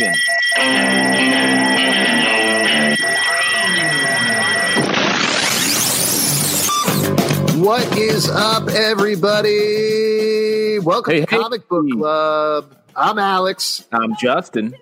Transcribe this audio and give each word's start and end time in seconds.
Action. 0.00 1.24
What 7.56 7.96
is 7.96 8.28
up, 8.28 8.68
everybody? 8.68 9.50
Welcome 10.80 11.14
Hey, 11.14 11.20
to 11.24 11.26
hey. 11.30 11.42
Comic 11.42 11.68
Book 11.68 11.86
Club. 11.90 12.76
I'm 12.96 13.18
Alex, 13.18 13.84
I'm 13.92 14.16
Justin. 14.16 14.74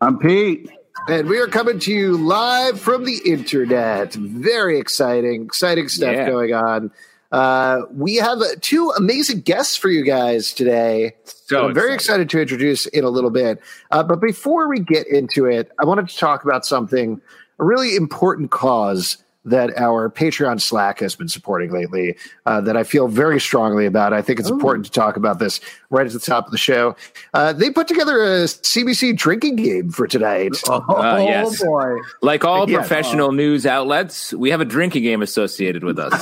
I'm 0.00 0.18
Pete. 0.18 0.70
and 1.08 1.28
we 1.28 1.38
are 1.38 1.46
coming 1.46 1.78
to 1.80 1.92
you 1.92 2.16
live 2.16 2.78
from 2.80 3.04
the 3.04 3.20
internet. 3.24 4.12
Very 4.14 4.78
exciting, 4.78 5.44
exciting 5.44 5.88
stuff 5.88 6.14
Yeah. 6.14 6.28
going 6.28 6.52
on. 6.54 6.90
Uh, 7.32 7.82
we 7.92 8.16
have 8.16 8.40
uh, 8.40 8.46
two 8.60 8.90
amazing 8.96 9.40
guests 9.40 9.76
for 9.76 9.88
you 9.88 10.04
guys 10.04 10.52
today. 10.52 11.14
So 11.24 11.66
I'm 11.66 11.74
very 11.74 11.94
excited. 11.94 12.22
excited 12.24 12.30
to 12.30 12.40
introduce 12.40 12.86
in 12.86 13.04
a 13.04 13.08
little 13.08 13.30
bit. 13.30 13.60
Uh, 13.90 14.02
but 14.02 14.20
before 14.20 14.68
we 14.68 14.80
get 14.80 15.06
into 15.06 15.46
it, 15.46 15.70
I 15.78 15.84
wanted 15.84 16.08
to 16.08 16.16
talk 16.16 16.44
about 16.44 16.66
something, 16.66 17.20
a 17.58 17.64
really 17.64 17.94
important 17.94 18.50
cause 18.50 19.18
that 19.44 19.74
our 19.78 20.10
Patreon 20.10 20.60
Slack 20.60 21.00
has 21.00 21.16
been 21.16 21.28
supporting 21.28 21.72
lately 21.72 22.16
uh, 22.44 22.60
that 22.60 22.76
I 22.76 22.84
feel 22.84 23.08
very 23.08 23.40
strongly 23.40 23.86
about. 23.86 24.12
I 24.12 24.20
think 24.20 24.38
it's 24.38 24.50
important 24.50 24.84
to 24.86 24.92
talk 24.92 25.16
about 25.16 25.38
this 25.38 25.60
right 25.88 26.06
at 26.06 26.12
the 26.12 26.18
top 26.20 26.44
of 26.44 26.52
the 26.52 26.58
show. 26.58 26.94
Uh, 27.32 27.52
they 27.54 27.70
put 27.70 27.88
together 27.88 28.22
a 28.22 28.44
CBC 28.44 29.16
drinking 29.16 29.56
game 29.56 29.90
for 29.90 30.06
tonight. 30.06 30.52
Oh, 30.68 30.84
Uh, 30.94 31.16
yes. 31.24 31.62
boy. 31.64 31.96
Like 32.20 32.44
all 32.44 32.68
Yeah. 32.68 32.78
professional 32.78 33.32
news 33.32 33.64
outlets, 33.64 34.34
we 34.34 34.50
have 34.50 34.60
a 34.60 34.64
drinking 34.66 35.04
game 35.04 35.22
associated 35.22 35.84
with 35.84 35.98
us. 35.98 36.12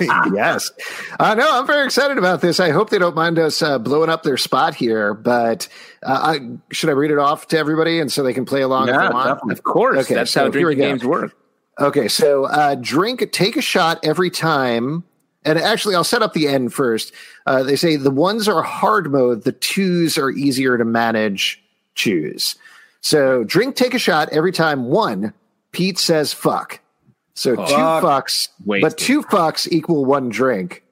yes. 0.32 0.70
Uh, 1.18 1.34
no, 1.34 1.46
I'm 1.58 1.66
very 1.66 1.84
excited 1.84 2.16
about 2.16 2.42
this. 2.42 2.60
I 2.60 2.70
hope 2.70 2.90
they 2.90 2.98
don't 2.98 3.16
mind 3.16 3.38
us 3.40 3.60
uh, 3.60 3.78
blowing 3.80 4.08
up 4.08 4.22
their 4.22 4.36
spot 4.36 4.74
here. 4.76 5.14
But 5.14 5.68
uh, 6.04 6.36
I, 6.38 6.48
should 6.70 6.90
I 6.90 6.92
read 6.92 7.10
it 7.10 7.18
off 7.18 7.48
to 7.48 7.58
everybody 7.58 7.98
and 7.98 8.10
so 8.12 8.22
they 8.22 8.32
can 8.34 8.44
play 8.44 8.62
along 8.62 8.88
if 8.88 8.94
Yeah, 8.94 9.08
they 9.08 9.14
want? 9.14 9.50
of 9.50 9.64
course, 9.64 9.98
Okay, 10.04 10.14
that's 10.14 10.30
so 10.30 10.44
how 10.44 10.50
here 10.52 10.62
drinking 10.62 10.78
games 10.84 11.04
work. 11.04 11.32
Okay, 11.80 12.08
so 12.08 12.44
uh, 12.46 12.74
drink, 12.80 13.30
take 13.32 13.56
a 13.56 13.62
shot 13.62 14.00
every 14.02 14.30
time. 14.30 15.04
And 15.44 15.58
actually, 15.58 15.94
I'll 15.94 16.04
set 16.04 16.20
up 16.22 16.32
the 16.34 16.48
end 16.48 16.74
first. 16.74 17.12
Uh, 17.46 17.62
they 17.62 17.76
say 17.76 17.96
the 17.96 18.10
ones 18.10 18.48
are 18.48 18.62
hard 18.62 19.10
mode, 19.10 19.44
the 19.44 19.52
twos 19.52 20.18
are 20.18 20.30
easier 20.30 20.76
to 20.76 20.84
manage. 20.84 21.62
Choose. 21.94 22.56
So 23.00 23.44
drink, 23.44 23.76
take 23.76 23.94
a 23.94 23.98
shot 23.98 24.28
every 24.30 24.52
time. 24.52 24.84
One, 24.86 25.32
Pete 25.72 25.98
says 25.98 26.32
fuck. 26.32 26.80
So 27.34 27.54
two 27.54 27.62
fucks, 27.62 28.48
Wasted. 28.64 28.82
but 28.90 28.98
two 28.98 29.22
fucks 29.22 29.68
equal 29.70 30.04
one 30.04 30.28
drink, 30.28 30.82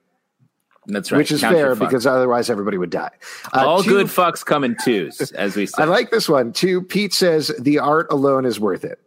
That's 0.86 1.10
right. 1.10 1.18
which 1.18 1.32
is 1.32 1.40
Count 1.40 1.56
fair 1.56 1.74
because 1.74 2.06
otherwise 2.06 2.48
everybody 2.48 2.78
would 2.78 2.90
die. 2.90 3.10
Uh, 3.52 3.66
all 3.66 3.82
two- 3.82 3.90
good 3.90 4.06
fucks 4.06 4.44
come 4.44 4.62
in 4.62 4.76
twos, 4.84 5.32
as 5.32 5.56
we 5.56 5.66
say. 5.66 5.74
I 5.82 5.86
like 5.86 6.10
this 6.12 6.28
one. 6.28 6.52
Two, 6.52 6.82
Pete 6.82 7.12
says 7.12 7.50
the 7.58 7.80
art 7.80 8.06
alone 8.10 8.44
is 8.44 8.60
worth 8.60 8.84
it. 8.84 9.00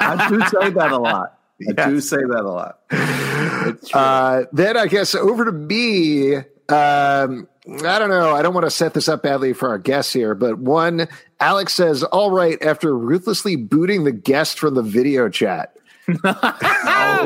I 0.00 0.28
do 0.28 0.40
say 0.40 0.70
that 0.70 0.92
a 0.92 0.98
lot. 0.98 1.38
I 1.78 1.88
do 1.88 2.00
say 2.00 2.16
that 2.16 2.40
a 2.40 2.50
lot. 2.50 2.78
It's 2.90 3.88
true. 3.88 4.00
Uh, 4.00 4.44
then 4.52 4.76
I 4.76 4.86
guess 4.86 5.14
over 5.14 5.44
to 5.44 5.52
me. 5.52 6.36
Um, 6.68 7.48
I 7.66 7.98
don't 7.98 8.08
know. 8.08 8.34
I 8.34 8.42
don't 8.42 8.54
want 8.54 8.66
to 8.66 8.70
set 8.70 8.94
this 8.94 9.08
up 9.08 9.22
badly 9.22 9.52
for 9.52 9.68
our 9.68 9.78
guests 9.78 10.12
here, 10.12 10.34
but 10.34 10.58
one, 10.58 11.06
Alex 11.38 11.74
says, 11.74 12.02
"All 12.02 12.30
right," 12.30 12.60
after 12.62 12.96
ruthlessly 12.96 13.56
booting 13.56 14.04
the 14.04 14.12
guest 14.12 14.58
from 14.58 14.74
the 14.74 14.82
video 14.82 15.28
chat. 15.28 15.76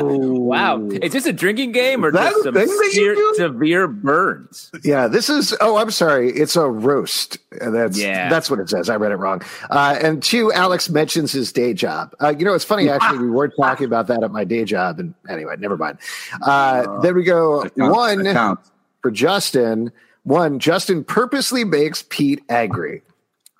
wow. 0.01 0.87
Is 1.01 1.11
this 1.13 1.25
a 1.25 1.33
drinking 1.33 1.71
game 1.71 2.03
or 2.05 2.11
just 2.11 2.43
some 2.43 2.53
thing 2.53 2.67
that 2.67 2.91
you 2.93 3.15
severe, 3.15 3.33
severe 3.35 3.87
burns? 3.87 4.71
Yeah, 4.83 5.07
this 5.07 5.29
is. 5.29 5.55
Oh, 5.61 5.77
I'm 5.77 5.91
sorry. 5.91 6.29
It's 6.31 6.55
a 6.55 6.69
roast. 6.69 7.37
And 7.61 7.73
That's 7.75 7.97
Yeah. 7.99 8.29
that's 8.29 8.49
what 8.49 8.59
it 8.59 8.69
says. 8.69 8.89
I 8.89 8.95
read 8.95 9.11
it 9.11 9.15
wrong. 9.15 9.41
Uh, 9.69 9.97
and 10.01 10.21
two, 10.21 10.51
Alex 10.53 10.89
mentions 10.89 11.31
his 11.31 11.51
day 11.51 11.73
job. 11.73 12.13
Uh, 12.21 12.33
you 12.37 12.45
know, 12.45 12.53
it's 12.53 12.65
funny. 12.65 12.89
Actually, 12.89 13.19
we 13.19 13.29
weren't 13.29 13.53
talking 13.59 13.85
about 13.85 14.07
that 14.07 14.23
at 14.23 14.31
my 14.31 14.43
day 14.43 14.63
job. 14.65 14.99
And 14.99 15.13
anyway, 15.29 15.55
never 15.57 15.77
mind. 15.77 15.97
Uh, 16.41 16.99
then 17.01 17.15
we 17.15 17.23
go 17.23 17.63
counts. 17.77 17.77
one 17.77 18.57
for 19.01 19.11
Justin. 19.11 19.91
One, 20.23 20.59
Justin 20.59 21.03
purposely 21.05 21.63
makes 21.63 22.03
Pete 22.09 22.43
angry. 22.49 23.01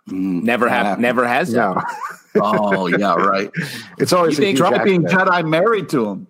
Never 0.07 0.67
have, 0.69 0.85
happened. 0.85 1.01
never 1.01 1.27
has. 1.27 1.53
No, 1.53 1.81
Oh, 2.41 2.87
yeah, 2.87 3.15
right. 3.15 3.51
it's 3.97 4.13
always 4.13 4.37
You 4.37 4.43
a 4.43 4.47
think 4.47 4.57
huge 4.57 4.69
Dropping 4.69 5.05
accident. 5.05 5.29
Jedi 5.29 5.47
married 5.47 5.89
to 5.89 6.05
him. 6.07 6.27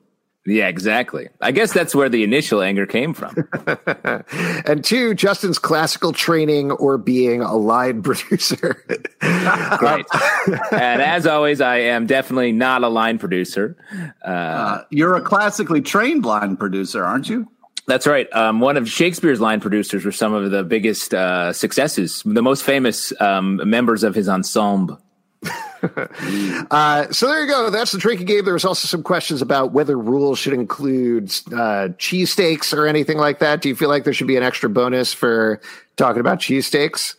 Yeah, 0.50 0.70
exactly. 0.70 1.28
I 1.42 1.52
guess 1.52 1.74
that's 1.74 1.94
where 1.94 2.08
the 2.08 2.24
initial 2.24 2.62
anger 2.62 2.86
came 2.86 3.14
from. 3.14 3.36
and 4.66 4.82
two, 4.82 5.14
Justin's 5.14 5.60
classical 5.60 6.14
training 6.14 6.72
or 6.72 6.98
being 6.98 7.42
a 7.42 7.58
line 7.58 8.02
producer. 8.04 8.82
Great. 9.20 10.06
and 10.72 11.02
as 11.02 11.28
always, 11.28 11.60
I 11.60 11.80
am 11.80 12.06
definitely 12.08 12.54
not 12.54 12.84
a 12.84 12.88
line 12.88 13.18
producer. 13.20 13.76
Uh, 14.26 14.30
Uh, 14.32 14.84
you're 14.90 15.16
a 15.16 15.22
classically 15.22 15.82
trained 15.82 16.24
line 16.24 16.56
producer, 16.56 17.04
aren't 17.04 17.28
you? 17.28 17.46
That's 17.88 18.08
right. 18.08 18.28
Um, 18.34 18.60
one 18.62 18.78
of 18.78 18.90
Shakespeare's 18.90 19.42
line 19.42 19.60
producers 19.60 20.06
were 20.06 20.12
some 20.14 20.34
of 20.34 20.52
the 20.52 20.64
biggest 20.64 21.14
uh, 21.14 21.52
successes, 21.54 22.22
the 22.26 22.42
most 22.42 22.64
famous 22.64 23.12
um, 23.22 23.62
members 23.70 24.04
of 24.04 24.16
his 24.16 24.28
ensemble. 24.30 25.02
Uh, 26.70 27.10
so 27.12 27.28
there 27.28 27.42
you 27.42 27.48
go. 27.48 27.70
That's 27.70 27.92
the 27.92 27.98
drinking 27.98 28.26
game. 28.26 28.44
There 28.44 28.54
was 28.54 28.66
also 28.66 28.88
some 28.88 29.04
questions 29.04 29.42
about 29.42 29.72
whether 29.72 29.98
rules 29.98 30.38
should 30.38 30.54
include 30.54 31.26
uh, 31.48 31.94
cheesesteaks 31.98 32.76
or 32.76 32.88
anything 32.88 33.18
like 33.18 33.40
that. 33.40 33.62
Do 33.62 33.70
you 33.70 33.76
feel 33.76 33.88
like 33.88 34.04
there 34.04 34.14
should 34.14 34.28
be 34.28 34.36
an 34.36 34.44
extra 34.44 34.70
bonus 34.70 35.14
for 35.14 35.62
talking 35.96 36.20
about 36.20 36.40
cheesesteaks? 36.40 37.16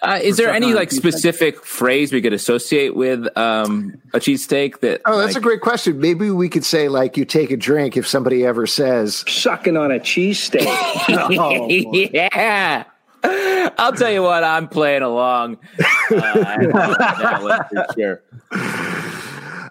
Uh, 0.00 0.18
is 0.22 0.36
there 0.36 0.50
any 0.50 0.74
like 0.74 0.90
cheesesteak? 0.90 0.96
specific 0.96 1.64
phrase 1.64 2.12
we 2.12 2.20
could 2.20 2.32
associate 2.32 2.94
with 2.94 3.26
um, 3.38 3.94
a 4.12 4.18
cheesesteak? 4.18 4.80
That 4.80 5.00
Oh, 5.04 5.18
that's 5.18 5.34
like, 5.34 5.36
a 5.36 5.40
great 5.40 5.60
question. 5.60 6.00
Maybe 6.00 6.30
we 6.30 6.48
could 6.48 6.64
say 6.64 6.88
like 6.88 7.16
you 7.16 7.24
take 7.24 7.50
a 7.50 7.56
drink 7.56 7.96
if 7.96 8.06
somebody 8.06 8.44
ever 8.44 8.66
says 8.66 9.24
sucking 9.28 9.76
on 9.76 9.90
a 9.92 9.98
cheesesteak. 10.00 10.66
Oh, 11.38 11.68
yeah. 11.68 12.84
I'll 13.24 13.92
tell 13.92 14.10
you 14.10 14.22
what, 14.22 14.44
I'm 14.44 14.68
playing 14.68 15.02
along. 15.02 15.58
Uh, 16.10 17.64
for 17.70 17.86
sure. 17.96 18.22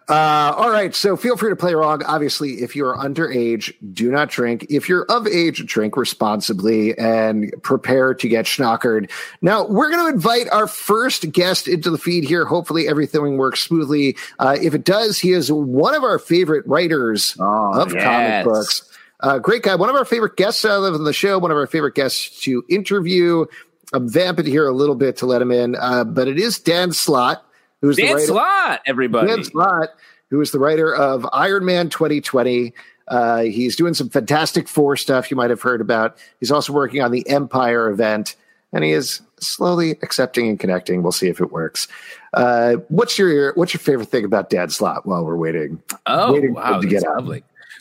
Uh, 0.10 0.54
all 0.58 0.70
right, 0.70 0.94
so 0.94 1.16
feel 1.16 1.38
free 1.38 1.50
to 1.52 1.56
play 1.56 1.72
along. 1.72 2.04
Obviously, 2.04 2.56
if 2.64 2.76
you 2.76 2.86
are 2.86 2.98
underage, 2.98 3.74
do 3.94 4.12
not 4.12 4.30
drink. 4.30 4.66
If 4.70 4.90
you're 4.90 5.06
of 5.06 5.26
age, 5.26 5.66
drink 5.66 5.96
responsibly 5.96 6.98
and 6.98 7.54
prepare 7.64 8.14
to 8.16 8.28
get 8.28 8.44
schnockered. 8.44 9.10
Now, 9.42 9.66
we're 9.66 9.90
going 9.90 10.06
to 10.08 10.14
invite 10.14 10.50
our 10.52 10.68
first 10.68 11.32
guest 11.32 11.70
into 11.70 11.90
the 11.90 11.98
feed 11.98 12.26
here. 12.26 12.44
Hopefully, 12.44 12.90
everything 12.90 13.38
works 13.38 13.62
smoothly. 13.62 14.18
Uh, 14.38 14.58
if 14.62 14.74
it 14.74 14.84
does, 14.84 15.18
he 15.18 15.32
is 15.32 15.50
one 15.50 15.94
of 15.94 16.04
our 16.04 16.20
favorite 16.20 16.68
writers 16.68 17.38
Oh, 17.40 17.80
of 17.82 17.94
yes. 17.94 18.04
comic 18.04 18.44
books. 18.44 18.91
Uh, 19.22 19.38
great 19.38 19.62
guy, 19.62 19.76
one 19.76 19.90
of 19.90 19.96
our 19.96 20.06
favorite 20.06 20.36
guests 20.36 20.66
uh, 20.66 20.82
on 20.82 21.04
the 21.04 21.14
show, 21.14 21.38
one 21.38 21.52
of 21.52 21.58
our 21.58 21.68
favorite 21.68 21.96
guests 21.96 22.42
to 22.42 22.64
interview. 22.70 23.46
I'm 23.94 24.10
vamping 24.10 24.46
here 24.46 24.68
a 24.68 24.74
little 24.74 24.96
bit 24.96 25.18
to 25.18 25.26
let 25.26 25.42
him 25.42 25.52
in, 25.52 25.76
uh, 25.76 26.04
but 26.04 26.28
it 26.28 26.40
is 26.40 26.60
Dan 26.60 26.92
Slott, 26.92 27.46
who's 27.82 27.98
the 27.98 28.04
Dan 28.04 28.16
writer. 28.16 28.28
Slott, 28.28 28.82
everybody. 28.86 29.28
Dan 29.28 29.44
Slott, 29.44 29.90
who 30.30 30.42
is 30.42 30.52
the 30.52 30.60
writer 30.60 30.94
of 30.96 31.28
Iron 31.34 31.66
Man 31.66 31.90
2020. 31.90 32.74
Uh, 33.08 33.42
he's 33.42 33.76
doing 33.76 33.94
some 33.94 34.10
Fantastic 34.10 34.68
Four 34.68 34.96
stuff 34.96 35.30
you 35.30 35.38
might 35.38 35.50
have 35.50 35.62
heard 35.62 35.82
about. 35.82 36.18
He's 36.40 36.52
also 36.52 36.72
working 36.72 37.02
on 37.02 37.12
the 37.12 37.28
Empire 37.28 37.90
event. 37.90 38.36
and 38.74 38.84
he 38.84 38.92
is 38.92 39.22
slowly 39.42 39.92
accepting 40.02 40.48
and 40.48 40.60
connecting. 40.60 41.04
We'll 41.04 41.12
see 41.12 41.28
if 41.28 41.42
it 41.42 41.52
works. 41.52 41.88
Uh, 42.34 42.76
what's 42.88 43.18
your 43.20 43.54
what's 43.56 43.74
your 43.74 43.80
favorite 43.80 44.10
thing 44.10 44.24
about 44.24 44.50
Dan 44.50 44.70
Slott 44.70 45.06
while 45.06 45.26
we're 45.26 45.36
waiting? 45.36 45.84
Oh, 46.06 46.32
waiting 46.34 46.54
wow, 46.54 46.80
to 46.80 46.88
get 46.88 47.04
out? 47.06 47.28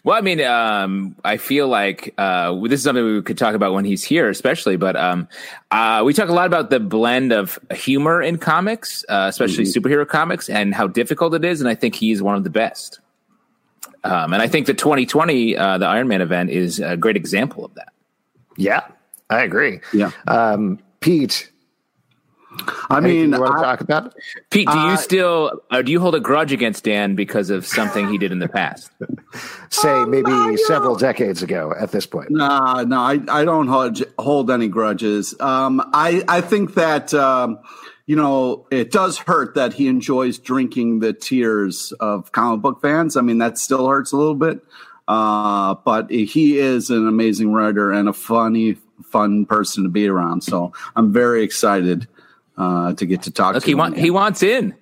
Lovely. 0.05 0.11
Well, 0.11 0.19
I 0.19 0.21
mean, 0.21 0.41
um, 0.43 1.17
I 1.25 1.37
feel 1.37 1.69
like 1.69 2.15
uh, 2.19 2.55
this 2.63 2.81
is 2.81 2.83
something 2.85 3.05
we 3.05 3.23
could 3.23 3.39
talk 3.39 3.55
about 3.55 3.73
when 3.73 3.85
he's 3.85 4.03
here, 4.03 4.29
especially. 4.29 4.77
But 4.77 4.97
um, 4.97 5.29
uh, 5.71 6.03
we 6.05 6.15
talk 6.15 6.29
a 6.29 6.33
lot 6.33 6.47
about 6.47 6.71
the 6.71 6.81
blend 6.81 7.33
of 7.33 7.59
humor 7.75 8.23
in 8.23 8.39
comics, 8.39 9.05
uh, 9.09 9.27
especially 9.29 9.65
Mm-hmm. 9.65 9.87
superhero 9.87 10.09
comics, 10.09 10.49
and 10.49 10.75
how 10.75 10.87
difficult 10.87 11.35
it 11.35 11.45
is. 11.45 11.61
And 11.61 11.69
I 11.69 11.75
think 11.75 11.95
he's 11.95 12.23
one 12.23 12.37
of 12.37 12.45
the 12.45 12.51
best. 12.51 13.01
Um, 14.03 14.33
and 14.33 14.43
I 14.43 14.49
think 14.49 14.67
the 14.67 14.75
2020, 14.75 15.57
uh, 15.57 15.79
the 15.79 15.87
Iron 15.87 16.09
Man 16.09 16.23
event, 16.23 16.51
is 16.51 16.81
a 16.81 16.97
great 16.97 17.17
example 17.17 17.65
of 17.65 17.75
that. 17.75 17.93
Yeah, 18.57 18.87
I 19.29 19.43
agree. 19.43 19.81
Yeah. 19.93 20.11
Um, 20.27 20.79
Pete, 21.01 21.50
I 22.91 22.99
anything 22.99 23.31
mean, 23.31 23.33
you 23.35 23.41
want 23.41 23.53
to 23.55 23.59
I- 23.61 23.63
talk 23.63 23.81
about? 23.81 24.15
Pete, 24.51 24.67
do 24.69 24.77
you 24.79 24.79
Uh, 24.91 24.97
still 24.97 25.63
uh, 25.71 25.83
do 25.83 25.93
you 25.93 26.01
hold 26.01 26.15
a 26.15 26.21
grudge 26.21 26.53
against 26.53 26.85
Dan 26.85 27.15
because 27.15 27.49
of 27.51 27.65
something 27.67 28.09
he 28.09 28.19
did 28.19 28.33
in 28.33 28.41
the 28.41 28.49
past? 28.49 28.91
Say 29.71 30.05
maybe 30.07 30.31
no, 30.31 30.57
several 30.57 30.95
know- 30.95 30.99
decades 30.99 31.43
ago 31.43 31.73
at 31.79 31.93
this 31.93 32.07
point. 32.07 32.31
Nah, 32.31 32.83
no, 32.83 32.99
I, 32.99 33.21
I 33.29 33.45
don't 33.45 33.69
hold, 33.69 34.03
hold 34.19 34.51
any 34.51 34.69
grudges. 34.69 35.35
Um, 35.41 35.81
I, 35.95 36.25
I 36.27 36.41
think 36.41 36.75
that, 36.75 37.15
um, 37.15 37.59
you 38.07 38.17
know, 38.17 38.67
it 38.73 38.91
does 38.91 39.19
hurt 39.19 39.55
that 39.55 39.73
he 39.75 39.87
enjoys 39.87 40.39
drinking 40.39 40.99
the 40.99 41.13
tears 41.13 41.93
of 42.01 42.33
comic 42.33 42.61
book 42.63 42.83
fans. 42.83 43.17
I 43.17 43.21
mean, 43.21 43.39
that 43.39 43.59
still 43.59 43.87
hurts 43.87 44.11
a 44.11 44.17
little 44.17 44.35
bit. 44.35 44.61
Uh, 45.07 45.75
but 45.85 46.11
he 46.11 46.59
is 46.59 46.91
an 46.91 47.07
amazing 47.07 47.53
writer 47.53 47.91
and 47.93 48.09
a 48.09 48.13
funny, 48.13 48.75
fun 49.05 49.47
person 49.47 49.83
to 49.85 49.89
be 49.89 50.09
around. 50.09 50.43
So 50.43 50.73
I'm 50.97 51.13
very 51.13 51.43
excited 51.43 52.07
uh, 52.61 52.93
to 52.95 53.07
get 53.07 53.23
to 53.23 53.31
talk 53.31 53.55
Look, 53.55 53.63
to 53.63 53.67
he 53.67 53.73
him. 53.73 53.79
want 53.79 53.97
he 53.97 54.11
wants 54.11 54.43
in. 54.43 54.75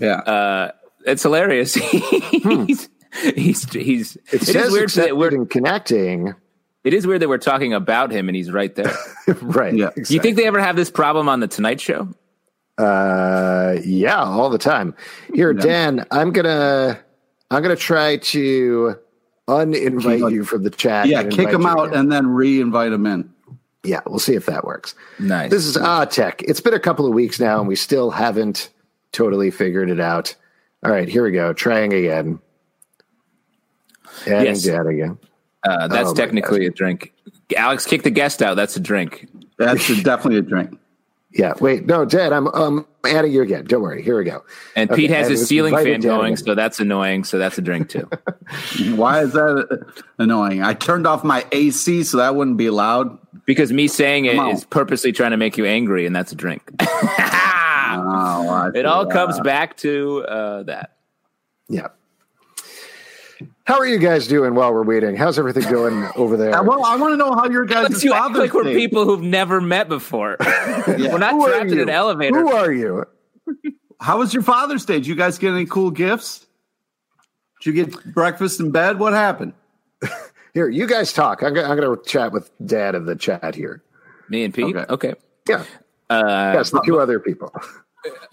yeah. 0.00 0.16
Uh, 0.16 0.70
it's 1.06 1.22
hilarious. 1.22 1.74
he's, 1.74 2.88
he's 3.34 3.72
he's 3.72 4.16
It, 4.16 4.34
it 4.34 4.42
is 4.42 4.48
says 4.48 4.72
weird 4.72 4.90
that 4.90 5.16
we're 5.16 5.28
and 5.28 5.48
connecting. 5.48 6.34
it 6.84 6.94
is 6.94 7.06
weird 7.06 7.22
that 7.22 7.28
we're 7.28 7.38
talking 7.38 7.72
about 7.74 8.10
him 8.12 8.28
and 8.28 8.36
he's 8.36 8.50
right 8.50 8.74
there. 8.74 8.92
right. 9.42 9.74
Yeah. 9.74 9.90
Do 9.96 10.14
you 10.14 10.20
think 10.20 10.36
they 10.36 10.46
ever 10.46 10.60
have 10.60 10.76
this 10.76 10.90
problem 10.90 11.28
on 11.28 11.40
the 11.40 11.48
Tonight 11.48 11.80
Show? 11.80 12.08
Uh, 12.78 13.76
yeah, 13.84 14.22
all 14.22 14.48
the 14.50 14.58
time. 14.58 14.94
Here, 15.34 15.52
Dan, 15.52 16.06
I'm 16.10 16.32
gonna 16.32 16.98
I'm 17.50 17.62
gonna 17.62 17.76
try 17.76 18.16
to 18.16 18.96
uninvite 19.48 20.32
you 20.32 20.44
from 20.44 20.62
the 20.62 20.70
chat. 20.70 21.06
yeah, 21.06 21.22
kick 21.24 21.48
him 21.50 21.66
out 21.66 21.88
again. 21.88 21.98
and 22.00 22.12
then 22.12 22.26
re-invite 22.28 22.92
him 22.92 23.06
in. 23.06 23.30
Yeah, 23.84 24.00
we'll 24.06 24.18
see 24.18 24.34
if 24.34 24.46
that 24.46 24.64
works. 24.64 24.94
Nice. 25.18 25.50
This 25.50 25.64
is 25.66 25.76
Ah 25.76 26.04
Tech. 26.04 26.42
It's 26.42 26.60
been 26.60 26.74
a 26.74 26.80
couple 26.80 27.06
of 27.06 27.12
weeks 27.14 27.40
now, 27.40 27.58
and 27.58 27.68
we 27.68 27.76
still 27.76 28.10
haven't 28.10 28.70
totally 29.12 29.50
figured 29.50 29.90
it 29.90 30.00
out. 30.00 30.34
All 30.84 30.90
right, 30.90 31.08
here 31.08 31.24
we 31.24 31.32
go. 31.32 31.52
Trying 31.52 31.92
again. 31.92 32.38
Adding 34.26 34.46
Yes. 34.46 34.62
Dan 34.62 34.86
again. 34.86 35.18
uh, 35.68 35.88
that's 35.88 36.10
Oh 36.10 36.14
technically 36.14 36.66
a 36.66 36.70
drink. 36.70 37.12
Alex, 37.56 37.86
kick 37.86 38.02
the 38.02 38.10
guest 38.10 38.42
out. 38.42 38.54
That's 38.54 38.76
a 38.76 38.80
drink. 38.80 39.28
That's 39.58 39.86
definitely 40.02 40.38
a 40.38 40.42
drink. 40.42 40.78
Yeah. 41.34 41.54
Wait. 41.60 41.86
No, 41.86 42.04
Jed, 42.04 42.32
I'm 42.32 42.48
um 42.48 42.86
adding 43.04 43.32
you 43.32 43.42
again. 43.42 43.64
Don't 43.64 43.82
worry. 43.82 44.02
Here 44.02 44.16
we 44.18 44.24
go. 44.24 44.44
And 44.76 44.90
Okay, 44.90 45.02
Pete 45.02 45.10
has 45.10 45.28
his 45.28 45.46
ceiling 45.46 45.74
fan 45.74 46.00
going, 46.00 46.34
again. 46.34 46.44
so 46.44 46.54
that's 46.54 46.78
annoying. 46.80 47.24
So 47.24 47.38
that's 47.38 47.56
a 47.58 47.62
drink 47.62 47.88
too. 47.88 48.08
Why 48.94 49.22
is 49.22 49.32
that 49.32 49.86
annoying? 50.18 50.62
I 50.62 50.74
turned 50.74 51.06
off 51.06 51.24
my 51.24 51.44
AC 51.52 52.04
so 52.04 52.18
that 52.18 52.34
wouldn't 52.36 52.58
be 52.58 52.68
loud. 52.70 53.18
because 53.46 53.72
me 53.72 53.88
saying 53.88 54.26
it 54.26 54.38
on. 54.38 54.50
is 54.50 54.64
purposely 54.66 55.10
trying 55.12 55.30
to 55.32 55.36
make 55.38 55.56
you 55.56 55.64
angry, 55.64 56.06
and 56.06 56.14
that's 56.14 56.32
a 56.32 56.36
drink. 56.36 56.62
Oh, 57.94 58.72
it 58.74 58.86
all 58.86 59.04
see. 59.04 59.10
comes 59.10 59.38
back 59.40 59.76
to 59.78 60.24
uh, 60.24 60.62
that. 60.62 60.96
Yeah. 61.68 61.88
How 63.72 63.78
are 63.78 63.86
you 63.86 63.98
guys 63.98 64.26
doing 64.26 64.54
while 64.54 64.70
we're 64.74 64.82
waiting? 64.82 65.16
How's 65.16 65.38
everything 65.38 65.62
going 65.72 66.06
over 66.16 66.36
there? 66.36 66.50
well, 66.62 66.84
I 66.84 66.94
want 66.96 67.14
to 67.14 67.16
know 67.16 67.32
how 67.32 67.48
your 67.48 67.64
guys' 67.64 67.88
Let's 67.88 68.04
you 68.04 68.12
act 68.12 68.24
Father's 68.24 68.38
like 68.40 68.52
we're 68.52 68.64
Day- 68.64 68.74
people 68.74 69.06
who've 69.06 69.22
never 69.22 69.62
met 69.62 69.88
before. 69.88 70.36
we're 70.86 71.16
not 71.16 71.32
Who 71.32 71.46
are 71.46 71.48
trapped 71.52 71.70
in 71.70 71.76
you? 71.78 71.82
an 71.84 71.88
elevator. 71.88 72.38
Who 72.38 72.52
are 72.52 72.70
you? 72.70 73.06
How 73.98 74.18
was 74.18 74.34
your 74.34 74.42
Father's 74.42 74.84
Day? 74.84 74.96
Did 74.96 75.06
you 75.06 75.14
guys 75.14 75.38
get 75.38 75.54
any 75.54 75.64
cool 75.64 75.90
gifts? 75.90 76.44
Did 77.62 77.74
you 77.74 77.86
get 77.86 78.12
breakfast 78.12 78.60
in 78.60 78.72
bed? 78.72 78.98
What 78.98 79.14
happened? 79.14 79.54
Here, 80.52 80.68
you 80.68 80.86
guys 80.86 81.14
talk. 81.14 81.42
I'm, 81.42 81.54
go- 81.54 81.64
I'm 81.64 81.78
going 81.80 81.96
to 81.96 82.04
chat 82.04 82.30
with 82.30 82.50
Dad 82.66 82.94
in 82.94 83.06
the 83.06 83.16
chat 83.16 83.54
here. 83.54 83.82
Me 84.28 84.44
and 84.44 84.52
Pete. 84.52 84.76
Okay. 84.76 84.84
Okay. 84.92 85.14
Yeah. 85.48 85.64
Uh, 86.10 86.52
yes, 86.56 86.68
the 86.72 86.82
two 86.84 87.00
other 87.00 87.18
people. 87.18 87.50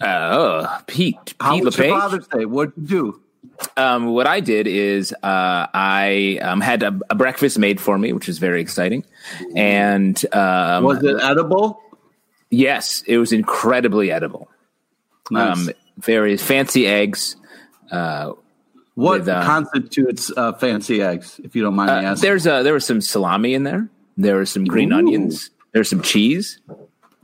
uh, 0.02 0.04
oh, 0.04 0.78
Pete. 0.86 1.16
How 1.40 1.54
Pete 1.54 1.64
was 1.64 1.78
your 1.78 1.98
Father's 1.98 2.26
Day? 2.26 2.44
What'd 2.44 2.74
you 2.76 2.86
do? 2.86 3.22
Um, 3.76 4.06
what 4.06 4.26
I 4.26 4.40
did 4.40 4.66
is 4.66 5.12
uh, 5.12 5.16
I 5.74 6.38
um, 6.42 6.60
had 6.60 6.82
a, 6.82 6.98
a 7.10 7.14
breakfast 7.14 7.58
made 7.58 7.80
for 7.80 7.98
me, 7.98 8.12
which 8.12 8.26
was 8.26 8.38
very 8.38 8.60
exciting. 8.60 9.04
And 9.54 10.16
um, 10.34 10.84
Was 10.84 11.02
it 11.02 11.16
edible? 11.22 11.80
yes, 12.50 13.02
it 13.06 13.18
was 13.18 13.32
incredibly 13.32 14.10
edible. 14.10 14.48
Nice. 15.30 15.56
Um, 15.58 15.70
very 15.98 16.36
fancy 16.36 16.86
eggs. 16.86 17.36
what 17.90 18.36
with, 18.94 19.28
um, 19.28 19.44
constitutes 19.44 20.30
uh, 20.36 20.52
fancy 20.54 21.02
eggs, 21.02 21.40
if 21.44 21.54
you 21.54 21.62
don't 21.62 21.74
mind 21.74 21.90
me 21.90 22.06
Uh, 22.06 22.12
asking? 22.12 22.28
there's 22.28 22.46
a, 22.46 22.62
there 22.62 22.74
was 22.74 22.84
some 22.86 23.00
salami 23.00 23.54
in 23.54 23.62
there. 23.64 23.88
There 24.16 24.36
was 24.36 24.50
some 24.50 24.64
green 24.64 24.92
Ooh. 24.92 24.96
onions. 24.96 25.50
There's 25.72 25.88
some 25.88 26.02
cheese. 26.02 26.58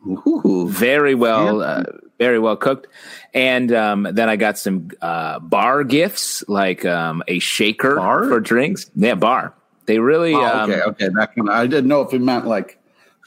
Ooh. 0.06 0.69
very 0.71 1.15
well 1.17 1.62
uh, 1.62 1.83
very 2.18 2.38
well 2.38 2.56
cooked 2.56 2.86
and 3.34 3.72
um, 3.72 4.08
then 4.12 4.28
i 4.28 4.36
got 4.36 4.56
some 4.58 4.90
uh, 5.02 5.38
bar 5.40 5.84
gifts 5.84 6.42
like 6.48 6.84
um, 6.84 7.22
a 7.28 7.38
shaker 7.38 7.96
Bar? 7.96 8.28
for 8.28 8.40
drinks 8.40 8.90
yeah 8.94 9.14
bar 9.14 9.52
they 9.86 9.98
really 9.98 10.34
Oh, 10.34 10.44
um, 10.44 10.70
okay, 10.70 10.82
okay. 10.82 11.08
That 11.14 11.34
kind 11.34 11.48
of, 11.48 11.54
I 11.54 11.66
didn't 11.66 11.86
know 11.86 12.00
if 12.00 12.12
it 12.12 12.20
meant 12.20 12.46
like 12.46 12.78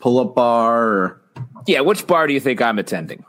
pull 0.02 0.20
up 0.20 0.36
bar 0.36 0.84
or 0.88 1.22
yeah 1.68 1.82
which 1.82 2.06
bar 2.08 2.28
do 2.28 2.34
you 2.34 2.40
think 2.40 2.62
i'm 2.62 2.80
attending 2.80 3.24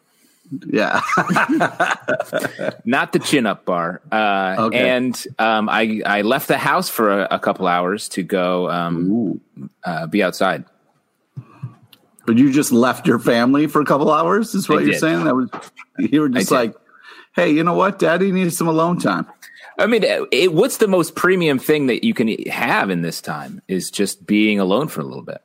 yeah. 0.66 1.00
not 2.84 3.12
the 3.12 3.20
chin 3.22 3.46
up 3.46 3.64
bar 3.64 4.00
uh, 4.10 4.56
Okay. 4.58 4.90
and 4.90 5.26
um, 5.38 5.68
I, 5.68 6.02
I 6.04 6.22
left 6.22 6.48
the 6.48 6.58
house 6.58 6.88
for 6.88 7.20
a, 7.22 7.28
a 7.30 7.38
couple 7.38 7.68
hours 7.68 8.08
to 8.10 8.24
go 8.24 8.68
um, 8.68 9.40
uh, 9.84 10.08
be 10.08 10.24
outside 10.24 10.64
But 12.30 12.38
you 12.38 12.52
just 12.52 12.70
left 12.70 13.08
your 13.08 13.18
family 13.18 13.66
for 13.66 13.82
a 13.82 13.84
couple 13.84 14.12
hours? 14.12 14.54
Is 14.54 14.68
what 14.68 14.78
I 14.78 14.82
you're 14.82 14.92
did. 14.92 15.00
saying? 15.00 15.24
That 15.24 15.34
was 15.34 15.50
you 15.98 16.20
were 16.20 16.28
just 16.28 16.52
like, 16.52 16.76
hey, 17.34 17.50
you 17.50 17.64
know 17.64 17.74
what? 17.74 17.98
Daddy 17.98 18.30
needs 18.30 18.56
some 18.56 18.68
alone 18.68 19.00
time. 19.00 19.26
I 19.80 19.86
mean, 19.86 20.04
it, 20.04 20.54
what's 20.54 20.76
the 20.76 20.86
most 20.86 21.16
premium 21.16 21.58
thing 21.58 21.88
that 21.88 22.04
you 22.04 22.14
can 22.14 22.28
have 22.48 22.88
in 22.88 23.02
this 23.02 23.20
time 23.20 23.60
is 23.66 23.90
just 23.90 24.26
being 24.26 24.60
alone 24.60 24.86
for 24.86 25.00
a 25.00 25.04
little 25.04 25.24
bit. 25.24 25.42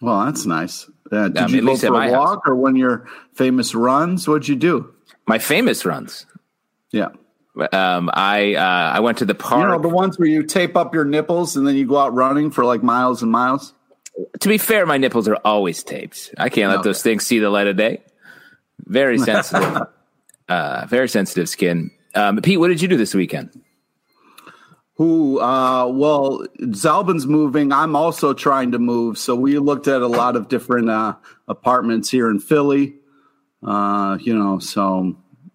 Well, 0.00 0.24
that's 0.24 0.44
nice. 0.44 0.90
Uh, 1.12 1.28
did 1.28 1.38
I 1.38 1.46
mean, 1.46 1.54
you 1.54 1.62
go 1.62 1.76
for 1.76 1.94
a 1.94 2.10
house. 2.10 2.10
walk 2.10 2.48
or 2.48 2.56
when 2.56 2.74
your 2.74 3.06
famous 3.34 3.72
runs? 3.72 4.26
What'd 4.26 4.48
you 4.48 4.56
do? 4.56 4.92
My 5.28 5.38
famous 5.38 5.84
runs. 5.84 6.26
Yeah. 6.90 7.10
Um, 7.70 8.10
I 8.12 8.56
uh, 8.56 8.90
I 8.96 8.98
went 8.98 9.18
to 9.18 9.24
the 9.24 9.36
park. 9.36 9.62
You 9.62 9.68
know, 9.68 9.78
the 9.80 9.88
ones 9.88 10.18
where 10.18 10.26
you 10.26 10.42
tape 10.42 10.76
up 10.76 10.92
your 10.96 11.04
nipples 11.04 11.56
and 11.56 11.64
then 11.64 11.76
you 11.76 11.86
go 11.86 11.96
out 11.96 12.12
running 12.12 12.50
for 12.50 12.64
like 12.64 12.82
miles 12.82 13.22
and 13.22 13.30
miles? 13.30 13.72
To 14.40 14.48
be 14.48 14.58
fair, 14.58 14.86
my 14.86 14.96
nipples 14.98 15.28
are 15.28 15.36
always 15.44 15.82
taped. 15.82 16.34
I 16.38 16.48
can't 16.48 16.70
let 16.70 16.80
Okay. 16.80 16.88
those 16.88 17.02
things 17.02 17.26
see 17.26 17.38
the 17.38 17.50
light 17.50 17.66
of 17.66 17.76
day. 17.76 18.02
Very 18.86 19.18
sensitive, 19.30 19.82
uh, 20.48 20.86
very 20.88 21.08
sensitive 21.08 21.48
skin. 21.48 21.90
Um, 22.14 22.38
Pete, 22.40 22.58
what 22.58 22.68
did 22.68 22.80
you 22.80 22.88
do 22.88 22.96
this 22.96 23.14
weekend? 23.14 23.50
Who, 24.94 25.40
uh, 25.40 25.88
well, 25.88 26.46
Zalbin's 26.60 27.26
moving. 27.26 27.70
I'm 27.70 27.94
also 27.94 28.32
trying 28.32 28.72
to 28.72 28.78
move. 28.78 29.18
So 29.18 29.34
we 29.36 29.58
looked 29.58 29.88
at 29.88 30.00
a 30.00 30.06
lot 30.06 30.36
of 30.36 30.48
different 30.48 30.88
uh, 30.88 31.16
apartments 31.48 32.10
here 32.10 32.30
in 32.30 32.40
Philly. 32.40 32.94
Uh, 33.62 34.16
you 34.20 34.34
know, 34.34 34.58
so, 34.58 35.14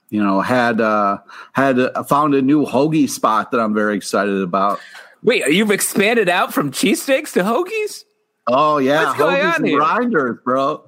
you 0.09 0.23
know, 0.23 0.41
had, 0.41 0.79
uh, 0.79 1.17
had 1.53 1.79
uh, 1.79 2.03
found 2.03 2.35
a 2.35 2.41
new 2.43 2.65
hoagie 2.67 3.09
spot 3.09 3.49
that 3.49 3.59
I'm 3.59 3.73
very 3.73 3.95
excited 3.95 4.41
about. 4.43 4.79
Wait, 5.23 5.47
you've 5.47 5.71
expanded 5.71 6.29
out 6.29 6.53
from 6.53 6.71
cheesesteaks 6.71 7.33
to 7.33 7.41
hoagies? 7.41 8.03
Oh, 8.47 8.77
yeah. 8.79 9.05
What's 9.05 9.17
going 9.19 9.37
hoagies 9.37 9.47
on 9.49 9.55
and 9.57 9.65
here? 9.67 9.77
grinders, 9.79 10.37
bro. 10.43 10.83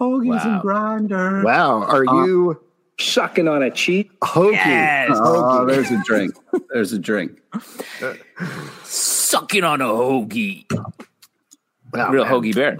Hoagies 0.00 0.44
Wow. 0.44 0.52
and 0.52 0.62
grinders. 0.62 1.44
Wow. 1.44 1.82
Are 1.84 2.04
you 2.04 2.60
sucking 3.00 3.48
on 3.48 3.62
a 3.62 3.70
cheat. 3.70 4.10
hokey? 4.22 4.56
Yes. 4.56 5.10
Oh, 5.14 5.64
there's 5.66 5.90
a 5.90 6.02
drink. 6.06 6.34
There's 6.72 6.92
a 6.92 6.98
drink. 6.98 7.40
Sucking 8.84 9.64
on 9.64 9.80
a 9.80 9.84
hoagie. 9.86 10.64
Wow, 11.92 12.10
Real 12.10 12.24
man. 12.24 12.32
hoagie 12.32 12.54
bear. 12.54 12.78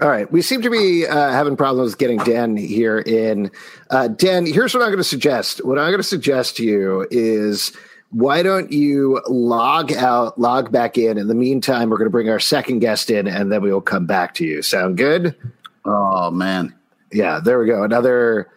All 0.00 0.08
right. 0.08 0.30
We 0.32 0.40
seem 0.42 0.62
to 0.62 0.70
be 0.70 1.06
uh, 1.06 1.30
having 1.30 1.56
problems 1.56 1.94
getting 1.94 2.18
Dan 2.18 2.56
here 2.56 2.98
in. 3.00 3.50
Uh, 3.90 4.08
Dan, 4.08 4.46
here's 4.46 4.72
what 4.74 4.82
I'm 4.82 4.88
going 4.88 4.98
to 4.98 5.04
suggest. 5.04 5.64
What 5.64 5.78
I'm 5.78 5.90
going 5.90 5.98
to 5.98 6.02
suggest 6.02 6.56
to 6.56 6.64
you 6.64 7.06
is 7.10 7.72
why 8.10 8.42
don't 8.42 8.72
you 8.72 9.22
log 9.28 9.92
out, 9.92 10.38
log 10.38 10.72
back 10.72 10.98
in? 10.98 11.16
In 11.16 11.28
the 11.28 11.34
meantime, 11.34 11.90
we're 11.90 11.96
going 11.96 12.06
to 12.06 12.10
bring 12.10 12.28
our 12.28 12.40
second 12.40 12.80
guest 12.80 13.10
in 13.10 13.28
and 13.28 13.52
then 13.52 13.62
we 13.62 13.72
will 13.72 13.80
come 13.80 14.06
back 14.06 14.34
to 14.34 14.44
you. 14.44 14.62
Sound 14.62 14.96
good? 14.96 15.34
Oh 15.84 16.30
man. 16.30 16.74
Yeah, 17.12 17.40
there 17.40 17.58
we 17.58 17.66
go. 17.66 17.82
Another 17.82 18.50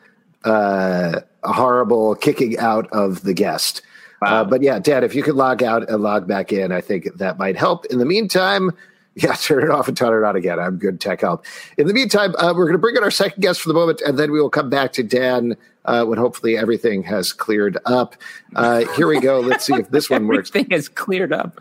uh, 0.44 1.22
horrible 1.44 2.16
kicking 2.16 2.58
out 2.58 2.88
of 2.92 3.24
the 3.24 3.34
guest. 3.34 3.82
Uh, 4.22 4.44
but 4.44 4.62
yeah, 4.62 4.80
Dad, 4.80 5.04
if 5.04 5.16
you 5.16 5.22
could 5.22 5.36
log 5.36 5.62
out 5.62 5.90
and 5.90 6.02
log 6.02 6.28
back 6.28 6.54
in, 6.54 6.72
I 6.72 6.80
think 6.80 7.10
that 7.18 7.38
might 7.38 7.58
help. 7.58 7.86
In 7.88 8.00
the 8.00 8.06
meantime, 8.06 8.72
yeah, 9.16 9.34
turn 9.40 9.64
it 9.64 9.70
off 9.70 9.88
and 9.88 9.96
turn 9.96 10.24
it 10.24 10.26
on 10.26 10.36
again. 10.36 10.60
I'm 10.60 10.78
good 10.78 11.00
tech 11.00 11.22
help. 11.22 11.46
In 11.78 11.88
the 11.88 11.94
meantime, 11.94 12.36
uh, 12.38 12.54
we're 12.56 12.66
going 12.66 12.74
to 12.74 12.80
bring 12.80 12.96
in 12.96 13.04
our 13.04 13.12
second 13.12 13.42
guest 13.42 13.62
for 13.62 13.70
the 13.70 13.74
moment, 13.74 14.02
and 14.02 14.18
then 14.18 14.32
we 14.32 14.42
will 14.42 14.50
come 14.50 14.70
back 14.70 14.94
to 14.94 15.04
Dan 15.04 15.56
uh, 15.86 16.06
when 16.06 16.18
hopefully 16.18 16.58
everything 16.58 17.04
has 17.04 17.34
cleared 17.34 17.78
up. 17.86 18.16
Uh, 18.56 18.86
here 18.96 19.08
we 19.08 19.20
go. 19.20 19.40
Let's 19.40 19.66
see 19.66 19.76
if 19.76 19.90
this 19.90 20.10
one 20.10 20.28
works. 20.28 20.50
Everything 20.50 20.72
has 20.72 20.90
cleared 20.90 21.34
up. 21.34 21.60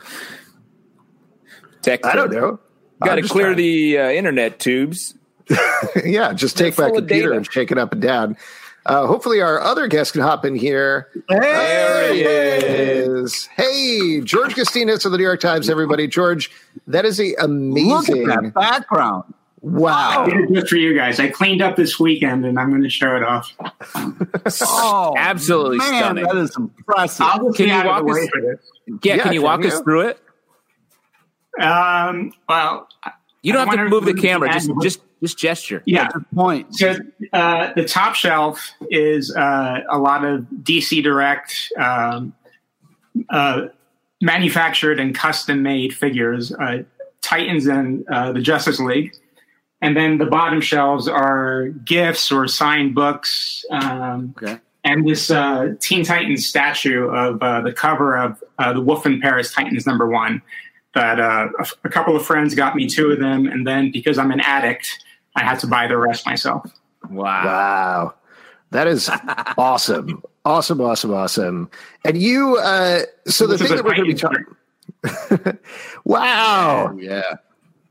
Tech 1.82 2.04
I 2.06 2.14
don't 2.14 2.32
know. 2.32 2.60
Got 3.04 3.16
to 3.16 3.22
clear 3.22 3.46
trying. 3.46 3.56
the 3.56 3.98
uh, 3.98 4.10
internet 4.10 4.60
tubes. 4.60 5.14
yeah, 6.04 6.32
just 6.32 6.56
take 6.56 6.76
They're 6.76 6.88
my 6.88 6.94
computer 6.94 7.32
and 7.32 7.50
shake 7.50 7.72
it 7.72 7.78
up 7.78 7.92
and 7.92 8.00
down. 8.00 8.36
Uh, 8.84 9.06
hopefully, 9.06 9.40
our 9.40 9.60
other 9.60 9.86
guest 9.86 10.12
can 10.12 10.22
hop 10.22 10.44
in 10.44 10.56
here. 10.56 11.08
There 11.28 12.12
he 12.12 12.20
is. 12.22 13.46
Hey, 13.56 14.20
George 14.22 14.54
Gustines 14.56 15.04
of 15.04 15.12
the 15.12 15.18
New 15.18 15.24
York 15.24 15.40
Times, 15.40 15.70
everybody. 15.70 16.08
George, 16.08 16.50
that 16.88 17.04
is 17.04 17.20
a 17.20 17.34
amazing 17.34 17.88
Look 17.88 18.08
amazing. 18.08 18.30
at 18.30 18.42
that 18.42 18.54
background. 18.54 19.32
Wow. 19.60 20.26
did 20.26 20.52
just 20.52 20.68
for 20.68 20.74
you 20.76 20.92
guys. 20.96 21.20
I 21.20 21.28
cleaned 21.28 21.62
up 21.62 21.76
this 21.76 22.00
weekend 22.00 22.44
and 22.44 22.58
I'm 22.58 22.70
going 22.70 22.82
to 22.82 22.90
show 22.90 23.14
it 23.14 23.22
off. 23.22 23.54
Oh, 24.62 25.14
Absolutely 25.18 25.78
man, 25.78 26.02
stunning. 26.02 26.24
That 26.24 26.36
is 26.36 26.56
impressive. 26.56 27.24
I'll 27.26 27.44
just 27.46 27.56
Can 27.58 27.68
you 27.68 27.72
out 27.74 27.86
of 27.86 27.96
the 27.98 28.02
walk 28.12 28.18
us- 28.18 28.28
for 28.30 28.40
this. 28.40 28.58
Yeah, 29.04 29.14
Yeah, 29.14 29.22
can 29.22 29.32
you 29.32 29.38
can 29.40 29.44
walk 29.46 29.64
us 29.64 29.80
through 29.82 30.00
it? 30.08 30.18
Um, 31.60 32.32
well, 32.48 32.88
You 33.42 33.52
don't 33.52 33.60
I 33.62 33.64
have 33.66 33.74
to 33.74 33.76
wonder 33.82 33.88
move 33.90 34.04
the 34.04 34.14
camera. 34.20 34.52
Just, 34.52 34.70
just, 34.82 35.00
just 35.22 35.38
gesture. 35.38 35.82
yeah. 35.86 36.08
Good 36.12 36.24
point. 36.34 36.74
So 36.74 36.96
uh, 37.32 37.72
the 37.74 37.84
top 37.84 38.14
shelf 38.14 38.72
is 38.90 39.34
uh, 39.34 39.80
a 39.88 39.98
lot 39.98 40.24
of 40.24 40.46
DC 40.62 41.02
Direct 41.02 41.72
um, 41.78 42.34
uh, 43.30 43.68
manufactured 44.20 45.00
and 45.00 45.14
custom 45.14 45.62
made 45.62 45.94
figures, 45.94 46.52
uh, 46.52 46.82
Titans 47.20 47.66
and 47.66 48.04
uh, 48.08 48.32
the 48.32 48.40
Justice 48.40 48.80
League. 48.80 49.12
And 49.80 49.96
then 49.96 50.18
the 50.18 50.26
bottom 50.26 50.60
shelves 50.60 51.08
are 51.08 51.68
gifts 51.84 52.30
or 52.30 52.46
signed 52.46 52.94
books. 52.94 53.64
Um, 53.70 54.34
Okay. 54.40 54.58
and 54.84 55.06
this 55.08 55.30
uh, 55.30 55.74
Teen 55.80 56.04
Titans 56.04 56.46
statue 56.46 57.08
of 57.08 57.42
uh, 57.42 57.60
the 57.62 57.72
cover 57.72 58.16
of 58.16 58.42
uh, 58.58 58.72
the 58.72 58.80
Wolfman 58.80 59.20
Perez 59.20 59.52
Titans 59.52 59.86
number 59.86 60.06
one. 60.08 60.42
That 60.94 61.18
uh, 61.18 61.48
a, 61.58 61.66
a 61.84 61.88
couple 61.88 62.14
of 62.14 62.24
friends 62.24 62.54
got 62.54 62.76
me 62.76 62.86
two 62.86 63.10
of 63.10 63.18
them, 63.18 63.46
and 63.46 63.66
then 63.66 63.90
because 63.90 64.18
I'm 64.18 64.30
an 64.30 64.40
addict, 64.40 65.01
I 65.34 65.42
had 65.42 65.58
to 65.60 65.66
buy 65.66 65.86
the 65.86 65.96
rest 65.96 66.26
myself. 66.26 66.64
Wow. 67.08 67.44
Wow. 67.44 68.14
That 68.70 68.86
is 68.86 69.10
awesome. 69.58 70.22
Awesome, 70.44 70.80
awesome, 70.80 71.14
awesome. 71.14 71.70
And 72.04 72.20
you, 72.20 72.56
uh, 72.56 73.02
so 73.26 73.46
the 73.46 73.52
This 73.52 73.60
is 73.60 73.68
thing 73.68 73.76
that 73.76 73.84
we're 73.84 73.94
going 73.94 74.08
to 74.08 74.14
be 74.14 75.44
talking. 75.44 75.58
wow. 76.04 76.96
Yeah. 76.98 77.22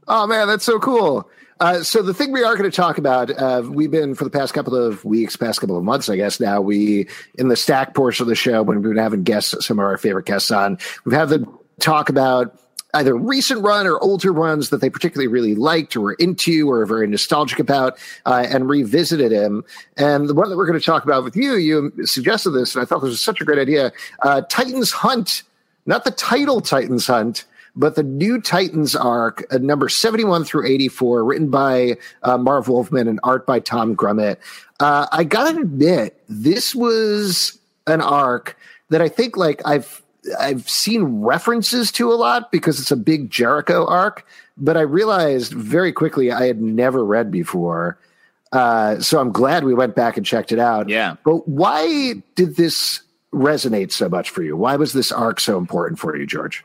Oh 0.07 0.27
man, 0.27 0.47
that's 0.47 0.65
so 0.65 0.79
cool. 0.79 1.29
Uh, 1.61 1.83
so 1.83 2.01
the 2.01 2.13
thing 2.13 2.31
we 2.31 2.43
are 2.43 2.57
going 2.57 2.69
to 2.69 2.75
talk 2.75 2.97
about, 2.97 3.29
uh, 3.29 3.61
we've 3.69 3.91
been 3.91 4.15
for 4.15 4.23
the 4.23 4.31
past 4.31 4.53
couple 4.53 4.75
of 4.75 5.05
weeks, 5.05 5.35
past 5.35 5.61
couple 5.61 5.77
of 5.77 5.83
months, 5.83 6.09
I 6.09 6.15
guess. 6.15 6.39
Now 6.39 6.59
we 6.59 7.07
in 7.35 7.49
the 7.49 7.55
stack 7.55 7.93
portion 7.93 8.23
of 8.23 8.27
the 8.27 8.35
show 8.35 8.63
when 8.63 8.81
we've 8.81 8.89
been 8.89 9.01
having 9.01 9.23
guests, 9.23 9.65
some 9.65 9.77
of 9.77 9.85
our 9.85 9.97
favorite 9.97 10.25
guests 10.25 10.49
on, 10.49 10.79
we've 11.05 11.15
had 11.15 11.29
them 11.29 11.57
talk 11.79 12.09
about 12.09 12.59
either 12.93 13.15
recent 13.15 13.61
run 13.61 13.87
or 13.87 13.99
older 13.99 14.31
runs 14.31 14.69
that 14.69 14.81
they 14.81 14.89
particularly 14.89 15.27
really 15.27 15.55
liked 15.55 15.95
or 15.95 16.01
were 16.01 16.13
into 16.13 16.69
or 16.69 16.85
very 16.85 17.07
nostalgic 17.07 17.59
about, 17.59 17.97
uh, 18.25 18.45
and 18.49 18.69
revisited 18.69 19.31
him. 19.31 19.63
And 19.97 20.27
the 20.27 20.33
one 20.33 20.49
that 20.49 20.57
we're 20.57 20.67
going 20.67 20.79
to 20.79 20.85
talk 20.85 21.03
about 21.03 21.23
with 21.23 21.35
you, 21.35 21.55
you 21.55 21.91
suggested 22.05 22.51
this, 22.51 22.75
and 22.75 22.81
I 22.81 22.85
thought 22.85 23.01
this 23.01 23.09
was 23.09 23.21
such 23.21 23.41
a 23.41 23.45
great 23.45 23.59
idea. 23.59 23.91
Uh, 24.21 24.41
Titans 24.49 24.91
Hunt, 24.91 25.43
not 25.85 26.03
the 26.03 26.11
title 26.11 26.61
Titans 26.61 27.07
Hunt 27.07 27.45
but 27.75 27.95
the 27.95 28.03
new 28.03 28.41
Titans 28.41 28.95
arc, 28.95 29.45
uh, 29.51 29.57
number 29.57 29.87
71 29.87 30.43
through 30.43 30.67
84, 30.67 31.23
written 31.23 31.49
by 31.49 31.97
uh, 32.23 32.37
Marv 32.37 32.67
Wolfman 32.67 33.07
and 33.07 33.19
art 33.23 33.45
by 33.45 33.59
Tom 33.59 33.95
Grummett. 33.95 34.37
Uh, 34.79 35.07
I 35.11 35.23
gotta 35.23 35.59
admit, 35.59 36.21
this 36.27 36.75
was 36.75 37.57
an 37.87 38.01
arc 38.01 38.57
that 38.89 39.01
I 39.01 39.07
think 39.07 39.37
like 39.37 39.61
I've 39.65 40.00
I've 40.39 40.69
seen 40.69 41.21
references 41.21 41.91
to 41.93 42.11
a 42.11 42.15
lot 42.15 42.51
because 42.51 42.79
it's 42.79 42.91
a 42.91 42.95
big 42.97 43.29
Jericho 43.29 43.85
arc, 43.87 44.25
but 44.57 44.77
I 44.77 44.81
realized 44.81 45.53
very 45.53 45.91
quickly 45.91 46.31
I 46.31 46.45
had 46.45 46.61
never 46.61 47.03
read 47.03 47.31
before. 47.31 47.97
Uh, 48.51 48.99
so 48.99 49.19
I'm 49.19 49.31
glad 49.31 49.63
we 49.63 49.73
went 49.73 49.95
back 49.95 50.17
and 50.17 50.25
checked 50.25 50.51
it 50.51 50.59
out. 50.59 50.89
Yeah. 50.89 51.15
But 51.23 51.47
why 51.47 52.15
did 52.35 52.55
this 52.57 53.01
resonate 53.33 53.91
so 53.91 54.09
much 54.09 54.29
for 54.29 54.43
you? 54.43 54.55
Why 54.57 54.75
was 54.75 54.93
this 54.93 55.11
arc 55.11 55.39
so 55.39 55.57
important 55.57 55.99
for 55.99 56.15
you, 56.17 56.27
George? 56.27 56.63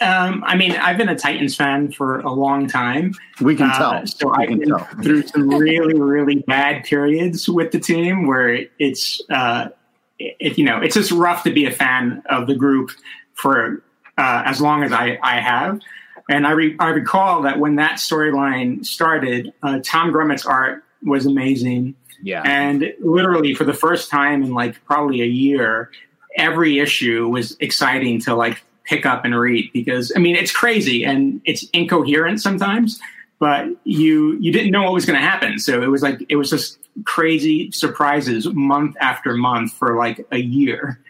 Um, 0.00 0.44
I 0.46 0.56
mean, 0.56 0.72
I've 0.76 0.96
been 0.96 1.08
a 1.08 1.16
Titans 1.18 1.56
fan 1.56 1.90
for 1.90 2.20
a 2.20 2.32
long 2.32 2.68
time. 2.68 3.12
We 3.40 3.56
can 3.56 3.68
Uh, 3.70 3.78
tell. 3.78 4.06
so 4.06 4.30
I've 4.32 4.48
can 4.48 4.60
been 4.60 4.68
tell. 4.68 4.86
through 5.02 5.26
some 5.26 5.48
really, 5.48 5.98
really 6.00 6.36
bad 6.46 6.84
periods 6.84 7.48
with 7.48 7.72
the 7.72 7.80
team 7.80 8.26
where 8.28 8.64
it's, 8.78 9.20
uh, 9.28 9.68
it, 10.18 10.58
you 10.58 10.64
know, 10.64 10.80
it's 10.80 10.94
just 10.94 11.10
rough 11.10 11.44
to 11.44 11.52
be 11.52 11.66
a 11.66 11.70
fan 11.70 12.22
of 12.28 12.46
the 12.46 12.54
group 12.54 12.90
for 13.34 13.82
uh, 14.16 14.42
as 14.44 14.60
long 14.60 14.82
as 14.82 14.92
I, 14.92 15.18
I 15.22 15.40
have. 15.40 15.80
And 16.28 16.46
I, 16.46 16.50
re- 16.50 16.76
I 16.78 16.88
recall 16.88 17.42
that 17.42 17.58
when 17.58 17.76
that 17.76 17.94
storyline 17.94 18.84
started, 18.84 19.52
uh, 19.62 19.80
Tom 19.82 20.10
Grummett's 20.10 20.44
art 20.44 20.84
was 21.02 21.24
amazing. 21.24 21.94
Yeah. 22.22 22.42
And 22.44 22.92
literally 23.00 23.54
for 23.54 23.64
the 23.64 23.72
first 23.72 24.10
time 24.10 24.42
in 24.42 24.52
like 24.52 24.84
probably 24.84 25.22
a 25.22 25.26
year, 25.26 25.90
every 26.36 26.78
issue 26.80 27.28
was 27.28 27.56
exciting 27.60 28.20
to 28.22 28.34
like 28.34 28.62
pick 28.84 29.06
up 29.06 29.24
and 29.24 29.38
read 29.38 29.70
because 29.72 30.12
I 30.16 30.18
mean 30.18 30.34
it's 30.34 30.52
crazy 30.52 31.04
and 31.04 31.40
it's 31.44 31.64
incoherent 31.72 32.40
sometimes, 32.40 33.00
but 33.38 33.66
you 33.84 34.36
you 34.40 34.52
didn't 34.52 34.72
know 34.72 34.82
what 34.82 34.92
was 34.92 35.06
going 35.06 35.18
to 35.18 35.24
happen. 35.24 35.58
So 35.58 35.82
it 35.82 35.88
was 35.88 36.02
like 36.02 36.24
it 36.28 36.36
was 36.36 36.50
just 36.50 36.78
crazy 37.04 37.70
surprises 37.72 38.46
month 38.52 38.96
after 39.00 39.36
month 39.36 39.72
for 39.72 39.96
like 39.96 40.26
a 40.32 40.38
year. 40.38 41.00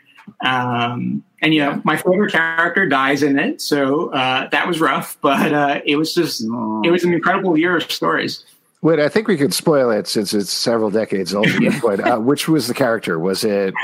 Um, 0.44 1.22
and 1.40 1.54
you 1.54 1.60
know, 1.60 1.80
my 1.84 1.96
favorite 1.96 2.32
character 2.32 2.86
dies 2.86 3.22
in 3.22 3.38
it, 3.38 3.60
so 3.60 4.10
uh, 4.12 4.48
that 4.50 4.66
was 4.66 4.80
rough. 4.80 5.16
But 5.20 5.52
uh, 5.52 5.80
it 5.86 5.96
was 5.96 6.12
just 6.14 6.42
it 6.42 6.90
was 6.90 7.04
an 7.04 7.12
incredible 7.14 7.56
year 7.56 7.76
of 7.76 7.90
stories. 7.90 8.44
Wait, 8.82 9.00
I 9.00 9.08
think 9.08 9.26
we 9.26 9.36
could 9.36 9.52
spoil 9.54 9.90
it 9.90 10.06
since 10.06 10.32
it's 10.34 10.50
several 10.52 10.90
decades 10.90 11.34
old 11.34 11.46
at 11.48 11.60
this 11.60 11.80
point. 11.80 12.00
Uh, 12.00 12.18
which 12.18 12.46
was 12.48 12.66
the 12.68 12.74
character? 12.74 13.18
Was 13.18 13.42
it 13.44 13.74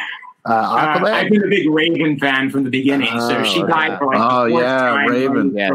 uh, 0.46 0.52
Uh, 0.52 1.00
I've 1.06 1.30
been 1.30 1.42
a 1.44 1.48
big 1.48 1.68
Raven 1.70 2.18
fan 2.18 2.50
from 2.50 2.64
the 2.64 2.70
beginning, 2.70 3.08
so 3.18 3.42
she 3.44 3.62
Oh, 3.62 3.66
died 3.66 3.92
yeah. 3.92 3.98
for 3.98 4.06
like 4.06 4.18
Oh, 4.20 4.44
the 4.44 4.50
fourth 4.50 4.62
yeah, 4.62 4.78
time 4.78 5.08
Raven. 5.08 5.36
on 5.38 5.52
the 5.52 5.58
Yeah. 5.58 5.70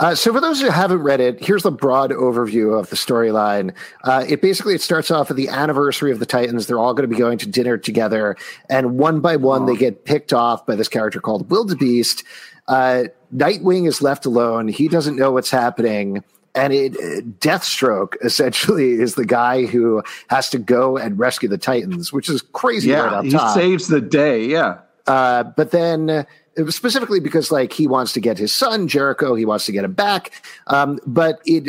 Uh, 0.00 0.14
so 0.14 0.32
for 0.32 0.40
those 0.40 0.60
who 0.60 0.70
haven't 0.70 0.98
read 1.02 1.20
it, 1.20 1.42
here's 1.44 1.62
the 1.62 1.70
broad 1.70 2.10
overview 2.10 2.78
of 2.78 2.90
the 2.90 2.96
storyline. 2.96 3.74
Uh, 4.04 4.24
it 4.28 4.40
basically 4.42 4.74
it 4.74 4.80
starts 4.80 5.10
off 5.10 5.30
at 5.30 5.36
the 5.36 5.48
anniversary 5.48 6.10
of 6.12 6.18
the 6.18 6.26
Titans. 6.26 6.66
They're 6.66 6.78
all 6.78 6.94
going 6.94 7.08
to 7.08 7.14
be 7.14 7.18
going 7.18 7.38
to 7.38 7.48
dinner 7.48 7.76
together, 7.78 8.36
and 8.68 8.98
one 8.98 9.20
by 9.20 9.36
one 9.36 9.66
they 9.66 9.76
get 9.76 10.04
picked 10.04 10.32
off 10.32 10.66
by 10.66 10.74
this 10.76 10.88
character 10.88 11.20
called 11.20 11.50
Wildebeest. 11.50 12.24
Uh, 12.68 13.04
Nightwing 13.34 13.86
is 13.86 14.00
left 14.00 14.26
alone. 14.26 14.68
He 14.68 14.88
doesn't 14.88 15.16
know 15.16 15.32
what's 15.32 15.50
happening. 15.50 16.22
And 16.56 16.72
it, 16.72 16.94
uh, 16.96 17.20
Deathstroke 17.40 18.14
essentially 18.22 18.92
is 18.92 19.16
the 19.16 19.24
guy 19.26 19.66
who 19.66 20.02
has 20.28 20.48
to 20.50 20.58
go 20.58 20.96
and 20.96 21.18
rescue 21.18 21.48
the 21.48 21.58
Titans, 21.58 22.12
which 22.12 22.28
is 22.30 22.42
crazy 22.52 22.92
right 22.92 22.98
Yeah, 23.10 23.18
up 23.18 23.24
he 23.24 23.30
top. 23.32 23.54
saves 23.56 23.88
the 23.88 24.00
day. 24.00 24.44
Yeah. 24.46 24.78
Uh, 25.06 25.42
but 25.42 25.72
then 25.72 26.24
specifically 26.68 27.20
because 27.20 27.50
like 27.50 27.72
he 27.72 27.86
wants 27.86 28.12
to 28.12 28.20
get 28.20 28.38
his 28.38 28.52
son 28.52 28.88
Jericho, 28.88 29.34
he 29.34 29.44
wants 29.44 29.66
to 29.66 29.72
get 29.72 29.84
him 29.84 29.92
back. 29.92 30.42
Um, 30.66 30.98
but 31.06 31.40
it 31.46 31.68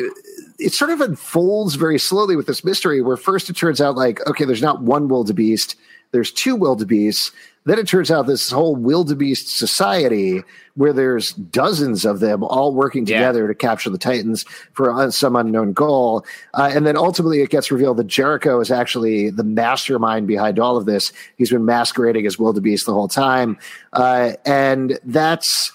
it 0.60 0.74
sort 0.74 0.92
of 0.92 1.01
unfolds 1.01 1.75
very 1.75 2.00
slowly 2.00 2.36
with 2.36 2.48
this 2.48 2.63
mystery 2.63 3.01
where 3.01 3.18
first 3.18 3.50
it 3.50 3.56
turns 3.56 3.82
out 3.82 3.96
like 3.96 4.25
okay, 4.27 4.46
there's 4.46 4.62
not 4.62 4.82
one 4.82 5.08
wildebeest, 5.08 5.75
there's 6.12 6.32
two 6.32 6.56
wildebeests. 6.56 7.32
Then 7.65 7.79
it 7.79 7.88
turns 7.88 8.12
out 8.12 8.27
this 8.27 8.51
whole 8.51 8.75
wildebeest 8.75 9.50
society 9.57 10.43
where 10.75 10.93
there's 10.93 11.34
dozens 11.34 12.05
of 12.05 12.19
them 12.19 12.43
all 12.43 12.74
working 12.74 13.07
Yeah. 13.07 13.17
together 13.17 13.48
to 13.48 13.55
capture 13.55 13.89
the 13.89 13.98
Titans 13.98 14.45
for 14.74 15.10
some 15.12 15.36
unknown 15.36 15.74
goal. 15.74 16.25
Uh, 16.53 16.69
and 16.72 16.86
then 16.86 16.95
ultimately 16.95 17.41
it 17.41 17.50
gets 17.50 17.72
revealed 17.72 17.98
that 17.98 18.07
Jericho 18.07 18.60
is 18.60 18.69
actually 18.72 19.31
the 19.31 19.43
mastermind 19.43 20.27
behind 20.27 20.60
all 20.60 20.77
of 20.77 20.86
this. 20.86 21.12
He's 21.38 21.50
been 21.50 21.65
masquerading 21.65 22.27
as 22.27 22.38
wildebeest 22.38 22.86
the 22.86 22.93
whole 22.93 23.07
time. 23.07 23.57
Uh, 23.93 24.34
and 24.45 25.00
that's 25.03 25.72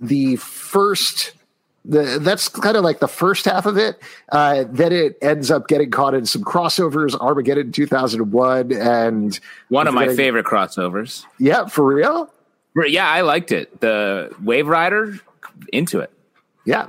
the 0.00 0.36
first 0.36 1.32
the, 1.88 2.18
that's 2.20 2.48
kind 2.48 2.76
of 2.76 2.82
like 2.84 2.98
the 3.00 3.08
first 3.08 3.44
half 3.44 3.66
of 3.66 3.76
it. 3.76 4.00
Uh, 4.30 4.64
then 4.68 4.92
it 4.92 5.18
ends 5.22 5.50
up 5.50 5.68
getting 5.68 5.90
caught 5.90 6.14
in 6.14 6.26
some 6.26 6.42
crossovers, 6.42 7.14
Armageddon 7.20 7.72
2001, 7.72 8.72
and 8.72 9.38
One 9.68 9.86
of 9.86 9.94
my 9.94 10.02
Forgetting- 10.02 10.16
favorite 10.16 10.46
crossovers. 10.46 11.24
yeah, 11.38 11.66
for 11.66 11.84
real, 11.84 12.32
Yeah, 12.86 13.08
I 13.08 13.20
liked 13.22 13.52
it. 13.52 13.80
The 13.80 14.34
Wave 14.42 14.66
Rider, 14.68 15.18
into 15.72 16.00
it. 16.00 16.10
yeah. 16.64 16.88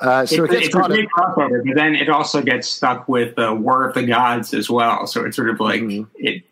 Uh, 0.00 0.26
so 0.26 0.42
it's, 0.44 0.52
it 0.52 0.56
gets 0.56 0.66
it's 0.66 0.74
a 0.74 0.78
caught 0.78 0.90
up. 0.90 0.96
great 0.96 1.08
crossover, 1.10 1.64
but 1.64 1.76
then 1.76 1.94
it 1.94 2.08
also 2.08 2.42
gets 2.42 2.66
stuck 2.68 3.06
with 3.08 3.38
uh, 3.38 3.54
War 3.56 3.86
of 3.88 3.94
the 3.94 4.02
Gods 4.04 4.52
as 4.52 4.68
well. 4.68 5.06
So 5.06 5.24
it's 5.24 5.36
sort 5.36 5.48
of 5.50 5.60
like 5.60 5.80
Mhm. 5.82 6.08
it, 6.16 6.42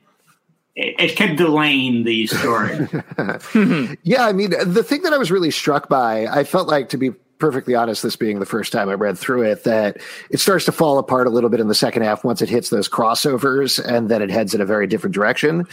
it. 0.77 0.95
It 1.01 1.17
kept 1.17 1.37
delaying 1.37 2.05
the 2.05 2.27
story. 2.29 2.89
Yeah, 4.05 4.25
I 4.27 4.33
mean, 4.33 4.51
the 4.51 4.83
thing 4.83 5.03
that 5.03 5.13
I 5.13 5.19
was 5.19 5.31
really 5.31 5.51
struck 5.51 5.89
by, 5.89 6.27
I 6.27 6.45
felt 6.45 6.69
like, 6.69 6.89
to 6.91 6.97
be 6.97 7.11
perfectly 7.43 7.75
honest, 7.75 8.05
this 8.05 8.15
being 8.15 8.39
the 8.39 8.47
first 8.47 8.71
time 8.73 8.89
I 8.89 8.93
read 8.95 9.19
through 9.19 9.43
it, 9.43 9.65
that 9.65 9.97
it 10.31 10.39
starts 10.39 10.65
to 10.67 10.73
fall 10.73 10.97
apart 10.99 11.27
a 11.27 11.31
little 11.31 11.51
bit 11.51 11.59
in 11.59 11.67
the 11.67 11.75
second 11.75 12.03
half 12.05 12.23
once 12.23 12.41
it 12.41 12.49
hits 12.49 12.71
those 12.71 12.89
crossovers 12.89 13.85
and 13.85 14.09
then 14.09 14.23
it 14.23 14.31
heads 14.31 14.55
in 14.55 14.61
a 14.61 14.65
very 14.65 14.87
different 14.87 15.13
direction. 15.13 15.67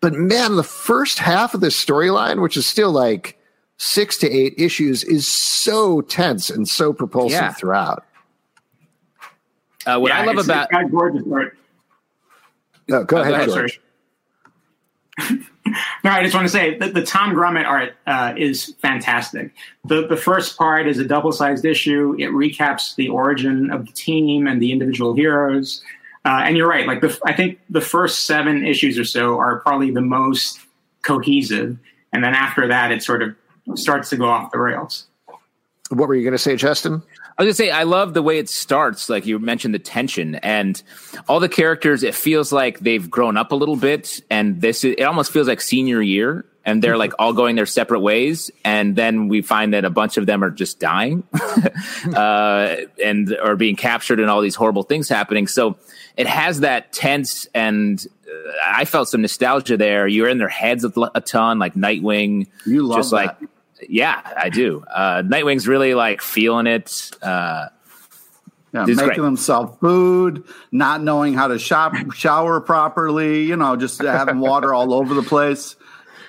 But 0.00 0.12
man, 0.12 0.54
the 0.54 0.62
first 0.62 1.18
half 1.18 1.52
of 1.52 1.60
this 1.60 1.74
storyline, 1.84 2.40
which 2.40 2.56
is 2.56 2.64
still 2.64 2.92
like 2.92 3.36
six 3.76 4.16
to 4.18 4.30
eight 4.30 4.54
issues, 4.56 5.02
is 5.02 5.26
so 5.26 6.00
tense 6.02 6.48
and 6.48 6.68
so 6.68 6.92
propulsive 6.92 7.32
Yeah. 7.32 7.52
throughout. 7.54 8.04
Uh, 9.84 9.98
what 9.98 10.10
Yeah, 10.10 10.20
I 10.20 10.24
love 10.26 10.38
about 10.38 10.68
it's 10.70 10.90
gorgeous 10.92 11.24
art. 11.32 11.58
No, 12.86 13.02
go 13.02 13.16
Oh, 13.16 13.20
ahead, 13.22 13.48
go 13.48 13.54
ahead, 13.56 13.70
George. 15.18 15.40
No, 16.04 16.10
I 16.10 16.22
just 16.22 16.34
want 16.34 16.46
to 16.46 16.52
say 16.52 16.78
that 16.78 16.94
the 16.94 17.02
Tom 17.02 17.34
Grummett 17.34 17.66
art 17.66 17.96
uh, 18.06 18.34
is 18.36 18.74
fantastic. 18.78 19.52
The 19.84 20.06
the 20.06 20.16
first 20.16 20.56
part 20.56 20.86
is 20.86 20.98
a 20.98 21.04
double 21.04 21.32
sized 21.32 21.64
issue. 21.64 22.14
It 22.18 22.30
recaps 22.30 22.94
the 22.94 23.08
origin 23.08 23.70
of 23.70 23.86
the 23.86 23.92
team 23.92 24.46
and 24.46 24.60
the 24.60 24.72
individual 24.72 25.14
heroes. 25.14 25.82
Uh, 26.24 26.42
and 26.44 26.56
you're 26.56 26.68
right. 26.68 26.86
Like 26.86 27.00
the, 27.00 27.18
I 27.24 27.32
think 27.32 27.60
the 27.70 27.80
first 27.80 28.26
seven 28.26 28.66
issues 28.66 28.98
or 28.98 29.04
so 29.04 29.38
are 29.38 29.60
probably 29.60 29.92
the 29.92 30.00
most 30.00 30.58
cohesive, 31.02 31.78
and 32.12 32.24
then 32.24 32.34
after 32.34 32.66
that, 32.68 32.90
it 32.90 33.02
sort 33.02 33.22
of 33.22 33.36
starts 33.76 34.10
to 34.10 34.16
go 34.16 34.26
off 34.26 34.50
the 34.50 34.58
rails. 34.58 35.06
What 35.90 36.08
were 36.08 36.16
you 36.16 36.24
going 36.24 36.32
to 36.32 36.38
say, 36.38 36.56
Justin? 36.56 37.02
I 37.38 37.42
was 37.42 37.48
gonna 37.48 37.68
say 37.68 37.70
I 37.70 37.82
love 37.82 38.14
the 38.14 38.22
way 38.22 38.38
it 38.38 38.48
starts. 38.48 39.10
Like 39.10 39.26
you 39.26 39.38
mentioned, 39.38 39.74
the 39.74 39.78
tension 39.78 40.36
and 40.36 40.82
all 41.28 41.38
the 41.38 41.50
characters. 41.50 42.02
It 42.02 42.14
feels 42.14 42.50
like 42.50 42.80
they've 42.80 43.10
grown 43.10 43.36
up 43.36 43.52
a 43.52 43.54
little 43.54 43.76
bit, 43.76 44.22
and 44.30 44.60
this 44.60 44.84
is, 44.84 44.94
it 44.96 45.02
almost 45.02 45.32
feels 45.32 45.46
like 45.46 45.60
senior 45.60 46.00
year, 46.00 46.46
and 46.64 46.82
they're 46.82 46.96
like 46.96 47.12
all 47.18 47.34
going 47.34 47.54
their 47.56 47.66
separate 47.66 48.00
ways. 48.00 48.50
And 48.64 48.96
then 48.96 49.28
we 49.28 49.42
find 49.42 49.74
that 49.74 49.84
a 49.84 49.90
bunch 49.90 50.16
of 50.16 50.24
them 50.24 50.42
are 50.42 50.50
just 50.50 50.80
dying, 50.80 51.24
uh, 52.14 52.76
and 53.04 53.36
are 53.36 53.56
being 53.56 53.76
captured, 53.76 54.18
and 54.18 54.30
all 54.30 54.40
these 54.40 54.54
horrible 54.56 54.82
things 54.82 55.06
happening. 55.06 55.46
So 55.46 55.76
it 56.16 56.26
has 56.26 56.60
that 56.60 56.94
tense, 56.94 57.46
and 57.54 58.02
uh, 58.26 58.52
I 58.64 58.86
felt 58.86 59.10
some 59.10 59.20
nostalgia 59.20 59.76
there. 59.76 60.08
You're 60.08 60.28
in 60.30 60.38
their 60.38 60.48
heads 60.48 60.84
a, 60.84 61.20
ton, 61.20 61.58
like 61.58 61.74
Nightwing. 61.74 62.46
You 62.64 62.82
love 62.86 62.96
just 62.96 63.12
like 63.12 63.38
that. 63.40 63.48
Yeah, 63.88 64.20
I 64.36 64.48
do. 64.48 64.84
Uh, 64.92 65.22
Nightwing's 65.24 65.66
really 65.68 65.94
like 65.94 66.20
feeling 66.22 66.66
it. 66.66 67.10
Uh, 67.22 67.68
Yeah, 68.72 68.84
making 68.84 68.96
great. 69.04 69.16
himself 69.18 69.78
food, 69.80 70.44
not 70.72 71.02
knowing 71.02 71.32
how 71.34 71.48
to 71.48 71.58
shop, 71.58 71.94
shower 72.14 72.60
properly, 72.60 73.44
you 73.44 73.56
know, 73.56 73.76
just 73.76 74.02
having 74.02 74.38
water 74.38 74.74
all 74.74 74.92
over 74.92 75.14
the 75.14 75.22
place. 75.22 75.76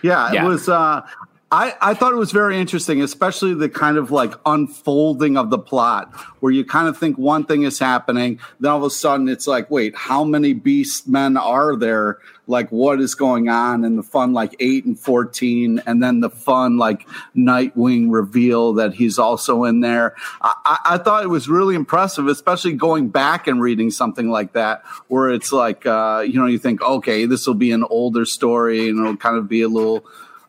Yeah, 0.02 0.32
Yeah. 0.32 0.46
it 0.46 0.48
was. 0.48 0.70
Uh, 0.70 1.02
I 1.50 1.76
I 1.80 1.94
thought 1.94 2.12
it 2.12 2.18
was 2.18 2.34
very 2.34 2.60
interesting, 2.60 3.02
especially 3.02 3.54
the 3.54 3.70
kind 3.70 3.98
of 3.98 4.12
like 4.12 4.34
unfolding 4.46 5.38
of 5.38 5.50
the 5.50 5.58
plot, 5.58 6.14
where 6.42 6.52
you 6.52 6.66
kind 6.66 6.90
of 6.90 6.98
think 6.98 7.18
one 7.18 7.46
thing 7.46 7.64
is 7.64 7.80
happening, 7.80 8.40
then 8.60 8.72
all 8.72 8.78
of 8.80 8.84
a 8.84 8.90
sudden 8.90 9.30
it's 9.30 9.48
like, 9.48 9.72
wait, 9.72 9.96
how 9.96 10.26
many 10.26 10.54
beast 10.54 11.08
men 11.08 11.38
are 11.38 11.78
there? 11.78 12.18
Like, 12.48 12.70
what 12.70 13.00
is 13.00 13.16
going 13.16 13.48
on? 13.48 13.86
And 13.86 13.98
the 13.98 14.04
fun 14.04 14.34
like 14.34 14.56
eight 14.60 14.84
and 14.84 15.00
fourteen, 15.00 15.82
and 15.86 16.04
then 16.04 16.20
the 16.20 16.30
fun 16.30 16.78
like 16.78 17.08
Nightwing 17.34 18.12
reveal 18.12 18.74
that 18.74 18.94
he's 18.94 19.18
also 19.18 19.64
in 19.64 19.80
there. 19.80 20.16
I, 20.42 20.54
I, 20.66 20.78
I 20.86 20.98
thought 20.98 21.24
it 21.24 21.28
was 21.28 21.48
really 21.48 21.76
impressive, 21.76 22.28
especially 22.28 22.74
going 22.74 23.08
back 23.08 23.48
and 23.48 23.62
reading 23.62 23.90
something 23.90 24.30
like 24.30 24.52
that, 24.54 24.84
where 25.08 25.30
it's 25.30 25.54
like, 25.54 25.86
uh, 25.86 26.26
you 26.28 26.40
know, 26.40 26.46
you 26.46 26.60
think, 26.60 26.82
okay, 26.82 27.26
this 27.26 27.48
will 27.48 27.54
be 27.54 27.72
an 27.72 27.86
older 27.90 28.26
story, 28.26 28.90
and 28.90 29.00
it'll 29.00 29.16
kind 29.16 29.38
of 29.38 29.48
be 29.48 29.62
a 29.62 29.70
little 29.70 30.06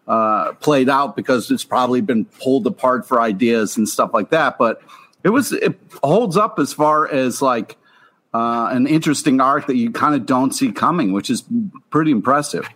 uh, 0.08 0.52
played 0.54 0.88
out 0.88 1.14
because 1.14 1.50
it's 1.50 1.64
probably 1.64 2.00
been 2.00 2.24
pulled 2.24 2.66
apart 2.66 3.06
for 3.06 3.20
ideas 3.20 3.76
and 3.76 3.88
stuff 3.88 4.10
like 4.12 4.30
that. 4.30 4.58
But 4.58 4.80
it 5.22 5.28
was 5.28 5.52
it 5.52 5.78
holds 6.02 6.36
up 6.36 6.58
as 6.58 6.72
far 6.72 7.06
as 7.12 7.40
like 7.42 7.76
uh, 8.34 8.68
an 8.72 8.86
interesting 8.86 9.40
arc 9.40 9.66
that 9.68 9.76
you 9.76 9.90
kind 9.90 10.14
of 10.14 10.26
don't 10.26 10.52
see 10.52 10.72
coming, 10.72 11.12
which 11.12 11.28
is 11.30 11.44
pretty 11.90 12.10
impressive. 12.10 12.66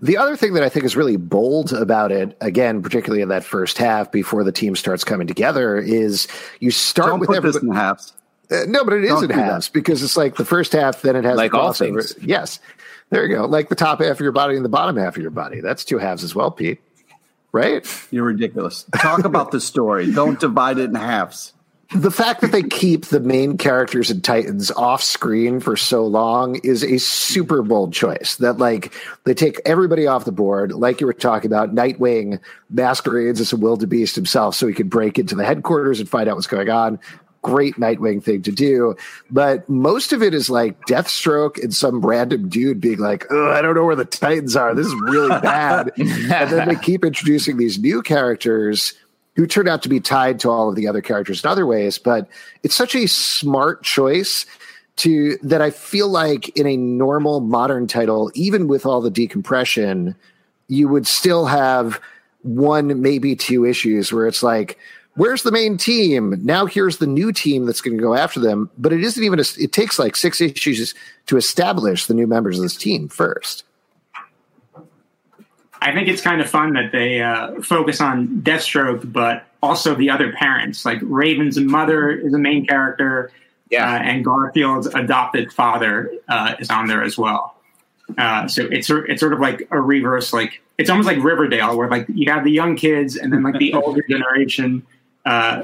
The 0.00 0.16
other 0.16 0.36
thing 0.36 0.54
that 0.54 0.62
I 0.64 0.68
think 0.68 0.84
is 0.84 0.96
really 0.96 1.16
bold 1.16 1.72
about 1.72 2.10
it, 2.12 2.36
again, 2.40 2.82
particularly 2.82 3.22
in 3.22 3.28
that 3.28 3.44
first 3.44 3.78
half 3.78 4.10
before 4.10 4.42
the 4.44 4.52
team 4.52 4.74
starts 4.76 5.04
coming 5.04 5.26
together, 5.26 5.78
is 5.78 6.26
you 6.60 6.70
start 6.72 7.08
Don't 7.10 7.20
with 7.20 7.28
put 7.28 7.36
everybody. 7.36 7.60
this 7.60 7.68
in 7.70 7.74
halves. 7.74 8.12
Uh, 8.50 8.64
no, 8.66 8.84
but 8.84 8.92
it 8.92 9.04
is 9.04 9.10
Don't 9.10 9.22
in 9.24 9.28
do 9.30 9.36
that. 9.36 9.44
halves 9.52 9.68
because 9.70 10.02
it's 10.02 10.16
like 10.16 10.34
the 10.36 10.44
first 10.44 10.72
half, 10.72 11.00
then 11.02 11.16
it 11.16 11.24
has 11.24 11.36
Like 11.36 11.52
the 11.52 11.58
all 11.58 11.70
crossover. 11.70 12.06
things. 12.12 12.16
Yes, 12.26 12.58
there 13.10 13.26
you 13.26 13.36
go. 13.36 13.46
Like 13.46 13.68
the 13.68 13.74
top 13.74 14.00
half 14.00 14.12
of 14.12 14.20
your 14.20 14.32
body 14.32 14.56
and 14.56 14.64
the 14.64 14.70
bottom 14.70 14.96
half 14.96 15.16
of 15.16 15.22
your 15.22 15.30
body. 15.30 15.60
That's 15.60 15.84
two 15.84 15.98
halves 15.98 16.24
as 16.24 16.34
well, 16.34 16.50
Pete. 16.50 16.80
Right? 17.52 17.86
You're 18.10 18.24
ridiculous. 18.24 18.84
Talk 18.96 19.24
about 19.24 19.52
the 19.52 19.60
story. 19.60 20.10
Don't 20.10 20.40
divide 20.40 20.78
it 20.78 20.90
in 20.90 20.96
halves. 20.96 21.52
The 21.94 22.10
fact 22.10 22.40
that 22.40 22.50
they 22.50 22.62
keep 22.62 23.06
the 23.06 23.20
main 23.20 23.56
characters 23.56 24.10
in 24.10 24.20
Titans 24.20 24.72
off 24.72 25.02
screen 25.02 25.60
for 25.60 25.76
so 25.76 26.04
long 26.04 26.56
is 26.64 26.82
a 26.82 26.98
super 26.98 27.62
bold 27.62 27.92
choice. 27.92 28.36
That 28.36 28.58
like 28.58 28.92
they 29.24 29.34
take 29.34 29.60
everybody 29.64 30.06
off 30.06 30.24
the 30.24 30.32
board, 30.32 30.72
like 30.72 31.00
you 31.00 31.06
were 31.06 31.12
talking 31.12 31.48
about. 31.48 31.72
Nightwing 31.72 32.40
masquerades 32.70 33.40
as 33.40 33.52
a 33.52 33.56
wildebeest 33.56 34.16
himself, 34.16 34.56
so 34.56 34.66
he 34.66 34.74
could 34.74 34.90
break 34.90 35.18
into 35.18 35.36
the 35.36 35.44
headquarters 35.44 36.00
and 36.00 36.08
find 36.08 36.28
out 36.28 36.34
what's 36.34 36.48
going 36.48 36.70
on. 36.70 36.98
Great 37.44 37.76
Nightwing 37.76 38.24
thing 38.24 38.42
to 38.42 38.50
do, 38.50 38.96
but 39.30 39.68
most 39.68 40.12
of 40.12 40.22
it 40.22 40.32
is 40.34 40.48
like 40.50 40.80
Deathstroke 40.86 41.62
and 41.62 41.72
some 41.72 42.00
random 42.00 42.48
dude 42.48 42.80
being 42.80 42.98
like, 42.98 43.26
"Oh, 43.30 43.50
I 43.50 43.62
don't 43.62 43.74
know 43.76 43.84
where 43.84 43.94
the 43.94 44.06
Titans 44.06 44.56
are. 44.56 44.74
This 44.74 44.86
is 44.86 44.94
really 45.02 45.28
bad." 45.42 45.92
and 45.96 46.50
then 46.50 46.68
they 46.68 46.74
keep 46.74 47.04
introducing 47.04 47.58
these 47.58 47.78
new 47.78 48.02
characters 48.02 48.94
who 49.36 49.46
turn 49.46 49.68
out 49.68 49.82
to 49.82 49.88
be 49.88 50.00
tied 50.00 50.40
to 50.40 50.50
all 50.50 50.70
of 50.70 50.74
the 50.74 50.88
other 50.88 51.02
characters 51.02 51.44
in 51.44 51.50
other 51.50 51.66
ways. 51.66 51.98
But 51.98 52.28
it's 52.62 52.74
such 52.74 52.94
a 52.94 53.06
smart 53.06 53.82
choice 53.82 54.46
to 54.96 55.36
that 55.42 55.60
I 55.60 55.70
feel 55.70 56.08
like 56.08 56.48
in 56.56 56.66
a 56.66 56.76
normal 56.76 57.40
modern 57.40 57.86
title, 57.86 58.30
even 58.34 58.68
with 58.68 58.86
all 58.86 59.00
the 59.00 59.10
decompression, 59.10 60.14
you 60.68 60.88
would 60.88 61.06
still 61.06 61.46
have 61.46 62.00
one, 62.42 63.02
maybe 63.02 63.36
two 63.36 63.64
issues 63.64 64.12
where 64.12 64.26
it's 64.26 64.42
like, 64.42 64.78
where's 65.16 65.42
the 65.42 65.52
main 65.52 65.76
team? 65.76 66.40
Now 66.44 66.66
here's 66.66 66.98
the 66.98 67.06
new 67.06 67.32
team 67.32 67.66
that's 67.66 67.80
going 67.80 67.96
to 67.96 68.02
go 68.02 68.14
after 68.14 68.40
them. 68.40 68.70
But 68.78 68.92
it 68.92 69.02
isn't 69.02 69.22
even, 69.22 69.38
a, 69.38 69.44
it 69.58 69.72
takes 69.72 69.98
like 69.98 70.16
six 70.16 70.40
issues 70.40 70.94
to 71.26 71.36
establish 71.36 72.06
the 72.06 72.14
new 72.14 72.26
members 72.26 72.58
of 72.58 72.62
this 72.62 72.76
team 72.76 73.08
first. 73.08 73.64
I 75.80 75.92
think 75.92 76.08
it's 76.08 76.22
kind 76.22 76.40
of 76.40 76.48
fun 76.48 76.72
that 76.74 76.92
they 76.92 77.20
uh, 77.20 77.60
focus 77.60 78.00
on 78.00 78.40
Deathstroke, 78.40 79.12
but 79.12 79.46
also 79.62 79.94
the 79.94 80.08
other 80.10 80.32
parents. 80.32 80.84
Like 80.84 80.98
Raven's 81.02 81.58
mother 81.60 82.10
is 82.10 82.32
a 82.32 82.38
main 82.38 82.66
character, 82.66 83.30
Yeah. 83.70 83.92
uh, 83.92 83.98
and 83.98 84.24
Garfield's 84.24 84.86
adopted 84.86 85.52
father 85.52 86.10
uh, 86.28 86.54
is 86.58 86.70
on 86.70 86.86
there 86.86 87.02
as 87.02 87.18
well. 87.18 87.56
Uh, 88.16 88.46
so 88.48 88.62
it's 88.70 88.88
it's 88.90 89.20
sort 89.20 89.32
of 89.32 89.40
like 89.40 89.66
a 89.70 89.80
reverse, 89.80 90.32
like 90.32 90.62
it's 90.78 90.88
almost 90.90 91.06
like 91.06 91.22
Riverdale, 91.22 91.76
where 91.76 91.88
like 91.88 92.06
you 92.08 92.30
have 92.30 92.44
the 92.44 92.50
young 92.50 92.76
kids 92.76 93.16
and 93.16 93.32
then 93.32 93.42
like 93.42 93.58
the 93.58 93.72
older 93.74 94.02
generation, 94.08 94.86
uh, 95.24 95.62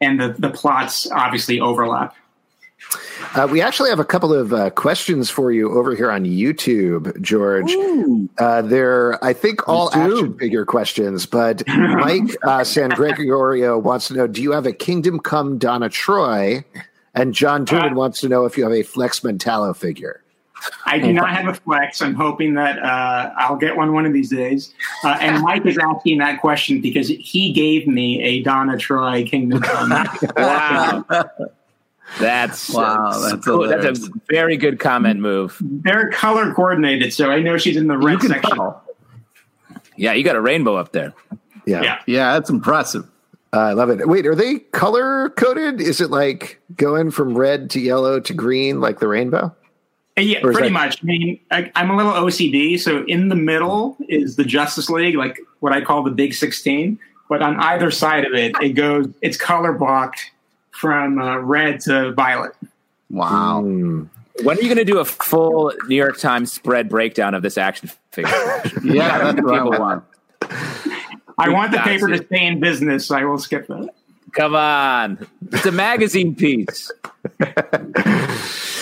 and 0.00 0.20
the 0.20 0.34
the 0.38 0.50
plots 0.50 1.10
obviously 1.10 1.60
overlap. 1.60 2.14
Uh, 3.34 3.48
we 3.50 3.62
actually 3.62 3.88
have 3.88 4.00
a 4.00 4.04
couple 4.04 4.34
of 4.34 4.52
uh, 4.52 4.68
questions 4.70 5.30
for 5.30 5.52
you 5.52 5.72
over 5.78 5.94
here 5.94 6.10
on 6.10 6.24
YouTube, 6.24 7.18
George. 7.22 7.72
Uh, 8.38 8.60
they're, 8.62 9.24
I 9.24 9.32
think, 9.32 9.66
all 9.68 9.90
action 9.94 10.36
figure 10.36 10.66
questions, 10.66 11.24
but 11.24 11.62
Mike 11.68 12.36
uh, 12.42 12.64
San 12.64 12.90
Gregorio 12.90 13.78
wants 13.78 14.08
to 14.08 14.14
know 14.14 14.26
Do 14.26 14.42
you 14.42 14.52
have 14.52 14.66
a 14.66 14.72
Kingdom 14.72 15.20
Come 15.20 15.58
Donna 15.58 15.88
Troy? 15.88 16.64
And 17.14 17.32
John 17.32 17.64
Turman 17.66 17.92
Uh, 17.92 17.94
wants 17.94 18.20
to 18.22 18.28
know 18.28 18.46
if 18.46 18.56
you 18.56 18.64
have 18.64 18.72
a 18.72 18.82
Flex 18.82 19.20
Mentallo 19.20 19.74
figure. 19.76 20.21
I 20.86 20.98
do 20.98 21.12
not 21.12 21.30
have 21.30 21.48
a 21.48 21.54
flex. 21.54 22.02
I'm 22.02 22.14
hoping 22.14 22.54
that 22.54 22.78
uh, 22.78 23.32
I'll 23.36 23.56
get 23.56 23.76
one 23.76 23.92
one 23.92 24.06
of 24.06 24.12
these 24.12 24.30
days. 24.30 24.74
Uh, 25.04 25.16
and 25.20 25.42
Mike 25.42 25.66
is 25.66 25.78
asking 25.78 26.18
that 26.18 26.40
question 26.40 26.80
because 26.80 27.08
he 27.08 27.52
gave 27.52 27.86
me 27.86 28.22
a 28.22 28.42
Donna 28.42 28.76
Troy 28.76 29.24
Kingdom 29.24 29.60
Come. 29.62 29.90
Wow. 30.36 31.04
That's 32.18 32.70
Wow, 32.74 33.18
that's 33.20 33.44
cool. 33.44 33.66
That's 33.66 34.06
a 34.06 34.10
very 34.28 34.56
good 34.56 34.78
comment 34.78 35.20
move. 35.20 35.56
They're 35.60 36.10
color 36.10 36.52
coordinated, 36.52 37.12
so 37.12 37.30
I 37.30 37.40
know 37.40 37.56
she's 37.58 37.76
in 37.76 37.86
the 37.86 37.98
red 37.98 38.20
section. 38.20 38.56
tell. 38.56 38.84
Yeah, 39.96 40.12
you 40.12 40.24
got 40.24 40.36
a 40.36 40.40
rainbow 40.40 40.76
up 40.76 40.92
there. 40.92 41.12
Yeah. 41.66 41.82
Yeah. 41.82 41.98
Yeah, 42.06 42.32
that's 42.34 42.50
impressive. 42.50 43.08
Uh, 43.54 43.60
I 43.60 43.72
love 43.74 43.90
it. 43.90 44.08
Wait, 44.08 44.26
are 44.26 44.34
they 44.34 44.60
color 44.60 45.30
coded? 45.30 45.80
Is 45.80 46.00
it 46.00 46.10
like 46.10 46.60
going 46.76 47.10
from 47.10 47.36
red 47.36 47.68
to 47.70 47.80
yellow 47.80 48.18
to 48.18 48.32
green 48.32 48.80
like 48.80 48.98
the 48.98 49.08
rainbow? 49.08 49.54
Yeah, 50.16 50.38
Or 50.44 50.52
pretty 50.52 50.68
that- 50.68 50.72
much. 50.72 51.02
I 51.02 51.06
mean, 51.06 51.40
I, 51.50 51.70
I'm 51.74 51.90
a 51.90 51.96
little 51.96 52.12
OCD, 52.12 52.78
so 52.78 53.04
in 53.06 53.28
the 53.28 53.34
middle 53.34 53.96
is 54.08 54.36
the 54.36 54.44
Justice 54.44 54.90
League, 54.90 55.16
like 55.16 55.38
what 55.60 55.72
I 55.72 55.80
call 55.80 56.02
the 56.02 56.10
Big 56.10 56.34
16. 56.34 56.98
but 57.28 57.40
on 57.40 57.56
either 57.60 57.90
side 57.90 58.26
of 58.26 58.34
it, 58.34 58.52
it 58.60 58.70
goes. 58.74 59.08
It's 59.22 59.38
color 59.38 59.72
blocked 59.72 60.20
from 60.70 61.18
uh, 61.18 61.38
red 61.38 61.80
to 61.82 62.12
violet. 62.12 62.52
Wow. 63.08 63.62
Mm. 63.64 64.08
When 64.42 64.58
are 64.58 64.60
you 64.60 64.66
going 64.68 64.78
to 64.78 64.84
do 64.84 64.98
a 64.98 65.04
full 65.04 65.72
New 65.88 65.96
York 65.96 66.18
Times 66.18 66.52
spread 66.52 66.88
breakdown 66.90 67.34
of 67.34 67.42
this 67.42 67.56
action 67.56 67.90
figure? 68.10 68.30
Yeah, 68.84 69.32
that's 69.32 69.42
what 69.42 69.54
I 69.54 69.62
want. 69.64 70.04
I 71.38 71.48
want 71.48 71.72
the 71.72 71.78
paper 71.78 72.08
to 72.08 72.18
stay 72.24 72.46
in 72.46 72.60
business, 72.60 73.06
so 73.06 73.16
I 73.16 73.24
will 73.24 73.38
skip 73.38 73.66
that. 73.68 73.90
Come 74.32 74.54
on, 74.54 75.26
it's 75.50 75.66
a 75.66 75.72
magazine 75.72 76.34
piece. 76.34 76.90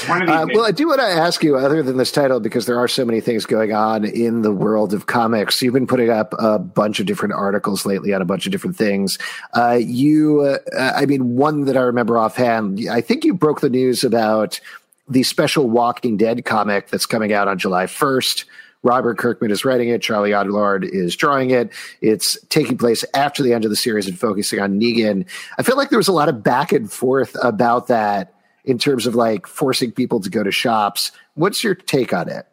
One 0.07 0.23
of 0.23 0.29
these 0.29 0.37
Uh, 0.37 0.47
well, 0.55 0.65
I 0.65 0.71
do 0.71 0.89
want 0.89 1.01
to 1.01 1.07
ask 1.07 1.43
you, 1.43 1.57
other 1.57 1.83
than 1.83 1.97
this 1.97 2.13
title, 2.13 2.41
because 2.41 2.67
there 2.67 2.79
are 2.79 2.89
so 2.89 3.05
many 3.05 3.21
things 3.21 3.47
going 3.47 3.73
on 3.73 4.05
in 4.05 4.43
the 4.43 4.53
world 4.53 4.95
of 4.95 5.07
comics. 5.07 5.61
You've 5.61 5.75
been 5.75 5.87
putting 5.87 6.11
up 6.11 6.35
a 6.39 6.59
bunch 6.59 7.01
of 7.01 7.07
different 7.07 7.35
articles 7.35 7.85
lately 7.85 8.15
on 8.15 8.23
a 8.23 8.25
bunch 8.25 8.47
of 8.47 8.53
different 8.53 8.77
things. 8.77 9.19
Uh, 9.55 9.79
you, 9.81 10.41
uh, 10.41 10.93
I 10.95 11.07
mean, 11.07 11.37
one 11.37 11.65
that 11.67 11.77
I 11.77 11.83
remember 11.83 12.19
offhand, 12.19 12.81
I 12.91 13.01
think 13.01 13.25
you 13.25 13.35
broke 13.35 13.61
the 13.61 13.71
news 13.71 14.05
about 14.05 14.61
the 15.09 15.23
special 15.23 15.69
Walking 15.69 16.17
Dead 16.17 16.45
comic 16.45 16.89
that's 16.89 17.07
coming 17.07 17.33
out 17.33 17.49
on 17.49 17.59
July 17.59 17.87
1st. 17.87 18.45
Robert 18.83 19.19
Kirkman 19.19 19.51
is 19.51 19.65
writing 19.65 19.89
it. 19.89 20.01
Charlie 20.01 20.31
Adlard 20.31 20.89
is 20.89 21.15
drawing 21.17 21.51
it. 21.51 21.71
It's 22.01 22.39
taking 22.49 22.79
place 22.79 23.05
after 23.15 23.43
the 23.43 23.53
end 23.53 23.65
of 23.65 23.71
the 23.71 23.77
series 23.77 24.07
and 24.07 24.19
focusing 24.19 24.61
on 24.61 24.81
Negan. 24.81 25.27
I 25.59 25.63
feel 25.63 25.77
like 25.77 25.91
there 25.91 25.99
was 25.99 26.09
a 26.09 26.13
lot 26.13 26.29
of 26.29 26.43
back 26.43 26.73
and 26.73 26.91
forth 26.91 27.37
about 27.43 27.89
that 27.89 28.35
in 28.65 28.79
terms 28.79 29.07
of 29.07 29.15
like 29.15 29.47
forcing 29.47 29.93
people 29.93 30.21
to 30.21 30.31
go 30.31 30.43
to 30.43 30.51
shops. 30.51 31.13
What's 31.35 31.63
your 31.63 31.75
take 31.75 32.13
on 32.13 32.29
it? 32.29 32.47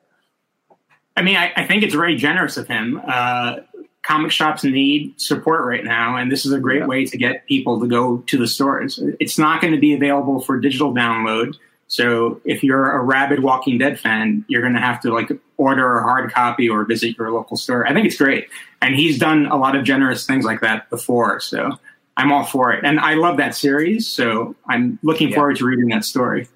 I 1.15 1.21
mean, 1.21 1.35
I, 1.35 1.51
I 1.55 1.65
think 1.65 1.83
it's 1.83 1.95
very 1.95 2.15
generous 2.15 2.57
of 2.57 2.67
him. 2.67 3.01
Uh, 3.07 3.57
comic 4.03 4.31
shops 4.31 4.63
need 4.63 5.19
support 5.19 5.65
right 5.65 5.83
now, 5.83 6.15
and 6.15 6.31
this 6.31 6.45
is 6.45 6.51
a 6.51 6.59
great 6.59 6.87
way 6.87 7.05
to 7.05 7.17
get 7.17 7.45
people 7.47 7.79
to 7.79 7.87
go 7.87 8.19
to 8.19 8.37
the 8.37 8.47
stores. 8.47 8.99
It's 9.19 9.37
not 9.37 9.61
going 9.61 9.73
to 9.73 9.79
be 9.79 9.93
available 9.93 10.41
for 10.41 10.59
digital 10.59 10.93
download. 10.93 11.55
So 11.97 12.39
if 12.45 12.63
you're 12.63 12.91
a 12.91 13.01
rabid 13.01 13.41
Walking 13.41 13.79
Dead 13.79 13.99
fan, 13.99 14.45
you're 14.47 14.61
going 14.61 14.75
to 14.75 14.79
have 14.79 14.99
to 15.01 15.11
like 15.11 15.31
order 15.57 15.97
a 15.97 16.03
hard 16.03 16.31
copy 16.31 16.69
or 16.69 16.85
visit 16.85 17.17
your 17.17 17.31
local 17.31 17.57
store. 17.57 17.87
I 17.87 17.93
think 17.93 18.05
it's 18.05 18.17
great. 18.17 18.49
And 18.83 18.95
he's 18.95 19.17
done 19.17 19.47
a 19.47 19.57
lot 19.57 19.75
of 19.75 19.83
generous 19.83 20.23
things 20.27 20.45
like 20.45 20.61
that 20.61 20.87
before. 20.91 21.39
So 21.39 21.71
I'm 22.15 22.31
all 22.31 22.43
for 22.43 22.71
it. 22.71 22.85
And 22.85 22.99
I 22.99 23.15
love 23.15 23.37
that 23.37 23.55
series. 23.55 24.07
So 24.07 24.55
I'm 24.69 24.99
looking 25.01 25.29
Yeah. 25.29 25.35
forward 25.37 25.55
to 25.57 25.65
reading 25.65 25.87
that 25.87 26.05
story. 26.05 26.47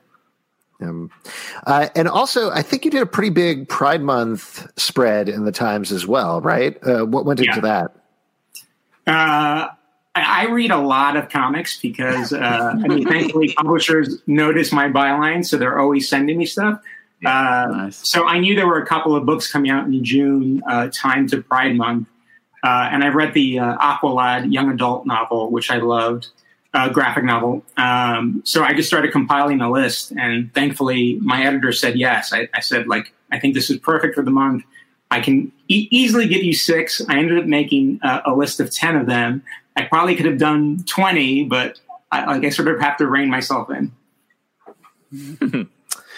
Um, 0.80 1.10
uh, 1.66 1.88
and 1.96 2.08
also, 2.08 2.52
I 2.52 2.62
think 2.62 2.86
you 2.86 2.92
did 2.92 3.02
a 3.02 3.08
pretty 3.08 3.32
big 3.32 3.68
Pride 3.68 4.04
Month 4.04 4.68
spread 4.80 5.28
in 5.28 5.46
the 5.46 5.52
Times 5.52 5.92
as 5.92 6.06
well, 6.06 6.40
right? 6.42 6.78
Uh, 6.86 7.06
what 7.06 7.26
went 7.26 7.40
into 7.40 7.62
Yeah. 7.64 7.88
that? 9.08 9.12
Uh, 9.12 9.68
I 10.14 10.48
read 10.48 10.72
a 10.72 10.78
lot 10.78 11.16
of 11.16 11.30
comics 11.30 11.80
because, 11.80 12.34
uh, 12.34 12.76
I 12.84 12.88
mean, 12.88 13.08
thankfully, 13.08 13.54
publishers 13.58 14.22
notice 14.28 14.72
my 14.74 14.90
byline, 14.90 15.46
so 15.46 15.58
they're 15.58 15.80
always 15.80 16.10
sending 16.10 16.38
me 16.38 16.46
stuff. 16.46 16.82
Uh, 17.26 17.68
Nice. 17.72 18.10
So 18.10 18.26
I 18.26 18.40
knew 18.40 18.56
there 18.56 18.68
were 18.68 18.82
a 18.82 18.86
couple 18.86 19.16
of 19.16 19.26
books 19.26 19.50
coming 19.50 19.72
out 19.72 19.86
in 19.86 20.04
June, 20.04 20.62
uh, 20.68 20.90
time 20.94 21.28
to 21.28 21.42
Pride 21.42 21.76
Month, 21.76 22.10
uh, 22.64 22.90
and 22.92 23.04
I 23.04 23.08
read 23.08 23.34
the 23.34 23.60
uh, 23.60 23.78
Aqualad 23.78 24.52
young 24.52 24.70
adult 24.70 25.06
novel, 25.06 25.50
which 25.50 25.72
I 25.72 25.78
loved, 25.78 26.28
uh, 26.74 26.90
graphic 26.90 27.24
novel. 27.24 27.64
Um, 27.78 28.42
so 28.46 28.64
I 28.64 28.74
just 28.74 28.88
started 28.90 29.12
compiling 29.12 29.62
a 29.62 29.72
list, 29.72 30.12
and 30.12 30.54
thankfully, 30.54 31.20
my 31.22 31.46
editor 31.46 31.72
said 31.72 31.98
yes. 31.98 32.34
I, 32.34 32.50
I 32.54 32.60
said 32.60 32.88
like, 32.88 33.14
I 33.32 33.40
think 33.40 33.54
this 33.54 33.70
is 33.70 33.78
perfect 33.78 34.16
for 34.16 34.24
the 34.24 34.32
month. 34.32 34.64
I 35.10 35.20
can 35.20 35.52
e- 35.68 35.88
easily 35.92 36.28
give 36.28 36.44
you 36.44 36.54
six. 36.54 37.02
I 37.08 37.18
ended 37.18 37.38
up 37.38 37.46
making 37.46 38.00
uh, 38.02 38.22
a 38.26 38.34
list 38.34 38.60
of 38.60 38.72
ten 38.72 38.96
of 38.96 39.08
them. 39.08 39.44
I 39.82 39.86
probably 39.86 40.16
could 40.16 40.28
have 40.28 40.38
done 40.38 40.84
twenty, 40.86 41.44
but 41.44 41.80
I, 42.12 42.26
like 42.26 42.46
I 42.46 42.50
sort 42.50 42.68
of 42.68 42.80
have 42.82 42.98
to 42.98 43.08
rein 43.08 43.30
myself 43.30 43.70
in. 43.72 43.92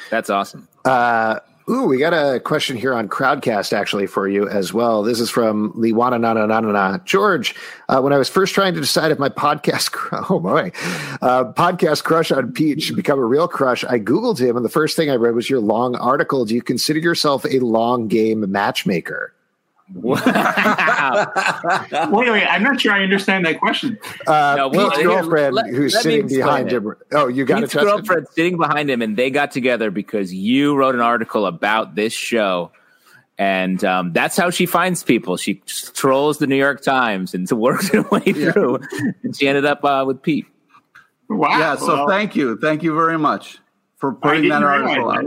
That's 0.09 0.29
awesome. 0.29 0.67
Uh, 0.85 1.39
ooh, 1.69 1.85
we 1.85 1.97
got 1.97 2.13
a 2.13 2.41
question 2.41 2.75
here 2.75 2.93
on 2.93 3.07
Crowdcast 3.07 3.71
actually 3.71 4.05
for 4.05 4.27
you 4.27 4.47
as 4.49 4.73
well. 4.73 5.01
This 5.01 5.19
is 5.19 5.29
from 5.29 5.71
Liwana 5.73 6.19
na 6.19 6.33
na 6.33 6.45
na 6.45 6.59
na 6.59 6.97
George, 6.99 7.55
uh, 7.87 8.01
when 8.01 8.11
I 8.11 8.17
was 8.17 8.29
first 8.29 8.53
trying 8.53 8.73
to 8.73 8.81
decide 8.81 9.11
if 9.11 9.19
my 9.19 9.29
podcast, 9.29 9.91
cr- 9.93 10.17
oh 10.29 10.39
boy, 10.39 10.71
uh, 11.21 11.45
podcast 11.53 12.03
crush 12.03 12.31
on 12.31 12.51
Pete 12.51 12.81
should 12.81 12.97
become 12.97 13.17
a 13.17 13.25
real 13.25 13.47
crush, 13.47 13.83
I 13.85 13.97
Googled 13.97 14.39
him 14.39 14.57
and 14.57 14.65
the 14.65 14.69
first 14.69 14.97
thing 14.97 15.09
I 15.09 15.15
read 15.15 15.35
was 15.35 15.49
your 15.49 15.61
long 15.61 15.95
article. 15.95 16.43
Do 16.45 16.53
you 16.53 16.61
consider 16.61 16.99
yourself 16.99 17.45
a 17.45 17.59
long 17.59 18.07
game 18.07 18.51
matchmaker? 18.51 19.32
Wow. 19.93 21.31
Wait, 22.11 22.29
wait, 22.31 22.45
I'm 22.47 22.63
not 22.63 22.81
sure 22.81 22.93
I 22.93 23.03
understand 23.03 23.45
that 23.45 23.59
question. 23.59 23.97
Uh, 24.25 24.55
No, 24.57 24.67
well, 24.69 24.89
Pete's 24.91 25.03
girlfriend, 25.03 25.53
let- 25.55 25.67
who's 25.67 25.93
let 25.93 26.03
sitting 26.03 26.27
behind 26.27 26.71
it. 26.71 26.75
him. 26.77 26.95
Oh, 27.11 27.27
you 27.27 27.45
got 27.45 27.59
Pete's 27.61 27.71
to 27.73 27.77
touch 27.79 27.85
it? 27.85 27.87
girlfriend 27.89 28.27
sitting 28.31 28.57
behind 28.57 28.89
him, 28.89 29.01
and 29.01 29.15
they 29.15 29.29
got 29.29 29.51
together 29.51 29.91
because 29.91 30.33
you 30.33 30.75
wrote 30.75 30.95
an 30.95 31.01
article 31.01 31.45
about 31.45 31.95
this 31.95 32.13
show. 32.13 32.71
And 33.37 33.83
um, 33.83 34.13
that's 34.13 34.37
how 34.37 34.49
she 34.51 34.65
finds 34.65 35.03
people. 35.03 35.37
She 35.37 35.55
trolls 35.93 36.37
the 36.37 36.47
New 36.47 36.55
York 36.55 36.81
Times 36.81 37.33
and 37.33 37.49
works 37.51 37.89
her 37.89 38.03
way 38.03 38.19
through. 38.33 38.79
And 39.23 39.35
she 39.35 39.47
ended 39.47 39.65
up 39.65 39.83
uh, 39.83 40.03
with 40.07 40.21
Pete. 40.21 40.45
Wow. 41.29 41.57
Yeah, 41.57 41.75
so 41.77 41.87
well, 41.87 42.07
thank 42.07 42.35
you. 42.35 42.57
Thank 42.57 42.83
you 42.83 42.93
very 42.93 43.17
much 43.17 43.57
for 43.97 44.13
putting 44.13 44.49
that 44.49 44.61
article 44.63 45.09
out. 45.09 45.25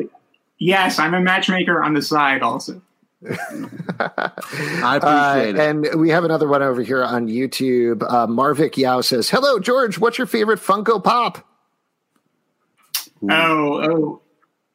Yes, 0.58 0.98
I'm 0.98 1.14
a 1.14 1.20
matchmaker 1.20 1.82
on 1.82 1.94
the 1.94 2.02
side 2.02 2.42
also. 2.42 2.80
I 3.24 3.30
Uh, 3.98 4.98
appreciate 5.00 5.54
it. 5.56 5.60
and 5.60 6.00
we 6.00 6.10
have 6.10 6.24
another 6.24 6.46
one 6.46 6.62
over 6.62 6.82
here 6.82 7.02
on 7.02 7.28
YouTube. 7.28 8.02
Uh, 8.02 8.26
Marvik 8.26 8.76
Yao 8.76 9.00
says, 9.00 9.30
Hello, 9.30 9.58
George. 9.58 9.98
What's 9.98 10.18
your 10.18 10.26
favorite 10.26 10.60
Funko 10.60 11.02
Pop? 11.02 11.38
Oh, 13.22 13.80
oh, 13.82 14.20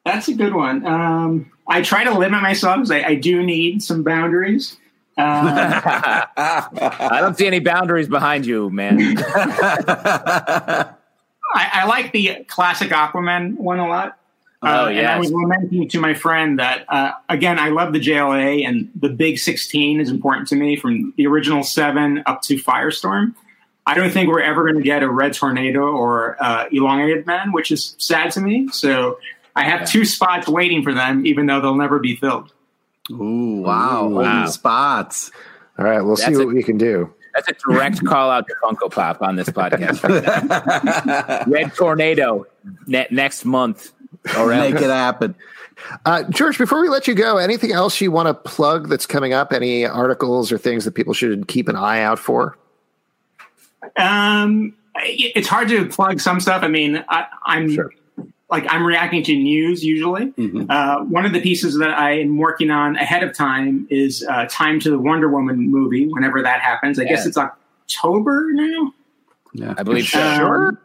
that's 0.04 0.26
a 0.28 0.34
good 0.34 0.52
one. 0.54 0.84
Um, 0.84 1.52
I 1.68 1.82
try 1.82 2.02
to 2.04 2.18
limit 2.18 2.42
myself 2.42 2.76
because 2.78 2.90
I, 2.90 3.02
I 3.02 3.14
do 3.14 3.42
need 3.42 3.82
some 3.82 4.02
boundaries. 4.02 4.76
Uh, 5.16 5.22
I 6.36 7.18
don't 7.20 7.36
see 7.38 7.46
any 7.46 7.60
boundaries 7.60 8.08
behind 8.08 8.44
you, 8.44 8.68
man. 8.70 9.16
I, 9.18 10.94
I 11.54 11.84
like 11.86 12.12
the 12.12 12.44
classic 12.48 12.90
Aquaman 12.90 13.56
one 13.56 13.78
a 13.78 13.86
lot. 13.86 14.18
Oh, 14.64 14.84
Uh, 14.84 14.88
And 14.90 15.06
I 15.06 15.18
was 15.18 15.32
lamenting 15.32 15.88
to 15.88 16.00
my 16.00 16.14
friend 16.14 16.58
that, 16.58 16.84
uh, 16.88 17.12
again, 17.28 17.58
I 17.58 17.68
love 17.70 17.92
the 17.92 17.98
JLA 18.00 18.64
and 18.66 18.88
the 18.94 19.08
big 19.08 19.38
16 19.38 20.00
is 20.00 20.08
important 20.10 20.48
to 20.48 20.56
me 20.56 20.76
from 20.76 21.12
the 21.16 21.26
original 21.26 21.62
seven 21.64 22.22
up 22.26 22.42
to 22.42 22.54
Firestorm. 22.56 23.34
I 23.86 23.94
don't 23.94 24.10
think 24.12 24.28
we're 24.28 24.40
ever 24.42 24.62
going 24.62 24.76
to 24.76 24.82
get 24.82 25.02
a 25.02 25.10
Red 25.10 25.32
Tornado 25.34 25.82
or 25.82 26.36
uh, 26.40 26.66
Elongated 26.70 27.26
Man, 27.26 27.50
which 27.50 27.72
is 27.72 27.96
sad 27.98 28.30
to 28.32 28.40
me. 28.40 28.68
So 28.68 29.18
I 29.56 29.64
have 29.64 29.88
two 29.90 30.04
spots 30.04 30.46
waiting 30.46 30.84
for 30.84 30.94
them, 30.94 31.26
even 31.26 31.46
though 31.46 31.60
they'll 31.60 31.74
never 31.74 31.98
be 31.98 32.14
filled. 32.14 32.52
Ooh, 33.10 33.62
wow. 33.62 34.06
Ooh, 34.08 34.14
wow. 34.14 34.46
Spots. 34.46 35.32
All 35.76 35.84
right, 35.84 36.00
we'll 36.02 36.16
see 36.16 36.36
what 36.36 36.44
a- 36.44 36.46
we 36.46 36.62
can 36.62 36.78
do. 36.78 37.12
That's 37.34 37.48
a 37.48 37.54
direct 37.66 38.04
call 38.04 38.30
out 38.30 38.46
to 38.46 38.54
Funko 38.62 38.92
Pop 38.92 39.22
on 39.22 39.36
this 39.36 39.48
podcast. 39.48 40.02
Red 41.50 41.74
Tornado 41.74 42.46
ne- 42.86 43.06
next 43.10 43.44
month. 43.46 43.90
Or 44.38 44.46
Make 44.48 44.74
it 44.76 44.82
happen. 44.82 45.34
Uh, 46.04 46.22
George, 46.24 46.58
before 46.58 46.80
we 46.80 46.88
let 46.88 47.08
you 47.08 47.14
go, 47.14 47.38
anything 47.38 47.72
else 47.72 48.00
you 48.00 48.10
want 48.12 48.28
to 48.28 48.34
plug 48.34 48.88
that's 48.88 49.06
coming 49.06 49.32
up? 49.32 49.52
Any 49.52 49.84
articles 49.84 50.52
or 50.52 50.58
things 50.58 50.84
that 50.84 50.92
people 50.92 51.12
should 51.12 51.48
keep 51.48 51.68
an 51.68 51.74
eye 51.76 52.02
out 52.02 52.18
for? 52.18 52.56
Um, 53.96 54.74
it's 54.96 55.48
hard 55.48 55.68
to 55.68 55.86
plug 55.88 56.20
some 56.20 56.38
stuff. 56.40 56.62
I 56.62 56.68
mean, 56.68 57.04
I, 57.08 57.26
I'm 57.44 57.70
Sure. 57.74 57.90
like 58.50 58.64
I'm 58.68 58.84
reacting 58.86 59.22
to 59.24 59.34
news 59.34 59.84
usually. 59.84 60.26
Mhm. 60.32 60.66
Uh, 60.70 61.00
one 61.04 61.24
of 61.26 61.32
the 61.32 61.40
pieces 61.40 61.78
that 61.78 61.90
I 61.90 62.20
am 62.20 62.36
working 62.38 62.70
on 62.70 62.94
ahead 62.96 63.22
of 63.24 63.34
time 63.36 63.86
is 63.90 64.24
uh, 64.30 64.46
time 64.48 64.78
to 64.80 64.90
the 64.90 64.98
Wonder 64.98 65.28
Woman 65.28 65.70
movie. 65.70 66.06
Whenever 66.06 66.42
that 66.42 66.60
happens, 66.60 66.98
I 67.00 67.04
guess 67.04 67.26
it's 67.26 67.36
October 67.38 68.48
now. 68.52 68.92
Yeah. 69.54 69.74
I 69.76 69.82
believe 69.82 70.06
so. 70.06 70.20
Um, 70.22 70.78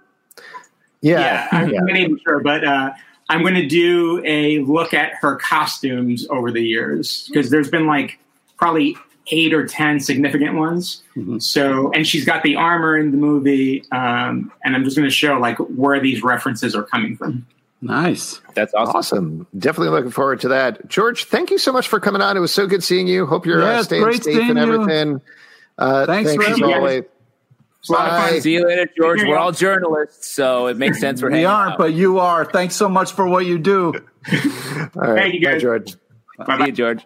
Yeah. 1.01 1.19
yeah, 1.19 1.47
I'm 1.51 1.85
not 1.85 1.95
even 1.97 2.19
sure, 2.25 2.39
but 2.39 2.63
uh, 2.65 2.91
I'm 3.29 3.41
going 3.41 3.55
to 3.55 3.67
do 3.67 4.21
a 4.25 4.59
look 4.59 4.93
at 4.93 5.13
her 5.21 5.35
costumes 5.35 6.25
over 6.29 6.51
the 6.51 6.61
years 6.63 7.27
because 7.27 7.49
there's 7.49 7.69
been 7.69 7.85
like 7.87 8.19
probably 8.57 8.95
eight 9.31 9.53
or 9.53 9.67
ten 9.67 9.99
significant 9.99 10.55
ones. 10.55 11.03
Mhm. 11.15 11.41
So, 11.41 11.91
and 11.91 12.07
she's 12.07 12.25
got 12.25 12.43
the 12.43 12.55
armor 12.55 12.97
in 12.97 13.11
the 13.11 13.17
movie, 13.17 13.83
um, 13.91 14.51
and 14.63 14.75
I'm 14.75 14.83
just 14.83 14.95
going 14.95 15.07
to 15.07 15.13
show 15.13 15.37
like 15.39 15.57
where 15.57 15.99
these 15.99 16.23
references 16.23 16.75
are 16.75 16.83
coming 16.83 17.17
from. 17.17 17.45
Nice. 17.81 18.41
That's 18.55 18.73
awesome. 18.73 18.95
Awesome. 18.95 19.47
Definitely 19.59 19.89
looking 19.89 20.11
forward 20.11 20.39
to 20.41 20.47
that. 20.47 20.87
George, 20.87 21.25
thank 21.25 21.51
you 21.51 21.57
so 21.57 21.71
much 21.71 21.87
for 21.87 21.99
coming 21.99 22.21
on. 22.21 22.35
It 22.35 22.39
was 22.39 22.53
so 22.53 22.65
good 22.65 22.83
seeing 22.83 23.07
you. 23.07 23.25
Hope 23.25 23.45
you're 23.45 23.61
Yeah, 23.61 23.79
uh, 23.79 23.83
staying 23.83 24.13
safe 24.13 24.49
and 24.49 24.57
everything. 24.57 25.21
Uh, 25.77 26.05
Thanks 26.07 26.31
thanks 26.31 26.43
for 26.43 26.53
as 26.53 27.03
having 27.83 27.85
me. 27.85 27.85
always. 27.85 27.85
It's 27.85 27.89
a 27.89 27.93
lot 27.93 28.05
of 28.07 28.11
Bye. 28.11 28.29
fun. 28.31 28.41
See 28.41 28.53
you 28.53 28.65
later, 28.67 28.89
George. 28.97 29.21
We're 29.23 29.37
all 29.37 29.51
journalists, 29.51 30.27
so 30.33 30.67
it 30.67 30.77
makes 30.77 30.99
sense 31.01 31.19
for 31.19 31.27
We 31.27 31.33
hanging 31.37 31.47
aren't, 31.47 31.71
out. 31.73 31.77
but 31.77 31.93
you 31.93 32.19
are. 32.19 32.45
Thanks 32.45 32.75
so 32.75 32.89
much 32.89 33.11
for 33.13 33.27
what 33.27 33.45
you 33.45 33.57
do. 33.57 33.93
All 34.31 35.01
right. 35.01 35.15
Thank 35.15 35.33
you, 35.35 35.39
guys. 35.41 35.55
Bye. 35.55 35.59
George. 35.59 35.95
Bye-bye. 36.39 36.65
You, 36.67 36.71
George. 36.71 37.05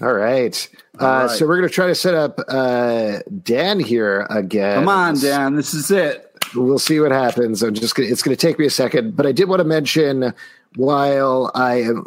All 0.00 0.12
right. 0.12 0.68
Uh, 1.00 1.04
All 1.04 1.20
right. 1.26 1.30
So 1.30 1.46
we're 1.46 1.56
going 1.56 1.68
to 1.68 1.74
try 1.74 1.88
to 1.88 1.94
set 1.94 2.14
up 2.14 2.38
uh, 2.48 3.18
Dan 3.42 3.80
here 3.80 4.26
again. 4.30 4.76
Come 4.76 4.88
on, 4.88 5.18
Dan. 5.18 5.56
This 5.56 5.74
is 5.74 5.90
it. 5.90 6.24
We'll 6.54 6.78
see 6.78 7.00
what 7.00 7.10
happens. 7.12 7.62
I'm 7.62 7.74
just 7.74 7.94
gonna, 7.94 8.08
it's 8.08 8.22
going 8.22 8.34
to 8.36 8.40
take 8.40 8.58
me 8.58 8.64
a 8.66 8.70
second, 8.70 9.16
but 9.16 9.26
I 9.26 9.32
did 9.32 9.48
want 9.48 9.60
to 9.60 9.64
mention 9.64 10.32
while 10.76 11.50
I 11.54 11.82
am 11.82 12.04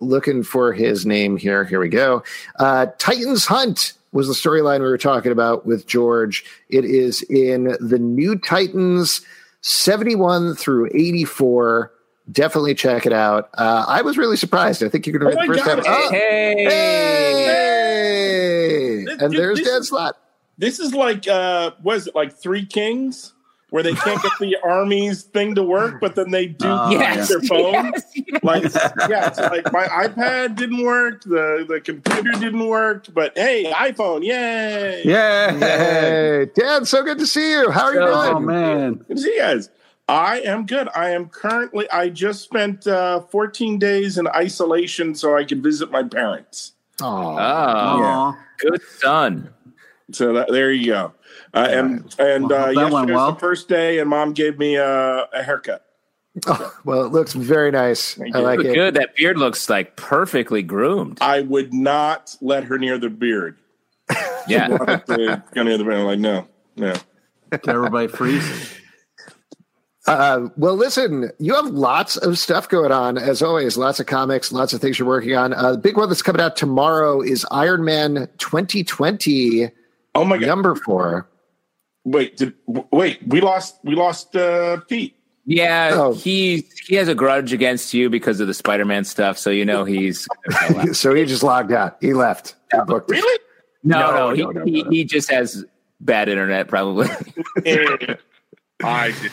looking 0.00 0.42
for 0.42 0.72
his 0.72 1.04
name 1.04 1.36
here. 1.36 1.64
Here 1.64 1.80
we 1.80 1.88
go. 1.88 2.22
Uh, 2.58 2.86
Titans 2.98 3.44
Hunt 3.46 3.92
was 4.12 4.28
the 4.28 4.34
storyline 4.34 4.80
we 4.80 4.86
were 4.86 4.98
talking 4.98 5.32
about 5.32 5.64
with 5.66 5.86
George. 5.86 6.44
It 6.68 6.84
is 6.84 7.22
in 7.30 7.76
the 7.80 7.98
new 7.98 8.36
Titans 8.38 9.20
71 9.62 10.54
through 10.54 10.86
84. 10.94 11.92
Definitely 12.30 12.74
check 12.74 13.04
it 13.06 13.12
out. 13.12 13.48
Uh, 13.54 13.84
I 13.88 14.02
was 14.02 14.16
really 14.16 14.36
surprised. 14.36 14.82
I 14.84 14.88
think 14.88 15.06
you're 15.06 15.18
going 15.18 15.32
to 15.32 15.38
Oh 15.38 15.40
the 15.46 15.46
first 15.54 15.64
God. 15.64 15.76
time. 15.82 15.84
Oh, 15.86 16.10
Hey. 16.10 16.54
hey! 17.72 19.04
This- 19.04 19.22
And 19.22 19.32
there's 19.32 19.58
this- 19.58 19.68
Dan 19.68 19.82
Slott. 19.82 20.16
This 20.58 20.78
is 20.78 20.94
like 20.94 21.26
uh 21.26 21.72
was 21.82 22.06
it 22.06 22.14
like 22.14 22.32
Three 22.32 22.64
Kings 22.64 23.32
where 23.72 23.82
they 23.82 23.94
can't 23.94 24.20
get 24.22 24.32
the 24.38 24.54
army's 24.64 25.22
thing 25.22 25.54
to 25.54 25.62
work, 25.62 25.98
but 25.98 26.14
then 26.14 26.30
they 26.30 26.46
do 26.46 26.66
Oh, 26.68 26.90
Yes. 26.90 27.28
their 27.30 27.40
phone. 27.48 27.72
yes, 27.72 28.12
yes. 28.14 28.42
Like 28.42 28.62
yeah, 29.08 29.28
it's 29.28 29.38
like 29.40 29.72
my 29.72 29.84
iPad 29.86 30.56
didn't 30.56 30.82
work, 30.84 31.22
the 31.24 31.64
the 31.66 31.80
computer 31.80 32.32
didn't 32.32 32.66
work, 32.66 33.06
but 33.14 33.32
hey, 33.36 33.72
iPhone, 33.72 34.22
yay! 34.24 35.02
Yeah. 35.04 35.58
Hey, 35.58 36.46
Dan, 36.54 36.84
so 36.84 37.02
good 37.02 37.18
to 37.18 37.26
see 37.26 37.50
you. 37.50 37.70
How 37.70 37.84
are 37.84 37.94
you 37.94 38.00
So- 38.00 38.06
doing? 38.24 38.36
Oh 38.36 38.40
man. 38.40 38.94
Good 39.08 39.16
to 39.16 39.22
see 39.22 39.34
you 39.34 39.40
guys. 39.40 39.70
I 40.08 40.40
am 40.40 40.66
good. 40.66 40.88
I 40.94 41.10
am 41.10 41.28
currently. 41.30 41.88
I 41.90 42.10
just 42.10 42.42
spent 42.42 42.86
uh, 42.86 43.20
14 43.20 43.78
days 43.78 44.18
in 44.18 44.28
isolation 44.28 45.14
so 45.14 45.34
I 45.36 45.44
could 45.44 45.62
visit 45.62 45.90
my 45.90 46.02
parents. 46.02 46.72
Aw. 47.00 47.06
Oh, 47.06 47.38
Aw. 47.38 48.38
good 48.58 48.82
son. 49.00 49.48
So 50.10 50.34
that, 50.34 50.48
there 50.50 50.70
you 50.72 50.86
go. 50.92 51.12
Uh, 51.54 51.68
and 51.70 52.14
and 52.18 52.48
Well, 52.48 52.52
uh, 52.62 52.66
that 52.66 52.74
yesterday 52.74 52.94
went 52.94 53.06
was 53.10 53.14
well. 53.14 53.32
the 53.32 53.38
first 53.40 53.68
day, 53.68 53.98
and 53.98 54.08
mom 54.08 54.32
gave 54.32 54.58
me 54.58 54.76
a, 54.76 55.28
a 55.32 55.42
haircut. 55.42 55.84
Oh, 56.46 56.74
well, 56.84 57.04
it 57.04 57.12
looks 57.12 57.34
very 57.34 57.70
nice. 57.70 58.14
Thank 58.14 58.34
I 58.34 58.38
you. 58.38 58.44
like 58.44 58.60
it. 58.60 58.74
Good. 58.74 58.94
That 58.94 59.14
beard 59.16 59.36
looks 59.36 59.68
like 59.68 59.96
perfectly 59.96 60.62
groomed. 60.62 61.18
I 61.20 61.42
would 61.42 61.74
not 61.74 62.34
let 62.40 62.64
her 62.64 62.78
near 62.78 62.96
the 62.96 63.10
beard. 63.10 63.58
Yeah. 64.48 64.68
Wanted 64.68 65.06
to 65.08 65.42
go 65.54 65.62
near 65.62 65.76
the 65.76 65.84
beard. 65.84 65.96
I'm 65.98 66.04
like, 66.06 66.18
no, 66.18 66.48
no. 66.76 66.94
Did 67.50 67.68
everybody 67.68 68.08
freeze? 68.08 68.72
Uh, 70.06 70.48
well, 70.56 70.74
listen, 70.74 71.30
you 71.38 71.54
have 71.54 71.66
lots 71.66 72.16
of 72.16 72.36
stuff 72.38 72.68
going 72.68 72.90
on, 72.90 73.16
as 73.18 73.40
always. 73.42 73.76
Lots 73.76 74.00
of 74.00 74.06
comics, 74.06 74.50
lots 74.50 74.72
of 74.72 74.80
things 74.80 74.98
you're 74.98 75.06
working 75.06 75.36
on. 75.36 75.52
Uh, 75.52 75.72
the 75.72 75.78
big 75.78 75.96
one 75.96 76.08
that's 76.08 76.22
coming 76.22 76.40
out 76.42 76.56
tomorrow 76.56 77.20
is 77.20 77.46
Iron 77.52 77.84
Man 77.84 78.28
2020, 78.38 79.68
Oh 80.14 80.24
my 80.24 80.38
god! 80.38 80.46
number 80.46 80.74
four. 80.74 81.28
Wait, 82.04 82.36
did, 82.36 82.54
wait. 82.66 83.20
We 83.26 83.40
lost. 83.40 83.78
We 83.84 83.94
lost 83.94 84.34
uh, 84.36 84.78
Pete. 84.88 85.16
Yeah, 85.44 85.90
Oh. 85.94 86.14
he 86.14 86.68
he 86.86 86.94
has 86.96 87.08
a 87.08 87.14
grudge 87.14 87.52
against 87.52 87.92
you 87.94 88.08
because 88.10 88.38
of 88.40 88.46
the 88.46 88.54
Spider-Man 88.54 89.04
stuff. 89.04 89.38
So 89.38 89.50
you 89.50 89.64
know 89.64 89.84
he's 89.84 90.26
So 90.92 91.14
he 91.14 91.24
just 91.24 91.42
logged 91.42 91.72
out. 91.72 91.96
He 92.00 92.12
left. 92.14 92.54
He. 92.72 92.78
Really? 93.08 93.40
no, 93.82 93.98
No, 94.00 94.10
no, 94.16 94.30
he, 94.34 94.42
no, 94.42 94.50
no, 94.50 94.64
he, 94.64 94.82
no. 94.84 94.90
he 94.90 95.04
just 95.04 95.30
has 95.30 95.64
bad 96.00 96.28
internet 96.28 96.68
probably. 96.68 97.08
I 98.84 99.08
did. 99.20 99.32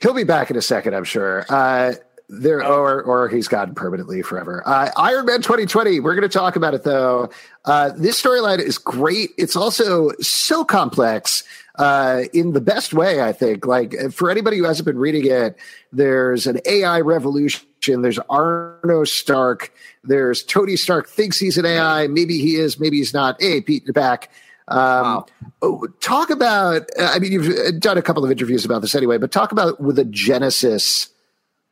He'll 0.00 0.14
be 0.14 0.24
back 0.24 0.50
in 0.50 0.56
a 0.56 0.62
second, 0.62 0.94
I'm 0.94 1.04
sure. 1.04 1.44
Uh, 1.48 1.92
there, 2.28 2.64
or 2.64 3.02
or 3.02 3.28
he's 3.28 3.48
gone 3.48 3.74
permanently 3.74 4.22
forever. 4.22 4.62
Uh, 4.66 4.90
Iron 4.96 5.26
Man 5.26 5.42
2020. 5.42 6.00
We're 6.00 6.14
going 6.14 6.28
to 6.28 6.38
talk 6.38 6.56
about 6.56 6.74
it 6.74 6.84
though. 6.84 7.30
Uh, 7.64 7.90
this 7.96 8.20
storyline 8.22 8.58
is 8.58 8.78
great. 8.78 9.30
It's 9.38 9.56
also 9.56 10.10
so 10.20 10.64
complex 10.64 11.44
uh, 11.76 12.22
in 12.32 12.52
the 12.52 12.60
best 12.60 12.92
way, 12.94 13.22
I 13.22 13.32
think. 13.32 13.66
Like 13.66 13.94
for 14.12 14.30
anybody 14.30 14.58
who 14.58 14.64
hasn't 14.64 14.86
been 14.86 14.98
reading 14.98 15.26
it, 15.30 15.56
there's 15.92 16.46
an 16.46 16.60
AI 16.66 17.00
revolution. 17.00 17.66
There's 17.86 18.18
Arno 18.30 19.04
Stark. 19.04 19.72
There's 20.04 20.42
Tony 20.42 20.76
Stark 20.76 21.08
thinks 21.08 21.38
he's 21.38 21.58
an 21.58 21.66
AI. 21.66 22.06
Maybe 22.06 22.38
he 22.38 22.56
is. 22.56 22.78
Maybe 22.78 22.98
he's 22.98 23.12
not. 23.14 23.40
Hey, 23.40 23.60
Pete, 23.60 23.84
you're 23.84 23.92
back. 23.92 24.30
Um, 24.68 24.78
Wow. 24.78 25.26
oh, 25.62 25.86
talk 26.00 26.30
about. 26.30 26.88
I 26.98 27.18
mean, 27.18 27.32
you've 27.32 27.80
done 27.80 27.98
a 27.98 28.02
couple 28.02 28.24
of 28.24 28.30
interviews 28.30 28.64
about 28.64 28.80
this 28.82 28.94
anyway, 28.94 29.18
but 29.18 29.32
talk 29.32 29.52
about 29.52 29.80
with 29.80 29.96
the 29.96 30.04
genesis 30.04 31.08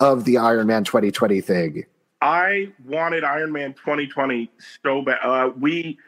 of 0.01 0.25
the 0.25 0.39
Iron 0.39 0.67
Man 0.67 0.85
2020 0.85 1.41
thing. 1.41 1.85
I 2.23 2.73
wanted 2.87 3.25
Iron 3.25 3.53
Man 3.53 3.73
2020 3.75 4.51
so 4.83 5.03
bad. 5.03 5.19
Uh, 5.23 5.51
we 5.59 5.99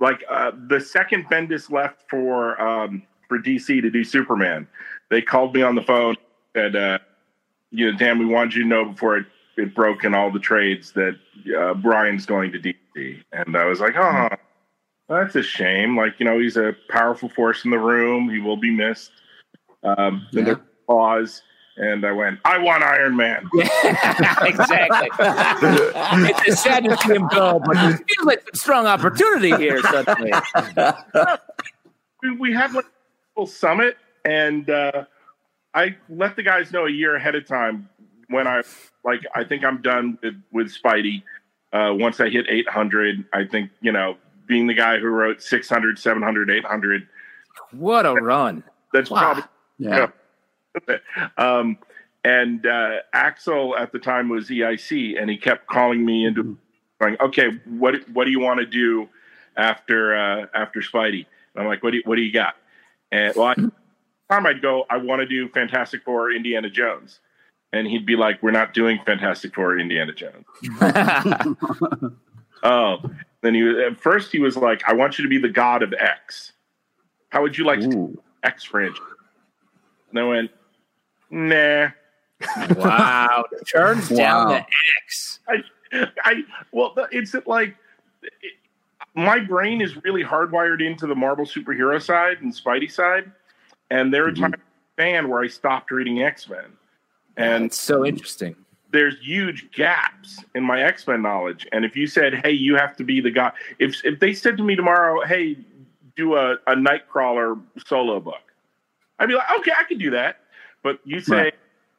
like 0.00 0.24
uh, 0.30 0.52
the 0.68 0.80
second 0.80 1.26
Bendis 1.26 1.70
left 1.70 2.04
for 2.10 2.60
um, 2.60 3.02
for 3.28 3.38
DC 3.38 3.66
to 3.80 3.90
do 3.90 4.04
Superman. 4.04 4.66
They 5.10 5.22
called 5.22 5.54
me 5.54 5.62
on 5.62 5.74
the 5.74 5.82
phone 5.82 6.16
and 6.54 6.76
uh, 6.76 6.98
you 7.70 7.90
know, 7.90 7.98
Dan, 7.98 8.18
we 8.18 8.26
wanted 8.26 8.54
you 8.54 8.62
to 8.62 8.68
know 8.68 8.84
before 8.86 9.16
it, 9.18 9.26
it 9.56 9.74
broke 9.74 10.04
in 10.04 10.14
all 10.14 10.30
the 10.30 10.38
trades 10.38 10.92
that 10.92 11.16
uh, 11.58 11.74
Brian's 11.74 12.26
going 12.26 12.52
to 12.52 12.58
DC, 12.58 13.22
and 13.32 13.56
I 13.56 13.64
was 13.64 13.80
like, 13.80 13.96
oh, 13.96 14.28
that's 15.08 15.34
a 15.34 15.42
shame. 15.42 15.96
Like 15.96 16.18
you 16.18 16.24
know, 16.24 16.38
he's 16.38 16.56
a 16.56 16.76
powerful 16.88 17.28
force 17.28 17.64
in 17.64 17.70
the 17.70 17.78
room. 17.78 18.30
He 18.30 18.38
will 18.38 18.56
be 18.56 18.70
missed. 18.70 19.10
Um, 19.82 20.26
then 20.32 20.44
there 20.44 20.54
was 20.54 20.64
pause, 20.86 21.42
and 21.76 22.04
I 22.06 22.12
went, 22.12 22.38
I 22.44 22.58
want 22.58 22.82
Iron 22.82 23.16
Man. 23.16 23.48
exactly. 23.54 25.08
it's 25.18 26.48
a 26.48 26.56
sad 26.56 26.84
to 26.84 26.96
see 26.98 27.14
him 27.14 27.28
go, 27.28 27.60
but 27.64 27.76
it 27.76 27.96
feels 28.08 28.26
like 28.26 28.48
a 28.52 28.56
strong 28.56 28.86
opportunity 28.86 29.54
here 29.56 29.80
suddenly. 29.82 30.32
we, 32.22 32.36
we 32.36 32.52
had 32.52 32.72
like 32.72 32.84
a 32.84 33.40
little 33.40 33.46
summit 33.52 33.96
and 34.24 34.68
uh, 34.70 35.04
I 35.74 35.96
let 36.08 36.36
the 36.36 36.42
guys 36.42 36.72
know 36.72 36.86
a 36.86 36.90
year 36.90 37.16
ahead 37.16 37.34
of 37.34 37.46
time 37.46 37.88
when 38.28 38.46
I 38.46 38.62
like 39.04 39.20
I 39.34 39.44
think 39.44 39.64
I'm 39.64 39.82
done 39.82 40.18
with 40.22 40.34
with 40.52 40.72
Spidey. 40.72 41.22
Uh, 41.72 41.92
once 41.92 42.20
I 42.20 42.28
hit 42.30 42.46
800, 42.48 43.24
I 43.32 43.44
think 43.44 43.70
you 43.80 43.90
know 43.92 44.16
being 44.46 44.66
the 44.66 44.74
guy 44.74 44.98
who 44.98 45.08
wrote 45.08 45.42
600, 45.42 45.98
700, 45.98 46.50
800. 46.50 47.08
What 47.72 48.06
a 48.06 48.14
run! 48.14 48.62
That's 48.92 49.10
Wow. 49.10 49.20
probably 49.20 49.42
Yeah. 49.78 50.06
um, 51.38 51.78
and 52.24 52.66
uh, 52.66 52.98
Axel 53.12 53.76
at 53.76 53.92
the 53.92 53.98
time 53.98 54.28
was 54.28 54.48
EIC, 54.48 55.20
and 55.20 55.28
he 55.30 55.36
kept 55.36 55.66
calling 55.66 56.04
me 56.04 56.24
into 56.24 56.56
going, 57.00 57.16
"Okay, 57.20 57.50
what 57.66 58.08
what 58.10 58.24
do 58.24 58.30
you 58.30 58.40
want 58.40 58.60
to 58.60 58.66
do 58.66 59.08
after 59.56 60.16
uh, 60.16 60.46
after 60.54 60.80
Spidey?" 60.80 61.26
And 61.54 61.62
I'm 61.62 61.66
like, 61.66 61.82
"What 61.82 61.90
do 61.90 61.98
you, 61.98 62.02
what 62.06 62.16
do 62.16 62.22
you 62.22 62.32
got?" 62.32 62.56
And 63.12 63.34
well, 63.36 63.48
I, 63.48 63.54
time 63.54 64.46
I'd 64.46 64.62
go, 64.62 64.84
"I 64.88 64.96
want 64.96 65.20
to 65.20 65.26
do 65.26 65.48
Fantastic 65.50 66.02
Four, 66.02 66.32
Indiana 66.32 66.70
Jones," 66.70 67.20
and 67.72 67.86
he'd 67.86 68.06
be 68.06 68.16
like, 68.16 68.42
"We're 68.42 68.52
not 68.52 68.72
doing 68.72 68.98
Fantastic 69.04 69.54
Four, 69.54 69.78
Indiana 69.78 70.12
Jones." 70.12 70.46
Oh, 72.66 72.96
then 73.42 73.54
he 73.54 73.62
was, 73.62 73.76
at 73.76 74.00
first 74.00 74.32
he 74.32 74.38
was 74.38 74.56
like, 74.56 74.82
"I 74.88 74.94
want 74.94 75.18
you 75.18 75.22
to 75.24 75.28
be 75.28 75.36
the 75.36 75.50
god 75.50 75.82
of 75.82 75.92
X. 75.92 76.52
How 77.28 77.42
would 77.42 77.58
you 77.58 77.66
like 77.66 77.80
to 77.80 78.18
X 78.42 78.64
franchise?" 78.64 79.02
And 80.08 80.18
I 80.18 80.24
went, 80.24 80.50
"Nah." 81.34 81.88
wow, 82.76 83.44
turns 83.72 84.08
down 84.08 84.48
the 84.48 84.66
X. 85.04 85.40
I 86.24 86.42
well, 86.72 86.92
the- 86.94 87.08
it's 87.10 87.34
like 87.46 87.74
it, 88.22 88.32
my 89.14 89.38
brain 89.38 89.80
is 89.80 89.96
really 90.04 90.24
hardwired 90.24 90.84
into 90.84 91.06
the 91.06 91.14
Marvel 91.14 91.44
superhero 91.44 92.00
side 92.02 92.40
and 92.40 92.52
Spidey 92.52 92.90
side, 92.90 93.30
and 93.90 94.12
there 94.12 94.26
are 94.26 94.32
Mhm. 94.32 94.40
times 94.40 94.54
fan 94.96 95.28
where 95.28 95.42
I 95.42 95.48
stopped 95.48 95.90
reading 95.90 96.22
X 96.22 96.48
Men, 96.48 96.66
and 97.36 97.64
It's 97.66 97.78
so 97.78 98.04
interesting. 98.06 98.54
there's 98.90 99.18
huge 99.20 99.70
gaps 99.72 100.38
in 100.54 100.62
my 100.62 100.82
X 100.82 101.06
Men 101.08 101.20
knowledge. 101.22 101.66
And 101.72 101.84
if 101.84 101.96
you 101.96 102.06
said, 102.06 102.34
"Hey, 102.34 102.52
you 102.52 102.76
have 102.76 102.96
to 102.96 103.04
be 103.04 103.20
the 103.20 103.30
guy," 103.30 103.52
if 103.78 104.04
if 104.04 104.18
they 104.20 104.32
said 104.34 104.56
to 104.56 104.62
me 104.62 104.76
tomorrow, 104.76 105.24
"Hey, 105.24 105.56
do 106.16 106.34
a, 106.36 106.52
a 106.68 106.74
Nightcrawler 106.76 107.60
solo 107.86 108.20
book," 108.20 108.52
I'd 109.18 109.26
be 109.28 109.34
like, 109.34 109.50
"Okay, 109.58 109.72
I 109.76 109.82
can 109.84 109.98
do 109.98 110.10
that." 110.10 110.38
But 110.84 111.00
you 111.04 111.18
say, 111.18 111.36
Right. 111.36 111.54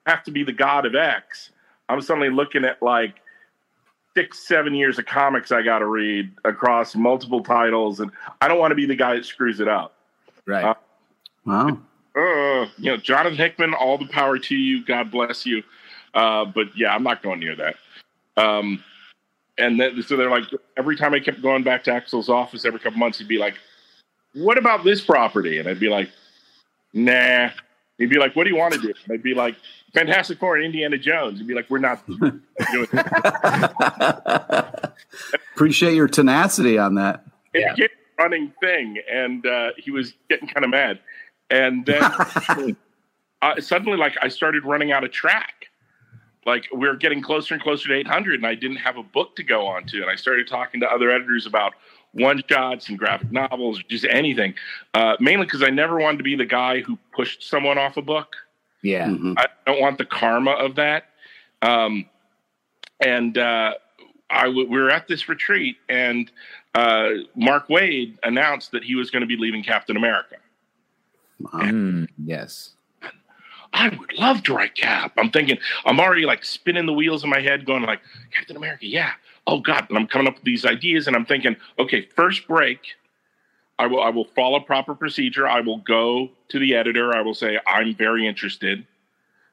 "Have 0.06 0.24
to 0.24 0.32
be 0.32 0.44
the 0.44 0.54
god 0.54 0.86
of 0.86 0.96
X," 0.96 1.50
I'm 1.90 2.00
suddenly 2.00 2.30
looking 2.30 2.64
at 2.64 2.82
like 2.82 3.16
six, 4.16 4.48
seven 4.48 4.74
years 4.74 4.98
of 4.98 5.06
comics 5.06 5.52
I 5.52 5.62
got 5.62 5.80
to 5.80 5.88
read 5.88 6.32
across 6.46 6.96
multiple 6.96 7.44
titles, 7.44 8.00
and 8.00 8.10
I 8.40 8.48
don't 8.48 8.60
want 8.60 8.72
to 8.72 8.76
be 8.76 8.86
the 8.86 8.96
guy 8.96 9.16
that 9.16 9.26
screws 9.26 9.60
it 9.60 9.68
up. 9.68 9.98
Right. 10.46 10.64
Uh, 10.64 10.76
Wow. 11.46 11.78
Uh, 12.16 12.66
you 12.78 12.90
know, 12.92 12.98
Jonathan 12.98 13.38
Hickman, 13.38 13.74
all 13.76 13.98
the 13.98 14.08
power 14.08 14.40
to 14.40 14.56
you. 14.56 14.84
God 14.84 15.12
bless 15.12 15.46
you. 15.46 15.62
Uh, 16.14 16.46
but 16.46 16.76
yeah, 16.76 16.96
I'm 16.96 17.04
not 17.04 17.22
going 17.22 17.40
near 17.40 17.56
that. 17.56 17.76
Um, 18.38 18.84
and 19.58 19.80
then, 19.80 20.02
so 20.02 20.16
they're 20.18 20.30
like, 20.30 20.46
every 20.78 20.96
time 20.96 21.14
I 21.14 21.20
kept 21.20 21.42
going 21.42 21.62
back 21.64 21.84
to 21.84 21.92
Axel's 21.92 22.30
office 22.30 22.66
every 22.66 22.80
couple 22.80 22.98
months, 22.98 23.20
he'd 23.20 23.28
be 23.28 23.38
like, 23.38 23.56
what 24.34 24.58
about 24.58 24.84
this 24.84 25.02
property? 25.02 25.60
And 25.60 25.68
I'd 25.70 25.80
be 25.80 25.90
like, 25.90 26.10
nah. 26.94 27.50
He'd 27.98 28.10
be 28.10 28.20
like, 28.20 28.36
what 28.36 28.44
do 28.44 28.50
you 28.50 28.58
want 28.58 28.74
to 28.74 28.80
do? 28.80 28.94
And 29.06 29.14
I'd 29.14 29.24
be 29.24 29.34
like, 29.34 29.56
Fantastic 29.94 30.40
Four 30.40 30.58
and 30.58 30.66
Indiana 30.66 30.98
Jones. 30.98 31.40
He'd 31.40 31.48
be 31.48 31.54
like, 31.54 31.70
we're 31.70 31.80
not 31.80 32.06
doing 32.08 32.42
it. 32.92 33.06
Appreciate 35.54 35.96
your 35.96 36.10
tenacity 36.10 36.78
on 36.78 36.96
that. 36.96 37.26
It 37.54 37.62
yeah. 37.62 37.74
became 37.74 37.90
a 38.20 38.24
running 38.24 38.54
thing, 38.60 38.98
and 39.10 39.46
uh, 39.46 39.70
he 39.78 39.92
was 39.92 40.14
getting 40.30 40.50
kind 40.50 40.66
of 40.66 40.72
mad. 40.72 41.00
And 41.50 41.86
then 41.86 42.04
uh, 43.42 43.62
suddenly, 43.62 43.98
like, 43.98 44.16
I 44.22 44.28
started 44.28 44.66
running 44.66 44.92
out 44.92 45.06
of 45.06 45.12
track. 45.12 45.68
Like, 46.46 46.66
we 46.76 46.88
are 46.90 46.96
getting 46.96 47.22
closer 47.22 47.54
and 47.54 47.64
closer 47.64 47.88
to 47.88 47.96
800, 47.96 48.36
and 48.36 48.46
I 48.46 48.56
didn't 48.56 48.78
have 48.78 48.98
a 48.98 49.04
book 49.04 49.38
to 49.38 49.44
go 49.44 49.66
on 49.66 49.86
to. 49.88 50.02
And 50.02 50.10
I 50.10 50.16
started 50.16 50.50
talking 50.50 50.82
to 50.82 50.88
other 50.88 51.10
editors 51.10 51.46
about 51.46 51.74
one 52.16 52.42
shots 52.50 52.90
and 52.90 52.98
graphic 52.98 53.32
novels, 53.32 53.82
just 53.90 54.06
anything. 54.06 54.56
Uh, 54.94 55.16
mainly 55.20 55.46
because 55.46 55.62
I 55.62 55.70
never 55.70 56.00
wanted 56.00 56.18
to 56.18 56.24
be 56.24 56.36
the 56.36 56.46
guy 56.46 56.82
who 56.82 56.98
pushed 57.14 57.44
someone 57.44 57.78
off 57.78 57.98
a 57.98 58.02
book. 58.02 58.36
Yeah, 58.82 59.08
mm-hmm. 59.08 59.34
I 59.38 59.48
don't 59.66 59.82
want 59.82 59.98
the 59.98 60.06
karma 60.06 60.52
of 60.52 60.76
that. 60.76 61.06
Um, 61.62 62.06
and 63.00 63.38
uh, 63.38 63.74
I 64.30 64.46
w- 64.46 64.70
we 64.70 64.80
were 64.80 64.92
at 64.92 65.08
this 65.08 65.28
retreat, 65.28 65.78
and 65.90 66.32
uh, 66.74 67.10
Mark 67.36 67.68
Waid 67.68 68.18
announced 68.24 68.72
that 68.72 68.84
he 68.84 68.96
was 68.96 69.12
going 69.12 69.22
to 69.22 69.28
be 69.28 69.38
leaving 69.38 69.64
Captain 69.64 69.98
America. 69.98 70.38
Mm, 71.42 72.08
yes. 72.24 72.72
I 73.74 73.90
would 73.90 74.14
love 74.14 74.42
to 74.44 74.54
write 74.54 74.76
Cap. 74.76 75.14
I'm 75.18 75.32
thinking, 75.32 75.58
I'm 75.84 76.00
already 76.00 76.26
like 76.26 76.46
spinning 76.46 76.86
the 76.86 76.94
wheels 76.94 77.26
in 77.26 77.30
my 77.30 77.42
head, 77.42 77.66
going 77.66 77.84
like, 77.84 78.00
Captain 78.34 78.56
America, 78.56 78.86
yeah, 78.86 79.12
oh 79.48 79.60
God. 79.60 79.86
And 79.90 79.98
I'm 79.98 80.08
coming 80.08 80.28
up 80.28 80.36
with 80.36 80.44
these 80.44 80.66
ideas 80.66 81.08
and 81.08 81.16
I'm 81.16 81.26
thinking, 81.26 81.56
okay, 81.80 82.08
first 82.16 82.48
break, 82.48 82.80
I 83.78 83.88
will 83.88 84.02
I 84.02 84.10
will 84.10 84.26
follow 84.26 84.60
proper 84.60 84.96
procedure. 84.96 85.48
I 85.48 85.62
will 85.62 85.80
go 85.80 86.30
to 86.50 86.60
the 86.60 86.76
editor. 86.76 87.16
I 87.16 87.22
will 87.22 87.34
say, 87.34 87.60
I'm 87.68 87.96
very 87.96 88.28
interested. 88.28 88.86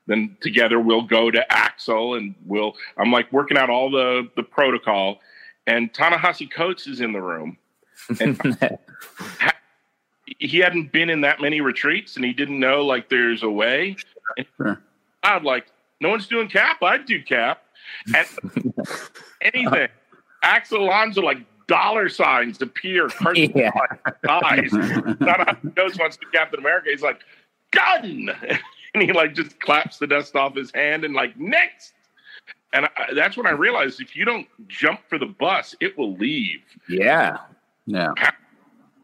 Then 0.07 0.37
together 0.41 0.81
we'll 0.81 1.03
go 1.03 1.31
to 1.31 1.53
Axel 1.53 2.15
and 2.15 2.35
we'll 2.47 2.75
I'm 2.97 3.13
like 3.13 3.33
working 3.33 3.57
out 3.57 3.71
all 3.71 3.91
the 3.91 4.29
the 4.37 4.43
protocol. 4.43 5.21
And 5.67 5.93
Ta-Nehisi 5.95 6.51
Coates 6.51 6.87
is 6.89 7.01
in 7.01 7.13
the 7.13 7.23
room. 7.23 7.57
And 8.21 8.59
he 10.39 10.59
hadn't 10.59 10.93
been 10.93 11.09
in 11.09 11.21
that 11.21 11.41
many 11.41 11.61
retreats 11.61 12.17
and 12.17 12.25
he 12.25 12.33
didn't 12.33 12.59
know 12.59 12.85
like 12.85 13.09
there's 13.09 13.43
a 13.43 13.51
way. 13.51 13.97
Sure. 14.57 14.81
I'd 15.23 15.45
like, 15.45 15.67
no 16.01 16.09
one's 16.09 16.27
doing 16.27 16.49
cap, 16.49 16.83
I'd 16.83 17.07
do 17.07 17.23
cap. 17.23 17.63
And 18.15 18.27
anything. 19.41 19.89
Axel 20.43 20.85
Alonso 20.85 21.23
like 21.23 21.39
dollar 21.67 22.09
signs 22.09 22.61
appear. 22.61 23.09
Carson 23.09 23.53
yeah. 23.57 23.71
dies. 24.25 24.73
Not 25.21 25.77
knows 25.77 25.99
wants 25.99 26.17
to 26.19 26.27
Captain 26.33 26.61
America. 26.61 26.89
He's 26.91 27.03
like, 27.03 27.21
gun, 27.71 28.31
and 28.95 29.03
he 29.03 29.13
like 29.13 29.35
just 29.35 29.59
claps 29.61 29.99
the 29.99 30.07
dust 30.07 30.37
off 30.37 30.55
his 30.55 30.71
hand 30.73 31.05
and 31.05 31.15
like 31.15 31.39
next. 31.39 31.95
And 32.75 32.87
I, 32.87 33.13
that's 33.15 33.37
when 33.37 33.47
I 33.47 33.51
realized 33.51 34.01
if 34.01 34.17
you 34.17 34.25
don't 34.25 34.47
jump 34.69 35.01
for 35.09 35.19
the 35.19 35.27
bus, 35.27 35.75
it 35.81 35.97
will 35.99 36.15
leave. 36.15 36.63
Yeah, 36.89 37.39
yeah. 37.87 38.13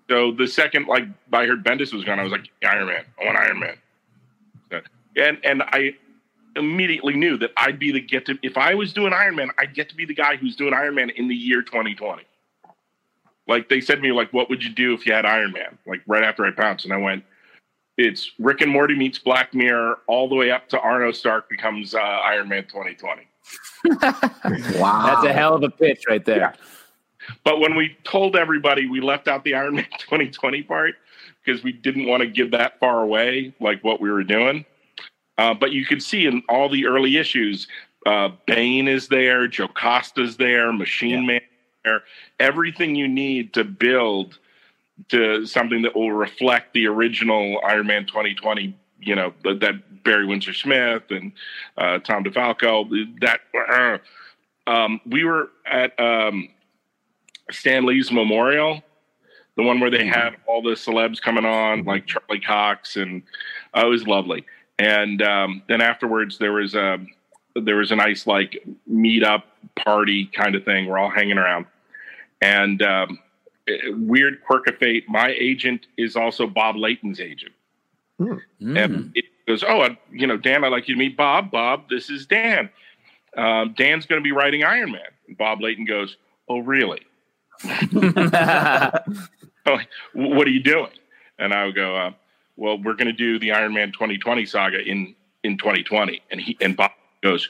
So 0.08 0.32
the 0.32 0.46
second 0.46 0.86
like 0.86 1.04
I 1.32 1.44
heard 1.44 1.64
Bendis 1.64 1.92
was 1.92 2.04
gone, 2.04 2.18
I 2.18 2.22
was 2.22 2.32
like 2.32 2.48
Iron 2.64 2.86
Man. 2.86 3.04
I 3.20 3.24
want 3.24 3.38
Iron 3.38 3.60
Man. 3.60 3.76
And 5.16 5.38
and 5.44 5.62
I 5.62 5.96
immediately 6.56 7.14
knew 7.14 7.36
that 7.38 7.50
I'd 7.56 7.78
be 7.78 7.92
the 7.92 8.00
get 8.00 8.26
to 8.26 8.38
if 8.42 8.56
I 8.56 8.74
was 8.74 8.92
doing 8.92 9.12
Iron 9.12 9.36
Man, 9.36 9.50
I'd 9.58 9.74
get 9.74 9.88
to 9.90 9.94
be 9.94 10.04
the 10.04 10.14
guy 10.14 10.36
who's 10.36 10.56
doing 10.56 10.74
Iron 10.74 10.94
Man 10.94 11.10
in 11.10 11.28
the 11.28 11.34
year 11.34 11.62
2020. 11.62 12.22
Like 13.46 13.68
they 13.68 13.80
said 13.80 13.96
to 13.96 14.00
me, 14.02 14.12
like, 14.12 14.32
what 14.32 14.50
would 14.50 14.62
you 14.62 14.70
do 14.70 14.92
if 14.92 15.06
you 15.06 15.12
had 15.12 15.24
Iron 15.24 15.52
Man? 15.52 15.78
Like 15.86 16.02
right 16.06 16.22
after 16.22 16.44
I 16.44 16.50
pounced, 16.50 16.84
and 16.84 16.92
I 16.92 16.98
went, 16.98 17.24
it's 17.96 18.32
Rick 18.38 18.60
and 18.60 18.70
Morty 18.70 18.94
meets 18.94 19.18
Black 19.18 19.54
Mirror, 19.54 20.00
all 20.06 20.28
the 20.28 20.34
way 20.34 20.50
up 20.50 20.68
to 20.68 20.80
Arno 20.80 21.12
Stark 21.12 21.48
becomes 21.48 21.94
uh, 21.94 21.98
Iron 21.98 22.48
Man 22.48 22.64
2020. 22.64 23.22
wow, 24.78 25.06
that's 25.06 25.26
a 25.26 25.32
hell 25.32 25.54
of 25.54 25.62
a 25.62 25.70
pitch 25.70 26.04
right 26.08 26.24
there. 26.24 26.38
Yeah. 26.38 26.52
But 27.44 27.60
when 27.60 27.74
we 27.74 27.96
told 28.04 28.36
everybody, 28.36 28.88
we 28.88 29.00
left 29.00 29.28
out 29.28 29.44
the 29.44 29.54
Iron 29.54 29.76
Man 29.76 29.86
2020 29.98 30.62
part 30.62 30.94
because 31.44 31.62
we 31.62 31.72
didn't 31.72 32.06
want 32.06 32.22
to 32.22 32.28
give 32.28 32.50
that 32.52 32.78
far 32.78 33.02
away, 33.02 33.54
like 33.60 33.82
what 33.82 34.00
we 34.00 34.10
were 34.10 34.24
doing. 34.24 34.64
Uh, 35.38 35.54
but 35.54 35.72
you 35.72 35.86
can 35.86 36.00
see 36.00 36.26
in 36.26 36.42
all 36.48 36.68
the 36.68 36.86
early 36.86 37.16
issues, 37.16 37.68
uh, 38.06 38.28
Bain 38.46 38.88
is 38.88 39.08
there, 39.08 39.46
Jocasta's 39.46 40.36
there, 40.36 40.72
Machine 40.72 41.22
yeah. 41.22 41.26
Man 41.26 41.40
there, 41.84 42.02
everything 42.40 42.94
you 42.94 43.08
need 43.08 43.54
to 43.54 43.64
build 43.64 44.38
to 45.08 45.46
something 45.46 45.82
that 45.82 45.94
will 45.94 46.12
reflect 46.12 46.74
the 46.74 46.86
original 46.86 47.60
Iron 47.64 47.86
Man 47.86 48.04
2020. 48.06 48.76
You 49.00 49.14
know 49.14 49.32
that 49.44 50.02
Barry 50.02 50.26
Windsor 50.26 50.52
Smith 50.52 51.04
and 51.10 51.32
uh, 51.76 51.98
Tom 51.98 52.24
DeFalco. 52.24 53.20
That 53.20 53.40
uh, 53.70 53.98
um, 54.70 55.00
we 55.06 55.24
were 55.24 55.50
at 55.64 55.98
um, 56.00 56.48
Stan 57.50 57.86
Lee's 57.86 58.10
memorial, 58.10 58.82
the 59.56 59.62
one 59.62 59.78
where 59.78 59.90
they 59.90 59.98
mm-hmm. 59.98 60.08
had 60.08 60.36
all 60.46 60.62
the 60.62 60.70
celebs 60.70 61.22
coming 61.22 61.44
on, 61.44 61.84
like 61.84 62.06
Charlie 62.06 62.40
Cox, 62.40 62.96
and 62.96 63.22
uh, 63.76 63.86
it 63.86 63.88
was 63.88 64.06
lovely. 64.06 64.44
And 64.78 65.22
um, 65.22 65.62
then 65.68 65.80
afterwards, 65.80 66.38
there 66.38 66.52
was 66.52 66.74
a 66.74 66.98
there 67.54 67.76
was 67.76 67.90
a 67.90 67.96
nice 67.96 68.26
like 68.26 68.64
meet 68.86 69.24
up 69.24 69.46
party 69.76 70.26
kind 70.26 70.54
of 70.54 70.64
thing. 70.64 70.86
We're 70.86 70.98
all 70.98 71.10
hanging 71.10 71.38
around, 71.38 71.66
and 72.40 72.80
um, 72.82 73.18
weird 73.88 74.42
quirk 74.44 74.68
of 74.68 74.76
fate. 74.78 75.08
My 75.08 75.34
agent 75.38 75.86
is 75.96 76.14
also 76.16 76.46
Bob 76.46 76.76
Layton's 76.76 77.20
agent, 77.20 77.52
mm. 78.20 78.40
and 78.60 79.10
it 79.14 79.24
goes, 79.46 79.64
"Oh, 79.66 79.88
you 80.12 80.26
know, 80.26 80.36
Dan, 80.36 80.64
I'd 80.64 80.68
like 80.68 80.88
you 80.88 80.94
to 80.94 80.98
meet 80.98 81.16
Bob. 81.16 81.50
Bob, 81.50 81.88
this 81.88 82.08
is 82.08 82.26
Dan. 82.26 82.70
Um, 83.36 83.74
Dan's 83.76 84.06
going 84.06 84.20
to 84.20 84.24
be 84.24 84.32
writing 84.32 84.62
Iron 84.62 84.92
Man." 84.92 85.00
And 85.26 85.36
Bob 85.36 85.60
Layton 85.60 85.86
goes, 85.86 86.16
"Oh, 86.48 86.60
really?" 86.60 87.02
what 90.12 90.46
are 90.46 90.50
you 90.50 90.62
doing? 90.62 90.92
And 91.38 91.52
I 91.52 91.64
would 91.64 91.74
go, 91.74 91.96
uh, 91.96 92.12
well, 92.58 92.76
we're 92.76 92.94
going 92.94 93.06
to 93.06 93.12
do 93.12 93.38
the 93.38 93.52
Iron 93.52 93.72
Man 93.72 93.92
2020 93.92 94.44
saga 94.44 94.82
in, 94.82 95.14
in 95.44 95.56
2020. 95.56 96.20
And 96.30 96.40
he, 96.40 96.56
and 96.60 96.76
Bob 96.76 96.90
goes, 97.22 97.48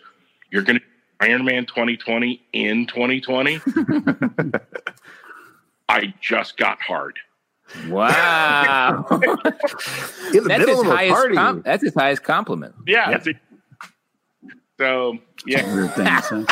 you're 0.51 0.63
going 0.63 0.79
to 0.79 0.85
Iron 1.21 1.45
Man 1.47 1.65
2020 1.65 2.43
in 2.53 2.87
2020? 2.87 3.61
I 5.89 6.13
just 6.21 6.59
got 6.59 6.81
hard. 6.83 7.19
Wow. 7.89 9.07
in 9.11 9.21
the 9.21 10.45
that's 10.47 10.59
middle 10.59 10.81
of 10.81 10.87
party. 10.87 11.35
Com- 11.35 11.63
that's 11.63 11.83
his 11.83 11.95
highest 11.95 12.23
compliment. 12.23 12.75
Yeah. 12.87 13.19
yeah. 13.27 13.33
So, 14.79 15.19
yeah. 15.47 16.21
so, 16.21 16.47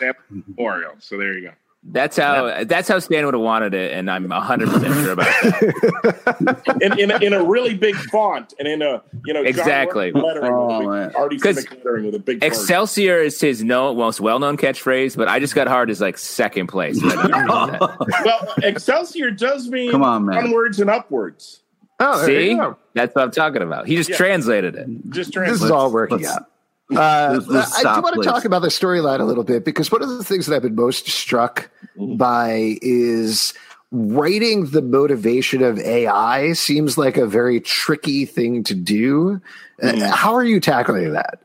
Memorial. 0.30 0.94
So 0.98 1.16
there 1.16 1.34
you 1.34 1.48
go. 1.48 1.52
That's 1.86 2.16
how 2.16 2.64
that's 2.64 2.88
how 2.88 2.98
Stan 2.98 3.26
would 3.26 3.34
have 3.34 3.42
wanted 3.42 3.74
it, 3.74 3.92
and 3.92 4.10
I'm 4.10 4.26
100 4.26 4.68
percent 4.70 4.94
sure 4.94 5.12
about 5.12 5.26
that. 5.26 6.78
in, 6.80 6.98
in, 6.98 7.10
a, 7.10 7.18
in 7.18 7.32
a 7.34 7.44
really 7.44 7.74
big 7.74 7.94
font 7.94 8.54
and 8.58 8.66
in 8.66 8.80
a 8.80 9.02
you 9.26 9.34
know 9.34 9.42
exactly 9.42 10.10
because 10.10 11.66
with 11.84 12.14
a 12.14 12.22
big 12.24 12.42
oh, 12.42 12.46
Excelsior 12.46 13.18
is 13.18 13.38
his 13.38 13.62
no, 13.62 13.94
most 13.94 14.18
well 14.18 14.38
known 14.38 14.56
catchphrase, 14.56 15.14
but 15.14 15.28
I 15.28 15.38
just 15.40 15.54
got 15.54 15.68
hard 15.68 15.90
as 15.90 16.00
like 16.00 16.16
second 16.16 16.68
place. 16.68 16.98
well, 17.02 18.54
Excelsior 18.62 19.30
does 19.30 19.68
mean 19.68 19.90
Come 19.90 20.02
on, 20.02 20.24
man. 20.24 20.38
onwards 20.38 20.80
and 20.80 20.88
upwards. 20.88 21.60
Oh, 22.00 22.24
see, 22.26 22.58
that's 22.94 23.14
what 23.14 23.22
I'm 23.22 23.30
talking 23.30 23.62
about. 23.62 23.86
He 23.86 23.96
just 23.96 24.10
yeah. 24.10 24.16
translated 24.16 24.74
it. 24.74 24.88
Just 25.10 25.34
translated. 25.34 25.60
This 25.60 25.64
is 25.64 25.70
all 25.70 25.92
working 25.92 26.24
out. 26.24 26.50
Uh, 26.92 27.40
I 27.48 27.94
do 27.96 28.02
want 28.02 28.22
to 28.22 28.28
talk 28.28 28.44
about 28.44 28.60
the 28.60 28.68
storyline 28.68 29.20
a 29.20 29.24
little 29.24 29.44
bit 29.44 29.64
because 29.64 29.90
one 29.90 30.02
of 30.02 30.08
the 30.08 30.24
things 30.24 30.46
that 30.46 30.54
I've 30.54 30.62
been 30.62 30.74
most 30.74 31.08
struck 31.08 31.70
mm. 31.96 32.18
by 32.18 32.78
is 32.82 33.54
writing 33.90 34.66
the 34.66 34.82
motivation 34.82 35.62
of 35.62 35.78
AI 35.78 36.52
seems 36.52 36.98
like 36.98 37.16
a 37.16 37.26
very 37.26 37.60
tricky 37.60 38.26
thing 38.26 38.62
to 38.64 38.74
do. 38.74 39.40
Mm. 39.82 40.10
How 40.10 40.34
are 40.34 40.44
you 40.44 40.60
tackling 40.60 41.12
that? 41.12 41.40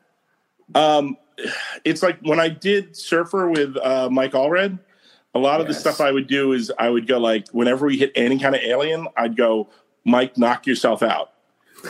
Um, 0.75 1.15
it's 1.85 2.03
like 2.03 2.19
when 2.21 2.39
I 2.39 2.49
did 2.49 2.97
Surfer 2.97 3.49
with 3.49 3.77
uh, 3.77 4.09
Mike 4.11 4.33
Allred, 4.33 4.77
a 5.33 5.39
lot 5.39 5.61
of 5.61 5.67
the 5.67 5.73
stuff 5.73 6.01
I 6.01 6.11
would 6.11 6.27
do 6.27 6.51
is 6.51 6.71
I 6.77 6.89
would 6.89 7.07
go 7.07 7.17
like, 7.17 7.47
whenever 7.51 7.85
we 7.85 7.97
hit 7.97 8.11
any 8.15 8.39
kind 8.39 8.55
of 8.55 8.61
alien, 8.61 9.07
I'd 9.15 9.37
go, 9.37 9.69
Mike, 10.03 10.37
knock 10.37 10.67
yourself 10.67 11.01
out. 11.01 11.31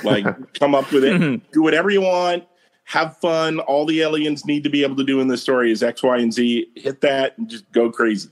Like, 0.03 0.25
come 0.59 0.75
up 0.75 0.91
with 0.91 1.03
it, 1.03 1.51
do 1.51 1.63
whatever 1.63 1.89
you 1.89 2.01
want 2.01 2.43
have 2.89 3.15
fun. 3.17 3.59
All 3.59 3.85
the 3.85 4.01
aliens 4.01 4.47
need 4.47 4.63
to 4.63 4.69
be 4.69 4.81
able 4.81 4.95
to 4.95 5.03
do 5.03 5.21
in 5.21 5.27
this 5.27 5.43
story 5.43 5.71
is 5.71 5.83
X, 5.83 6.01
Y, 6.01 6.17
and 6.17 6.33
Z. 6.33 6.71
Hit 6.75 7.01
that 7.01 7.37
and 7.37 7.47
just 7.47 7.71
go 7.71 7.91
crazy. 7.91 8.29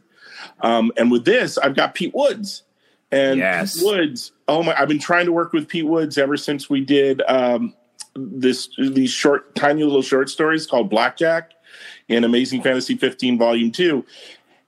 Um, 0.61 0.91
and 0.97 1.11
with 1.11 1.25
this, 1.25 1.59
I've 1.59 1.75
got 1.75 1.93
Pete 1.93 2.15
Woods. 2.15 2.63
And 3.11 3.37
yes. 3.37 3.75
Pete 3.75 3.85
Woods, 3.85 4.31
oh 4.47 4.63
my, 4.63 4.75
I've 4.75 4.87
been 4.87 4.97
trying 4.97 5.27
to 5.27 5.31
work 5.31 5.53
with 5.53 5.67
Pete 5.67 5.85
Woods 5.85 6.17
ever 6.17 6.37
since 6.37 6.71
we 6.71 6.83
did 6.83 7.21
um, 7.27 7.75
this 8.15 8.69
these 8.79 9.11
short, 9.11 9.53
tiny 9.53 9.83
little 9.83 10.01
short 10.01 10.27
stories 10.27 10.65
called 10.65 10.89
Blackjack 10.89 11.51
in 12.07 12.23
Amazing 12.23 12.63
Fantasy 12.63 12.95
15, 12.97 13.37
Volume 13.37 13.71
2. 13.71 14.03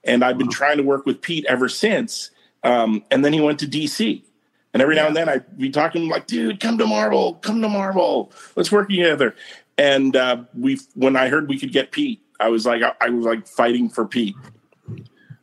And 0.04 0.22
I've 0.22 0.38
been 0.38 0.50
trying 0.50 0.76
to 0.76 0.84
work 0.84 1.04
with 1.04 1.20
Pete 1.20 1.44
ever 1.48 1.68
since. 1.68 2.30
Um, 2.62 3.02
and 3.10 3.24
then 3.24 3.32
he 3.32 3.40
went 3.40 3.58
to 3.58 3.66
DC. 3.66 4.22
And 4.72 4.80
every 4.80 4.94
yeah. 4.94 5.02
now 5.02 5.08
and 5.08 5.16
then 5.16 5.28
I'd 5.28 5.58
be 5.58 5.70
talking 5.70 6.08
like, 6.08 6.28
dude, 6.28 6.60
come 6.60 6.78
to 6.78 6.86
Marvel, 6.86 7.34
come 7.34 7.60
to 7.60 7.68
Marvel. 7.68 8.30
Let's 8.54 8.70
work 8.70 8.88
together. 8.88 9.34
And 9.80 10.14
uh, 10.14 10.44
we, 10.54 10.78
when 10.94 11.16
I 11.16 11.28
heard 11.28 11.48
we 11.48 11.58
could 11.58 11.72
get 11.72 11.90
Pete, 11.90 12.20
I 12.38 12.48
was 12.50 12.66
like, 12.66 12.82
I, 12.82 12.92
I 13.00 13.08
was 13.08 13.24
like 13.24 13.46
fighting 13.48 13.88
for 13.88 14.04
Pete. 14.06 14.36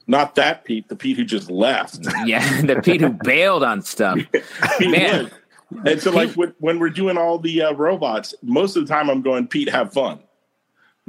Not 0.06 0.36
that 0.36 0.64
Pete, 0.64 0.88
the 0.90 0.96
Pete 0.96 1.18
who 1.18 1.26
just 1.26 1.50
left. 1.50 2.00
Yeah, 2.26 2.62
the 2.62 2.80
Pete 2.82 3.02
who 3.02 3.10
bailed 3.10 3.64
on 3.64 3.82
stuff. 3.82 4.20
Pete 4.78 4.92
Man. 4.92 5.32
would. 5.72 5.88
And 5.88 6.02
so, 6.02 6.12
like 6.12 6.32
when, 6.34 6.54
when 6.60 6.78
we're 6.80 6.90
doing 6.92 7.18
all 7.18 7.40
the 7.40 7.64
uh, 7.64 7.74
robots, 7.74 8.36
most 8.44 8.78
of 8.78 8.88
the 8.88 8.94
time 8.94 9.10
I'm 9.10 9.22
going, 9.22 9.48
Pete, 9.48 9.70
have 9.70 9.92
fun. 9.92 10.20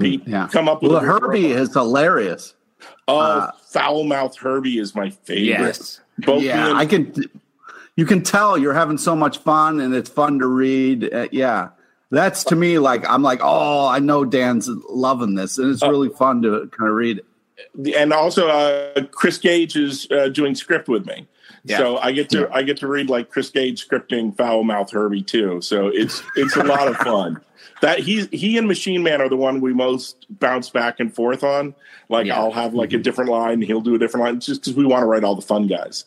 Pete, 0.00 0.22
Yeah. 0.26 0.48
come 0.50 0.68
up 0.68 0.82
with 0.82 0.92
Well, 0.92 1.02
a 1.02 1.04
Herbie 1.04 1.48
robot. 1.52 1.60
is 1.62 1.72
hilarious. 1.74 2.54
Oh, 3.08 3.18
uh, 3.18 3.50
foul 3.68 4.04
mouth 4.04 4.36
Herbie 4.38 4.78
is 4.78 4.94
my 4.94 5.10
favorite. 5.10 5.44
Yes. 5.66 6.00
Both 6.20 6.42
yeah, 6.42 6.64
being- 6.64 6.76
I 6.76 6.86
can. 6.86 7.14
You 7.96 8.06
can 8.06 8.22
tell 8.22 8.56
you're 8.56 8.74
having 8.74 8.96
so 8.98 9.14
much 9.16 9.38
fun, 9.38 9.80
and 9.80 9.92
it's 9.94 10.08
fun 10.08 10.38
to 10.38 10.46
read. 10.46 11.12
Uh, 11.12 11.26
yeah, 11.32 11.70
that's 12.10 12.44
to 12.44 12.56
me 12.56 12.78
like 12.78 13.08
I'm 13.08 13.22
like, 13.22 13.40
oh, 13.42 13.86
I 13.86 13.98
know 13.98 14.24
Dan's 14.24 14.68
loving 14.88 15.34
this, 15.34 15.58
and 15.58 15.70
it's 15.70 15.82
Oh. 15.82 15.90
really 15.90 16.08
fun 16.08 16.42
to 16.42 16.68
kind 16.76 16.88
of 16.90 16.96
read. 16.96 17.20
and 17.96 18.12
also 18.12 18.48
uh, 18.48 19.02
Chris 19.10 19.38
Gage 19.38 19.76
is 19.76 20.06
uh, 20.10 20.28
doing 20.28 20.54
script 20.54 20.88
with 20.88 21.06
me. 21.06 21.26
Yeah. 21.64 21.78
So 21.78 21.98
I 21.98 22.12
get 22.12 22.30
to 22.30 22.48
I 22.54 22.62
get 22.62 22.78
to 22.78 22.86
read 22.86 23.10
like 23.10 23.30
Chris 23.30 23.50
Gage 23.50 23.86
scripting 23.86 24.34
Foul 24.36 24.64
Mouth 24.64 24.90
Herbie 24.90 25.22
too. 25.22 25.60
So 25.60 25.88
it's 25.88 26.22
it's 26.36 26.56
a 26.56 26.62
lot 26.64 26.88
of 26.88 26.96
fun. 27.10 27.40
That 27.82 27.98
he 28.00 28.26
he 28.26 28.56
and 28.58 28.66
Machine 28.66 29.02
Man 29.02 29.20
are 29.20 29.28
the 29.28 29.36
one 29.36 29.60
we 29.60 29.72
most 29.74 30.26
bounce 30.40 30.70
back 30.70 31.00
and 31.00 31.14
forth 31.14 31.42
on. 31.44 31.74
Like 32.08 32.26
Yeah. 32.26 32.38
I'll 32.38 32.52
have 32.52 32.74
like 32.74 32.92
a 32.92 32.98
different 32.98 33.30
line, 33.30 33.60
he'll 33.60 33.80
do 33.80 33.94
a 33.94 33.98
different 33.98 34.24
line, 34.24 34.40
just 34.40 34.62
because 34.62 34.76
we 34.76 34.86
want 34.86 35.02
to 35.02 35.06
write 35.06 35.24
all 35.24 35.34
the 35.34 35.42
fun 35.42 35.66
guys. 35.66 36.04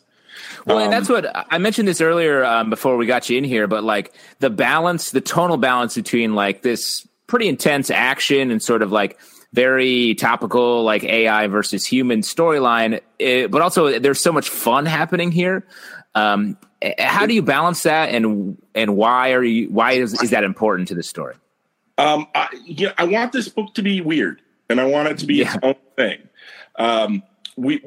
Well, 0.66 0.78
Um, 0.78 0.84
and 0.84 0.92
that's 0.92 1.08
what 1.08 1.26
I 1.50 1.58
mentioned 1.58 1.88
this 1.88 2.00
earlier 2.00 2.44
um, 2.44 2.70
before 2.70 2.96
we 2.96 3.06
got 3.06 3.28
you 3.30 3.38
in 3.38 3.44
here, 3.44 3.66
but 3.66 3.84
like 3.84 4.12
the 4.40 4.50
balance, 4.50 5.10
the 5.10 5.20
tonal 5.20 5.56
balance 5.56 5.94
between 5.94 6.34
like 6.34 6.62
this 6.62 7.06
pretty 7.26 7.48
intense 7.48 7.90
action 7.90 8.50
and 8.50 8.62
sort 8.62 8.82
of 8.82 8.92
like 8.92 9.18
very 9.52 10.14
topical, 10.14 10.82
like 10.82 11.04
AI 11.04 11.46
versus 11.46 11.84
human 11.84 12.20
storyline, 12.22 13.00
eh, 13.20 13.46
but 13.46 13.60
also 13.62 13.98
there's 13.98 14.20
so 14.20 14.32
much 14.32 14.48
fun 14.48 14.86
happening 14.86 15.30
here. 15.30 15.66
Um, 16.14 16.56
eh, 16.80 16.94
how 16.98 17.26
do 17.26 17.34
you 17.34 17.42
balance 17.42 17.82
that, 17.82 18.10
and 18.10 18.56
and 18.74 18.96
why 18.96 19.32
are 19.32 19.42
you 19.44 19.68
why 19.68 19.92
is 19.92 20.20
is 20.22 20.30
that 20.30 20.44
important 20.44 20.88
to 20.88 20.94
the 20.94 21.02
story? 21.02 21.34
Um, 21.98 22.26
I, 22.34 22.48
you 22.64 22.86
know, 22.86 22.92
I 22.96 23.04
want 23.04 23.32
this 23.32 23.48
book 23.48 23.74
to 23.74 23.82
be 23.82 24.00
weird, 24.00 24.40
and 24.70 24.80
I 24.80 24.84
want 24.86 25.08
it 25.08 25.18
to 25.18 25.26
be 25.26 25.36
Yeah. 25.36 25.54
its 25.54 25.58
own 25.62 25.74
thing. 25.96 26.28
Um, 26.76 27.22
we, 27.56 27.82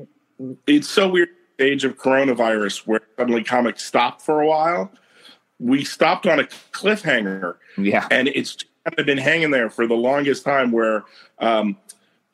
it's 0.68 0.88
so 0.88 1.10
weird. 1.10 1.30
Age 1.60 1.86
of 1.86 1.97
coronavirus, 1.97 2.86
where 2.86 3.01
suddenly 3.18 3.43
comics 3.43 3.86
stopped 3.86 4.22
for 4.22 4.41
a 4.41 4.47
while. 4.47 4.91
We 5.60 5.84
stopped 5.86 6.28
on 6.28 6.39
a 6.39 6.43
cliffhanger, 6.74 7.56
Yeah, 7.78 8.08
and 8.12 8.28
it's 8.28 8.58
kind 8.86 8.99
of 8.99 9.06
been 9.06 9.18
hanging 9.18 9.51
there 9.51 9.70
for 9.70 9.88
the 9.88 9.95
longest 9.95 10.43
time. 10.43 10.72
Where 10.72 11.06
um, 11.39 11.78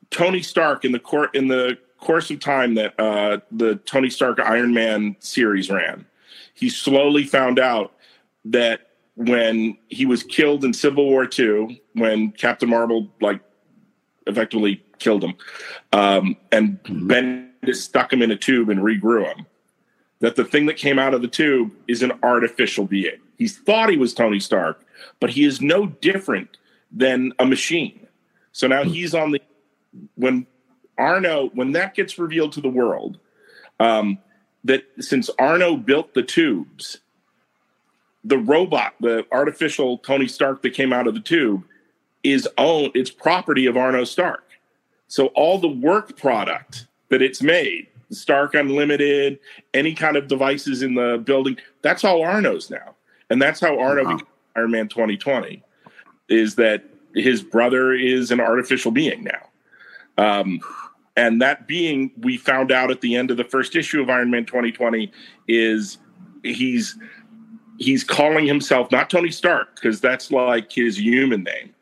Tony 0.09 0.41
Stark, 0.41 0.85
in 0.85 0.91
the 0.91 0.99
court, 0.99 1.35
in 1.35 1.47
the 1.47 1.77
course 1.99 2.31
of 2.31 2.39
time 2.39 2.75
that 2.75 2.99
uh, 2.99 3.39
the 3.51 3.75
Tony 3.75 4.09
Stark 4.09 4.39
Iron 4.39 4.73
Man 4.73 5.15
series 5.19 5.69
ran, 5.69 6.05
he 6.53 6.69
slowly 6.69 7.23
found 7.23 7.59
out 7.59 7.93
that 8.45 8.89
when 9.15 9.77
he 9.87 10.05
was 10.05 10.23
killed 10.23 10.63
in 10.65 10.73
Civil 10.73 11.05
War 11.05 11.27
II, 11.37 11.81
when 11.93 12.31
Captain 12.31 12.69
Marvel 12.69 13.09
like 13.21 13.41
effectively 14.27 14.83
killed 14.99 15.23
him, 15.23 15.33
um, 15.93 16.35
and 16.51 16.79
Bendis 17.61 17.77
stuck 17.77 18.11
him 18.11 18.21
in 18.21 18.31
a 18.31 18.37
tube 18.37 18.69
and 18.69 18.81
regrew 18.81 19.25
him. 19.25 19.45
That 20.19 20.35
the 20.35 20.45
thing 20.45 20.67
that 20.67 20.77
came 20.77 20.99
out 20.99 21.13
of 21.13 21.21
the 21.21 21.27
tube 21.27 21.73
is 21.87 22.03
an 22.03 22.11
artificial 22.21 22.85
being. 22.85 23.19
He 23.37 23.47
thought 23.47 23.89
he 23.89 23.97
was 23.97 24.13
Tony 24.13 24.39
Stark, 24.39 24.85
but 25.19 25.31
he 25.31 25.43
is 25.43 25.61
no 25.61 25.87
different 25.87 26.57
than 26.91 27.33
a 27.39 27.45
machine. 27.45 28.07
So 28.51 28.67
now 28.67 28.83
he's 28.83 29.15
on 29.15 29.31
the 29.31 29.41
when 30.15 30.45
Arno 30.97 31.49
when 31.53 31.71
that 31.71 31.95
gets 31.95 32.19
revealed 32.19 32.51
to 32.53 32.61
the 32.61 32.69
world, 32.69 33.17
um, 33.79 34.19
that 34.63 34.83
since 34.99 35.29
Arno 35.39 35.75
built 35.75 36.13
the 36.13 36.23
tubes, 36.23 36.99
the 38.23 38.37
robot, 38.37 38.93
the 38.99 39.25
artificial 39.31 39.97
Tony 39.97 40.27
Stark 40.27 40.61
that 40.61 40.73
came 40.73 40.93
out 40.93 41.07
of 41.07 41.15
the 41.15 41.19
tube, 41.19 41.63
is 42.23 42.47
owned. 42.57 42.91
It's 42.93 43.09
property 43.09 43.65
of 43.65 43.75
Arno 43.75 44.03
Stark. 44.03 44.43
So 45.07 45.27
all 45.27 45.57
the 45.57 45.67
work 45.67 46.15
product 46.17 46.85
that 47.11 47.21
it's 47.21 47.43
made, 47.43 47.87
Stark 48.09 48.55
Unlimited, 48.55 49.37
any 49.73 49.93
kind 49.93 50.17
of 50.17 50.27
devices 50.27 50.81
in 50.81 50.95
the 50.95 51.21
building, 51.23 51.57
that's 51.81 52.03
all 52.03 52.23
Arno's 52.23 52.69
now, 52.71 52.95
and 53.29 53.39
that's 53.39 53.59
how 53.59 53.77
Arno 53.79 54.03
Wow. 54.03 54.13
became 54.13 54.27
Iron 54.55 54.71
Man 54.71 54.87
2020. 54.87 55.61
Is 56.29 56.55
that 56.55 56.83
his 57.13 57.43
brother 57.43 57.93
is 57.93 58.31
an 58.31 58.39
artificial 58.39 58.89
being 58.89 59.25
now. 59.25 59.49
Um, 60.17 60.61
and 61.17 61.41
that 61.41 61.67
being, 61.67 62.11
we 62.17 62.37
found 62.37 62.71
out 62.71 62.89
at 62.89 63.01
the 63.01 63.15
end 63.17 63.31
of 63.31 63.37
the 63.37 63.43
first 63.43 63.75
issue 63.75 64.01
of 64.01 64.09
Iron 64.09 64.31
Man 64.31 64.45
2020, 64.45 65.11
is 65.49 65.97
he's 66.43 66.97
he's 67.77 68.03
calling 68.03 68.45
himself 68.45 68.91
not 68.91 69.09
Tony 69.09 69.31
Stark 69.31 69.75
because 69.75 69.99
that's 69.99 70.31
like 70.31 70.71
his 70.71 70.97
human 70.97 71.43
name. 71.43 71.73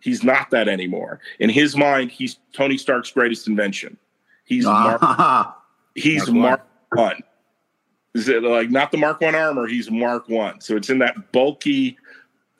He's 0.00 0.22
not 0.22 0.50
that 0.50 0.68
anymore. 0.68 1.20
In 1.40 1.48
his 1.48 1.74
mind, 1.76 2.10
he's 2.10 2.38
Tony 2.52 2.76
Stark's 2.76 3.10
greatest 3.10 3.48
invention. 3.48 3.96
He's 4.46 4.64
Mark, 4.64 5.02
he's 5.96 6.30
Mark 6.30 6.64
Mark 6.92 6.92
One. 6.92 7.22
Is 8.14 8.28
it 8.28 8.44
like 8.44 8.70
not 8.70 8.92
the 8.92 8.96
Mark 8.96 9.20
One 9.20 9.34
armor? 9.34 9.66
He's 9.66 9.90
Mark 9.90 10.28
One. 10.28 10.60
So 10.60 10.76
it's 10.76 10.88
in 10.88 11.00
that 11.00 11.32
bulky 11.32 11.98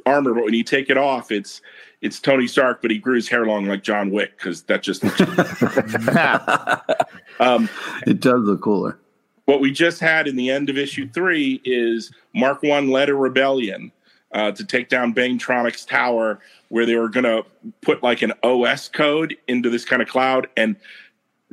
armor, 0.04 0.34
but 0.34 0.44
when 0.44 0.54
you 0.54 0.64
take 0.64 0.90
it 0.90 0.98
off, 0.98 1.30
it's 1.30 1.62
it's 2.02 2.20
Tony 2.20 2.48
Stark, 2.48 2.82
but 2.82 2.90
he 2.90 2.98
grew 2.98 3.14
his 3.14 3.28
hair 3.28 3.46
long 3.46 3.66
like 3.66 3.84
John 3.84 4.10
Wick 4.10 4.36
because 4.36 4.64
that 4.64 4.82
just. 4.82 5.04
um, 7.40 7.68
it 8.06 8.20
does 8.20 8.42
look 8.42 8.62
cooler. 8.62 8.98
what 9.44 9.60
we 9.60 9.70
just 9.70 10.00
had 10.00 10.26
in 10.26 10.36
the 10.36 10.50
end 10.50 10.68
of 10.68 10.76
issue 10.76 11.08
three 11.08 11.60
is 11.64 12.10
Mark 12.34 12.62
One 12.62 12.90
led 12.90 13.08
a 13.08 13.14
rebellion 13.14 13.92
uh, 14.32 14.52
to 14.52 14.64
take 14.64 14.88
down 14.88 15.14
Baintronics' 15.14 15.86
tower, 15.86 16.40
where 16.68 16.84
they 16.84 16.96
were 16.96 17.08
going 17.08 17.24
to 17.24 17.44
put 17.80 18.02
like 18.02 18.22
an 18.22 18.32
OS 18.42 18.88
code 18.88 19.36
into 19.48 19.70
this 19.70 19.84
kind 19.84 20.02
of 20.02 20.08
cloud 20.08 20.48
and 20.56 20.76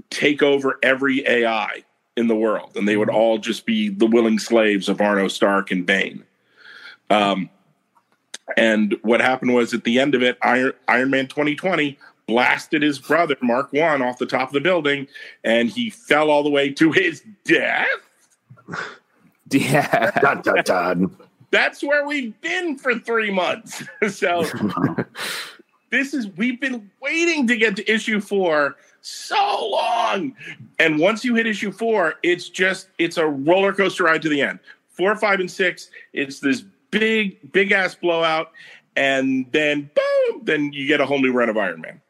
take 0.10 0.42
over 0.42 0.80
every 0.84 1.26
AI 1.28 1.84
in 2.16 2.28
the 2.28 2.36
world, 2.36 2.72
and 2.76 2.88
they 2.88 2.98
would 2.98 3.10
all 3.10 3.38
just 3.38 3.66
be 3.66 3.90
the 3.90 4.06
willing 4.06 4.40
slaves 4.40 4.88
of 4.90 5.02
Arno 5.02 5.28
Stark 5.28 5.72
and 5.72 5.86
Bain. 5.86 6.24
Um, 7.10 7.50
and 8.58 8.96
what 9.02 9.22
happened 9.22 9.54
was 9.54 9.74
at 9.74 9.84
the 9.84 10.00
end 10.00 10.16
of 10.16 10.22
it, 10.22 10.38
Iron, 10.42 10.74
Iron 10.88 11.10
Man 11.10 11.28
2020 11.28 11.98
blasted 12.28 12.82
his 12.82 13.00
brother 13.00 13.36
Mark 13.42 13.74
One 13.74 14.02
off 14.02 14.18
the 14.18 14.26
top 14.26 14.50
of 14.50 14.54
the 14.54 14.62
building, 14.62 15.08
and 15.44 15.70
he 15.70 15.90
fell 15.90 16.30
all 16.30 16.44
the 16.44 16.50
way 16.50 16.70
to 16.72 16.92
his 16.92 17.24
death. 17.44 17.88
yeah. 19.52 20.12
Dun, 20.20 20.42
dun, 20.42 20.64
dun. 20.64 21.18
That's 21.52 21.84
where 21.84 22.08
we've 22.08 22.40
been 22.42 22.78
for 22.78 22.98
three 22.98 23.32
months. 23.32 23.84
so 24.10 24.46
this 25.92 26.14
is 26.14 26.28
we've 26.36 26.60
been 26.60 26.90
waiting 27.02 27.48
to 27.48 27.56
get 27.58 27.76
to 27.76 27.92
issue 27.92 28.20
four 28.20 28.76
so 29.04 29.70
long. 29.70 30.36
And 30.80 30.98
once 30.98 31.24
you 31.24 31.36
hit 31.36 31.46
issue 31.46 31.72
four, 31.72 32.16
it's 32.24 32.50
just 32.50 32.88
it's 32.98 33.18
a 33.18 33.28
roller 33.28 33.74
coaster 33.74 34.06
ride 34.06 34.22
to 34.24 34.30
the 34.30 34.42
end. 34.42 34.60
Four, 34.90 35.16
five, 35.16 35.40
and 35.40 35.50
six, 35.50 35.90
it's 36.14 36.40
this 36.40 36.64
big, 36.92 37.52
big 37.52 37.72
ass 37.72 37.96
blowout, 37.96 38.52
and 38.96 39.46
then 39.52 39.90
boom, 39.96 40.42
then 40.44 40.74
you 40.74 40.88
get 40.88 41.02
a 41.02 41.06
whole 41.06 41.20
new 41.20 41.34
run 41.34 41.50
of 41.50 41.58
Iron 41.58 41.82
Man. 41.82 42.02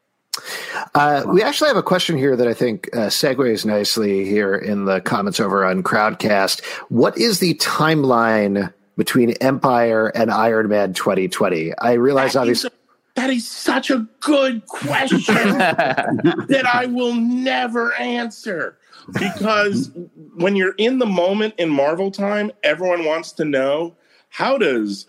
Uh, 0.94 1.24
we 1.26 1.42
actually 1.42 1.68
have 1.68 1.76
a 1.76 1.82
question 1.82 2.16
here 2.16 2.36
that 2.36 2.46
I 2.46 2.54
think 2.54 2.88
uh, 2.92 3.06
segues 3.06 3.64
nicely 3.64 4.24
here 4.24 4.54
in 4.54 4.84
the 4.84 5.00
comments 5.00 5.40
over 5.40 5.64
on 5.64 5.82
Crowdcast. 5.82 6.64
What 6.88 7.16
is 7.16 7.38
the 7.38 7.54
timeline 7.54 8.72
between 8.96 9.30
Empire 9.40 10.08
and 10.08 10.30
Iron 10.30 10.68
Man 10.68 10.92
2020? 10.92 11.76
I 11.78 11.92
realize, 11.92 12.36
obviously, 12.36 12.70
a- 12.70 12.83
that 13.14 13.30
is 13.30 13.46
such 13.46 13.90
a 13.90 14.06
good 14.20 14.66
question. 14.66 15.58
that 15.58 16.64
I 16.72 16.86
will 16.86 17.14
never 17.14 17.94
answer 17.94 18.76
because 19.12 19.90
when 20.36 20.56
you're 20.56 20.74
in 20.78 20.98
the 20.98 21.06
moment 21.06 21.54
in 21.58 21.68
Marvel 21.68 22.10
time, 22.10 22.50
everyone 22.62 23.04
wants 23.04 23.32
to 23.32 23.44
know 23.44 23.94
how 24.30 24.58
does 24.58 25.06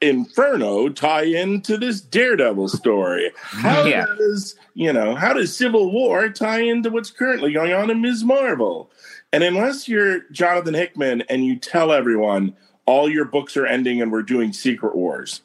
Inferno 0.00 0.88
tie 0.90 1.24
into 1.24 1.76
this 1.76 2.00
Daredevil 2.00 2.68
story? 2.68 3.30
How 3.36 3.84
Yeah. 3.84 4.06
does 4.18 4.56
you 4.74 4.92
know 4.92 5.14
how 5.14 5.32
does 5.32 5.56
Civil 5.56 5.90
War 5.92 6.28
tie 6.28 6.60
into 6.60 6.90
what's 6.90 7.10
currently 7.10 7.52
going 7.52 7.72
on 7.72 7.90
in 7.90 8.00
Ms. 8.02 8.24
Marvel? 8.24 8.90
And 9.32 9.42
unless 9.42 9.88
you're 9.88 10.20
Jonathan 10.32 10.74
Hickman 10.74 11.22
and 11.22 11.44
you 11.44 11.56
tell 11.56 11.92
everyone 11.92 12.56
all 12.86 13.08
your 13.08 13.24
books 13.24 13.56
are 13.56 13.66
ending 13.66 14.00
and 14.02 14.12
we're 14.12 14.22
doing 14.22 14.52
Secret 14.52 14.94
Wars, 14.94 15.42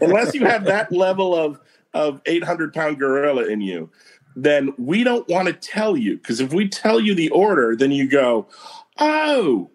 unless 0.00 0.34
you 0.34 0.44
have 0.44 0.64
that 0.64 0.88
level 0.90 1.34
of 1.34 1.60
of 1.94 2.20
800 2.24 2.72
pound 2.72 2.98
gorilla 2.98 3.46
in 3.46 3.60
you 3.60 3.90
then 4.34 4.72
we 4.78 5.04
don't 5.04 5.28
want 5.28 5.48
to 5.48 5.52
tell 5.52 5.96
you 5.96 6.16
because 6.16 6.40
if 6.40 6.52
we 6.54 6.68
tell 6.68 6.98
you 6.98 7.14
the 7.14 7.28
order 7.30 7.76
then 7.76 7.90
you 7.90 8.08
go 8.08 8.46
oh 8.98 9.70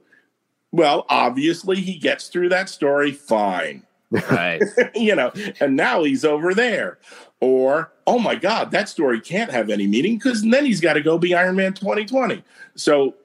well 0.71 1.05
obviously 1.09 1.77
he 1.77 1.97
gets 1.97 2.27
through 2.27 2.49
that 2.49 2.69
story 2.69 3.11
fine 3.11 3.83
Right. 4.09 4.61
you 4.95 5.15
know, 5.15 5.31
and 5.59 5.75
now 5.75 6.03
he's 6.03 6.23
over 6.23 6.53
there. 6.53 6.97
Or, 7.39 7.91
oh 8.05 8.19
my 8.19 8.35
God, 8.35 8.71
that 8.71 8.89
story 8.89 9.21
can't 9.21 9.51
have 9.51 9.69
any 9.69 9.85
meaning 9.85 10.17
because 10.17 10.41
then 10.41 10.65
he's 10.65 10.81
got 10.81 10.93
to 10.93 11.01
go 11.01 11.17
be 11.17 11.35
Iron 11.35 11.55
Man 11.55 11.73
2020. 11.73 12.43
So 12.75 13.15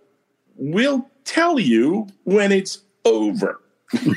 we'll 0.57 1.11
tell 1.25 1.59
you 1.59 2.09
when 2.25 2.53
it's 2.53 2.81
over. 3.05 3.62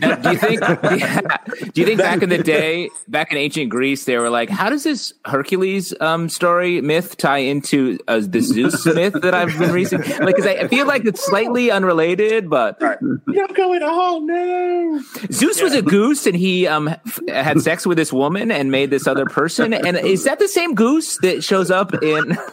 And 0.01 0.23
do 0.23 0.32
you 0.32 0.38
think? 0.38 0.61
do 1.73 1.82
you 1.82 1.86
think 1.86 1.99
back 1.99 2.21
in 2.21 2.30
the 2.30 2.41
day, 2.41 2.89
back 3.07 3.32
in 3.32 3.38
ancient 3.38 3.69
Greece, 3.69 4.05
they 4.05 4.17
were 4.17 4.30
like, 4.30 4.49
"How 4.49 4.69
does 4.69 4.84
this 4.84 5.13
Hercules 5.26 5.93
um, 5.99 6.30
story 6.30 6.82
myth 6.82 7.17
tie 7.17 7.39
into 7.39 7.99
uh, 8.07 8.21
the 8.23 8.39
Zeus 8.41 8.86
myth 8.95 9.13
that 9.21 9.34
I've 9.34 9.57
been 9.57 9.71
reading?" 9.71 9.99
Like, 10.01 10.36
because 10.36 10.45
I, 10.45 10.53
I 10.53 10.67
feel 10.67 10.88
like 10.88 11.05
it's 11.05 11.26
slightly 11.26 11.71
unrelated, 11.71 12.49
but 12.49 12.80
You're 13.28 13.47
going, 13.49 13.82
oh 13.84 14.19
no. 14.23 15.01
Zeus 15.32 15.61
was 15.61 15.73
a 15.73 15.82
goose, 15.82 16.26
and 16.26 16.36
he 16.36 16.67
um 16.67 16.88
f- 16.88 17.19
had 17.28 17.61
sex 17.61 17.86
with 17.86 17.97
this 17.97 18.13
woman 18.13 18.51
and 18.51 18.71
made 18.71 18.89
this 18.91 19.07
other 19.07 19.26
person. 19.26 19.73
And 19.73 19.97
is 19.97 20.23
that 20.23 20.39
the 20.39 20.47
same 20.47 20.73
goose 20.76 21.17
that 21.19 21.43
shows 21.43 21.69
up 21.71 21.93
in? 22.01 22.38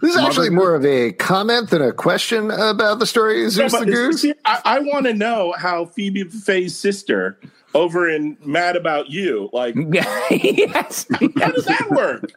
This 0.00 0.14
is 0.14 0.16
actually 0.16 0.50
more 0.50 0.74
of 0.74 0.84
a 0.86 1.12
comment 1.12 1.70
than 1.70 1.82
a 1.82 1.92
question 1.92 2.50
about 2.50 3.00
the 3.00 3.06
story. 3.06 3.42
Is 3.42 3.58
No, 3.58 3.68
Zeus 3.68 3.72
but 3.72 3.86
the 3.86 3.92
goose? 3.92 4.22
see, 4.22 4.32
I, 4.46 4.60
I 4.64 4.78
want 4.78 5.04
to 5.06 5.12
know 5.12 5.52
how 5.58 5.84
Phoebe 5.86 6.24
Faye's 6.30 6.76
sister 6.76 7.38
over 7.74 8.08
in 8.08 8.36
Mad 8.44 8.76
About 8.76 9.10
You, 9.10 9.48
like, 9.52 9.74
yes, 10.30 11.06
how 11.10 11.50
does 11.50 11.64
that 11.66 11.88
work? 11.90 12.32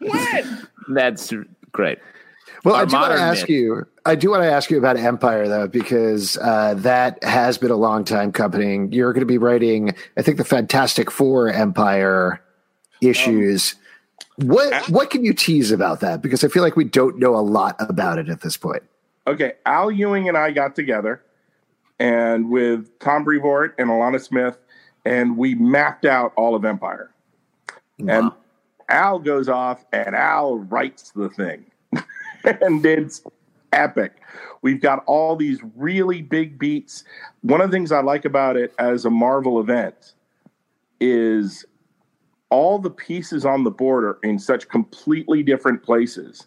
What? 0.00 0.44
that's 0.88 1.32
great. 1.72 1.98
Well, 2.64 2.74
Our 2.74 2.82
I 2.82 2.84
do 2.86 2.96
want 2.96 3.12
to 3.12 3.20
ask 3.20 3.40
myth. 3.42 3.50
you. 3.50 3.86
I 4.06 4.14
do 4.14 4.30
want 4.30 4.42
to 4.42 4.50
ask 4.50 4.70
you 4.70 4.78
about 4.78 4.96
Empire 4.96 5.48
though, 5.48 5.68
because 5.68 6.36
uh, 6.38 6.74
that 6.78 7.22
has 7.24 7.58
been 7.58 7.70
a 7.70 7.76
long 7.76 8.04
time 8.04 8.32
coming. 8.32 8.90
You're 8.92 9.12
going 9.12 9.20
to 9.20 9.26
be 9.26 9.38
writing, 9.38 9.94
I 10.16 10.22
think, 10.22 10.38
the 10.38 10.44
Fantastic 10.44 11.10
Four 11.10 11.48
Empire 11.48 12.42
issues. 13.02 13.74
what 14.36 14.88
what 14.90 15.10
can 15.10 15.24
you 15.24 15.34
tease 15.34 15.70
about 15.70 16.00
that? 16.00 16.22
Because 16.22 16.42
I 16.44 16.48
feel 16.48 16.62
like 16.62 16.76
we 16.76 16.84
don't 16.84 17.18
know 17.18 17.34
a 17.36 17.40
lot 17.40 17.76
about 17.80 18.18
it 18.18 18.28
at 18.28 18.40
this 18.40 18.56
point. 18.56 18.82
Okay, 19.26 19.52
Al 19.66 19.90
Ewing 19.90 20.28
and 20.28 20.36
I 20.36 20.50
got 20.50 20.74
together, 20.74 21.22
and 21.98 22.50
with 22.50 22.98
Tom 22.98 23.24
Brevoort 23.24 23.74
and 23.78 23.88
Alanna 23.88 24.20
Smith, 24.20 24.58
and 25.04 25.36
we 25.36 25.54
mapped 25.54 26.04
out 26.04 26.32
all 26.36 26.54
of 26.54 26.64
Empire. 26.64 27.10
And 28.08 28.32
Al 28.88 29.18
goes 29.18 29.48
off, 29.48 29.84
and 29.92 30.14
Al 30.16 30.58
writes 30.58 31.12
the 31.12 31.28
thing, 31.30 31.64
and 32.44 32.84
it's 32.84 33.22
epic. 33.72 34.12
We've 34.62 34.80
got 34.80 35.04
all 35.06 35.36
these 35.36 35.60
really 35.76 36.22
big 36.22 36.58
beats. 36.58 37.04
One 37.42 37.60
of 37.60 37.70
the 37.70 37.76
things 37.76 37.92
I 37.92 38.02
like 38.02 38.24
about 38.24 38.56
it 38.56 38.74
as 38.78 39.04
a 39.04 39.10
Marvel 39.10 39.60
event 39.60 40.14
is 41.00 41.64
all 42.50 42.78
the 42.78 42.90
pieces 42.90 43.44
on 43.44 43.64
the 43.64 43.70
board 43.70 44.04
are 44.04 44.18
in 44.22 44.38
such 44.38 44.68
completely 44.68 45.42
different 45.42 45.82
places 45.82 46.46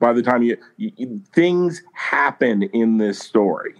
by 0.00 0.12
the 0.12 0.22
time 0.22 0.42
you, 0.42 0.56
you, 0.76 0.92
you- 0.96 1.22
things 1.32 1.82
happen 1.94 2.64
in 2.64 2.98
this 2.98 3.18
story 3.18 3.74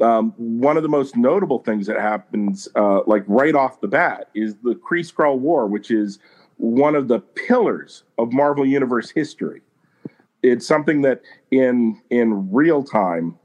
um, 0.00 0.32
one 0.36 0.76
of 0.76 0.82
the 0.82 0.88
most 0.88 1.16
notable 1.16 1.60
things 1.60 1.86
that 1.86 2.00
happens 2.00 2.68
uh, 2.74 3.00
like 3.06 3.24
right 3.26 3.54
off 3.54 3.80
the 3.80 3.88
bat 3.88 4.30
is 4.34 4.56
the 4.62 4.74
kree 4.74 5.00
skrull 5.00 5.38
war 5.38 5.66
which 5.66 5.90
is 5.90 6.18
one 6.56 6.94
of 6.94 7.08
the 7.08 7.20
pillars 7.20 8.04
of 8.18 8.32
marvel 8.32 8.66
universe 8.66 9.10
history. 9.10 9.60
It's 10.42 10.66
something 10.66 11.02
that 11.02 11.22
in 11.50 12.00
in 12.10 12.52
real 12.52 12.82
time 12.82 13.38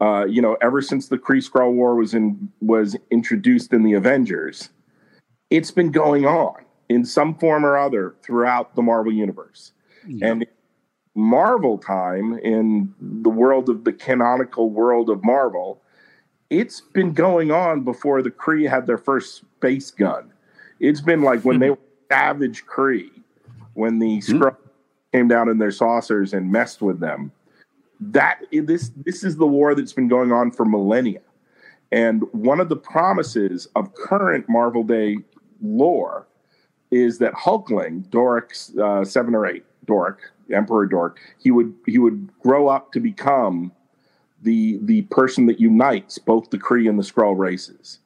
uh, 0.00 0.24
you 0.26 0.42
know 0.42 0.56
ever 0.62 0.82
since 0.82 1.08
the 1.08 1.18
kree 1.18 1.48
skrull 1.48 1.72
war 1.72 1.94
was 1.94 2.14
in 2.14 2.48
was 2.60 2.96
introduced 3.10 3.72
in 3.72 3.82
the 3.82 3.94
avengers 3.94 4.70
it's 5.50 5.70
been 5.70 5.90
going 5.90 6.26
on 6.26 6.64
in 6.88 7.04
some 7.04 7.34
form 7.36 7.64
or 7.64 7.76
other 7.76 8.14
throughout 8.22 8.74
the 8.74 8.82
marvel 8.82 9.12
universe. 9.12 9.72
And 10.22 10.46
Marvel 11.14 11.78
time 11.78 12.38
in 12.38 12.92
the 13.00 13.30
world 13.30 13.68
of 13.68 13.84
the 13.84 13.92
canonical 13.92 14.70
world 14.70 15.08
of 15.08 15.24
Marvel, 15.24 15.80
it's 16.50 16.80
been 16.80 17.12
going 17.12 17.50
on 17.50 17.82
before 17.82 18.22
the 18.22 18.30
Kree 18.30 18.68
had 18.68 18.86
their 18.86 18.98
first 18.98 19.36
space 19.36 19.90
gun. 19.90 20.32
It's 20.80 21.00
been 21.00 21.22
like 21.22 21.42
when 21.42 21.58
they 21.58 21.70
were 21.70 21.78
Savage 22.10 22.64
Kree, 22.66 23.10
when 23.74 23.98
the 23.98 24.18
Skrull 24.18 24.56
came 25.12 25.28
down 25.28 25.48
in 25.48 25.58
their 25.58 25.70
saucers 25.70 26.32
and 26.32 26.50
messed 26.50 26.82
with 26.82 27.00
them. 27.00 27.32
That 28.00 28.40
this 28.52 28.90
this 29.04 29.24
is 29.24 29.36
the 29.36 29.46
war 29.46 29.74
that's 29.74 29.92
been 29.92 30.08
going 30.08 30.32
on 30.32 30.50
for 30.50 30.64
millennia. 30.64 31.20
And 31.92 32.24
one 32.32 32.60
of 32.60 32.68
the 32.68 32.76
promises 32.76 33.68
of 33.76 33.94
current 33.94 34.48
Marvel 34.48 34.82
Day 34.82 35.18
lore 35.62 36.26
is 36.90 37.18
that 37.18 37.32
Hulkling, 37.34 38.08
Dorrek's 38.08 38.76
uh, 38.78 39.04
seven 39.04 39.34
or 39.34 39.46
eight, 39.46 39.64
Dorrek, 39.86 40.16
Emperor 40.52 40.88
Dorrek, 40.88 41.16
he 41.38 41.50
would 41.50 41.72
he 41.86 41.98
would 41.98 42.28
grow 42.40 42.68
up 42.68 42.92
to 42.92 43.00
become 43.00 43.72
the 44.44 44.78
the 44.82 45.02
person 45.02 45.46
that 45.46 45.58
unites 45.58 46.18
both 46.18 46.50
the 46.50 46.58
Kree 46.58 46.88
and 46.88 46.98
the 46.98 47.02
Skrull 47.02 47.36
races. 47.36 47.98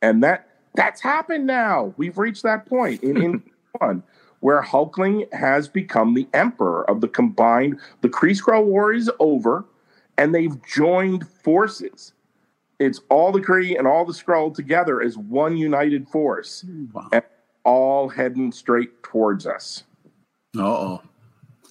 And 0.00 0.22
that 0.24 0.48
that's 0.74 1.00
happened 1.00 1.46
now. 1.46 1.94
We've 1.96 2.18
reached 2.18 2.42
that 2.42 2.66
point 2.66 3.02
in, 3.02 3.22
in 3.22 3.42
one 3.78 4.02
where 4.40 4.60
Hulkling 4.60 5.32
has 5.32 5.68
become 5.68 6.14
the 6.14 6.26
emperor 6.34 6.88
of 6.90 7.00
the 7.00 7.06
combined 7.08 7.78
the 8.00 8.08
Kree 8.08 8.36
Skrull 8.36 8.64
war 8.64 8.92
is 8.92 9.10
over, 9.20 9.64
and 10.18 10.34
they've 10.34 10.60
joined 10.64 11.28
forces. 11.28 12.12
It's 12.80 13.00
all 13.10 13.30
the 13.30 13.40
Kree 13.40 13.78
and 13.78 13.86
all 13.86 14.04
the 14.04 14.12
Skrull 14.12 14.52
together 14.52 15.00
as 15.00 15.16
one 15.16 15.56
united 15.56 16.08
force, 16.08 16.64
Wow. 16.92 17.08
and 17.12 17.22
all 17.64 18.08
heading 18.08 18.50
straight 18.50 19.00
towards 19.04 19.46
us. 19.46 19.84
Uh-oh. 20.58 21.00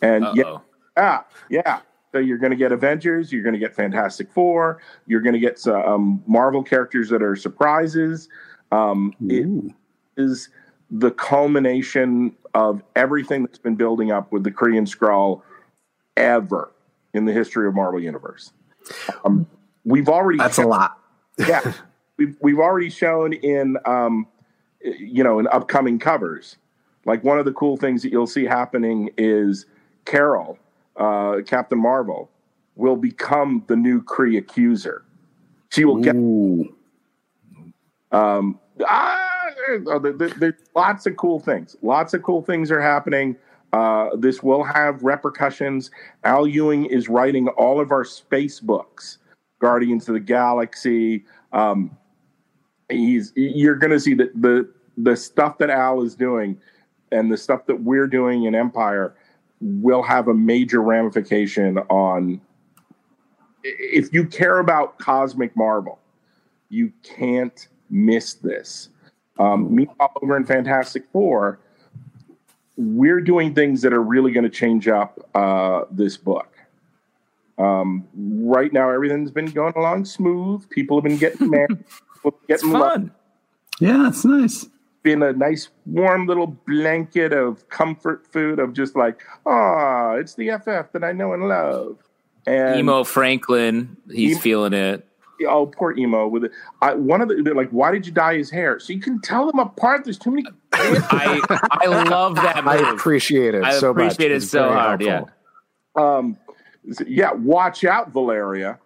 And 0.02 0.26
yeah, 0.36 0.44
Uh-oh. 0.46 0.62
yeah, 0.98 1.22
yeah. 1.50 1.80
So 2.12 2.20
you're 2.20 2.38
going 2.38 2.52
to 2.52 2.58
get 2.58 2.72
Avengers, 2.72 3.32
you're 3.32 3.44
going 3.44 3.54
to 3.54 3.60
get 3.60 3.74
Fantastic 3.74 4.30
Four, 4.32 4.82
you're 5.08 5.22
going 5.22 5.34
to 5.34 5.40
get 5.40 5.66
um, 5.68 6.22
Marvel 6.28 6.62
characters 6.62 7.10
that 7.10 7.24
are 7.24 7.36
surprises. 7.36 8.28
Um, 8.72 9.14
it 9.28 9.74
is 10.18 10.50
the 10.90 11.12
culmination 11.12 12.36
of 12.54 12.84
everything 12.96 13.44
that's 13.44 13.60
been 13.60 13.76
building 13.76 14.12
up 14.12 14.32
with 14.32 14.44
the 14.44 14.52
Korean 14.52 14.86
Skrull 14.86 15.42
ever 16.18 16.72
in 17.14 17.26
the 17.26 17.34
history 17.34 17.68
of 17.68 17.76
Marvel 17.76 18.02
Universe. 18.02 18.52
Um, 19.24 19.48
we've 19.86 20.10
already 20.10 20.38
That's 20.38 20.58
a 20.58 20.68
lot. 20.68 21.00
yeah, 21.38 21.74
we've 22.18 22.36
we've 22.42 22.60
already 22.60 22.90
shown 22.90 23.34
in 23.34 23.78
um, 23.86 24.28
you 24.82 25.24
know 25.24 25.40
in 25.40 25.48
upcoming 25.48 26.00
covers. 26.00 26.58
Like 27.06 27.24
one 27.24 27.40
of 27.40 27.46
the 27.46 27.54
cool 27.54 27.78
things 27.78 28.04
that 28.04 28.12
you'll 28.12 28.28
see 28.28 28.46
happening 28.46 29.10
is 29.18 29.66
Carol, 30.06 30.60
uh, 30.98 31.38
Captain 31.46 31.80
Marvel, 31.80 32.30
will 32.76 32.96
become 32.96 33.64
the 33.68 33.76
new 33.76 34.02
Kree 34.02 34.38
accuser. 34.38 35.04
She 35.70 35.86
will 35.86 35.98
get 35.98 36.16
Ooh. 36.16 36.76
um, 38.12 38.60
ah, 38.88 39.48
there- 39.68 40.00
there- 40.00 40.14
there- 40.14 40.30
there's 40.30 40.54
lots 40.76 41.06
of 41.06 41.16
cool 41.18 41.40
things. 41.40 41.76
Lots 41.82 42.14
of 42.14 42.24
cool 42.24 42.42
things 42.42 42.72
are 42.72 42.82
happening. 42.82 43.36
Uh, 43.74 44.10
this 44.18 44.44
will 44.44 44.64
have 44.64 45.02
repercussions. 45.04 45.92
Al 46.26 46.46
Ewing 46.46 46.86
is 46.86 47.08
writing 47.08 47.48
all 47.50 47.80
of 47.80 47.92
our 47.92 48.04
space 48.04 48.60
books, 48.60 49.20
Guardians 49.60 50.10
of 50.10 50.14
the 50.14 50.20
Galaxy. 50.20 51.24
Um, 51.54 51.96
he's 52.90 53.32
you're 53.36 53.76
going 53.76 53.92
to 53.92 54.00
see 54.00 54.14
that 54.16 54.30
the 54.42 54.70
the 54.98 55.16
stuff 55.16 55.58
that 55.60 55.70
Al 55.70 56.02
is 56.02 56.16
doing 56.16 56.60
and 57.14 57.32
the 57.32 57.38
stuff 57.38 57.66
that 57.68 57.82
we're 57.82 58.08
doing 58.08 58.44
in 58.44 58.54
Empire 58.56 59.16
will 59.62 60.02
have 60.04 60.28
a 60.28 60.34
major 60.34 60.82
ramification 60.82 61.78
on. 61.90 62.42
If 63.64 64.12
you 64.14 64.26
care 64.26 64.58
about 64.60 64.98
cosmic 64.98 65.56
Marvel, 65.56 66.00
you 66.70 66.92
can't 67.04 67.68
miss 67.90 68.34
this. 68.34 68.90
Um, 69.38 69.74
meanwhile, 69.76 70.12
over 70.22 70.36
in 70.36 70.46
Fantastic 70.46 71.06
Four, 71.14 71.60
we're 72.76 73.22
doing 73.22 73.54
things 73.54 73.82
that 73.84 73.94
are 73.94 74.02
really 74.02 74.32
going 74.32 74.44
to 74.44 74.50
change 74.50 74.88
up 74.88 75.20
uh, 75.36 75.84
this 75.92 76.18
book. 76.18 76.48
Um, 77.60 78.08
right 78.16 78.74
now, 78.74 78.90
everything's 78.90 79.30
been 79.30 79.46
going 79.46 79.74
along 79.76 80.06
smooth. 80.06 80.68
People 80.70 80.98
have 80.98 81.04
been 81.04 81.18
getting 81.18 81.50
married. 81.52 81.70
people 81.70 82.32
have 82.40 82.48
been 82.48 82.56
It's 82.56 82.64
getting 82.64 82.80
love. 82.80 82.92
fun. 82.94 83.12
Yeah, 83.80 84.08
it's 84.08 84.26
nice. 84.26 84.66
Been 85.04 85.24
a 85.24 85.34
nice 85.34 85.70
warm 85.86 86.28
little 86.28 86.48
blanket 86.68 87.34
of 87.34 87.68
comfort 87.70 88.28
food 88.32 88.60
of 88.60 88.74
just 88.74 88.96
like, 88.96 89.22
ah, 89.48 90.12
it's 90.14 90.36
the 90.36 90.50
FF 90.60 90.92
that 90.94 91.04
I 91.04 91.12
know 91.12 91.34
and 91.34 91.48
love. 91.48 91.98
And 92.46 92.80
Emo 92.80 93.04
Franklin, 93.04 93.98
he's 94.12 94.34
Emo- 94.34 94.40
feeling 94.42 94.74
it. 94.74 95.08
oh, 95.48 95.66
poor 95.66 95.98
emo 95.98 96.28
with 96.28 96.44
it. 96.46 96.52
I, 96.84 96.94
one 96.94 97.20
of 97.22 97.30
the 97.30 97.42
they're 97.44 97.56
like, 97.56 97.70
why 97.72 97.92
did 97.92 98.06
you 98.06 98.12
dye 98.12 98.36
his 98.38 98.52
hair? 98.52 98.80
So 98.80 98.94
you 98.94 99.00
can 99.00 99.20
tell 99.22 99.48
them 99.48 99.58
apart. 99.60 100.04
There's 100.04 100.20
too 100.20 100.30
many. 100.32 100.46
I 100.74 101.40
I 101.72 101.88
love 101.88 102.36
that 102.36 102.68
I 102.68 102.78
appreciate 102.94 103.56
it 103.56 103.64
I 103.64 103.72
so 103.74 103.94
much. 103.94 104.14
appreciate 104.14 104.32
it 104.32 104.36
It's 104.36 104.50
so 104.52 104.70
very 104.70 104.74
hard, 104.80 105.02
yeah. 105.02 105.24
um, 105.96 106.38
yeah, 107.08 107.32
watch 107.34 107.84
out, 107.84 108.12
Valeria. 108.12 108.78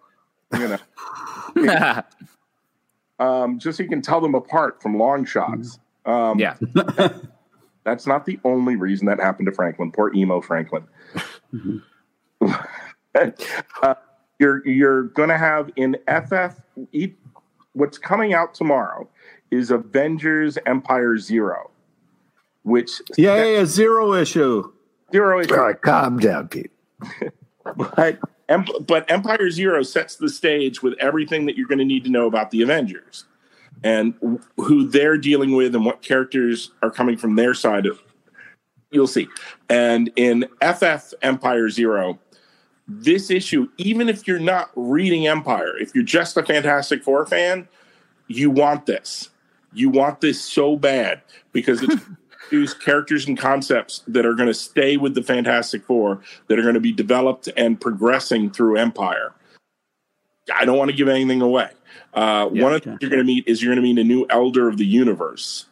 You 0.58 0.78
know, 1.56 2.02
um, 3.18 3.58
just 3.58 3.76
so 3.78 3.82
you 3.82 3.88
can 3.88 4.02
tell 4.02 4.20
them 4.20 4.34
apart 4.34 4.80
from 4.82 4.96
long 4.98 5.24
shots. 5.24 5.78
Um, 6.06 6.38
Yeah. 6.38 6.56
That's 7.84 8.06
not 8.06 8.26
the 8.26 8.40
only 8.44 8.74
reason 8.74 9.06
that 9.06 9.20
happened 9.20 9.46
to 9.46 9.52
Franklin. 9.52 9.92
Poor 9.92 10.12
emo 10.12 10.40
Franklin. 10.40 10.86
uh, 13.14 13.94
you're 14.40 14.66
you're 14.66 15.04
going 15.04 15.28
to 15.28 15.38
have 15.38 15.70
in 15.76 15.96
FF. 16.08 16.60
What's 17.74 17.98
coming 17.98 18.34
out 18.34 18.54
tomorrow 18.54 19.08
is 19.52 19.70
Avengers 19.70 20.58
Empire 20.66 21.16
Zero, 21.16 21.70
which 22.64 22.90
Yeah, 23.16 23.36
yeah, 23.36 23.58
yeah, 23.58 23.64
zero 23.66 24.14
issue. 24.14 24.72
zero 25.12 25.40
issue. 25.40 25.54
All 25.54 25.60
right, 25.60 25.80
calm 25.80 26.18
down, 26.18 26.48
Pete. 26.48 26.72
but 27.76 28.18
but 28.84 29.08
Empire 29.08 29.50
Zero 29.50 29.82
sets 29.82 30.16
the 30.16 30.28
stage 30.28 30.82
with 30.82 30.94
everything 30.98 31.46
that 31.46 31.56
you're 31.56 31.68
going 31.68 31.78
to 31.78 31.84
need 31.84 32.02
to 32.04 32.10
know 32.10 32.26
about 32.26 32.50
the 32.50 32.62
Avengers 32.62 33.26
and 33.84 34.14
who 34.56 34.88
they're 34.88 35.18
dealing 35.18 35.54
with 35.54 35.74
and 35.74 35.84
what 35.84 36.02
characters 36.02 36.72
are 36.82 36.90
coming 36.90 37.16
from 37.16 37.36
their 37.36 37.54
side 37.54 37.86
of. 37.86 38.02
You'll 38.90 39.06
see. 39.06 39.28
And 39.68 40.10
in 40.16 40.46
FF 40.62 41.12
Empire 41.22 41.68
Zero, 41.68 42.18
this 42.88 43.30
issue, 43.30 43.68
even 43.78 44.08
if 44.08 44.26
you're 44.26 44.38
not 44.38 44.70
reading 44.76 45.26
Empire, 45.26 45.76
if 45.78 45.94
you're 45.94 46.04
just 46.04 46.36
a 46.36 46.42
Fantastic 46.42 47.02
Four 47.02 47.26
fan, 47.26 47.68
you 48.28 48.50
want 48.50 48.86
this. 48.86 49.30
You 49.72 49.90
want 49.90 50.20
this 50.20 50.40
so 50.40 50.76
bad 50.76 51.20
because 51.52 51.82
it's 51.82 52.02
use 52.50 52.74
characters 52.74 53.26
and 53.26 53.36
concepts 53.36 54.02
that 54.06 54.24
are 54.24 54.34
going 54.34 54.48
to 54.48 54.54
stay 54.54 54.96
with 54.96 55.14
the 55.14 55.22
Fantastic 55.22 55.84
Four, 55.84 56.22
that 56.46 56.58
are 56.58 56.62
going 56.62 56.74
to 56.74 56.80
be 56.80 56.92
developed 56.92 57.48
and 57.56 57.80
progressing 57.80 58.50
through 58.50 58.76
Empire. 58.76 59.34
I 60.54 60.64
don't 60.64 60.78
want 60.78 60.90
to 60.90 60.96
give 60.96 61.08
anything 61.08 61.42
away. 61.42 61.70
Uh, 62.14 62.46
one 62.48 62.72
of 62.72 62.82
the 62.82 62.90
things 62.90 62.98
you're 63.00 63.10
going 63.10 63.22
to 63.22 63.24
meet 63.24 63.46
is 63.46 63.62
you're 63.62 63.74
going 63.74 63.82
to 63.84 63.94
meet 63.94 64.00
a 64.00 64.04
new 64.04 64.26
Elder 64.30 64.68
of 64.68 64.78
the 64.78 64.86
Universe. 64.86 65.66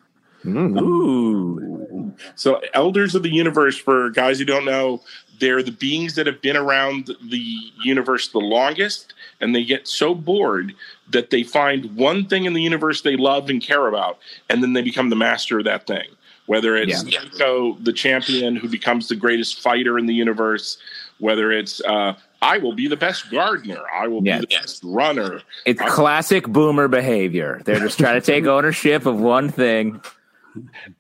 Ooh. 0.46 2.14
So, 2.34 2.60
elders 2.74 3.14
of 3.14 3.22
the 3.22 3.32
universe, 3.32 3.76
for 3.76 4.10
guys 4.10 4.38
who 4.38 4.44
don't 4.44 4.64
know, 4.64 5.02
they're 5.40 5.62
the 5.62 5.72
beings 5.72 6.14
that 6.14 6.26
have 6.26 6.40
been 6.42 6.56
around 6.56 7.10
the 7.30 7.56
universe 7.82 8.28
the 8.28 8.38
longest, 8.38 9.14
and 9.40 9.54
they 9.54 9.64
get 9.64 9.88
so 9.88 10.14
bored 10.14 10.74
that 11.10 11.30
they 11.30 11.42
find 11.42 11.96
one 11.96 12.26
thing 12.26 12.44
in 12.44 12.52
the 12.52 12.62
universe 12.62 13.02
they 13.02 13.16
love 13.16 13.50
and 13.50 13.62
care 13.62 13.88
about, 13.88 14.18
and 14.48 14.62
then 14.62 14.74
they 14.74 14.82
become 14.82 15.10
the 15.10 15.16
master 15.16 15.58
of 15.58 15.64
that 15.64 15.86
thing. 15.86 16.08
Whether 16.46 16.76
it's 16.76 17.04
Yeah. 17.04 17.20
Eiko, 17.20 17.82
the 17.82 17.92
champion 17.92 18.54
who 18.54 18.68
becomes 18.68 19.08
the 19.08 19.16
greatest 19.16 19.60
fighter 19.60 19.98
in 19.98 20.06
the 20.06 20.14
universe, 20.14 20.76
whether 21.18 21.50
it's 21.50 21.80
uh, 21.84 22.14
I 22.44 22.58
will 22.58 22.74
be 22.74 22.86
the 22.88 22.96
best 22.96 23.30
gardener, 23.30 23.80
I 23.92 24.06
will 24.08 24.22
Yeah. 24.24 24.38
be 24.40 24.46
the 24.46 24.56
best 24.60 24.82
runner. 24.84 25.40
It's 25.64 25.80
I- 25.80 25.88
classic 25.88 26.46
boomer 26.46 26.88
behavior. 26.88 27.62
They're 27.64 27.80
just 27.80 27.98
trying 27.98 28.20
to 28.20 28.26
take 28.32 28.46
ownership 28.46 29.06
of 29.06 29.18
one 29.18 29.48
thing. 29.48 30.00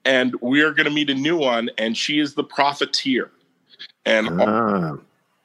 and 0.04 0.34
we're 0.40 0.72
going 0.72 0.86
to 0.86 0.90
meet 0.92 1.10
a 1.10 1.14
new 1.14 1.36
one, 1.36 1.70
and 1.78 1.96
she 1.96 2.18
is 2.18 2.34
the 2.34 2.42
profiteer. 2.44 3.30
And 4.04 4.40
Ah. 4.40 4.96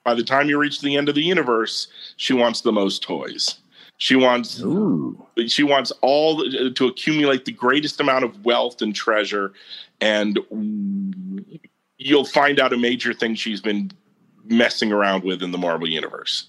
by 0.04 0.14
the 0.16 0.24
time 0.24 0.50
you 0.50 0.58
reach 0.58 0.82
the 0.82 0.95
end 0.97 1.10
of 1.10 1.16
the 1.16 1.22
universe, 1.22 1.88
she 2.18 2.34
wants 2.34 2.62
the 2.62 2.72
most 2.72 3.04
toys. 3.04 3.60
She 3.97 4.16
wants 4.16 4.62
Ooh. 4.62 5.22
she 5.47 5.62
wants 5.64 5.91
all 6.02 6.41
to 6.74 6.88
accumulate 6.88 7.43
the 7.45 7.52
greatest 7.52 8.00
amount 8.00 8.24
of 8.24 8.45
wealth 8.45 8.82
and 8.82 8.95
treasure, 8.95 9.52
and 10.00 10.39
you'll 11.97 12.24
find 12.26 12.60
out 12.62 12.72
a 12.74 12.78
major 12.78 13.14
thing 13.14 13.36
she's 13.36 13.60
been 13.62 13.91
messing 14.46 14.92
around 14.92 15.24
with 15.24 15.42
in 15.44 15.52
the 15.52 15.58
Marvel 15.58 15.88
universe. 15.88 16.48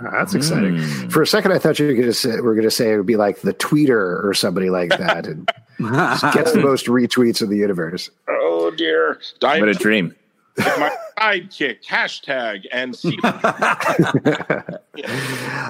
Ah, 0.00 0.10
That's 0.12 0.34
exciting. 0.34 0.78
Hmm. 0.78 1.08
For 1.08 1.22
a 1.22 1.26
second, 1.26 1.52
I 1.52 1.58
thought 1.58 1.78
you 1.78 1.86
were 1.86 1.92
going 1.94 2.06
to 2.06 2.14
say 2.14 2.40
were 2.40 2.54
going 2.54 2.64
to 2.64 2.70
say 2.70 2.92
it 2.92 2.96
would 2.96 3.06
be 3.06 3.16
like 3.16 3.40
the 3.40 3.54
tweeter 3.54 4.24
or 4.24 4.32
somebody 4.34 4.70
like 4.70 4.90
that, 4.90 5.26
and 5.26 5.46
gets 5.78 6.52
the 6.52 6.60
most 6.62 6.86
retweets 6.86 7.42
in 7.42 7.50
the 7.50 7.56
universe. 7.56 8.10
Oh 8.28 8.70
dear! 8.70 9.20
I 9.42 9.58
What 9.58 9.68
a 9.68 9.74
dream. 9.74 10.14
My 10.58 10.90
sidekick 11.18 11.84
hashtag 11.84 12.64
and 12.72 12.94
see. 12.96 13.18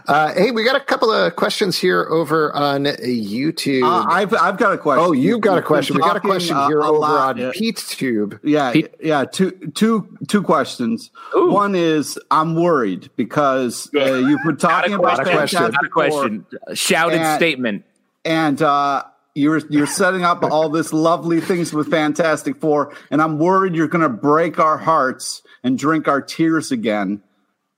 Uh, 0.08 0.32
hey, 0.34 0.50
we 0.52 0.64
got 0.64 0.74
a 0.74 0.80
couple 0.84 1.10
of 1.12 1.36
questions 1.36 1.76
here 1.76 2.06
over 2.08 2.54
on 2.56 2.84
YouTube. 2.84 3.82
Uh, 3.82 4.06
I've 4.08 4.32
I've 4.32 4.56
got 4.56 4.72
a 4.72 4.78
question. 4.78 5.04
oh, 5.04 5.12
you've 5.12 5.42
got 5.42 5.52
a 5.52 5.54
We've 5.56 5.62
been 5.64 5.66
question. 5.66 5.96
We 5.96 6.00
got 6.00 6.10
a 6.10 6.14
talking, 6.20 6.30
question 6.30 6.56
uh, 6.56 6.68
here 6.68 6.78
a 6.80 6.86
over 6.88 6.98
lot. 6.98 7.36
on 7.36 7.36
Yeah. 7.36 7.50
Pete's 7.52 7.94
Tube. 7.94 8.40
Yeah, 8.42 8.72
Pete- 8.72 8.94
yeah. 9.02 9.24
Two, 9.26 9.50
two, 9.74 10.16
two 10.28 10.42
questions. 10.42 11.10
One 11.34 11.74
is 11.74 12.18
I'm 12.30 12.54
worried 12.54 13.10
because 13.16 13.90
uh, 13.94 14.14
you've 14.14 14.42
been 14.46 14.56
talking 14.56 14.92
Not 14.92 15.00
a 15.00 15.02
about 15.02 15.16
question. 15.26 15.58
Fantastic 15.58 15.72
Not 15.74 15.84
a 15.84 15.90
question. 15.90 16.46
Shouted 16.74 17.20
And- 17.20 17.38
statement. 17.38 17.84
and 18.24 18.62
uh, 18.62 19.02
you're 19.38 19.58
you're 19.68 19.86
setting 19.86 20.22
up 20.24 20.42
all 20.42 20.68
this 20.68 20.92
lovely 20.92 21.40
things 21.40 21.72
with 21.72 21.90
Fantastic 21.90 22.60
Four, 22.60 22.94
and 23.10 23.22
I'm 23.22 23.38
worried 23.38 23.74
you're 23.74 23.88
going 23.88 24.02
to 24.02 24.08
break 24.08 24.58
our 24.58 24.76
hearts 24.78 25.42
and 25.62 25.78
drink 25.78 26.08
our 26.08 26.20
tears 26.20 26.70
again. 26.72 27.22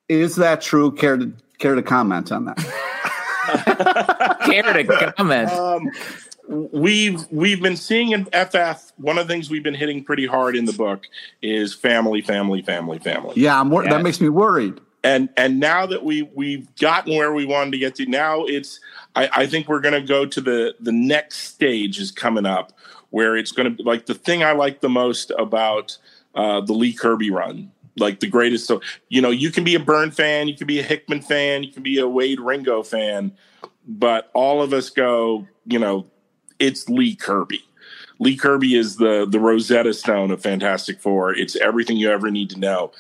Is 0.08 0.36
that 0.36 0.60
true? 0.60 0.90
Care 0.92 1.16
to 1.16 1.32
care 1.58 1.74
to 1.74 1.82
comment 1.82 2.32
on 2.32 2.46
that? 2.46 2.58
Care 4.44 4.62
to 4.72 5.12
comment. 5.16 5.50
Um, 5.50 5.90
we've 6.72 7.26
we've 7.30 7.60
been 7.62 7.76
seeing 7.76 8.12
in 8.12 8.24
FF 8.26 8.92
one 8.96 9.18
of 9.18 9.26
the 9.28 9.32
things 9.32 9.50
we've 9.50 9.62
been 9.62 9.74
hitting 9.74 10.04
pretty 10.04 10.26
hard 10.26 10.56
in 10.56 10.64
the 10.64 10.72
book 10.72 11.06
is 11.42 11.74
family, 11.74 12.20
family, 12.22 12.62
family, 12.62 12.98
family. 12.98 13.34
Yeah, 13.36 13.60
I'm 13.60 13.70
wor- 13.70 13.84
Yes. 13.84 13.92
that 13.92 14.02
makes 14.02 14.20
me 14.20 14.28
worried. 14.28 14.80
And 15.02 15.30
and 15.36 15.58
now 15.58 15.86
that 15.86 16.04
we 16.04 16.22
we've 16.22 16.74
gotten 16.76 17.16
where 17.16 17.32
we 17.32 17.44
wanted 17.44 17.72
to 17.72 17.78
get 17.78 17.94
to 17.94 18.06
now 18.06 18.44
it's 18.44 18.80
i, 19.16 19.30
I 19.32 19.46
think 19.46 19.66
we're 19.66 19.80
going 19.80 19.98
to 19.98 20.06
go 20.06 20.26
to 20.26 20.40
the 20.42 20.74
the 20.78 20.92
next 20.92 21.38
stage 21.38 21.98
is 21.98 22.10
coming 22.10 22.44
up 22.44 22.72
where 23.08 23.34
it's 23.34 23.50
going 23.50 23.64
to 23.64 23.70
be 23.70 23.82
like 23.82 24.04
the 24.04 24.14
thing 24.14 24.44
i 24.44 24.52
like 24.52 24.82
the 24.82 24.90
most 24.90 25.32
about 25.38 25.96
uh 26.34 26.60
the 26.60 26.74
lee 26.74 26.92
kirby 26.92 27.30
run 27.30 27.72
like 27.96 28.20
the 28.20 28.26
greatest 28.26 28.66
so 28.66 28.82
you 29.08 29.22
know 29.22 29.30
you 29.30 29.50
can 29.50 29.64
be 29.64 29.74
a 29.74 29.80
Byrne 29.80 30.10
fan 30.10 30.48
you 30.48 30.54
can 30.54 30.66
be 30.66 30.78
a 30.78 30.82
hickman 30.82 31.22
fan 31.22 31.62
you 31.62 31.72
can 31.72 31.82
be 31.82 31.98
a 31.98 32.04
Waid 32.04 32.36
Wieringo 32.36 32.86
fan 32.86 33.32
but 33.86 34.30
all 34.34 34.60
of 34.60 34.74
us 34.74 34.90
go 34.90 35.46
you 35.64 35.78
know 35.78 36.06
it's 36.60 36.88
lee 36.88 37.16
kirby. 37.16 37.64
Lee 38.20 38.36
kirby 38.36 38.76
is 38.76 38.96
the 38.96 39.26
the 39.28 39.40
rosetta 39.40 39.94
stone 39.94 40.30
of 40.30 40.42
fantastic 40.42 41.00
four. 41.00 41.34
It's 41.34 41.56
everything 41.56 41.96
you 41.96 42.10
ever 42.10 42.30
need 42.30 42.50
to 42.50 42.60
know. 42.60 42.92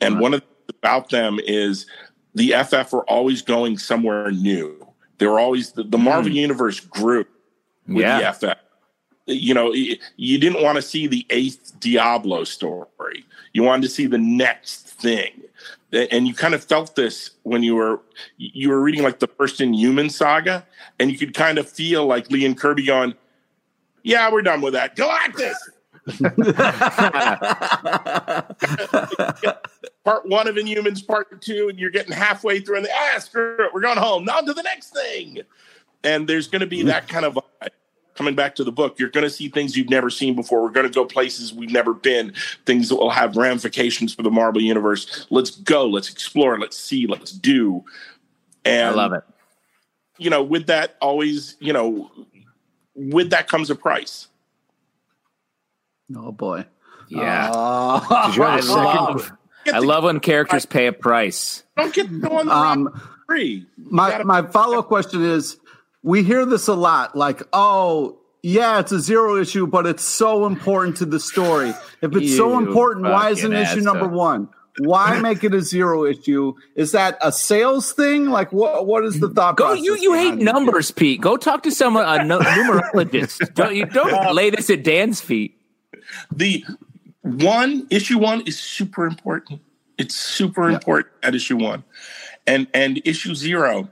And 0.00 0.20
one 0.20 0.32
of 0.32 0.40
the 0.40 0.46
about 0.78 1.10
them 1.10 1.38
is 1.44 1.86
the 2.34 2.52
ff 2.52 2.92
were 2.92 3.08
always 3.08 3.42
going 3.42 3.78
somewhere 3.78 4.30
new. 4.30 4.86
They 5.18 5.26
were 5.26 5.40
always 5.40 5.72
the, 5.72 5.82
the 5.82 5.98
marvel 5.98 6.30
mm. 6.30 6.36
universe 6.36 6.80
grew 6.80 7.26
with 7.86 8.02
Yeah. 8.02 8.32
the 8.32 8.52
ff 8.52 8.56
you 9.26 9.52
know 9.52 9.72
you 9.72 10.38
didn't 10.38 10.62
want 10.62 10.76
to 10.76 10.82
see 10.82 11.06
the 11.06 11.26
eighth 11.30 11.78
diablo 11.80 12.44
story. 12.44 13.24
You 13.52 13.62
wanted 13.62 13.82
to 13.82 13.88
see 13.88 14.06
the 14.06 14.18
next 14.18 14.88
thing. 14.88 15.42
And 15.92 16.28
you 16.28 16.34
kind 16.34 16.54
of 16.54 16.62
felt 16.62 16.96
this 16.96 17.30
when 17.42 17.62
you 17.62 17.74
were 17.74 18.00
you 18.36 18.70
were 18.70 18.80
reading 18.80 19.02
like 19.02 19.18
the 19.18 19.26
first 19.26 19.60
inhuman 19.60 20.10
saga 20.10 20.66
and 20.98 21.10
you 21.10 21.18
could 21.18 21.34
kind 21.34 21.58
of 21.58 21.68
feel 21.68 22.06
like 22.06 22.30
lee 22.30 22.46
and 22.46 22.58
kirby 22.58 22.84
going 22.84 23.14
yeah 24.02 24.30
we're 24.30 24.42
done 24.42 24.60
with 24.60 24.74
that. 24.74 24.96
Galactus 24.96 25.56
part 30.08 30.24
one 30.24 30.48
of 30.48 30.54
inhumans 30.54 31.06
part 31.06 31.42
two 31.42 31.68
and 31.68 31.78
you're 31.78 31.90
getting 31.90 32.12
halfway 32.12 32.60
through 32.60 32.76
and 32.76 32.84
the 32.86 32.90
ah 32.94 33.18
screw 33.18 33.56
it 33.60 33.74
we're 33.74 33.80
going 33.82 33.98
home 33.98 34.26
on 34.26 34.46
to 34.46 34.54
the 34.54 34.62
next 34.62 34.88
thing 34.88 35.42
and 36.02 36.26
there's 36.26 36.48
going 36.48 36.60
to 36.60 36.66
be 36.66 36.82
that 36.82 37.06
kind 37.08 37.26
of 37.26 37.34
vibe 37.34 37.68
coming 38.14 38.34
back 38.34 38.54
to 38.54 38.64
the 38.64 38.72
book 38.72 38.98
you're 38.98 39.10
going 39.10 39.22
to 39.22 39.28
see 39.28 39.50
things 39.50 39.76
you've 39.76 39.90
never 39.90 40.08
seen 40.08 40.34
before 40.34 40.62
we're 40.62 40.70
going 40.70 40.86
to 40.86 40.92
go 40.92 41.04
places 41.04 41.52
we've 41.52 41.70
never 41.70 41.92
been 41.92 42.32
things 42.64 42.88
that 42.88 42.96
will 42.96 43.10
have 43.10 43.36
ramifications 43.36 44.14
for 44.14 44.22
the 44.22 44.30
marvel 44.30 44.62
universe 44.62 45.26
let's 45.28 45.50
go 45.50 45.86
let's 45.86 46.10
explore 46.10 46.58
let's 46.58 46.76
see 46.78 47.06
let's 47.06 47.32
do 47.32 47.84
and 48.64 48.94
I 48.94 48.94
love 48.94 49.12
it. 49.12 49.24
you 50.16 50.30
know 50.30 50.42
with 50.42 50.68
that 50.68 50.96
always 51.02 51.54
you 51.60 51.74
know 51.74 52.10
with 52.94 53.28
that 53.30 53.46
comes 53.46 53.68
a 53.68 53.74
price 53.74 54.28
Oh 56.16 56.32
boy. 56.32 56.64
Yeah. 57.08 57.50
Did 58.26 58.36
you 58.36 58.42
have 58.42 58.54
I 58.54 58.58
a 58.58 58.62
second? 58.62 59.37
Love, 59.72 59.82
I 59.82 59.86
love 59.86 60.04
when 60.04 60.20
characters 60.20 60.66
pay 60.66 60.86
a 60.86 60.92
price. 60.92 61.62
don't 61.76 61.92
get 61.94 62.08
to 62.08 62.18
go 62.20 62.38
on 62.38 62.46
the 62.46 62.54
Um, 62.54 63.00
free 63.26 63.66
You 63.76 63.86
My 63.90 64.10
gotta- 64.10 64.24
my 64.24 64.42
follow 64.42 64.78
up 64.78 64.86
question 64.88 65.24
is: 65.24 65.56
We 66.02 66.22
hear 66.22 66.44
this 66.46 66.68
a 66.68 66.74
lot, 66.74 67.16
like, 67.16 67.42
"Oh, 67.52 68.18
yeah, 68.42 68.78
it's 68.78 68.92
a 68.92 69.00
zero 69.00 69.36
issue, 69.36 69.66
but 69.66 69.84
it's 69.86 70.04
so 70.04 70.46
important 70.46 70.96
to 70.98 71.04
the 71.06 71.18
story. 71.20 71.74
If 72.02 72.14
it's 72.16 72.36
so 72.36 72.56
important, 72.56 73.04
why 73.06 73.30
isn't 73.30 73.52
issue 73.52 73.80
asshole. 73.80 73.82
number 73.84 74.06
one? 74.08 74.48
Why 74.80 75.18
make 75.28 75.42
it 75.42 75.52
a 75.54 75.60
zero 75.60 76.04
issue? 76.04 76.54
Is 76.76 76.92
that 76.92 77.18
a 77.20 77.32
sales 77.32 77.90
thing? 77.92 78.26
Like, 78.30 78.52
what 78.52 78.86
what 78.86 79.04
is 79.04 79.18
the 79.18 79.28
thought? 79.28 79.56
Go, 79.56 79.66
process 79.66 79.84
you 79.84 79.96
you 79.96 80.14
hate 80.14 80.36
numbers, 80.38 80.90
it? 80.90 80.96
Pete. 80.96 81.20
Go 81.20 81.36
talk 81.36 81.64
to 81.64 81.72
someone 81.72 82.04
a 82.04 82.18
numerologist. 82.24 83.54
Don't 83.54 83.74
you 83.74 83.86
don't 83.86 84.34
lay 84.34 84.50
this 84.50 84.70
at 84.70 84.84
Dan's 84.84 85.20
feet. 85.20 85.56
the 86.30 86.64
one 87.22 87.86
issue 87.90 88.18
one 88.18 88.42
is 88.42 88.58
super 88.58 89.06
important. 89.06 89.60
It's 89.96 90.14
super 90.14 90.70
important 90.70 91.12
at 91.22 91.34
issue 91.34 91.56
one, 91.56 91.84
and 92.46 92.68
and 92.72 93.00
issue 93.04 93.34
zero 93.34 93.88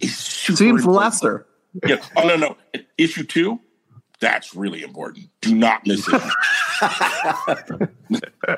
is 0.00 0.16
super 0.16 0.56
Seems 0.56 0.80
important. 0.80 0.94
lesser. 0.94 1.46
Yeah. 1.86 2.04
Oh 2.16 2.26
no, 2.26 2.36
no. 2.36 2.56
Issue 2.98 3.22
two, 3.22 3.60
that's 4.18 4.54
really 4.54 4.82
important. 4.82 5.30
Do 5.40 5.54
not 5.54 5.86
miss 5.86 6.08
it. 6.08 6.22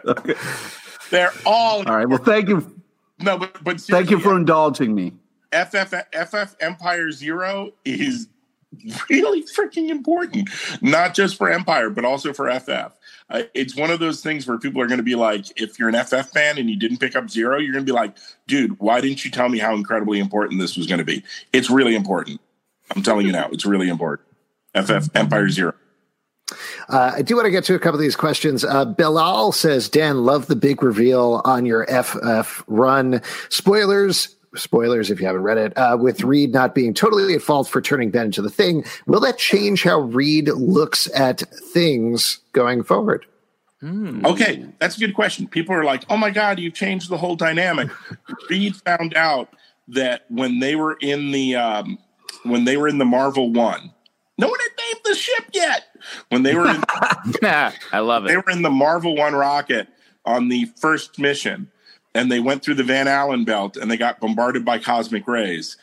okay. 0.07 0.35
They're 1.11 1.33
all 1.45 1.87
all 1.87 1.97
right. 1.97 2.09
Well, 2.09 2.19
thank 2.19 2.49
you. 2.49 2.83
No, 3.21 3.37
but 3.39 3.63
but 3.63 3.81
thank 3.81 4.11
you 4.11 4.19
for 4.19 4.37
indulging 4.37 4.95
me. 4.95 5.13
FF 5.53 5.95
FF 6.13 6.57
Empire 6.61 7.11
Zero 7.13 7.73
is 7.85 8.29
really 9.11 9.43
freaking 9.43 9.89
important, 9.89 10.49
not 10.81 11.15
just 11.15 11.37
for 11.37 11.51
Empire, 11.51 11.91
but 11.91 12.05
also 12.05 12.33
for 12.33 12.51
FF. 12.51 12.93
Uh, 13.31 13.43
it's 13.55 13.77
one 13.77 13.91
of 13.91 14.01
those 14.01 14.23
things 14.23 14.47
where 14.47 14.59
people 14.59 14.81
are 14.83 14.87
going 14.87 14.99
to 14.99 15.05
be 15.05 15.15
like, 15.15 15.47
if 15.61 15.79
you're 15.79 15.89
an 15.89 16.05
FF 16.05 16.31
fan 16.31 16.59
and 16.59 16.69
you 16.69 16.77
didn't 16.77 16.99
pick 16.99 17.17
up 17.17 17.31
Zero, 17.31 17.59
you're 17.59 17.73
going 17.73 17.85
to 17.85 17.91
be 17.91 17.95
like, 17.95 18.17
dude, 18.47 18.79
why 18.79 19.01
didn't 19.01 19.25
you 19.25 19.31
tell 19.31 19.49
me 19.49 19.59
how 19.59 19.75
incredibly 19.75 20.19
important 20.19 20.61
this 20.61 20.77
was 20.77 20.87
going 20.87 20.99
to 20.99 21.05
be? 21.05 21.23
It's 21.53 21.71
really 21.71 21.95
important. 21.95 22.41
I'm 22.95 23.03
telling 23.03 23.27
you 23.27 23.33
now, 23.33 23.49
it's 23.53 23.65
really 23.65 23.89
important. 23.89 24.29
FF 24.75 25.15
Empire 25.15 25.49
Zero. 25.49 25.75
Uh, 26.89 27.13
I 27.15 27.23
do 27.23 27.37
want 27.37 27.47
to 27.47 27.51
get 27.51 27.65
to 27.65 27.75
a 27.75 27.79
couple 27.79 27.95
of 27.95 28.01
these 28.01 28.17
questions. 28.17 28.65
Uh, 28.65 28.85
Bilal 28.85 29.53
says, 29.53 29.89
Dan, 29.89 30.25
love 30.25 30.47
the 30.47 30.57
big 30.57 30.83
reveal 30.83 31.41
on 31.45 31.65
your 31.65 31.87
FF 31.87 32.65
run. 32.67 33.23
Spoilers, 33.49 34.37
spoilers 34.55 35.11
if 35.11 35.21
you 35.21 35.27
haven't 35.27 35.43
read 35.43 35.59
it, 35.59 35.77
uh, 35.77 35.97
with 35.99 36.23
Reed 36.23 36.53
not 36.53 36.75
being 36.75 36.95
totally 36.95 37.35
at 37.35 37.43
fault 37.43 37.69
for 37.69 37.81
turning 37.81 38.11
Ben 38.11 38.27
into 38.27 38.43
the 38.43 38.51
thing. 38.51 38.85
Will 39.07 39.21
that 39.21 39.39
change 39.39 39.83
how 39.83 40.01
Reed 40.01 40.49
looks 40.49 41.09
at 41.15 41.41
things 41.73 42.41
going 42.53 42.83
forward? 42.83 43.27
Mm. 43.83 44.25
Okay, 44.25 44.65
that's 44.79 44.97
a 44.97 45.01
good 45.01 45.15
question. 45.15 45.49
People 45.49 45.75
are 45.75 45.85
like, 45.85 46.05
oh 46.09 46.17
my 46.17 46.31
God, 46.31 46.61
you've 46.61 46.75
changed 46.75 47.09
the 47.09 47.17
whole 47.17 47.35
dynamic. 47.35 47.91
Reed 48.51 48.77
found 48.77 49.15
out 49.17 49.49
that 49.89 50.25
when 50.29 50.61
they 50.61 50.77
were 50.77 50.97
in 51.01 51.33
the 51.33 51.57
um, 51.57 51.99
when 52.45 52.65
they 52.65 52.77
were 52.77 52.87
in 52.87 52.99
the 52.99 53.05
Marvel 53.05 53.53
one, 53.53 53.93
no 54.39 54.49
one 54.49 54.61
had 54.61 54.71
named 54.79 55.01
the 55.05 55.15
ship 55.15 55.45
yet. 55.53 55.87
When 56.29 56.45
they 56.45 56.55
were 56.55 56.69
in 56.69 56.83
I 57.43 57.99
love 57.99 58.25
it. 58.25 58.29
They 58.29 58.37
were 58.37 58.51
in 58.51 58.63
the 58.63 58.71
Marvel 58.71 59.17
one 59.17 59.35
rocket 59.35 59.89
on 60.25 60.49
the 60.49 60.67
first 60.77 61.19
mission 61.19 61.72
and 62.15 62.31
they 62.31 62.41
went 62.41 62.63
through 62.63 62.75
the 62.75 62.85
Van 62.85 63.09
Allen 63.09 63.45
belt 63.45 63.77
and 63.77 63.91
they 63.91 63.97
got 63.97 64.21
bombarded 64.21 64.65
by 64.65 64.79
cosmic 64.79 65.27
rays. 65.27 65.77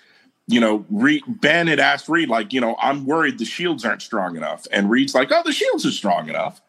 You 0.48 0.60
know, 0.60 0.86
Reed, 0.90 1.24
Ben 1.28 1.68
had 1.68 1.80
asked 1.80 2.10
Reed, 2.10 2.30
like, 2.30 2.54
you 2.54 2.62
know, 2.62 2.76
I'm 2.82 3.06
worried 3.06 3.38
the 3.38 3.46
shields 3.46 3.86
aren't 3.86 4.02
strong 4.02 4.36
enough. 4.36 4.66
And 4.72 4.90
Reed's 4.90 5.14
like, 5.14 5.32
oh, 5.32 5.44
the 5.44 5.52
shields 5.52 5.86
are 5.86 5.92
strong 5.92 6.30
enough. 6.30 6.62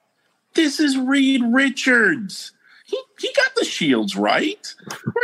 This 0.55 0.81
is 0.81 0.99
Reed 0.99 1.43
Richards. 1.45 2.53
He, 2.85 3.01
he 3.19 3.33
got 3.35 3.55
the 3.55 3.65
shields 3.65 4.17
right. 4.17 4.75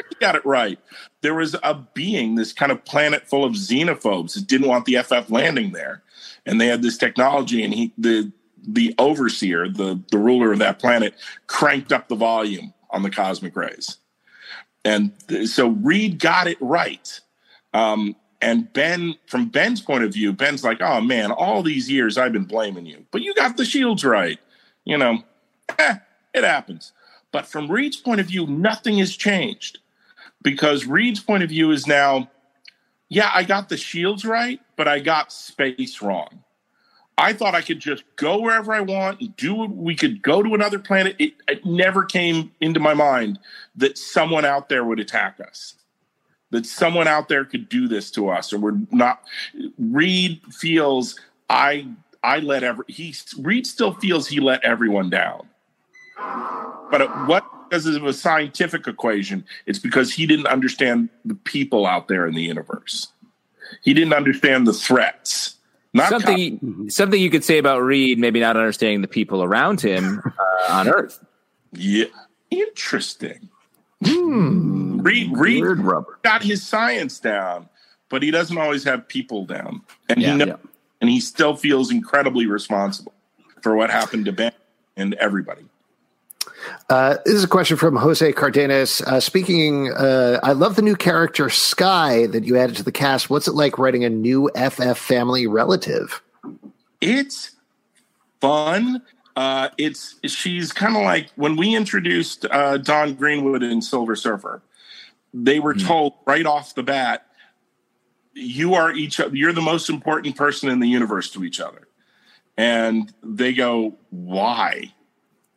he 0.09 0.15
got 0.21 0.37
it 0.37 0.47
right. 0.47 0.79
There 1.21 1.35
was 1.35 1.57
a 1.63 1.75
being, 1.95 2.37
this 2.37 2.53
kind 2.53 2.71
of 2.71 2.85
planet 2.85 3.29
full 3.29 3.45
of 3.45 3.55
xenophobes 3.55 4.35
that 4.35 4.47
didn't 4.47 4.69
want 4.69 4.85
the 4.85 5.03
FF 5.03 5.31
landing 5.31 5.73
there. 5.73 6.03
And 6.47 6.61
they 6.61 6.69
had 6.69 6.83
this 6.83 6.97
technology, 6.97 7.65
and 7.65 7.75
he, 7.75 7.93
the 7.99 8.31
the 8.69 8.95
overseer, 8.99 9.69
the, 9.69 10.01
the 10.11 10.19
ruler 10.19 10.53
of 10.53 10.59
that 10.59 10.79
planet, 10.79 11.15
cranked 11.47 11.93
up 11.93 12.09
the 12.09 12.17
volume 12.17 12.75
on 12.91 13.03
the 13.03 13.11
cosmic 13.11 13.55
rays. 13.55 13.99
And 14.87 15.11
so 15.49 15.71
Reed 15.71 16.21
got 16.21 16.47
it 16.47 16.59
right. 16.61 17.21
Um, 17.75 18.15
and 18.41 18.73
Ben, 18.73 19.17
from 19.27 19.49
Ben's 19.49 19.81
point 19.81 20.05
of 20.05 20.13
view, 20.13 20.33
Ben's 20.33 20.63
like, 20.63 20.81
oh 20.81 21.01
man, 21.01 21.33
all 21.33 21.65
these 21.65 21.91
years 21.91 22.17
I've 22.17 22.33
been 22.33 22.45
blaming 22.45 22.87
you, 22.87 23.05
but 23.11 23.21
you 23.21 23.35
got 23.35 23.57
the 23.57 23.65
shields 23.65 24.05
right. 24.05 24.39
You 24.85 24.97
know, 24.97 25.25
eh, 25.81 25.97
it 26.33 26.45
happens. 26.45 26.93
But 27.33 27.47
from 27.47 27.69
Reed's 27.69 27.97
point 27.97 28.21
of 28.21 28.27
view, 28.27 28.47
nothing 28.47 28.99
has 28.99 29.17
changed 29.17 29.81
because 30.43 30.87
Reed's 30.87 31.19
point 31.19 31.43
of 31.43 31.49
view 31.49 31.73
is 31.73 31.89
now, 31.89 32.31
yeah, 33.09 33.33
I 33.35 33.43
got 33.43 33.69
the 33.69 33.77
shields 33.77 34.25
right, 34.25 34.61
but 34.77 34.87
I 34.87 35.01
got 35.01 35.33
space 35.33 36.01
wrong. 36.01 36.45
I 37.19 37.33
thought 37.33 37.55
I 37.55 37.63
could 37.63 37.81
just 37.81 38.05
go 38.17 38.41
wherever 38.41 38.75
I 38.75 38.81
want 38.81 39.21
and 39.21 39.35
do 39.37 39.65
it. 39.65 39.71
We 39.71 39.95
could 39.95 40.21
go 40.21 40.43
to 40.43 40.55
another 40.55 40.79
planet. 40.79 41.17
It, 41.19 41.33
it, 41.49 41.65
never 41.65 42.05
came 42.05 42.53
into 42.61 42.79
my 42.79 42.93
mind 42.93 43.39
that 43.77 43.99
someone 43.99 44.45
out 44.45 44.69
there 44.69 44.85
would 44.85 45.01
attack 45.01 45.39
us, 45.41 45.75
that 46.51 46.67
someone 46.67 47.09
out 47.09 47.29
there 47.29 47.45
could 47.45 47.69
do 47.69 47.89
this 47.89 48.11
to 48.13 48.29
us, 48.29 48.53
or 48.53 48.59
we're 48.59 48.79
not. 48.91 49.23
Reed 49.79 50.41
feels 50.51 51.19
I 51.51 51.89
I 52.23 52.39
let 52.41 52.63
every 52.63 52.85
he 52.89 53.15
Reed 53.39 53.67
still 53.67 53.95
feels 53.95 54.27
he 54.27 54.41
let 54.41 54.65
everyone 54.65 55.11
down, 55.11 55.49
but 56.91 57.27
what 57.27 57.45
because 57.69 57.87
of 57.87 58.05
a 58.05 58.13
scientific 58.13 58.87
equation? 58.87 59.45
It's 59.67 59.79
because 59.79 60.13
he 60.13 60.27
didn't 60.27 60.47
understand 60.47 61.09
the 61.25 61.35
people 61.35 61.87
out 61.87 62.09
there 62.09 62.27
in 62.27 62.35
the 62.35 62.43
universe. 62.43 63.09
He 63.83 63.93
didn't 63.93 64.15
understand 64.15 64.67
the 64.67 64.73
threats 64.73 65.57
not 65.97 66.11
something 66.11 66.91
something 66.91 67.21
you 67.21 67.31
could 67.31 67.43
say 67.43 67.59
about 67.59 67.81
Reed, 67.81 68.19
maybe 68.19 68.39
not 68.39 68.57
understanding 68.57 69.01
the 69.01 69.09
people 69.09 69.43
around 69.43 69.81
him 69.81 70.21
uh, 70.25 70.73
on 70.73 70.89
Earth. 70.89 71.25
Yeah, 71.73 72.07
interesting. 72.51 73.49
Hmm. 74.05 75.01
Reed 75.01 75.37
Reed 75.37 75.65
got 76.23 76.43
his 76.43 76.67
science 76.67 77.19
down, 77.19 77.69
but 78.09 78.23
he 78.23 78.31
doesn't 78.31 78.59
always 78.59 78.85
have 78.85 79.09
people 79.09 79.47
down, 79.47 79.83
and 80.09 80.21
yeah, 80.21 80.33
he 80.33 80.37
knows, 80.37 80.49
yeah. 80.49 80.57
and 81.01 81.11
he 81.11 81.21
still 81.21 81.57
feels 81.57 81.91
incredibly 81.91 82.47
responsible 82.47 83.15
for 83.63 83.75
what 83.77 83.91
happened 83.91 84.27
to 84.27 84.33
Ben 84.33 84.53
and 84.97 85.15
everybody. 85.15 85.65
Uh, 86.89 87.17
this 87.25 87.35
is 87.35 87.45
a 87.45 87.49
question 87.49 87.77
from 87.77 87.97
Jose 87.97 88.33
Cardenas. 88.33 89.01
Uh, 89.03 89.21
speaking, 89.21 89.93
uh, 89.93 90.41
I 90.43 90.53
love 90.53 90.77
the 90.77 90.83
new 90.83 90.97
character 90.97 91.51
Sky 91.51 92.27
that 92.27 92.45
you 92.45 92.57
added 92.57 92.77
to 92.77 92.83
the 92.83 92.93
cast. 92.93 93.31
What's 93.31 93.49
it 93.49 93.55
like 93.55 93.79
writing 93.79 94.05
a 94.05 94.11
new 94.11 94.51
FF 94.57 94.99
family 94.99 95.47
relative? 95.47 96.23
It's 97.01 97.53
fun. 98.41 99.03
Uh, 99.37 99.69
it's 99.77 100.17
she's 100.25 100.73
kind 100.73 100.97
of 100.97 101.03
like 101.03 101.29
when 101.37 101.57
we 101.57 101.77
introduced 101.77 102.47
uh, 102.51 102.79
Dawn 102.79 103.15
Greenwood 103.15 103.63
in 103.63 103.83
Silver 103.83 104.17
Surfer. 104.17 104.63
They 105.35 105.61
were 105.61 105.75
mm 105.75 105.87
told 105.87 106.15
right 106.25 106.47
off 106.47 106.75
the 106.75 106.83
bat, 106.83 107.27
"You 108.33 108.75
are 108.75 108.91
each. 108.93 109.21
You're 109.33 109.53
the 109.53 109.61
most 109.61 109.91
important 109.91 110.37
person 110.37 110.71
in 110.71 110.81
the 110.81 110.89
universe 110.89 111.31
to 111.33 111.45
each 111.45 111.61
other." 111.61 111.87
And 112.57 113.13
they 113.23 113.53
go, 113.53 113.99
"Why?" 114.09 114.95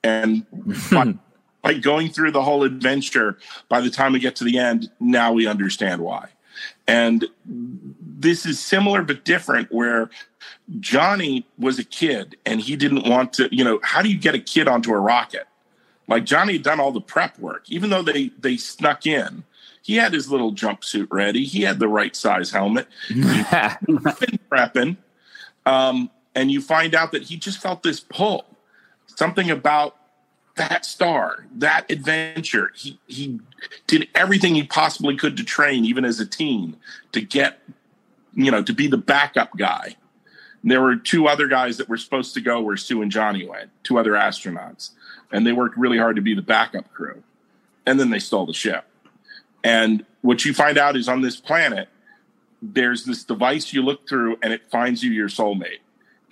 And 0.03 0.45
by, 0.91 1.13
by 1.61 1.73
going 1.75 2.09
through 2.09 2.31
the 2.31 2.43
whole 2.43 2.63
adventure, 2.63 3.37
by 3.69 3.79
the 3.79 3.89
time 3.89 4.11
we 4.11 4.19
get 4.19 4.35
to 4.37 4.43
the 4.43 4.57
end, 4.57 4.91
now 4.99 5.31
we 5.31 5.47
understand 5.47 6.01
why. 6.01 6.27
And 6.87 7.25
this 7.45 8.45
is 8.45 8.59
similar 8.59 9.03
but 9.03 9.23
different 9.23 9.71
where 9.71 10.09
Johnny 10.79 11.45
was 11.57 11.79
a 11.79 11.83
kid 11.83 12.37
and 12.45 12.61
he 12.61 12.75
didn't 12.75 13.07
want 13.07 13.33
to, 13.33 13.53
you 13.55 13.63
know, 13.63 13.79
how 13.83 14.01
do 14.01 14.09
you 14.09 14.17
get 14.17 14.35
a 14.35 14.39
kid 14.39 14.67
onto 14.67 14.91
a 14.91 14.99
rocket? 14.99 15.47
Like 16.07 16.25
Johnny 16.25 16.53
had 16.53 16.63
done 16.63 16.79
all 16.79 16.91
the 16.91 17.01
prep 17.01 17.37
work, 17.37 17.65
even 17.69 17.89
though 17.89 18.01
they 18.01 18.29
they 18.39 18.57
snuck 18.57 19.05
in. 19.05 19.43
He 19.81 19.95
had 19.95 20.13
his 20.13 20.29
little 20.29 20.53
jumpsuit 20.53 21.07
ready. 21.11 21.45
He 21.45 21.61
had 21.61 21.79
the 21.79 21.87
right 21.87 22.15
size 22.15 22.51
helmet. 22.51 22.87
He'd 23.07 23.23
been 23.23 24.39
prepping. 24.51 24.97
Um, 25.65 26.09
and 26.35 26.51
you 26.51 26.61
find 26.61 26.93
out 26.95 27.11
that 27.11 27.23
he 27.23 27.37
just 27.37 27.61
felt 27.61 27.83
this 27.83 27.99
pull 27.99 28.45
something 29.19 29.51
about 29.51 29.97
that 30.55 30.85
star, 30.85 31.45
that 31.55 31.89
adventure. 31.91 32.71
He 32.75 32.99
he 33.07 33.39
did 33.87 34.07
everything 34.15 34.55
he 34.55 34.63
possibly 34.63 35.15
could 35.15 35.37
to 35.37 35.43
train, 35.43 35.85
even 35.85 36.05
as 36.05 36.19
a 36.19 36.25
teen, 36.25 36.77
to 37.11 37.21
get, 37.21 37.59
you 38.33 38.51
know, 38.51 38.63
to 38.63 38.73
be 38.73 38.87
the 38.87 38.97
backup 38.97 39.55
guy. 39.57 39.95
And 40.61 40.71
there 40.71 40.81
were 40.81 40.95
two 40.95 41.27
other 41.27 41.47
guys 41.47 41.77
that 41.77 41.89
were 41.89 41.97
supposed 41.97 42.33
to 42.33 42.41
go 42.41 42.61
where 42.61 42.77
Sue 42.77 43.01
and 43.01 43.11
Johnny 43.11 43.47
went, 43.47 43.71
two 43.83 43.97
other 43.97 44.11
astronauts, 44.11 44.91
and 45.31 45.45
they 45.45 45.53
worked 45.53 45.77
really 45.77 45.97
hard 45.97 46.15
to 46.15 46.21
be 46.21 46.33
the 46.33 46.41
backup 46.41 46.91
crew. 46.93 47.23
And 47.85 47.99
then 47.99 48.09
they 48.09 48.19
stole 48.19 48.45
the 48.45 48.53
ship. 48.53 48.85
And 49.63 50.05
what 50.21 50.45
you 50.45 50.53
find 50.53 50.77
out 50.77 50.95
is 50.95 51.07
on 51.07 51.21
this 51.21 51.37
planet, 51.37 51.87
there's 52.61 53.05
this 53.05 53.23
device 53.23 53.73
you 53.73 53.81
look 53.81 54.07
through, 54.07 54.37
and 54.41 54.51
it 54.51 54.69
finds 54.69 55.03
you 55.03 55.11
your 55.11 55.29
soulmate. 55.29 55.79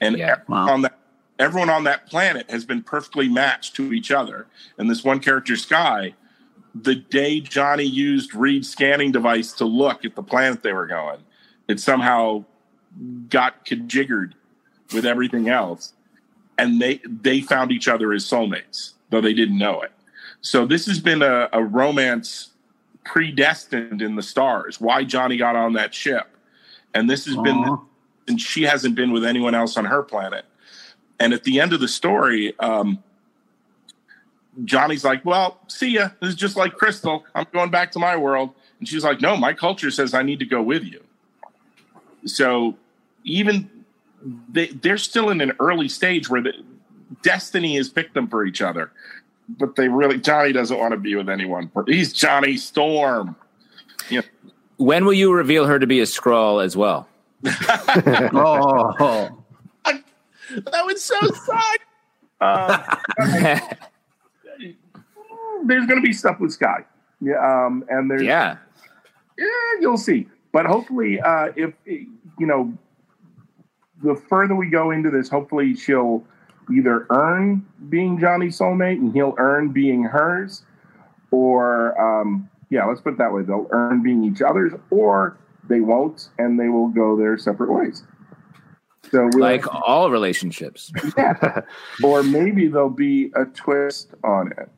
And 0.02 0.18
yeah, 0.18 0.38
wow. 0.48 0.70
on 0.70 0.82
that 0.82 0.98
everyone 1.40 1.70
on 1.70 1.84
that 1.84 2.08
planet 2.08 2.50
has 2.50 2.66
been 2.66 2.82
perfectly 2.82 3.30
matched 3.30 3.76
to 3.76 3.94
each 3.94 4.12
other. 4.12 4.48
And 4.78 4.90
this 4.90 5.04
one 5.04 5.20
character, 5.20 5.56
Sky, 5.56 6.16
the 6.74 6.96
day 6.96 7.40
Johnny 7.40 7.84
used 7.84 8.34
Reed's 8.34 8.70
scanning 8.70 9.12
device 9.12 9.52
to 9.54 9.66
look 9.66 10.06
at 10.06 10.16
the 10.16 10.24
planet 10.24 10.64
they 10.64 10.74
were 10.74 10.88
going, 10.88 11.20
it 11.68 11.80
somehow 11.80 12.46
got 13.30 13.66
conjiggered 13.66 14.34
with 14.94 15.06
everything 15.06 15.50
else. 15.50 15.94
And 16.58 16.82
they 16.82 17.00
they 17.06 17.42
found 17.42 17.72
each 17.72 17.88
other 17.88 18.14
as 18.14 18.26
soulmates, 18.26 18.94
though 19.10 19.22
they 19.22 19.34
didn't 19.34 19.58
know 19.58 19.82
it. 19.82 19.92
So 20.42 20.66
this 20.66 20.86
has 20.88 21.00
been 21.00 21.22
a, 21.22 21.50
a 21.54 21.64
romance 21.64 22.50
predestined 23.04 24.02
in 24.02 24.16
the 24.16 24.24
stars. 24.24 24.82
Why 24.82 25.04
Johnny 25.04 25.38
got 25.38 25.56
on 25.56 25.74
that 25.74 25.94
ship, 25.94 26.28
and 26.94 27.10
this 27.10 27.26
has 27.26 27.36
Aww. 27.36 27.44
been, 27.44 27.78
and 28.28 28.42
she 28.42 28.64
hasn't 28.64 28.96
been 28.96 29.12
with 29.12 29.24
anyone 29.24 29.56
else 29.56 29.78
on 29.78 29.86
her 29.86 30.04
planet. 30.04 30.46
And 31.20 31.34
at 31.34 31.44
the 31.44 31.60
end 31.60 31.74
of 31.74 31.80
the 31.80 31.88
story, 31.88 32.58
um, 32.60 33.04
Johnny's 34.66 35.04
like, 35.04 35.24
"Well, 35.24 35.60
see 35.68 35.90
ya. 35.90 36.10
This 36.22 36.30
is 36.30 36.36
just 36.36 36.56
like 36.56 36.76
Crystal. 36.76 37.24
I'm 37.36 37.46
going 37.54 37.70
back 37.70 37.92
to 37.92 38.00
my 38.00 38.18
world." 38.18 38.54
And 38.80 38.88
she's 38.88 39.04
like, 39.04 39.22
"No, 39.22 39.38
my 39.38 39.54
culture 39.54 39.92
says 39.92 40.14
I 40.14 40.24
need 40.24 40.40
to 40.40 40.46
go 40.46 40.62
with 40.62 40.84
you." 40.84 41.04
So 42.26 42.76
even 43.28 43.70
they, 44.50 44.68
they're 44.68 44.98
still 44.98 45.30
in 45.30 45.42
an 45.42 45.54
early 45.60 45.90
stage 45.90 46.30
where 46.30 46.42
the 46.42 46.54
destiny 47.22 47.76
has 47.76 47.90
picked 47.90 48.14
them 48.14 48.28
for 48.28 48.46
each 48.46 48.62
other. 48.62 48.92
But 49.50 49.76
they 49.76 49.88
really 49.88 50.20
Johnny 50.20 50.52
doesn't 50.52 50.78
want 50.78 50.92
to 50.92 50.98
be 50.98 51.16
with 51.16 51.30
anyone. 51.30 51.72
He's 51.86 52.12
Johnny 52.12 52.58
Storm. 52.58 53.36
You 54.10 54.22
know. 54.22 54.28
When 54.78 55.06
will 55.06 55.14
you 55.14 55.32
reveal 55.34 55.66
her 55.66 55.80
to 55.80 55.88
be 55.88 56.02
a 56.02 56.04
Skrull 56.04 56.64
as 56.64 56.76
well? 56.76 57.08
oh, 57.46 59.44
that 59.86 60.86
was 60.86 61.04
so 61.04 61.20
sad. 61.20 61.78
Uh, 62.40 62.96
there's 65.66 65.86
going 65.88 66.02
to 66.02 66.02
be 66.02 66.14
stuff 66.14 66.40
with 66.40 66.52
Sky. 66.52 66.86
Yeah, 67.22 67.66
um, 67.66 67.84
and 67.90 68.12
there's 68.12 68.22
yeah, 68.22 68.58
yeah, 69.38 69.46
you'll 69.80 69.98
see. 69.98 70.28
But 70.52 70.66
hopefully, 70.66 71.20
uh, 71.20 71.52
if 71.56 71.74
you 71.86 72.08
know, 72.40 72.78
the 74.04 74.16
further 74.16 74.56
we 74.56 74.70
go 74.70 74.92
into 74.92 75.10
this, 75.10 75.30
hopefully 75.30 75.76
she'll 75.76 76.24
either 76.76 77.08
earn 77.10 77.66
being 77.90 78.20
Johnny's 78.20 78.60
soulmate 78.60 78.98
and 78.98 79.14
he'll 79.14 79.36
earn 79.38 79.70
being 79.70 80.04
hers, 80.04 80.64
or 81.32 82.00
um, 82.00 82.50
yeah, 82.70 82.86
let's 82.86 83.02
put 83.02 83.14
it 83.14 83.18
that 83.18 83.34
way. 83.34 83.44
They'll 83.44 83.68
earn 83.72 84.04
being 84.04 84.24
each 84.24 84.42
other's, 84.42 84.74
or 84.90 85.38
they 85.70 85.80
won't, 85.80 86.30
and 86.38 86.60
they 86.60 86.70
will 86.70 86.90
go 86.90 87.18
their 87.18 87.38
separate 87.38 87.72
ways. 87.72 88.04
So 89.12 89.30
like 89.38 89.66
all 89.74 90.12
relationships, 90.12 90.92
yeah. 91.18 91.62
or 92.04 92.24
maybe 92.24 92.68
there'll 92.68 92.90
be 92.90 93.32
a 93.36 93.46
twist 93.46 94.14
on 94.24 94.52
it. 94.52 94.70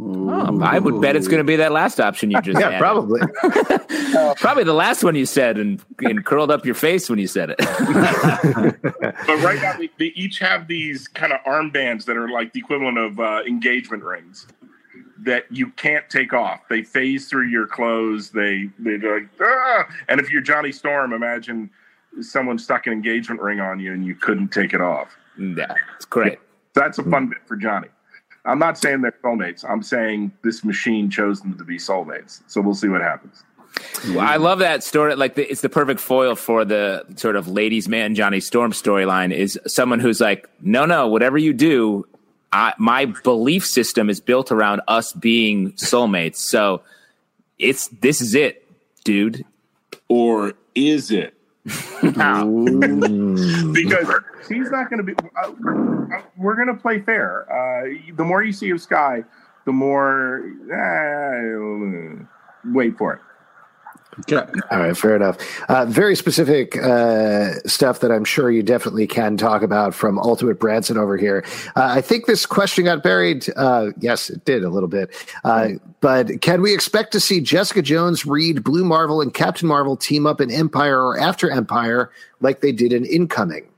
Oh, 0.00 0.60
I 0.62 0.78
would 0.78 1.00
bet 1.00 1.16
it's 1.16 1.26
going 1.26 1.38
to 1.38 1.44
be 1.44 1.56
that 1.56 1.72
last 1.72 1.98
option 1.98 2.30
you 2.30 2.40
just 2.40 2.60
yeah, 2.60 2.68
added. 2.68 2.78
probably. 2.78 3.20
probably 4.36 4.62
the 4.62 4.72
last 4.72 5.02
one 5.02 5.16
you 5.16 5.26
said 5.26 5.58
and, 5.58 5.82
and 6.00 6.24
curled 6.24 6.52
up 6.52 6.64
your 6.64 6.76
face 6.76 7.10
when 7.10 7.18
you 7.18 7.26
said 7.26 7.50
it. 7.50 7.58
but 9.26 9.42
right 9.42 9.60
now, 9.60 9.76
they, 9.76 9.90
they, 9.98 10.12
each 10.14 10.38
have 10.38 10.68
these 10.68 11.08
kind 11.08 11.32
of 11.32 11.40
armbands 11.40 12.04
that 12.04 12.16
are 12.16 12.28
like 12.28 12.52
the 12.52 12.60
equivalent 12.60 12.96
of 12.96 13.18
uh, 13.18 13.42
engagement 13.44 14.04
rings 14.04 14.46
that 15.18 15.46
you 15.50 15.70
can't 15.72 16.08
take 16.08 16.32
off. 16.32 16.60
They 16.68 16.82
phase 16.82 17.28
through 17.28 17.48
your 17.48 17.66
clothes. 17.66 18.30
They 18.30 18.70
they 18.78 18.98
like, 18.98 19.28
ah! 19.40 19.88
and 20.08 20.20
if 20.20 20.30
you're 20.30 20.42
Johnny 20.42 20.70
Storm, 20.70 21.12
imagine 21.12 21.70
someone 22.20 22.58
stuck 22.58 22.86
an 22.86 22.92
engagement 22.92 23.40
ring 23.40 23.60
on 23.60 23.80
you 23.80 23.92
and 23.92 24.06
you 24.06 24.14
couldn't 24.14 24.48
take 24.48 24.74
it 24.74 24.80
off. 24.80 25.16
Yeah, 25.36 25.74
it's 25.96 26.04
great. 26.04 26.38
That's 26.74 26.98
a 26.98 27.02
fun 27.02 27.28
bit 27.28 27.38
for 27.46 27.56
Johnny. 27.56 27.88
I'm 28.48 28.58
not 28.58 28.78
saying 28.78 29.02
they're 29.02 29.14
soulmates. 29.22 29.64
I'm 29.68 29.82
saying 29.82 30.32
this 30.42 30.64
machine 30.64 31.10
chose 31.10 31.40
them 31.40 31.56
to 31.58 31.64
be 31.64 31.76
soulmates. 31.76 32.42
So 32.46 32.60
we'll 32.60 32.74
see 32.74 32.88
what 32.88 33.02
happens. 33.02 33.44
Well, 34.08 34.20
I 34.20 34.36
love 34.36 34.60
that 34.60 34.82
story. 34.82 35.14
Like 35.14 35.34
the, 35.34 35.48
it's 35.48 35.60
the 35.60 35.68
perfect 35.68 36.00
foil 36.00 36.34
for 36.34 36.64
the 36.64 37.04
sort 37.16 37.36
of 37.36 37.46
ladies' 37.46 37.88
man 37.88 38.14
Johnny 38.14 38.40
Storm 38.40 38.72
storyline. 38.72 39.32
Is 39.32 39.58
someone 39.66 40.00
who's 40.00 40.20
like, 40.20 40.48
no, 40.60 40.86
no, 40.86 41.08
whatever 41.08 41.36
you 41.36 41.52
do, 41.52 42.06
I, 42.50 42.72
my 42.78 43.04
belief 43.04 43.66
system 43.66 44.08
is 44.08 44.20
built 44.20 44.50
around 44.50 44.80
us 44.88 45.12
being 45.12 45.72
soulmates. 45.72 46.36
So 46.36 46.82
it's 47.58 47.88
this 47.88 48.20
is 48.20 48.34
it, 48.34 48.66
dude. 49.04 49.44
Or 50.08 50.54
is 50.74 51.10
it? 51.10 51.37
Because 53.72 54.08
he's 54.48 54.70
not 54.70 54.90
going 54.90 54.98
to 54.98 55.02
be. 55.02 55.14
Uh, 55.36 55.52
we're 56.36 56.54
going 56.54 56.68
to 56.68 56.74
play 56.80 57.00
fair. 57.00 57.44
Uh, 57.50 57.88
the 58.16 58.24
more 58.24 58.42
you 58.42 58.52
see 58.52 58.70
of 58.70 58.80
Sky, 58.80 59.24
the 59.66 59.72
more. 59.72 60.44
Uh, 60.72 62.24
wait 62.72 62.96
for 62.96 63.14
it. 63.14 63.20
Okay. 64.20 64.36
All 64.70 64.78
right, 64.80 64.96
fair 64.96 65.16
enough. 65.16 65.38
Uh, 65.68 65.84
very 65.86 66.16
specific 66.16 66.76
uh, 66.76 67.54
stuff 67.66 68.00
that 68.00 68.10
I'm 68.10 68.24
sure 68.24 68.50
you 68.50 68.62
definitely 68.62 69.06
can 69.06 69.36
talk 69.36 69.62
about 69.62 69.94
from 69.94 70.18
Ultimate 70.18 70.58
Branson 70.58 70.98
over 70.98 71.16
here. 71.16 71.44
Uh, 71.76 71.88
I 71.90 72.00
think 72.00 72.26
this 72.26 72.44
question 72.44 72.84
got 72.84 73.02
buried. 73.02 73.46
Uh, 73.56 73.90
yes, 74.00 74.30
it 74.30 74.44
did 74.44 74.64
a 74.64 74.70
little 74.70 74.88
bit. 74.88 75.10
Uh, 75.44 75.70
but 76.00 76.40
can 76.40 76.62
we 76.62 76.74
expect 76.74 77.12
to 77.12 77.20
see 77.20 77.40
Jessica 77.40 77.82
Jones, 77.82 78.26
Reed, 78.26 78.64
Blue 78.64 78.84
Marvel, 78.84 79.20
and 79.20 79.32
Captain 79.32 79.68
Marvel 79.68 79.96
team 79.96 80.26
up 80.26 80.40
in 80.40 80.50
Empire 80.50 81.00
or 81.00 81.18
after 81.18 81.50
Empire 81.50 82.10
like 82.40 82.60
they 82.60 82.72
did 82.72 82.92
in 82.92 83.04
Incoming? 83.04 83.68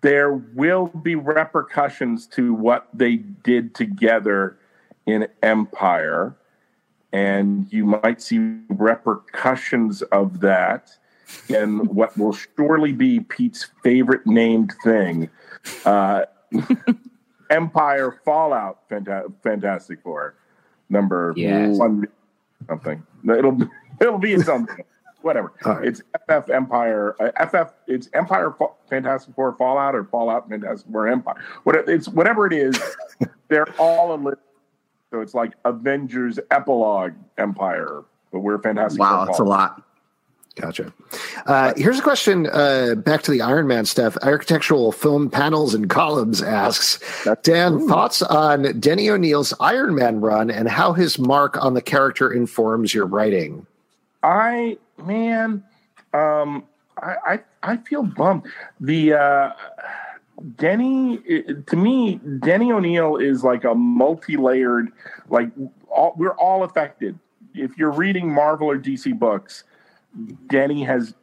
There 0.00 0.32
will 0.32 0.86
be 0.88 1.14
repercussions 1.14 2.26
to 2.28 2.52
what 2.52 2.88
they 2.92 3.16
did 3.16 3.74
together 3.74 4.58
in 5.06 5.28
Empire 5.42 6.36
and 7.14 7.72
you 7.72 7.86
might 7.86 8.20
see 8.20 8.58
repercussions 8.68 10.02
of 10.02 10.40
that 10.40 10.90
in 11.48 11.78
what 11.86 12.16
will 12.18 12.34
surely 12.56 12.92
be 12.92 13.20
Pete's 13.20 13.70
favorite 13.82 14.26
named 14.26 14.74
thing 14.82 15.30
uh, 15.84 16.24
Empire 17.50 18.20
Fallout 18.24 18.88
Fanta- 18.88 19.32
Fantastic 19.42 20.02
Four 20.02 20.34
number 20.90 21.32
yes. 21.36 21.76
one 21.76 22.06
something. 22.68 23.02
It'll 23.28 23.58
it'll 24.00 24.18
be 24.18 24.38
something. 24.38 24.84
Whatever. 25.22 25.52
Right. 25.64 25.86
It's 25.86 26.02
FF 26.28 26.50
Empire. 26.50 27.16
Uh, 27.18 27.46
FF. 27.46 27.72
It's 27.86 28.10
Empire 28.12 28.52
Fa- 28.58 28.74
Fantastic 28.90 29.34
Four 29.34 29.54
Fallout 29.56 29.94
or 29.94 30.04
Fallout 30.04 30.48
Fantastic 30.48 30.90
Four 30.90 31.08
Empire. 31.08 31.42
What 31.62 31.76
it's 31.88 32.08
whatever 32.08 32.46
it 32.46 32.52
is. 32.52 32.78
they're 33.48 33.68
all 33.78 34.14
a 34.14 34.16
list 34.16 34.40
so 35.14 35.20
it's 35.20 35.32
like 35.32 35.52
Avengers 35.64 36.40
Epilogue 36.50 37.12
Empire, 37.38 38.02
but 38.32 38.40
we're 38.40 38.58
fantastic. 38.58 38.98
Wow, 38.98 39.24
that's 39.26 39.38
a 39.38 39.44
lot. 39.44 39.80
Gotcha. 40.56 40.92
Uh, 41.46 41.72
here's 41.76 42.00
a 42.00 42.02
question 42.02 42.48
uh, 42.48 42.96
back 42.96 43.22
to 43.22 43.30
the 43.30 43.40
Iron 43.40 43.68
Man 43.68 43.84
stuff. 43.84 44.16
Architectural 44.22 44.90
Film 44.90 45.30
Panels 45.30 45.72
and 45.72 45.88
Columns 45.88 46.42
asks 46.42 46.98
Dan, 47.44 47.74
ooh. 47.74 47.88
thoughts 47.88 48.22
on 48.22 48.80
Denny 48.80 49.08
O'Neil's 49.08 49.54
Iron 49.60 49.94
Man 49.94 50.20
run 50.20 50.50
and 50.50 50.68
how 50.68 50.92
his 50.94 51.16
mark 51.16 51.62
on 51.62 51.74
the 51.74 51.82
character 51.82 52.32
informs 52.32 52.92
your 52.92 53.06
writing? 53.06 53.64
I, 54.24 54.78
man, 54.98 55.62
um, 56.12 56.64
I, 57.00 57.14
I, 57.24 57.40
I 57.62 57.76
feel 57.76 58.02
bummed. 58.02 58.42
The, 58.80 59.12
uh, 59.12 59.52
Denny, 60.56 61.18
to 61.66 61.76
me, 61.76 62.20
Denny 62.40 62.72
O'Neil 62.72 63.16
is 63.16 63.44
like 63.44 63.64
a 63.64 63.74
multi-layered. 63.74 64.90
Like 65.28 65.50
all, 65.88 66.14
we're 66.16 66.36
all 66.36 66.64
affected. 66.64 67.18
If 67.54 67.78
you're 67.78 67.92
reading 67.92 68.32
Marvel 68.32 68.68
or 68.68 68.78
DC 68.78 69.16
books, 69.18 69.64
Denny 70.48 70.82
has 70.84 71.14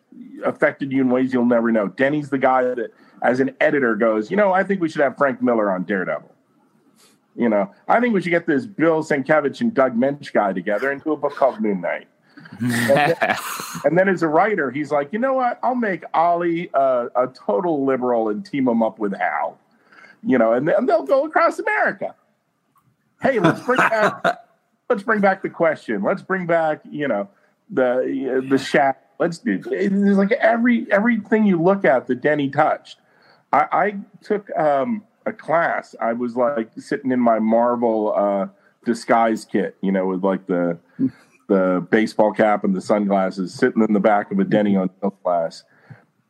affected 0.45 0.91
you 0.91 1.01
in 1.01 1.09
ways 1.09 1.34
you'll 1.34 1.45
never 1.45 1.72
know. 1.72 1.88
Denny's 1.88 2.30
the 2.30 2.38
guy 2.38 2.64
that, 2.64 2.91
as 3.22 3.39
an 3.39 3.55
editor, 3.59 3.95
goes, 3.95 4.32
you 4.32 4.38
know, 4.38 4.53
I 4.53 4.64
think 4.64 4.82
we 4.82 4.89
should 4.89 5.01
have 5.01 5.18
Frank 5.18 5.41
Miller 5.41 5.72
on 5.72 5.84
Daredevil. 5.84 6.32
You 7.36 7.49
know, 7.49 7.74
I 7.88 7.99
think 7.99 8.14
we 8.14 8.22
should 8.22 8.32
get 8.32 8.45
this 8.45 8.66
Bill 8.66 9.03
Sienkiewicz 9.03 9.62
and 9.62 9.74
Doug 9.74 9.95
Moench 9.95 10.34
guy 10.34 10.51
together 10.53 10.91
into 10.91 11.12
a 11.12 11.18
book 11.18 11.36
called 11.36 11.62
Moon 11.62 11.82
Knight 11.82 12.07
and, 12.62 12.89
then, 12.89 13.16
and, 13.86 13.97
then, 13.97 14.09
as 14.09 14.24
a 14.24 14.28
writer, 14.28 14.72
he's 14.72 14.91
like, 14.91 15.12
you 15.12 15.20
know 15.20 15.34
what? 15.34 15.59
I'll 15.64 15.76
make 15.76 16.03
Ollie 16.14 16.70
a, 16.74 17.07
a 17.16 17.28
total 17.28 17.86
liberal 17.86 18.30
and 18.30 18.45
team 18.45 18.68
him 18.68 18.84
up 18.84 18.99
with 18.99 19.14
Hal. 19.14 19.57
You 20.24 20.38
know, 20.38 20.53
and, 20.53 20.70
and 20.70 20.88
they'll 20.88 21.03
go 21.03 21.26
across 21.26 21.57
America. 21.59 22.16
Hey, 23.22 23.39
let's 23.39 23.62
bring 23.62 23.78
back 23.78 24.24
let's 24.89 25.03
bring 25.03 25.22
back 25.22 25.41
the 25.41 25.49
question. 25.49 26.03
Let's 26.03 26.22
bring 26.22 26.45
back 26.45 26.82
you 26.89 27.07
know 27.07 27.30
the 27.70 28.45
the 28.47 28.57
shack. 28.57 29.03
Let's 29.20 29.38
do 29.38 29.62
it's 29.68 30.18
like 30.18 30.32
every 30.34 30.91
everything 30.91 31.45
you 31.45 31.62
look 31.62 31.86
at 31.86 32.07
that 32.07 32.22
Denny 32.22 32.49
touched. 32.49 32.97
I, 33.53 33.68
I 33.72 33.95
took 34.24 34.49
um, 34.57 35.03
a 35.26 35.34
class. 35.34 35.95
I 35.99 36.14
was 36.14 36.36
like 36.36 36.72
sitting 36.78 37.12
in 37.12 37.20
my 37.20 37.39
Marvel 37.39 38.14
uh, 38.16 38.47
disguise 38.86 39.45
kit, 39.45 39.78
you 39.82 39.91
know, 39.91 40.07
with 40.07 40.24
like 40.24 40.47
the 40.47 40.80
the 41.52 41.86
baseball 41.91 42.32
cap 42.32 42.64
and 42.64 42.74
the 42.74 42.80
sunglasses, 42.80 43.54
sitting 43.54 43.84
in 43.84 43.91
the 43.91 43.99
back 43.99 44.32
of 44.32 44.39
a 44.39 44.45
Denny 44.45 44.78
on 44.78 44.89
class, 45.22 45.64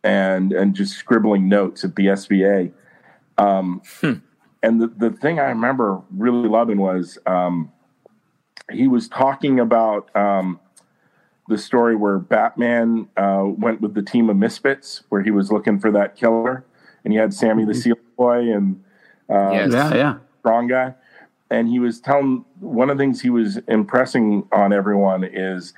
and 0.03 0.51
and 0.51 0.73
just 0.75 0.95
scribbling 0.95 1.47
notes 1.47 1.83
at 1.83 1.95
the 1.95 2.07
SVA. 2.07 2.71
Um, 3.37 3.83
hmm. 3.99 4.13
And 4.63 4.81
the 4.81 4.87
the 4.87 5.11
thing 5.11 5.39
I 5.39 5.49
remember 5.49 6.01
really 6.09 6.49
loving 6.49 6.79
was 6.79 7.19
um, 7.27 7.71
he 8.71 8.87
was 8.87 9.07
talking 9.07 9.59
about 9.59 10.13
um, 10.15 10.59
the 11.47 11.57
story 11.57 11.95
where 11.95 12.17
Batman 12.17 13.07
uh, 13.15 13.43
went 13.45 13.79
with 13.79 13.93
the 13.93 14.01
team 14.01 14.27
of 14.31 14.37
misfits, 14.37 15.03
where 15.09 15.21
he 15.21 15.29
was 15.29 15.51
looking 15.51 15.79
for 15.79 15.91
that 15.91 16.15
killer, 16.15 16.65
and 17.03 17.13
he 17.13 17.19
had 17.19 17.31
Sammy 17.31 17.63
the 17.63 17.73
mm-hmm. 17.73 17.81
Seal 17.81 17.95
Boy 18.17 18.51
and 18.51 18.83
uh, 19.29 19.51
yes. 19.51 19.71
yeah, 19.71 19.93
yeah, 19.93 20.17
strong 20.39 20.67
guy 20.67 20.95
and 21.51 21.67
he 21.67 21.77
was 21.79 21.99
telling 21.99 22.43
one 22.59 22.89
of 22.89 22.97
the 22.97 23.03
things 23.03 23.21
he 23.21 23.29
was 23.29 23.57
impressing 23.67 24.47
on 24.53 24.73
everyone 24.73 25.23
is 25.23 25.73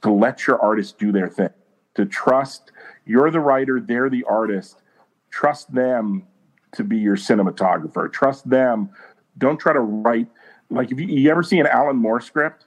to 0.00 0.10
let 0.10 0.46
your 0.46 0.58
artist 0.62 0.98
do 0.98 1.12
their 1.12 1.28
thing 1.28 1.50
to 1.94 2.06
trust 2.06 2.72
you're 3.04 3.30
the 3.30 3.40
writer 3.40 3.80
they're 3.80 4.08
the 4.08 4.24
artist 4.24 4.82
trust 5.30 5.72
them 5.74 6.26
to 6.72 6.84
be 6.84 6.96
your 6.96 7.16
cinematographer 7.16 8.10
trust 8.10 8.48
them 8.48 8.88
don't 9.36 9.58
try 9.58 9.72
to 9.72 9.80
write 9.80 10.28
like 10.70 10.90
if 10.92 11.00
you, 11.00 11.06
you 11.06 11.30
ever 11.30 11.42
see 11.42 11.58
an 11.58 11.66
alan 11.66 11.96
moore 11.96 12.20
script 12.20 12.66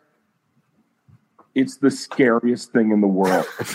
it's 1.55 1.77
the 1.77 1.91
scariest 1.91 2.71
thing 2.71 2.91
in 2.91 2.99
the 2.99 3.05
world. 3.05 3.45
it, 3.59 3.67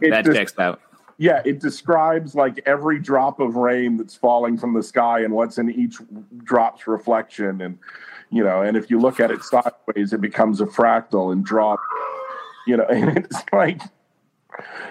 it 0.00 0.10
that 0.10 0.24
just- 0.24 0.36
checks 0.36 0.58
out. 0.58 0.80
Yeah, 1.18 1.42
it 1.44 1.58
describes 1.58 2.36
like 2.36 2.60
every 2.64 3.00
drop 3.00 3.40
of 3.40 3.56
rain 3.56 3.96
that's 3.96 4.14
falling 4.14 4.56
from 4.56 4.72
the 4.72 4.82
sky 4.84 5.20
and 5.20 5.34
what's 5.34 5.58
in 5.58 5.68
each 5.68 5.96
drop's 6.44 6.86
reflection. 6.86 7.60
And, 7.60 7.78
you 8.30 8.44
know, 8.44 8.62
and 8.62 8.76
if 8.76 8.88
you 8.88 9.00
look 9.00 9.18
at 9.18 9.32
it 9.32 9.42
sideways, 9.42 10.12
it 10.12 10.20
becomes 10.20 10.60
a 10.60 10.66
fractal 10.66 11.32
and 11.32 11.44
drop, 11.44 11.80
you 12.68 12.76
know, 12.76 12.84
and 12.90 13.18
it's 13.18 13.42
like, 13.52 13.80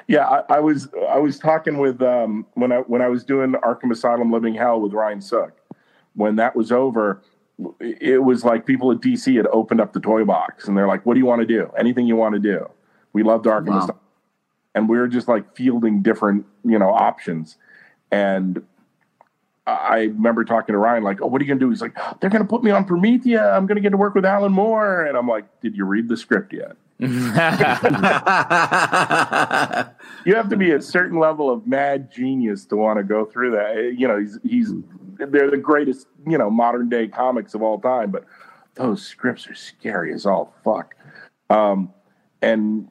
yeah, 0.08 0.28
I, 0.28 0.56
I 0.56 0.60
was, 0.60 0.90
I 1.10 1.18
was 1.18 1.40
talking 1.40 1.78
with, 1.78 2.02
um, 2.02 2.46
when 2.56 2.74
I, 2.74 2.80
when 2.80 3.02
I 3.02 3.08
was 3.08 3.24
doing 3.24 3.54
Arkham 3.54 3.92
Asylum 3.92 4.30
Living 4.30 4.54
Hell 4.54 4.82
with 4.82 4.92
Ryan 4.92 5.22
Sook, 5.22 5.54
when 6.16 6.36
that 6.36 6.58
was 6.58 6.74
over, 6.74 7.22
it 7.80 8.22
was 8.22 8.44
like 8.44 8.66
people 8.66 8.92
at 8.92 9.00
DC 9.00 9.36
had 9.38 9.48
opened 9.48 9.80
up 9.80 9.94
the 9.94 10.00
toy 10.02 10.26
box 10.26 10.68
and 10.68 10.78
they're 10.78 10.88
like, 10.88 11.06
what 11.06 11.14
do 11.14 11.22
you 11.22 11.26
want 11.26 11.40
to 11.40 11.48
do? 11.48 11.72
Anything 11.78 12.06
you 12.06 12.18
want 12.18 12.36
to 12.36 12.40
do. 12.40 12.70
We 13.14 13.24
loved 13.24 13.46
Arkham 13.46 13.70
Wow. 13.70 13.78
Asylum 13.78 14.00
and 14.78 14.88
we 14.88 15.00
were 15.00 15.08
just 15.08 15.28
like 15.28 15.56
fielding 15.56 16.04
different 16.04 16.46
you 16.64 16.78
know 16.78 16.90
options. 16.90 17.58
And 18.12 18.62
i 19.66 20.04
remember 20.04 20.46
talking 20.46 20.72
to 20.72 20.80
ryan 20.80 21.04
like 21.04 21.22
oh 21.22 21.28
what 21.28 21.42
are 21.42 21.44
you 21.44 21.48
gonna 21.50 21.60
do? 21.60 21.70
He's 21.70 21.82
like 21.82 21.98
they're 22.22 22.30
gonna 22.30 22.46
put 22.46 22.64
me 22.64 22.72
on 22.72 22.86
promethea. 22.86 23.52
I'm 23.52 23.66
gonna 23.66 23.82
get 23.82 23.90
to 23.90 23.98
work 23.98 24.16
with 24.16 24.24
alan 24.24 24.54
moore. 24.54 25.04
And 25.04 25.18
i'm 25.18 25.28
like 25.28 25.46
did 25.62 25.76
you 25.76 25.86
read 25.86 26.08
the 26.08 26.16
script 26.16 26.54
yet? 26.54 26.78
You 30.26 30.36
have 30.36 30.50
to 30.50 30.58
be 30.58 30.72
a 30.72 30.82
certain 30.82 31.20
level 31.20 31.50
of 31.50 31.68
mad 31.68 32.12
genius 32.12 32.66
to 32.66 32.76
want 32.76 32.98
to 32.98 33.04
go 33.04 33.26
through 33.26 33.52
that. 33.52 33.96
You 33.98 34.08
know 34.08 34.20
he's 34.20 34.40
he's 34.44 34.74
they're 35.18 35.50
the 35.50 35.58
greatest 35.58 36.08
you 36.26 36.38
know 36.38 36.50
modern 36.50 36.90
day 36.90 37.08
comics 37.08 37.54
of 37.54 37.62
all 37.62 37.80
time 37.80 38.12
but 38.12 38.26
those 38.76 39.02
scripts 39.02 39.48
are 39.48 39.56
scary 39.56 40.14
as 40.14 40.26
all 40.26 40.54
fuck. 40.64 40.96
Um 41.50 41.94
and 42.42 42.88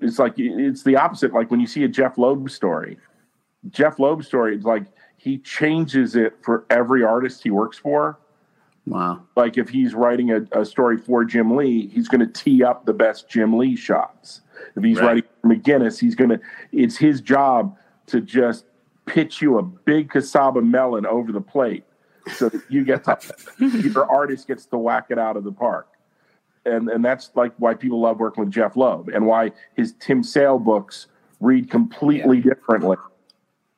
it's 0.00 0.18
like 0.18 0.34
it's 0.36 0.82
the 0.82 0.96
opposite. 0.96 1.32
Like 1.32 1.50
when 1.50 1.60
you 1.60 1.66
see 1.66 1.84
a 1.84 1.88
Jeff 1.88 2.18
Loeb 2.18 2.50
story, 2.50 2.98
Jeff 3.70 3.98
Loeb 3.98 4.24
story, 4.24 4.54
it's 4.54 4.64
like 4.64 4.84
he 5.16 5.38
changes 5.38 6.14
it 6.16 6.34
for 6.42 6.64
every 6.70 7.02
artist 7.04 7.42
he 7.42 7.50
works 7.50 7.76
for. 7.78 8.18
wow. 8.86 9.20
Like 9.36 9.58
if 9.58 9.68
he's 9.68 9.94
writing 9.94 10.30
a, 10.30 10.42
a 10.52 10.64
story 10.64 10.96
for 10.96 11.24
Jim 11.24 11.56
Lee, 11.56 11.88
he's 11.88 12.08
going 12.08 12.20
to 12.20 12.26
tee 12.32 12.62
up 12.62 12.86
the 12.86 12.92
best 12.92 13.28
Jim 13.28 13.58
Lee 13.58 13.74
shots. 13.76 14.42
If 14.76 14.84
he's 14.84 14.98
Right. 14.98 15.06
writing 15.06 15.24
for 15.42 15.48
McGuinness, 15.48 15.98
he's 15.98 16.14
going 16.14 16.30
to. 16.30 16.40
It's 16.72 16.96
his 16.96 17.20
job 17.20 17.76
to 18.06 18.20
just 18.20 18.64
pitch 19.06 19.42
you 19.42 19.58
a 19.58 19.62
big 19.62 20.10
cassava 20.10 20.60
melon 20.62 21.06
over 21.06 21.32
the 21.32 21.40
plate, 21.40 21.84
so 22.34 22.48
that 22.48 22.62
you 22.68 22.84
get 22.84 23.04
to 23.04 23.18
your 23.58 24.04
artist 24.10 24.46
gets 24.46 24.66
to 24.66 24.78
whack 24.78 25.06
it 25.10 25.18
out 25.18 25.36
of 25.36 25.44
the 25.44 25.52
park 25.52 25.88
and 26.68 26.88
and 26.88 27.04
that's 27.04 27.30
like 27.34 27.52
why 27.58 27.74
people 27.74 28.00
love 28.00 28.18
working 28.18 28.44
with 28.44 28.52
Jeff 28.52 28.76
Loeb 28.76 29.08
and 29.08 29.26
why 29.26 29.52
his 29.76 29.94
Tim 30.00 30.22
Sale 30.22 30.58
books 30.58 31.06
read 31.40 31.70
completely 31.70 32.40
differently. 32.40 32.96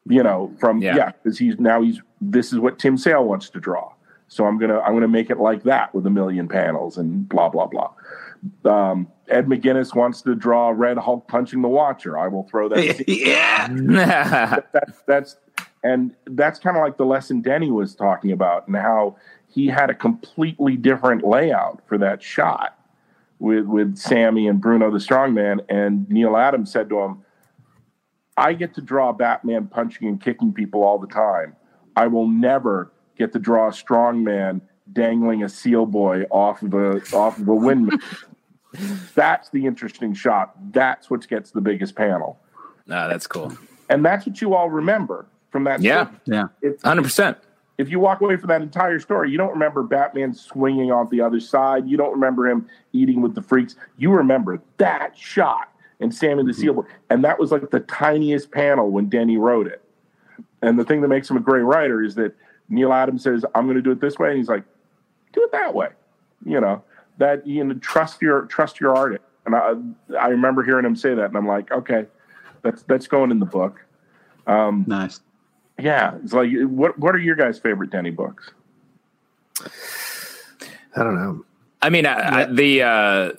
You 0.09 0.23
know, 0.23 0.53
from 0.59 0.83
Yeah. 0.83 0.97
yeah, 0.97 1.13
because 1.13 1.39
he's 1.39 1.59
now 1.59 1.83
he's 1.83 2.01
this 2.21 2.53
is 2.53 2.59
what 2.59 2.79
Tim 2.79 2.97
Sale 2.97 3.25
wants 3.25 3.51
to 3.51 3.61
draw. 3.61 3.93
So 4.29 4.47
I'm 4.47 4.59
gonna 4.59 4.81
I'm 4.81 4.95
gonna 4.95 5.09
make 5.09 5.31
it 5.31 5.39
like 5.39 5.63
that 5.65 5.95
with 5.95 6.07
a 6.07 6.11
million 6.11 6.49
panels 6.49 6.99
and 6.99 7.29
blah 7.29 7.49
blah 7.49 7.67
blah. 7.67 7.93
Um, 8.65 9.09
Ed 9.29 9.47
McGuinness 9.47 9.95
wants 9.95 10.23
to 10.23 10.35
draw 10.35 10.71
Red 10.71 10.99
Hulk 10.99 11.29
punching 11.29 11.63
the 11.63 11.69
Watcher. 11.69 12.19
I 12.19 12.29
will 12.29 12.45
throw 12.45 12.69
that. 12.71 13.09
yeah. 13.09 14.61
that's 14.73 15.03
that's 15.07 15.37
and 15.83 16.15
that's 16.27 16.59
kind 16.59 16.77
of 16.77 16.83
like 16.83 16.97
the 16.97 17.07
lesson 17.07 17.41
Denny 17.41 17.71
was 17.71 17.95
talking 17.95 18.33
about 18.33 18.67
and 18.67 18.77
how 18.77 19.17
he 19.49 19.67
had 19.67 19.91
a 19.91 19.95
completely 19.95 20.77
different 20.77 21.25
layout 21.25 21.83
for 21.87 21.99
that 21.99 22.23
shot 22.23 22.79
with 23.41 23.65
with 23.65 23.97
Sammy 23.97 24.47
and 24.47 24.61
Bruno 24.61 24.91
the 24.91 24.99
Strongman 24.99 25.65
and 25.69 26.09
Neal 26.09 26.37
Adams 26.37 26.71
said 26.71 26.89
to 26.91 27.01
him 27.01 27.25
I 28.37 28.53
get 28.53 28.75
to 28.75 28.81
draw 28.81 29.13
Batman 29.13 29.67
punching 29.67 30.07
and 30.07 30.21
kicking 30.21 30.53
people 30.53 30.83
all 30.83 30.99
the 30.99 31.07
time. 31.07 31.57
I 31.97 32.07
will 32.07 32.29
never 32.29 32.93
get 33.19 33.33
to 33.33 33.39
draw 33.39 33.69
a 33.69 33.71
strongman 33.71 34.63
dangling 34.93 35.43
a 35.43 35.49
seal 35.49 35.85
boy 35.85 36.23
off 36.31 36.63
of 36.63 36.73
a 36.75 37.03
off 37.15 37.39
of 37.39 37.49
a 37.49 37.55
windmill. 37.55 37.99
That's 39.15 39.51
the 39.51 39.67
interesting 39.67 40.15
shot. 40.15 40.55
That's 40.73 41.11
what 41.11 41.27
gets 41.29 41.51
the 41.51 41.61
biggest 41.61 41.97
panel. 41.97 42.39
no, 42.87 43.09
that's 43.09 43.27
cool. 43.27 43.53
And 43.89 44.05
that's 44.05 44.25
what 44.25 44.41
you 44.41 44.55
all 44.55 44.71
remember 44.71 45.27
from 45.51 45.65
that. 45.65 45.83
Yeah. 45.83 46.05
story. 46.05 46.21
Yeah. 46.27 46.45
If, 46.63 46.81
Hundred 46.83 47.03
percent. 47.03 47.39
If 47.81 47.89
you 47.89 47.99
walk 47.99 48.21
away 48.21 48.37
from 48.37 48.49
that 48.49 48.61
entire 48.61 48.99
story, 48.99 49.31
you 49.31 49.39
don't 49.39 49.53
remember 49.53 49.83
Batman 49.83 50.35
swinging 50.35 50.93
off 50.93 51.09
the 51.09 51.23
other 51.23 51.41
side. 51.41 51.89
You 51.89 51.97
don't 51.97 52.13
remember 52.13 52.47
him 52.47 52.69
eating 52.93 53.23
with 53.23 53.35
the 53.35 53.41
freaks. 53.41 53.75
You 53.97 54.13
remember 54.13 54.61
that 54.77 55.17
shot 55.17 55.73
and 55.99 56.15
Sammy 56.15 56.45
the 56.45 56.53
Seal 56.53 56.87
And 57.09 57.25
that 57.25 57.39
was 57.39 57.51
like 57.51 57.71
the 57.71 57.81
tiniest 57.81 58.51
panel 58.51 58.91
when 58.91 59.09
Denny 59.09 59.39
wrote 59.39 59.67
it. 59.67 59.83
And 60.61 60.79
the 60.79 60.85
thing 60.85 61.01
that 61.01 61.09
makes 61.09 61.31
him 61.31 61.39
a 61.39 61.41
great 61.41 61.63
writer 61.63 62.03
is 62.03 62.15
that 62.17 62.37
Neal 62.69 62.93
Adams 62.93 63.23
says, 63.23 63.47
I'm 63.55 63.65
going 63.65 63.77
to 63.77 63.83
do 63.83 63.93
it 63.93 64.01
this 64.03 64.19
way. 64.19 64.29
And 64.29 64.37
he's 64.37 64.51
like, 64.51 64.65
do 65.33 65.43
it 65.43 65.53
that 65.53 65.75
way. 65.75 65.89
You 66.45 66.61
know, 66.61 66.85
that, 67.17 67.47
you 67.47 67.65
know, 67.65 67.75
trust 67.77 68.21
your, 68.21 68.43
trust 68.43 68.79
your 68.79 68.95
artist. 68.95 69.25
And 69.47 69.55
I, 69.55 69.73
I 70.19 70.29
remember 70.29 70.63
hearing 70.63 70.85
him 70.85 70.97
say 70.97 71.15
that. 71.15 71.25
And 71.25 71.37
I'm 71.37 71.49
like, 71.49 71.73
okay, 71.73 72.05
that's, 72.61 72.83
that's 72.83 73.07
going 73.07 73.31
in 73.31 73.39
the 73.39 73.47
book. 73.47 73.83
Um, 74.47 74.85
Nice. 74.87 75.21
Yeah, 75.81 76.17
it's 76.23 76.33
like 76.33 76.51
what 76.63 76.99
what 76.99 77.15
are 77.15 77.19
your 77.19 77.37
guys' 77.37 77.59
favorite 77.59 77.91
Denny 77.91 78.11
books? 78.11 78.51
I 80.97 81.03
don't 81.05 81.15
know. 81.15 81.45
I 81.83 81.91
mean, 81.91 82.07
I, 82.07 82.43
I, 82.43 82.45
the 82.47 82.83
uh, 82.83 83.33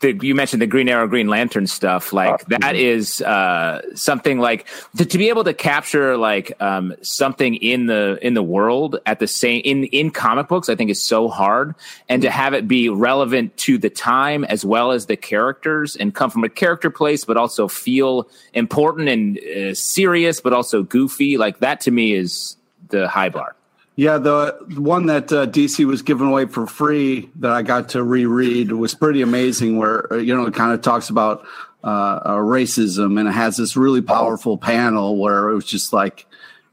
the 0.00 0.18
you 0.22 0.34
mentioned 0.34 0.62
the 0.62 0.66
Green 0.66 0.88
Arrow, 0.88 1.06
Green 1.06 1.28
Lantern 1.28 1.66
stuff. 1.66 2.12
Like 2.12 2.26
Uh, 2.42 2.58
that 2.60 2.76
is 2.76 3.22
uh, 3.22 3.82
something 3.94 4.38
like 4.38 4.66
to, 4.96 5.04
to 5.04 5.18
be 5.18 5.28
able 5.28 5.44
to 5.44 5.54
capture 5.54 6.16
like 6.16 6.52
um, 6.60 6.94
something 7.02 7.54
in 7.56 7.86
the 7.86 8.18
in 8.22 8.34
the 8.34 8.42
world 8.42 8.98
at 9.06 9.18
the 9.18 9.26
same 9.26 9.62
in 9.64 9.84
in 9.84 10.10
comic 10.10 10.48
books. 10.48 10.68
I 10.68 10.76
think 10.76 10.90
is 10.90 11.02
so 11.02 11.28
hard, 11.28 11.74
and 12.08 12.22
to 12.22 12.30
have 12.30 12.54
it 12.54 12.68
be 12.68 12.88
relevant 12.88 13.56
to 13.58 13.78
the 13.78 13.90
time 13.90 14.44
as 14.44 14.64
well 14.64 14.92
as 14.92 15.06
the 15.06 15.16
characters, 15.16 15.96
and 15.96 16.14
come 16.14 16.30
from 16.30 16.44
a 16.44 16.48
character 16.48 16.90
place, 16.90 17.24
but 17.24 17.36
also 17.36 17.68
feel 17.68 18.28
important 18.52 19.08
and 19.08 19.38
uh, 19.38 19.74
serious, 19.74 20.40
but 20.40 20.52
also 20.52 20.82
goofy. 20.82 21.38
Like 21.38 21.58
that 21.60 21.80
to 21.82 21.90
me 21.90 22.12
is 22.12 22.56
the 22.88 23.08
high 23.08 23.30
bar. 23.30 23.55
Yeah, 23.98 24.18
the 24.18 24.54
one 24.76 25.06
that 25.06 25.32
uh, 25.32 25.46
DC 25.46 25.86
was 25.86 26.02
giving 26.02 26.26
away 26.28 26.44
for 26.44 26.66
free 26.66 27.30
that 27.36 27.50
I 27.50 27.62
got 27.62 27.88
to 27.90 28.04
reread 28.04 28.70
was 28.72 28.94
pretty 28.94 29.22
amazing. 29.22 29.78
Where 29.78 30.12
uh, 30.12 30.16
you 30.16 30.36
know 30.36 30.46
it 30.46 30.54
kind 30.54 30.72
of 30.72 30.82
talks 30.82 31.08
about 31.08 31.46
uh, 31.86 32.20
uh, 32.24 32.36
racism 32.38 33.18
and 33.18 33.28
it 33.28 33.32
has 33.32 33.56
this 33.56 33.76
really 33.76 34.02
powerful 34.02 34.58
panel 34.58 35.18
where 35.18 35.48
it 35.50 35.54
was 35.54 35.64
just 35.64 35.92
like, 35.92 36.26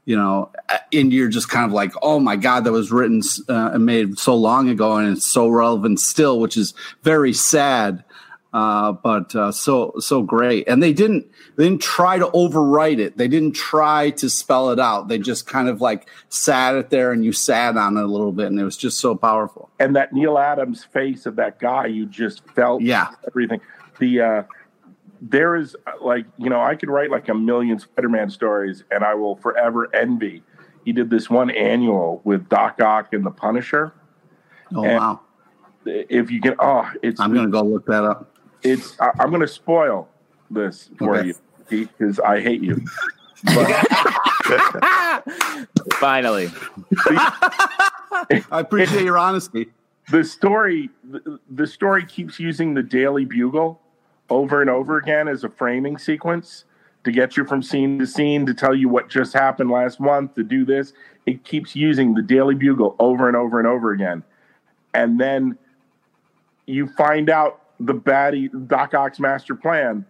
you 0.06 0.16
know, 0.16 0.50
and 0.92 1.12
you're 1.12 1.28
just 1.28 1.48
kind 1.48 1.64
of 1.64 1.72
like, 1.72 1.92
oh 2.02 2.18
my 2.18 2.34
god, 2.34 2.64
that 2.64 2.72
was 2.72 2.90
written 2.90 3.22
uh, 3.48 3.70
and 3.74 3.86
made 3.86 4.18
so 4.18 4.34
long 4.34 4.68
ago 4.68 4.96
and 4.96 5.16
it's 5.16 5.24
so 5.24 5.48
relevant 5.48 6.00
still, 6.00 6.40
which 6.40 6.56
is 6.56 6.74
very 7.02 7.32
sad. 7.32 8.02
Uh, 8.54 8.92
but 8.92 9.34
uh, 9.34 9.50
so 9.50 9.92
so 9.98 10.22
great, 10.22 10.68
and 10.68 10.80
they 10.80 10.92
didn't 10.92 11.26
they 11.56 11.64
didn't 11.68 11.82
try 11.82 12.18
to 12.18 12.26
overwrite 12.26 13.00
it. 13.00 13.16
They 13.18 13.26
didn't 13.26 13.56
try 13.56 14.10
to 14.10 14.30
spell 14.30 14.70
it 14.70 14.78
out. 14.78 15.08
They 15.08 15.18
just 15.18 15.44
kind 15.48 15.68
of 15.68 15.80
like 15.80 16.08
sat 16.28 16.76
it 16.76 16.88
there, 16.90 17.10
and 17.10 17.24
you 17.24 17.32
sat 17.32 17.76
on 17.76 17.96
it 17.96 18.04
a 18.04 18.06
little 18.06 18.30
bit, 18.30 18.46
and 18.46 18.60
it 18.60 18.62
was 18.62 18.76
just 18.76 19.00
so 19.00 19.16
powerful. 19.16 19.70
And 19.80 19.96
that 19.96 20.12
Neal 20.12 20.38
Adams 20.38 20.84
face 20.84 21.26
of 21.26 21.34
that 21.34 21.58
guy, 21.58 21.86
you 21.86 22.06
just 22.06 22.48
felt 22.50 22.80
Yeah. 22.80 23.08
everything. 23.26 23.60
The 23.98 24.20
uh, 24.20 24.42
there 25.20 25.56
is 25.56 25.74
uh, 25.88 25.92
like 26.00 26.24
you 26.38 26.48
know 26.48 26.60
I 26.60 26.76
could 26.76 26.90
write 26.90 27.10
like 27.10 27.28
a 27.28 27.34
million 27.34 27.80
Spider-Man 27.80 28.30
stories, 28.30 28.84
and 28.92 29.02
I 29.02 29.14
will 29.14 29.34
forever 29.34 29.92
envy. 29.92 30.44
He 30.84 30.92
did 30.92 31.10
this 31.10 31.28
one 31.28 31.50
annual 31.50 32.20
with 32.22 32.48
Doc 32.48 32.80
Ock 32.80 33.12
and 33.14 33.26
the 33.26 33.30
Punisher. 33.32 33.94
Oh 34.72 34.84
And- 34.84 34.96
wow! 34.96 35.20
If 35.86 36.30
you 36.30 36.40
can, 36.40 36.54
oh, 36.60 36.88
it's 37.02 37.20
I'm 37.20 37.34
gonna 37.34 37.48
go 37.50 37.62
look 37.62 37.86
that 37.86 38.04
up. 38.04 38.30
It's. 38.64 38.98
I, 39.00 39.10
I'm 39.20 39.28
going 39.30 39.40
to 39.42 39.48
spoil 39.48 40.08
this 40.50 40.90
for 40.98 41.16
Okay. 41.18 41.28
you 41.28 41.88
because 41.88 42.18
I 42.20 42.40
hate 42.40 42.62
you. 42.62 42.80
Finally, 46.00 46.50
I 47.08 48.42
appreciate 48.50 49.04
your 49.04 49.18
honesty. 49.18 49.68
the 50.10 50.24
story 50.24 50.90
the, 51.10 51.38
the 51.50 51.66
story 51.66 52.04
keeps 52.06 52.38
using 52.40 52.74
the 52.74 52.82
daily 52.82 53.24
bugle 53.24 53.80
over 54.30 54.60
and 54.60 54.70
over 54.70 54.96
again 54.98 55.28
as 55.28 55.44
a 55.44 55.48
framing 55.48 55.96
sequence 55.98 56.64
to 57.04 57.12
get 57.12 57.36
you 57.36 57.44
from 57.44 57.62
scene 57.62 57.98
to 57.98 58.06
scene 58.06 58.46
to 58.46 58.54
tell 58.54 58.74
you 58.74 58.88
what 58.88 59.08
just 59.08 59.32
happened 59.34 59.70
last 59.70 60.00
month 60.00 60.34
to 60.34 60.42
do 60.42 60.64
this 60.64 60.92
it 61.26 61.44
keeps 61.44 61.74
using 61.76 62.14
the 62.14 62.22
daily 62.22 62.54
bugle 62.54 62.96
over 62.98 63.28
and 63.28 63.36
over 63.36 63.58
and 63.58 63.68
over 63.68 63.92
again 63.92 64.22
and 64.94 65.18
then 65.20 65.56
you 66.66 66.86
find 66.88 67.28
out 67.28 67.63
the 67.80 67.94
baddie 67.94 68.48
doc 68.68 68.94
ock's 68.94 69.20
master 69.20 69.54
plan 69.54 70.04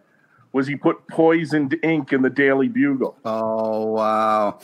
was 0.55 0.67
he 0.67 0.75
put 0.77 1.05
poisoned 1.09 1.75
ink 1.83 2.13
in 2.13 2.21
the 2.21 2.29
Daily 2.29 2.69
Bugle. 2.69 3.17
Oh 3.25 3.87
wow! 3.87 4.59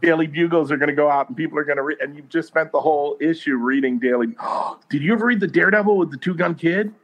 Daily 0.00 0.26
Bugles 0.26 0.72
are 0.72 0.78
going 0.78 0.88
to 0.88 0.94
go 0.94 1.10
out 1.10 1.28
and 1.28 1.36
people 1.36 1.58
are 1.58 1.64
going 1.64 1.76
to 1.76 1.82
read, 1.82 1.98
and 2.00 2.16
you've 2.16 2.30
just 2.30 2.48
spent 2.48 2.72
the 2.72 2.80
whole 2.80 3.18
issue 3.20 3.56
reading 3.56 3.98
Daily. 3.98 4.28
Did 4.88 5.02
you 5.02 5.12
ever 5.12 5.26
read 5.26 5.40
the 5.40 5.46
Daredevil 5.46 5.98
with 5.98 6.10
the 6.10 6.16
two 6.16 6.34
gun 6.34 6.54
kid? 6.54 6.94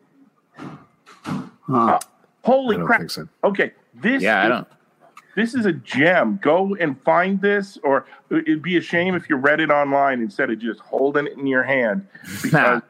Huh. 0.57 1.39
Uh, 1.69 2.01
holy 2.43 2.79
crap! 2.79 3.11
so. 3.11 3.29
Okay, 3.45 3.73
this 3.95 4.23
Yeah, 4.23 4.45
I 4.45 4.49
don't. 4.49 4.69
This 5.37 5.55
is 5.55 5.67
a 5.67 5.73
gem. 5.73 6.39
Go 6.43 6.75
and 6.81 7.01
find 7.03 7.41
this, 7.41 7.79
or 7.85 8.07
it'd 8.31 8.63
be 8.63 8.79
a 8.79 8.81
shame 8.81 9.15
if 9.15 9.29
you 9.29 9.37
read 9.37 9.61
it 9.61 9.71
online 9.71 10.21
instead 10.21 10.51
of 10.51 10.59
just 10.59 10.81
holding 10.81 11.27
it 11.27 11.37
in 11.37 11.47
your 11.47 11.63
hand 11.63 12.07
because 12.43 12.83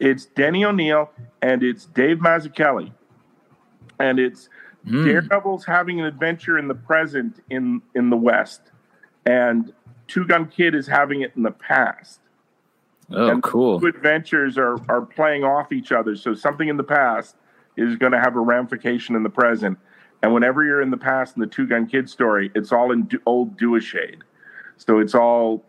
it's 0.00 0.26
Denny 0.26 0.64
O'Neil 0.64 1.10
and 1.42 1.62
it's 1.62 1.86
Dave 1.86 2.18
Mazzucchelli, 2.18 2.92
and 3.98 4.18
it's 4.18 4.48
Hmm. 4.88 5.04
Daredevil's 5.04 5.66
having 5.66 6.00
an 6.00 6.06
adventure 6.06 6.56
in 6.56 6.66
the 6.66 6.74
present 6.74 7.42
in 7.50 7.82
in 7.94 8.08
the 8.08 8.16
West, 8.16 8.72
and 9.26 9.72
Two 10.08 10.26
Gun 10.26 10.46
Kid 10.46 10.74
is 10.74 10.86
having 10.86 11.20
it 11.20 11.32
in 11.36 11.42
the 11.42 11.50
past. 11.50 12.20
Oh, 13.12 13.28
and 13.28 13.42
cool. 13.42 13.78
Two 13.78 13.88
adventures 13.88 14.56
are 14.56 14.78
are 14.88 15.02
playing 15.02 15.44
off 15.44 15.70
each 15.70 15.92
other. 15.92 16.16
So 16.16 16.32
something 16.32 16.68
in 16.68 16.78
the 16.78 16.82
past 16.82 17.36
is 17.76 17.96
going 17.96 18.12
to 18.12 18.18
have 18.18 18.36
a 18.36 18.40
ramification 18.40 19.14
in 19.16 19.22
the 19.22 19.28
present. 19.30 19.78
And 20.22 20.32
whenever 20.32 20.64
you're 20.64 20.80
in 20.80 20.90
the 20.90 20.96
past 20.96 21.36
in 21.36 21.40
the 21.40 21.46
Two 21.46 21.66
Gun 21.66 21.86
Kid 21.86 22.08
story, 22.08 22.50
it's 22.54 22.72
all 22.72 22.90
in 22.92 23.06
du- 23.06 23.20
old 23.26 23.58
Shade. 23.82 24.24
So 24.78 24.98
it's 24.98 25.14
all 25.14 25.62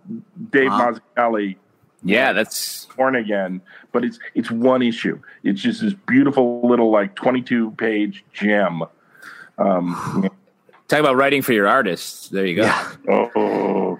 Dave 0.51 0.71
Wow. 0.71 0.93
Mazzucchelli 1.17 1.57
Yeah, 2.03 2.33
that's 2.33 2.85
born 2.97 3.15
again, 3.15 3.61
but 3.91 4.03
it's 4.03 4.19
it's 4.33 4.49
one 4.49 4.81
issue. 4.81 5.21
It's 5.43 5.61
just 5.61 5.81
this 5.81 5.93
beautiful 5.93 6.67
little 6.67 6.91
like 6.91 7.15
22 7.15 7.71
page 7.71 8.25
gem. 8.33 8.83
Um, 9.57 10.29
talk 10.87 10.99
about 10.99 11.15
writing 11.15 11.41
for 11.41 11.53
your 11.53 11.67
artists. 11.67 12.29
There 12.29 12.45
you 12.45 12.55
go. 12.55 12.83
oh, 13.09 13.99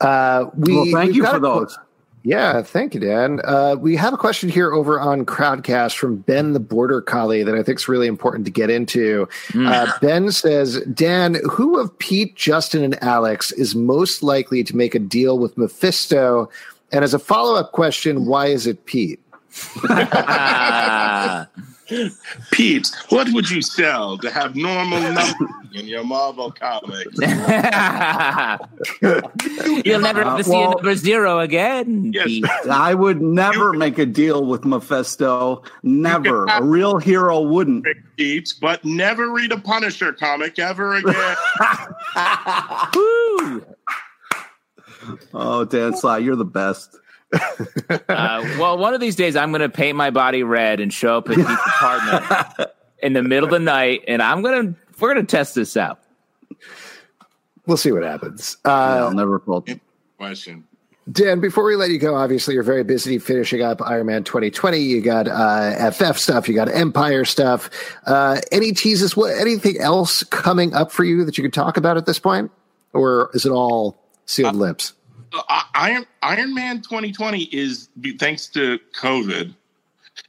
Uh, 0.00 0.50
we, 0.56 0.74
well, 0.74 0.86
thank 0.92 1.14
you 1.14 1.26
for 1.26 1.38
those. 1.38 1.78
Yeah, 2.26 2.62
thank 2.62 2.92
you, 2.92 2.98
Dan. 2.98 3.40
Uh, 3.44 3.76
we 3.78 3.94
have 3.94 4.12
a 4.12 4.16
question 4.16 4.48
here 4.48 4.72
over 4.72 4.98
on 4.98 5.24
Crowdcast 5.24 5.96
from 5.96 6.16
Ben 6.16 6.54
the 6.54 6.58
Border 6.58 7.00
Collie 7.00 7.44
that 7.44 7.54
I 7.54 7.62
think 7.62 7.78
is 7.78 7.86
really 7.86 8.08
important 8.08 8.46
to 8.46 8.50
get 8.50 8.68
into. 8.68 9.28
Uh, 9.54 9.92
ben 10.00 10.32
says, 10.32 10.80
Dan, 10.92 11.36
who 11.48 11.78
of 11.78 11.96
Pete, 11.98 12.34
Justin, 12.34 12.82
and 12.82 13.00
Alex 13.00 13.52
is 13.52 13.76
most 13.76 14.24
likely 14.24 14.64
to 14.64 14.76
make 14.76 14.96
a 14.96 14.98
deal 14.98 15.38
with 15.38 15.56
Mephisto? 15.56 16.50
And 16.96 17.04
as 17.04 17.12
a 17.12 17.18
follow 17.18 17.60
up 17.60 17.72
question, 17.72 18.24
why 18.24 18.46
is 18.46 18.66
it 18.66 18.86
Pete? 18.86 19.20
Pete, 22.52 22.88
what 23.10 23.28
would 23.34 23.50
you 23.50 23.60
sell 23.60 24.16
to 24.16 24.30
have 24.30 24.56
normal 24.56 24.98
numbers 25.02 25.36
in 25.74 25.86
your 25.86 26.04
Marvel 26.04 26.50
comics? 26.50 27.04
You'll 29.84 30.00
never 30.00 30.24
have 30.24 30.38
to 30.38 30.44
see 30.44 30.50
well- 30.52 30.70
a 30.70 30.74
number 30.76 30.94
zero 30.94 31.40
again. 31.40 32.12
Yes. 32.14 32.24
Pete. 32.28 32.46
I 32.70 32.94
would 32.94 33.20
never 33.20 33.74
make 33.74 33.98
a 33.98 34.06
deal 34.06 34.46
with 34.46 34.64
Mephisto. 34.64 35.62
Never. 35.82 36.46
A 36.46 36.62
real 36.62 36.96
hero 36.96 37.42
wouldn't. 37.42 37.86
Pete, 38.16 38.54
but 38.62 38.82
never 38.86 39.30
read 39.30 39.52
a 39.52 39.58
Punisher 39.58 40.14
comic 40.14 40.58
ever 40.58 40.94
again. 40.94 41.36
Woo! 45.08 45.18
Oh, 45.34 45.64
Dan 45.64 45.96
Slott, 45.96 46.22
you're 46.22 46.36
the 46.36 46.44
best. 46.44 46.96
Uh, 47.32 48.42
well, 48.58 48.78
one 48.78 48.94
of 48.94 49.00
these 49.00 49.16
days, 49.16 49.36
I'm 49.36 49.50
going 49.50 49.60
to 49.60 49.68
paint 49.68 49.96
my 49.96 50.10
body 50.10 50.42
red 50.42 50.80
and 50.80 50.92
show 50.92 51.18
up 51.18 51.28
at 51.28 51.36
Pete's 51.36 51.50
apartment 51.50 52.70
in 53.02 53.12
the 53.14 53.22
middle 53.22 53.44
of 53.46 53.50
the 53.52 53.58
night, 53.58 54.04
and 54.08 54.22
I'm 54.22 54.42
going 54.42 54.74
to 54.74 54.80
we're 55.00 55.12
going 55.12 55.26
to 55.26 55.30
test 55.30 55.54
this 55.54 55.76
out. 55.76 56.00
We'll 57.66 57.76
see 57.76 57.92
what 57.92 58.02
happens. 58.04 58.56
I'll 58.64 59.08
Uh, 59.08 59.12
never 59.12 59.38
pull. 59.40 59.64
Question. 60.18 60.64
Dan, 61.10 61.38
before 61.40 61.64
we 61.64 61.76
let 61.76 61.90
you 61.90 61.98
go, 61.98 62.14
obviously 62.16 62.54
you're 62.54 62.62
very 62.64 62.82
busy 62.82 63.18
finishing 63.18 63.62
up 63.62 63.80
Iron 63.82 64.06
Man 64.06 64.24
2020. 64.24 64.78
You 64.78 65.00
got 65.00 65.28
uh, 65.28 65.90
FF 65.90 66.18
stuff, 66.18 66.48
you 66.48 66.54
got 66.54 66.68
Empire 66.68 67.24
stuff. 67.24 67.70
Uh, 68.06 68.40
any 68.50 68.72
teases? 68.72 69.16
What? 69.16 69.36
Anything 69.38 69.78
else 69.78 70.24
coming 70.24 70.74
up 70.74 70.90
for 70.90 71.04
you 71.04 71.24
that 71.24 71.36
you 71.38 71.44
could 71.44 71.52
talk 71.52 71.76
about 71.76 71.96
at 71.96 72.06
this 72.06 72.18
point, 72.18 72.50
or 72.92 73.30
is 73.34 73.44
it 73.46 73.50
all 73.50 73.96
sealed 74.26 74.56
lips? 74.56 74.92
Uh, 75.32 75.62
Iron 75.74 76.06
Iron 76.22 76.54
Man 76.54 76.82
2020 76.82 77.44
is 77.44 77.88
thanks 78.18 78.46
to 78.48 78.78
COVID 78.98 79.54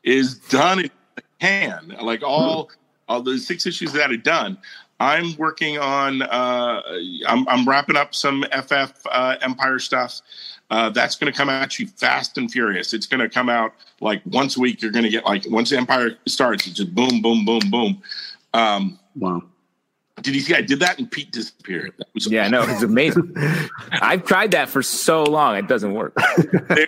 is 0.04 0.38
done 0.40 0.80
in 0.80 0.92
the 1.16 1.24
can. 1.40 1.96
Like 2.02 2.24
all 2.24 2.70
all 3.08 3.22
the 3.22 3.38
six 3.38 3.66
issues 3.66 3.94
that 3.94 4.12
are 4.12 4.18
done. 4.18 4.58
I'm 5.00 5.36
working 5.38 5.78
on. 5.78 6.24
Uh, 6.24 6.82
I'm, 7.28 7.48
I'm 7.48 7.68
wrapping 7.68 7.96
up 7.96 8.16
some 8.16 8.44
FF 8.52 8.94
uh, 9.12 9.36
Empire 9.42 9.78
stuff. 9.78 10.22
Uh, 10.72 10.90
that's 10.90 11.16
going 11.16 11.32
to 11.32 11.38
come 11.38 11.50
at 11.50 11.78
you 11.80 11.88
fast 11.88 12.38
and 12.38 12.52
furious. 12.52 12.94
It's 12.94 13.06
going 13.06 13.20
to 13.22 13.30
come 13.30 13.48
out 13.48 13.74
like 14.02 14.22
once 14.26 14.58
a 14.58 14.60
week. 14.60 14.82
You're 14.82 14.92
going 14.92 15.06
to 15.06 15.12
get 15.12 15.24
like 15.24 15.46
once 15.48 15.72
Empire 15.72 16.18
starts, 16.26 16.66
it's 16.66 16.78
just 16.78 16.96
boom, 16.96 17.22
boom, 17.22 17.46
boom, 17.46 17.62
boom. 17.70 18.02
Um, 18.54 19.00
Wow. 19.18 19.44
Did 20.22 20.36
you 20.36 20.42
see? 20.42 20.56
I 20.56 20.62
did 20.62 20.80
that 20.80 20.98
and 20.98 21.10
Pete 21.10 21.32
disappeared. 21.32 21.94
That 21.98 22.08
was 22.14 22.28
Yeah, 22.28 22.48
no, 22.48 22.64
it's 22.64 22.82
amazing. 22.82 23.36
I've 23.92 24.26
tried 24.26 24.52
that 24.52 24.70
for 24.70 24.82
so 24.82 25.24
long; 25.24 25.58
it 25.58 25.68
doesn't 25.68 25.94
work. 25.94 26.18
There's 26.70 26.88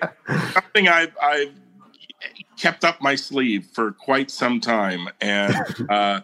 something 0.53 0.87
I've, 0.87 1.15
I've 1.21 1.53
kept 2.57 2.83
up 2.83 3.01
my 3.01 3.15
sleeve 3.15 3.67
for 3.73 3.91
quite 3.91 4.31
some 4.31 4.59
time, 4.59 5.09
and 5.21 5.55
uh, 5.89 6.21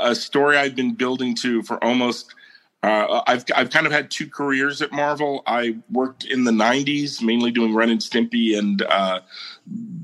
a 0.00 0.14
story 0.14 0.56
I've 0.56 0.74
been 0.74 0.94
building 0.94 1.34
to 1.36 1.62
for 1.62 1.82
almost. 1.82 2.34
Uh, 2.82 3.22
I've 3.26 3.44
I've 3.56 3.70
kind 3.70 3.86
of 3.86 3.92
had 3.92 4.10
two 4.10 4.28
careers 4.28 4.82
at 4.82 4.92
Marvel. 4.92 5.42
I 5.46 5.76
worked 5.90 6.24
in 6.24 6.44
the 6.44 6.52
'90s, 6.52 7.22
mainly 7.22 7.50
doing 7.50 7.74
Ren 7.74 7.88
and 7.88 8.00
Stimpy 8.00 8.58
and 8.58 8.82
uh, 8.82 9.20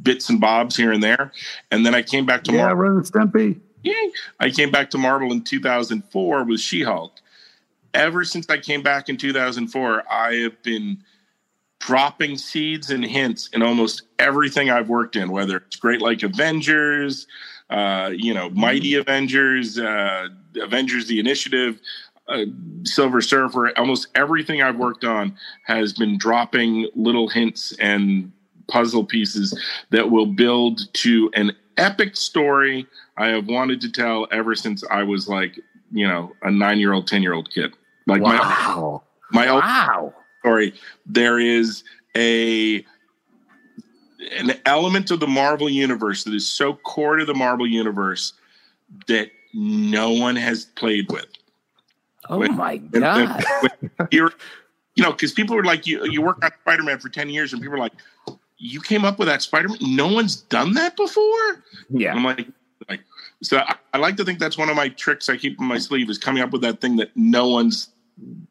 bits 0.03 0.31
and 0.31 0.41
bobs 0.41 0.77
here 0.77 0.93
and 0.93 1.03
there, 1.03 1.33
and 1.71 1.85
then 1.85 1.95
I 1.95 2.01
came 2.01 2.25
back 2.25 2.45
to 2.45 2.53
Marvel. 2.53 2.69
Yeah, 2.69 2.75
Marvel. 2.75 2.83
Ren 2.83 2.97
and 2.97 3.33
Stimpy. 3.33 3.61
Yay. 3.83 4.13
I 4.39 4.51
came 4.51 4.71
back 4.71 4.91
to 4.91 4.99
Marvel 4.99 5.33
in 5.33 5.43
2004 5.43 6.45
with 6.45 6.61
She 6.61 6.83
Hulk. 6.83 7.13
Ever 7.95 8.25
since 8.25 8.49
I 8.49 8.59
came 8.59 8.83
back 8.83 9.09
in 9.09 9.17
2004, 9.17 10.05
I 10.11 10.35
have 10.35 10.63
been 10.63 11.03
dropping 11.81 12.37
seeds 12.37 12.91
and 12.91 13.05
hints 13.05 13.49
in 13.53 13.63
almost 13.63 14.03
everything 14.19 14.71
I've 14.71 14.89
worked 14.89 15.17
in, 15.17 15.31
whether 15.31 15.57
it's 15.57 15.77
Great 15.77 16.03
Lakes 16.03 16.23
Avengers, 16.23 17.27
uh, 17.71 18.11
you 18.15 18.35
know, 18.35 18.51
Mighty 18.51 18.95
Avengers, 18.95 19.79
uh, 19.79 20.29
Avengers 20.61 21.07
the 21.07 21.19
Initiative, 21.19 21.81
uh, 22.29 22.45
Silver 22.85 23.21
Surfer. 23.21 23.77
Almost 23.79 24.09
everything 24.15 24.63
I've 24.63 24.77
worked 24.77 25.05
on 25.05 25.37
has 25.65 25.93
been 25.93 26.19
dropping 26.19 26.89
little 26.95 27.29
hints 27.29 27.75
and 27.81 28.31
puzzle 28.69 29.05
pieces 29.05 29.59
that 29.91 30.11
will 30.11 30.27
build 30.27 30.93
to 30.95 31.31
an 31.35 31.53
epic 31.77 32.17
story 32.17 32.87
I 33.21 33.29
have 33.29 33.47
wanted 33.49 33.83
to 33.83 33.93
tell 33.93 34.27
ever 34.33 34.55
since 34.55 34.83
I 34.91 35.03
was 35.03 35.29
like, 35.29 35.61
you 35.93 36.09
know, 36.09 36.35
a 36.43 36.51
nine 36.51 36.79
year 36.79 36.95
old, 36.95 37.07
10 37.07 37.23
year 37.23 37.35
old 37.35 37.51
kid. 37.53 37.75
Like 38.07 38.23
Wow. 38.23 39.03
my, 39.31 39.43
my 39.43 39.49
old 39.51 39.63
Wow. 39.63 40.15
story, 40.41 40.73
there 41.05 41.39
is 41.39 41.85
a 42.17 42.85
an 44.39 44.53
element 44.65 45.11
of 45.11 45.21
the 45.21 45.27
Marvel 45.27 45.69
universe 45.69 46.25
that 46.25 46.33
is 46.35 46.51
so 46.51 46.75
core 46.75 47.17
to 47.17 47.25
the 47.27 47.35
Marvel 47.35 47.67
universe 47.67 48.33
that 49.07 49.31
no 49.53 50.13
one 50.13 50.37
has 50.37 50.65
played 50.65 51.11
with. 51.11 51.27
Oh 52.31 52.39
When- 52.39 52.57
my 52.57 52.79
god! 52.79 53.05
and 53.63 53.71
when 53.91 54.09
you're, 54.11 54.33
you 54.95 55.03
know, 55.05 55.13
because 55.13 55.33
people 55.33 55.57
were 55.57 55.65
like, 55.65 55.87
you 55.87 56.05
you 56.07 56.23
work 56.23 56.43
on 56.43 56.51
Spider 56.63 56.83
Man 56.85 56.99
for 56.99 57.09
ten 57.11 57.29
years, 57.29 57.53
and 57.53 57.61
people 57.61 57.77
are 57.77 57.81
like, 57.81 57.93
you 58.59 58.81
came 58.81 59.05
up 59.05 59.19
with 59.19 59.29
that 59.29 59.43
Spider 59.43 59.69
Man. 59.69 59.79
No 59.83 60.07
one's 60.09 60.37
done 60.37 60.75
that 60.75 60.97
before. 60.97 61.65
Yeah. 61.91 62.15
I'm 62.15 62.23
like, 62.25 62.39
like, 62.39 62.49
so 63.43 63.59
I, 63.59 63.77
I 63.95 63.99
like 63.99 64.17
to 64.17 64.25
think 64.25 64.39
that's 64.39 64.59
one 64.59 64.69
of 64.69 64.77
my 64.77 64.89
tricks 64.89 65.29
I 65.29 65.37
keep 65.37 65.59
in 65.59 65.67
my 65.67 65.79
sleeve 65.79 66.11
is 66.11 66.19
coming 66.19 66.43
up 66.43 66.51
with 66.51 66.63
that 66.63 66.81
thing 66.81 66.97
that 66.97 67.11
no 67.17 67.49
one's, 67.49 67.89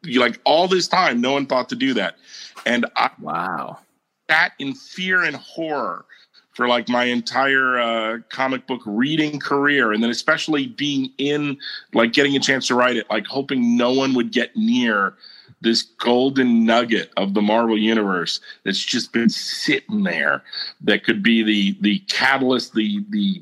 you 0.03 0.19
like 0.19 0.39
all 0.45 0.67
this 0.67 0.87
time, 0.87 1.21
no 1.21 1.31
one 1.31 1.45
thought 1.45 1.69
to 1.69 1.75
do 1.75 1.93
that, 1.95 2.17
and 2.65 2.85
I 2.95 3.11
Wow. 3.19 3.79
That 4.27 4.53
in 4.59 4.73
fear 4.75 5.23
and 5.23 5.35
horror 5.35 6.05
for 6.53 6.67
like 6.67 6.89
my 6.89 7.05
entire 7.05 7.79
uh, 7.79 8.17
comic 8.29 8.67
book 8.67 8.81
reading 8.85 9.39
career, 9.39 9.93
and 9.93 10.03
then 10.03 10.09
especially 10.09 10.67
being 10.67 11.11
in, 11.17 11.57
like, 11.93 12.11
getting 12.11 12.35
a 12.35 12.39
chance 12.39 12.67
to 12.67 12.75
write 12.75 12.97
it, 12.97 13.09
like 13.09 13.25
hoping 13.25 13.77
no 13.77 13.93
one 13.93 14.13
would 14.13 14.31
get 14.31 14.55
near 14.55 15.13
this 15.61 15.83
golden 15.83 16.65
nugget 16.65 17.11
of 17.17 17.33
the 17.33 17.41
Marvel 17.41 17.77
universe 17.77 18.39
that's 18.63 18.83
just 18.83 19.13
been 19.13 19.29
sitting 19.29 20.03
there 20.03 20.43
that 20.81 21.03
could 21.03 21.21
be 21.23 21.43
the 21.43 21.77
the 21.81 21.99
catalyst, 22.07 22.73
the 22.73 23.03
the 23.09 23.41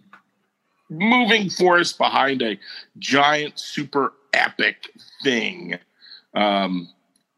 moving 0.89 1.49
force 1.49 1.93
behind 1.93 2.41
a 2.41 2.57
giant, 2.99 3.59
super 3.59 4.13
epic 4.33 4.91
thing. 5.23 5.77
Um, 6.33 6.89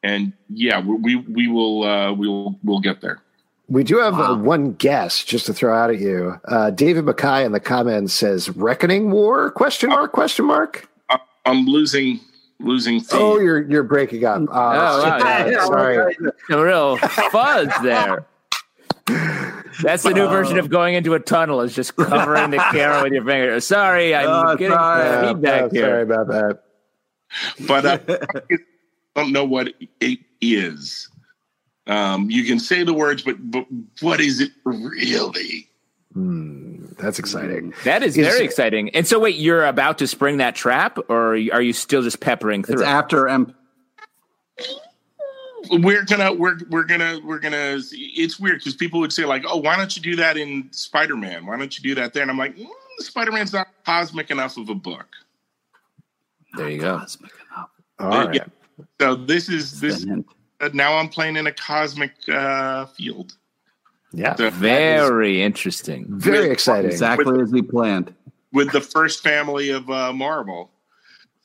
and 0.04 0.34
yeah, 0.50 0.80
we 0.82 0.96
we, 0.96 1.16
we 1.16 1.48
will 1.48 1.84
uh, 1.84 2.14
we 2.14 2.28
will 2.28 2.58
we'll 2.64 2.80
get 2.80 3.02
there. 3.02 3.20
We 3.68 3.84
do 3.84 4.00
have 4.00 4.20
uh, 4.20 4.36
one 4.36 4.74
guess 4.74 5.24
just 5.24 5.46
to 5.46 5.54
throw 5.54 5.76
out 5.78 5.92
at 5.92 6.00
you. 6.00 6.40
Uh, 6.46 6.72
David 6.72 7.06
Mackay 7.06 7.46
in 7.46 7.52
the 7.52 7.60
comments 7.60 8.14
says 8.14 8.50
"Reckoning 8.56 9.12
War?" 9.12 9.52
Question 9.52 9.90
mark? 9.90 10.12
Question 10.12 10.46
mark? 10.46 10.90
I'm 11.46 11.66
losing 11.66 12.20
losing 12.60 13.00
feed. 13.00 13.10
Oh, 13.18 13.40
you're 13.40 13.62
you're 13.70 13.84
breaking 13.84 14.26
up. 14.26 14.42
Uh, 14.42 14.44
Oh, 14.52 15.04
wow, 15.04 15.46
yeah. 15.46 15.66
sorry. 15.66 16.18
A 16.52 16.64
real 16.64 16.98
fuzz 16.98 17.70
there. 17.84 18.26
That's 19.82 20.04
the 20.04 20.12
new 20.14 20.28
version 20.28 20.58
of 20.60 20.70
going 20.70 20.96
into 20.96 21.14
a 21.14 21.20
tunnel. 21.20 21.62
Is 21.62 21.74
just 21.76 21.96
covering 21.96 22.52
the 22.52 22.58
camera 22.72 23.04
with 23.04 23.14
your 23.14 23.26
finger. 23.26 23.60
Sorry, 23.60 24.14
I'm 24.16 24.28
Oh, 24.28 24.56
getting 24.56 24.74
sorry. 24.76 25.04
Yeah, 25.06 25.34
feedback 25.34 25.72
yeah, 25.74 25.82
Sorry 25.82 26.02
about 26.04 26.28
that. 26.28 26.60
but 27.68 27.86
uh, 27.86 28.00
I 29.16 29.22
don't 29.24 29.32
know 29.32 29.46
what 29.46 29.74
it 30.00 30.20
is. 30.42 31.10
Um, 31.88 32.30
you 32.30 32.44
can 32.44 32.60
say 32.60 32.84
the 32.84 32.94
words, 32.94 33.24
but 33.24 33.36
but 33.40 33.66
what 34.02 34.20
is 34.22 34.40
it 34.42 34.52
really? 34.64 35.68
Hmm, 36.14 36.86
that's 36.98 37.20
exciting. 37.20 37.74
That 37.84 38.04
is 38.04 38.18
Is- 38.18 38.26
very 38.28 38.44
exciting. 38.44 38.90
And 38.96 39.08
so, 39.08 39.20
wait, 39.20 39.36
you're 39.36 39.66
about 39.66 40.00
to 40.00 40.08
spring 40.08 40.38
that 40.38 40.56
trap, 40.56 40.98
or 41.08 41.34
are 41.34 41.62
you 41.62 41.74
still 41.74 42.02
just 42.02 42.20
peppering 42.20 42.62
It's 42.62 42.70
through? 42.70 42.84
after 42.84 43.28
M. 43.28 43.54
We're 45.72 46.04
gonna 46.06 46.34
we're 46.34 46.58
we're 46.70 46.84
gonna 46.84 47.20
we're 47.24 47.40
gonna. 47.40 47.80
It's 47.92 48.40
weird 48.40 48.60
because 48.60 48.76
people 48.76 49.00
would 49.02 49.12
say 49.14 49.26
like, 49.26 49.44
"Oh, 49.48 49.58
why 49.58 49.76
don't 49.78 49.96
you 49.96 50.02
do 50.02 50.16
that 50.18 50.38
in 50.38 50.68
Spider 50.72 51.16
Man? 51.18 51.46
Why 51.46 51.58
don't 51.58 51.78
you 51.78 51.84
do 51.84 51.96
that 51.96 52.14
there?" 52.14 52.22
And 52.22 52.32
I'm 52.32 52.38
like, 52.38 52.56
mm, 52.58 52.68
Spider 53.00 53.32
Man's 53.32 53.52
not 53.54 53.68
cosmic 53.86 54.32
enough 54.32 54.58
of 54.58 54.70
a 54.70 54.76
book. 54.76 55.08
there 56.56 56.70
you 56.70 56.80
go. 56.80 57.02
All 58.00 58.14
Uh, 58.14 58.26
right. 58.28 58.36
yeah. 58.36 58.46
So 59.02 59.16
this 59.16 59.50
is 59.50 59.80
this. 59.80 60.06
Uh, 60.62 60.70
now 60.74 60.98
I'm 60.98 61.10
playing 61.10 61.36
in 61.38 61.48
a 61.48 61.52
cosmic 61.52 62.12
uh, 62.30 62.86
field. 62.88 63.36
Yeah. 64.12 64.36
So 64.36 64.50
Very 64.50 65.42
interesting. 65.42 66.06
Very 66.10 66.50
exciting. 66.50 66.90
Exactly 66.92 67.42
as 67.42 67.52
we 67.52 67.62
planned. 67.62 68.14
with 68.52 68.72
the 68.72 68.82
first 68.82 69.22
family 69.22 69.70
of 69.70 69.90
uh, 69.90 70.12
Marvel. 70.14 70.72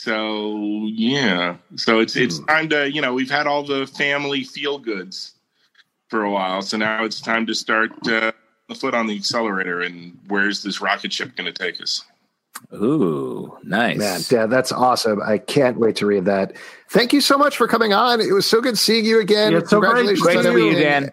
So 0.05 0.85
yeah, 0.85 1.57
so 1.77 1.99
it's 1.99 2.15
it's 2.15 2.41
time 2.41 2.69
to 2.69 2.93
you 2.93 3.01
know 3.01 3.15
we've 3.15 3.31
had 3.31 3.47
all 3.47 3.63
the 3.63 3.87
family 3.87 4.45
feel 4.45 4.79
goods 4.79 5.33
for 6.11 6.25
a 6.25 6.31
while, 6.31 6.61
so 6.61 6.77
now 6.77 7.05
it's 7.07 7.23
time 7.23 7.47
to 7.47 7.55
start 7.55 7.91
uh, 8.07 8.33
the 8.69 8.75
foot 8.75 8.93
on 8.93 9.07
the 9.07 9.17
accelerator. 9.17 9.81
And 9.81 10.19
where's 10.29 10.63
this 10.63 10.83
rocket 10.83 11.11
ship 11.11 11.35
going 11.37 11.51
to 11.51 11.53
take 11.55 11.81
us? 11.81 12.05
Ooh, 12.75 13.57
nice. 13.63 13.97
Man, 13.97 14.21
Dad, 14.29 14.51
that's 14.51 14.73
awesome. 14.73 15.23
I 15.25 15.39
can't 15.39 15.79
wait 15.79 15.97
to 15.97 16.07
read 16.07 16.27
that. 16.27 16.53
Thank 16.91 17.15
you 17.15 17.23
so 17.23 17.39
much 17.39 17.57
for 17.57 17.67
coming 17.67 17.95
on. 17.95 18.21
It 18.21 18.35
was 18.35 18.45
so 18.45 18.61
good 18.61 18.77
seeing 18.77 19.07
you 19.07 19.21
again. 19.21 19.53
Yeah, 19.53 19.59
it's 19.61 19.71
so 19.71 19.81
great- 19.81 19.95
Congratulations 19.95 20.23
Great 20.23 20.37
on 20.37 20.45
to 20.45 20.53
meet 20.53 20.59
you, 20.59 20.71
everything. 20.73 21.13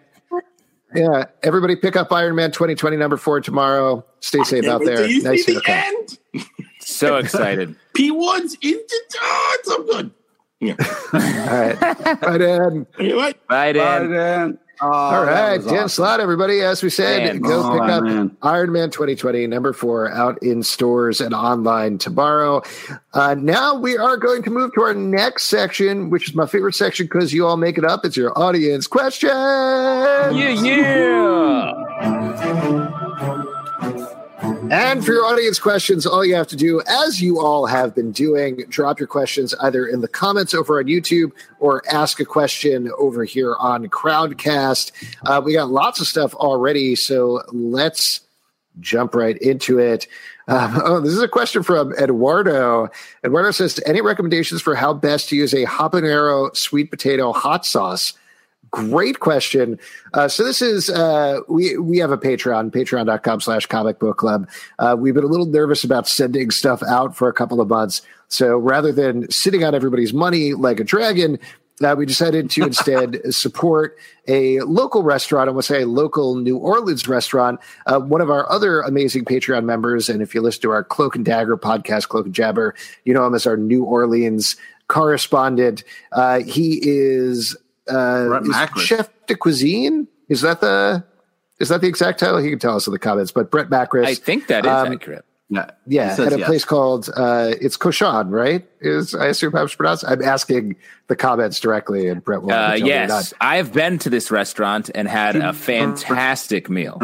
Yeah, 0.94 1.24
everybody 1.42 1.76
pick 1.76 1.96
up 1.96 2.12
Iron 2.12 2.34
Man 2.34 2.52
2020 2.52 2.98
number 2.98 3.16
four 3.16 3.40
tomorrow. 3.40 4.04
Stay 4.20 4.42
safe 4.42 4.66
out 4.66 4.82
there. 4.84 4.98
Do 4.98 5.12
you 5.12 5.22
Nice 5.22 5.46
see 5.46 5.54
to 5.54 5.60
the 5.60 5.70
end? 5.70 6.18
So 6.94 7.16
excited. 7.16 7.76
P 7.94 8.10
one's 8.10 8.54
into 8.62 9.02
oh, 9.20 9.56
it's 9.58 9.68
so 9.68 9.82
good. 9.84 10.10
Yeah. 10.60 10.76
All 11.12 11.20
right. 11.20 12.20
Bye, 12.20 12.38
Dan. 12.38 12.86
Anyway, 12.98 13.32
Bye, 13.48 13.72
Bye, 13.72 13.72
Dan. 13.72 14.10
Dan. 14.10 14.58
Oh, 14.80 14.86
All 14.90 15.24
that 15.26 15.32
right. 15.32 15.56
was 15.58 15.66
Dan 15.66 15.74
awesome. 15.76 15.88
Slott, 15.90 16.20
everybody. 16.20 16.60
As 16.60 16.82
we 16.82 16.90
said, 16.90 17.18
Dan. 17.26 17.40
go 17.40 17.62
Oh, 17.62 17.72
pick 17.72 17.82
up 17.82 18.02
man. 18.04 18.36
Iron 18.42 18.72
Man 18.72 18.90
2020 18.90 19.46
number 19.46 19.72
four 19.72 20.10
out 20.10 20.42
in 20.42 20.62
stores 20.64 21.20
and 21.20 21.34
online 21.34 21.98
tomorrow. 21.98 22.62
Uh, 23.12 23.34
now 23.38 23.74
we 23.76 23.96
are 23.96 24.16
going 24.16 24.42
to 24.42 24.50
move 24.50 24.72
to 24.74 24.82
our 24.82 24.94
next 24.94 25.44
section, 25.44 26.10
which 26.10 26.28
is 26.28 26.34
my 26.34 26.46
favorite 26.46 26.74
section 26.74 27.06
because 27.06 27.32
you 27.32 27.46
all 27.46 27.56
make 27.56 27.78
it 27.78 27.84
up. 27.84 28.04
It's 28.04 28.16
your 28.16 28.36
audience 28.36 28.86
question. 28.88 29.30
Yeah, 29.30 30.30
yeah. 30.32 31.72
And 34.72 35.04
for 35.04 35.12
your 35.12 35.26
audience 35.26 35.58
questions, 35.58 36.06
all 36.06 36.24
you 36.24 36.34
have 36.34 36.46
to 36.46 36.56
do, 36.56 36.80
as 36.88 37.20
you 37.20 37.38
all 37.38 37.66
have 37.66 37.94
been 37.94 38.10
doing, 38.10 38.64
drop 38.70 38.98
your 38.98 39.06
questions 39.06 39.54
either 39.60 39.86
in 39.86 40.00
the 40.00 40.08
comments 40.08 40.54
over 40.54 40.78
on 40.78 40.86
YouTube 40.86 41.32
or 41.60 41.82
ask 41.92 42.20
a 42.20 42.24
question 42.24 42.90
over 42.96 43.22
here 43.22 43.54
on 43.56 43.86
Crowdcast. 43.88 44.92
Uh, 45.26 45.42
we 45.44 45.52
got 45.52 45.68
lots 45.68 46.00
of 46.00 46.06
stuff 46.06 46.32
already, 46.36 46.96
so 46.96 47.42
let's 47.52 48.20
jump 48.80 49.14
right 49.14 49.36
into 49.42 49.78
it. 49.78 50.06
Um, 50.48 50.80
oh, 50.82 51.00
this 51.00 51.12
is 51.12 51.20
a 51.20 51.28
question 51.28 51.62
from 51.62 51.92
Eduardo. 51.92 52.88
Eduardo 53.22 53.50
says, 53.50 53.78
any 53.84 54.00
recommendations 54.00 54.62
for 54.62 54.74
how 54.74 54.94
best 54.94 55.28
to 55.28 55.36
use 55.36 55.52
a 55.52 55.66
habanero 55.66 56.56
sweet 56.56 56.90
potato 56.90 57.34
hot 57.34 57.66
sauce? 57.66 58.14
Great 58.72 59.20
question. 59.20 59.78
Uh, 60.14 60.28
so 60.28 60.42
this 60.42 60.62
is 60.62 60.88
uh, 60.88 61.40
we 61.46 61.76
we 61.76 61.98
have 61.98 62.10
a 62.10 62.16
Patreon, 62.16 62.70
patreon.com 62.70 63.40
slash 63.40 63.66
comic 63.66 63.98
book 63.98 64.16
club. 64.16 64.48
Uh, 64.78 64.96
we've 64.98 65.12
been 65.12 65.24
a 65.24 65.28
little 65.28 65.46
nervous 65.46 65.84
about 65.84 66.08
sending 66.08 66.50
stuff 66.50 66.82
out 66.84 67.14
for 67.14 67.28
a 67.28 67.34
couple 67.34 67.60
of 67.60 67.68
months. 67.68 68.00
So 68.28 68.56
rather 68.56 68.90
than 68.90 69.30
sitting 69.30 69.62
on 69.62 69.74
everybody's 69.74 70.14
money 70.14 70.54
like 70.54 70.80
a 70.80 70.84
dragon, 70.84 71.38
uh, 71.84 71.94
we 71.96 72.06
decided 72.06 72.48
to 72.48 72.62
instead 72.66 73.20
support 73.34 73.98
a 74.26 74.60
local 74.60 75.02
restaurant. 75.02 75.50
I 75.50 75.52
want 75.52 75.66
to 75.66 75.72
say 75.74 75.82
a 75.82 75.86
local 75.86 76.36
New 76.36 76.56
Orleans 76.56 77.06
restaurant. 77.06 77.60
Uh, 77.84 78.00
one 78.00 78.22
of 78.22 78.30
our 78.30 78.50
other 78.50 78.80
amazing 78.80 79.26
Patreon 79.26 79.64
members, 79.64 80.08
and 80.08 80.22
if 80.22 80.34
you 80.34 80.40
listen 80.40 80.62
to 80.62 80.70
our 80.70 80.82
Cloak 80.82 81.14
and 81.14 81.26
Dagger 81.26 81.58
podcast, 81.58 82.08
Cloak 82.08 82.24
and 82.24 82.34
Jabber, 82.34 82.74
you 83.04 83.12
know 83.12 83.26
him 83.26 83.34
as 83.34 83.46
our 83.46 83.58
New 83.58 83.84
Orleans 83.84 84.56
correspondent. 84.88 85.84
Uh, 86.12 86.40
he 86.40 86.78
is 86.82 87.56
uh, 87.88 88.28
Brett 88.28 88.42
is 88.76 88.82
chef 88.82 89.08
de 89.26 89.34
cuisine. 89.36 90.08
Is 90.28 90.40
that 90.42 90.60
the 90.60 91.04
is 91.60 91.68
that 91.68 91.80
the 91.80 91.86
exact 91.88 92.20
title? 92.20 92.38
He 92.38 92.50
can 92.50 92.58
tell 92.58 92.76
us 92.76 92.86
in 92.86 92.92
the 92.92 92.98
comments. 92.98 93.32
But 93.32 93.50
Brett 93.50 93.68
Macris, 93.68 94.06
I 94.06 94.14
think 94.14 94.46
that 94.48 94.64
is 94.64 94.70
Um, 94.70 94.92
accurate. 94.92 95.24
Yeah, 95.48 95.66
yeah, 95.86 96.12
at 96.18 96.32
a 96.32 96.38
yes. 96.38 96.46
place 96.48 96.64
called 96.64 97.10
uh, 97.14 97.52
it's 97.60 97.76
Cochon, 97.76 98.30
right? 98.30 98.66
Is 98.80 99.14
I 99.14 99.26
assume 99.26 99.52
how 99.52 99.64
it's 99.64 99.74
pronounced. 99.74 100.02
I'm 100.08 100.22
asking 100.22 100.76
the 101.08 101.16
comments 101.16 101.60
directly, 101.60 102.08
and 102.08 102.24
Brett 102.24 102.40
will 102.42 102.52
Uh, 102.52 102.70
tell 102.70 102.80
me 102.80 102.88
yes, 102.88 103.08
not. 103.10 103.32
I've 103.40 103.70
been 103.70 103.98
to 103.98 104.08
this 104.08 104.30
restaurant 104.30 104.90
and 104.94 105.06
had 105.06 105.36
a 105.36 105.52
fantastic 105.52 106.70
meal. 106.70 106.96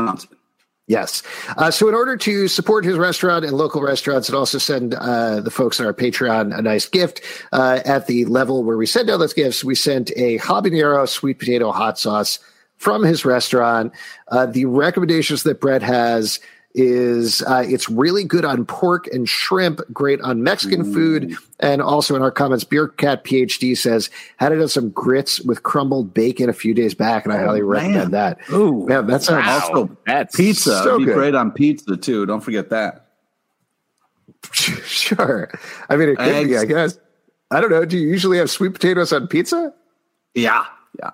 Yes. 0.89 1.23
Uh, 1.59 1.71
so, 1.71 1.87
in 1.87 1.95
order 1.95 2.17
to 2.17 2.49
support 2.49 2.83
his 2.83 2.97
restaurant 2.97 3.45
and 3.45 3.55
local 3.55 3.83
restaurants, 3.83 4.29
and 4.29 4.37
also 4.37 4.57
send 4.57 4.95
uh, 4.95 5.41
the 5.41 5.51
folks 5.51 5.79
on 5.79 5.87
our 5.87 5.93
Patreon 5.93 6.59
a 6.59 6.63
nice 6.63 6.89
gift 6.89 7.21
uh, 7.53 7.81
at 7.85 8.07
the 8.07 8.25
level 8.25 8.65
where 8.65 8.79
we 8.79 8.87
send 8.87 9.11
out 9.11 9.19
those 9.19 9.35
gifts, 9.35 9.63
we 9.63 9.75
sent 9.75 10.11
a 10.17 10.39
habanero 10.39 11.07
sweet 11.07 11.39
potato 11.39 11.73
hot 11.73 11.99
sauce 11.99 12.39
from 12.79 13.03
his 13.03 13.27
restaurant. 13.27 13.93
Uh, 14.29 14.47
the 14.47 14.65
recommendations 14.65 15.43
that 15.43 15.61
Brett 15.61 15.83
has 15.83 16.41
is 16.75 17.43
uh, 17.43 17.65
it's 17.67 17.89
really 17.89 18.23
good 18.25 18.45
on 18.45 18.65
pork 18.67 19.07
and 19.09 19.29
shrimp, 19.29 19.81
great 19.93 20.21
on 20.21 20.43
Mexican 20.43 20.85
food, 20.93 21.35
and 21.61 21.81
also 21.83 22.15
in 22.15 22.23
our 22.23 22.31
comments, 22.31 22.63
Beer 22.65 22.89
Cat 22.89 23.25
PhD 23.25 23.77
says 23.77 24.11
had 24.37 24.53
it 24.53 24.61
on 24.61 24.69
some 24.69 24.91
grits 24.91 25.41
with 25.41 25.63
crumbled 25.63 26.13
bacon 26.15 26.49
a 26.49 26.53
few 26.53 26.75
days 26.75 26.95
back, 26.95 27.25
and 27.25 27.33
I 27.33 27.39
highly 27.39 27.63
recommend 27.63 28.13
that. 28.13 28.39
Ooh, 28.53 28.87
Man, 28.87 29.07
that 29.07 29.23
sounds 29.23 29.47
wow. 29.47 29.61
Also, 29.61 29.97
That's 30.07 30.37
Pizza 30.37 30.83
So 30.83 30.93
would 30.93 30.99
be 31.01 31.05
good. 31.07 31.15
great 31.15 31.35
on 31.35 31.51
pizza 31.53 31.97
too. 31.97 32.27
Don't 32.27 32.41
forget 32.43 32.71
that. 32.71 33.07
Sure. 34.53 35.51
I 35.89 35.97
mean, 35.97 36.11
it 36.11 36.19
could 36.19 36.47
be, 36.49 36.57
I 36.57 36.65
guess. 36.65 36.99
I 37.51 37.61
don't 37.61 37.71
know. 37.71 37.85
Do 37.85 37.97
you 37.97 38.09
usually 38.09 38.37
have 38.39 38.51
sweet 38.51 38.73
potatoes 38.75 39.13
on 39.13 39.27
pizza? 39.27 39.73
Yeah, 40.35 40.65
yeah. 41.01 41.11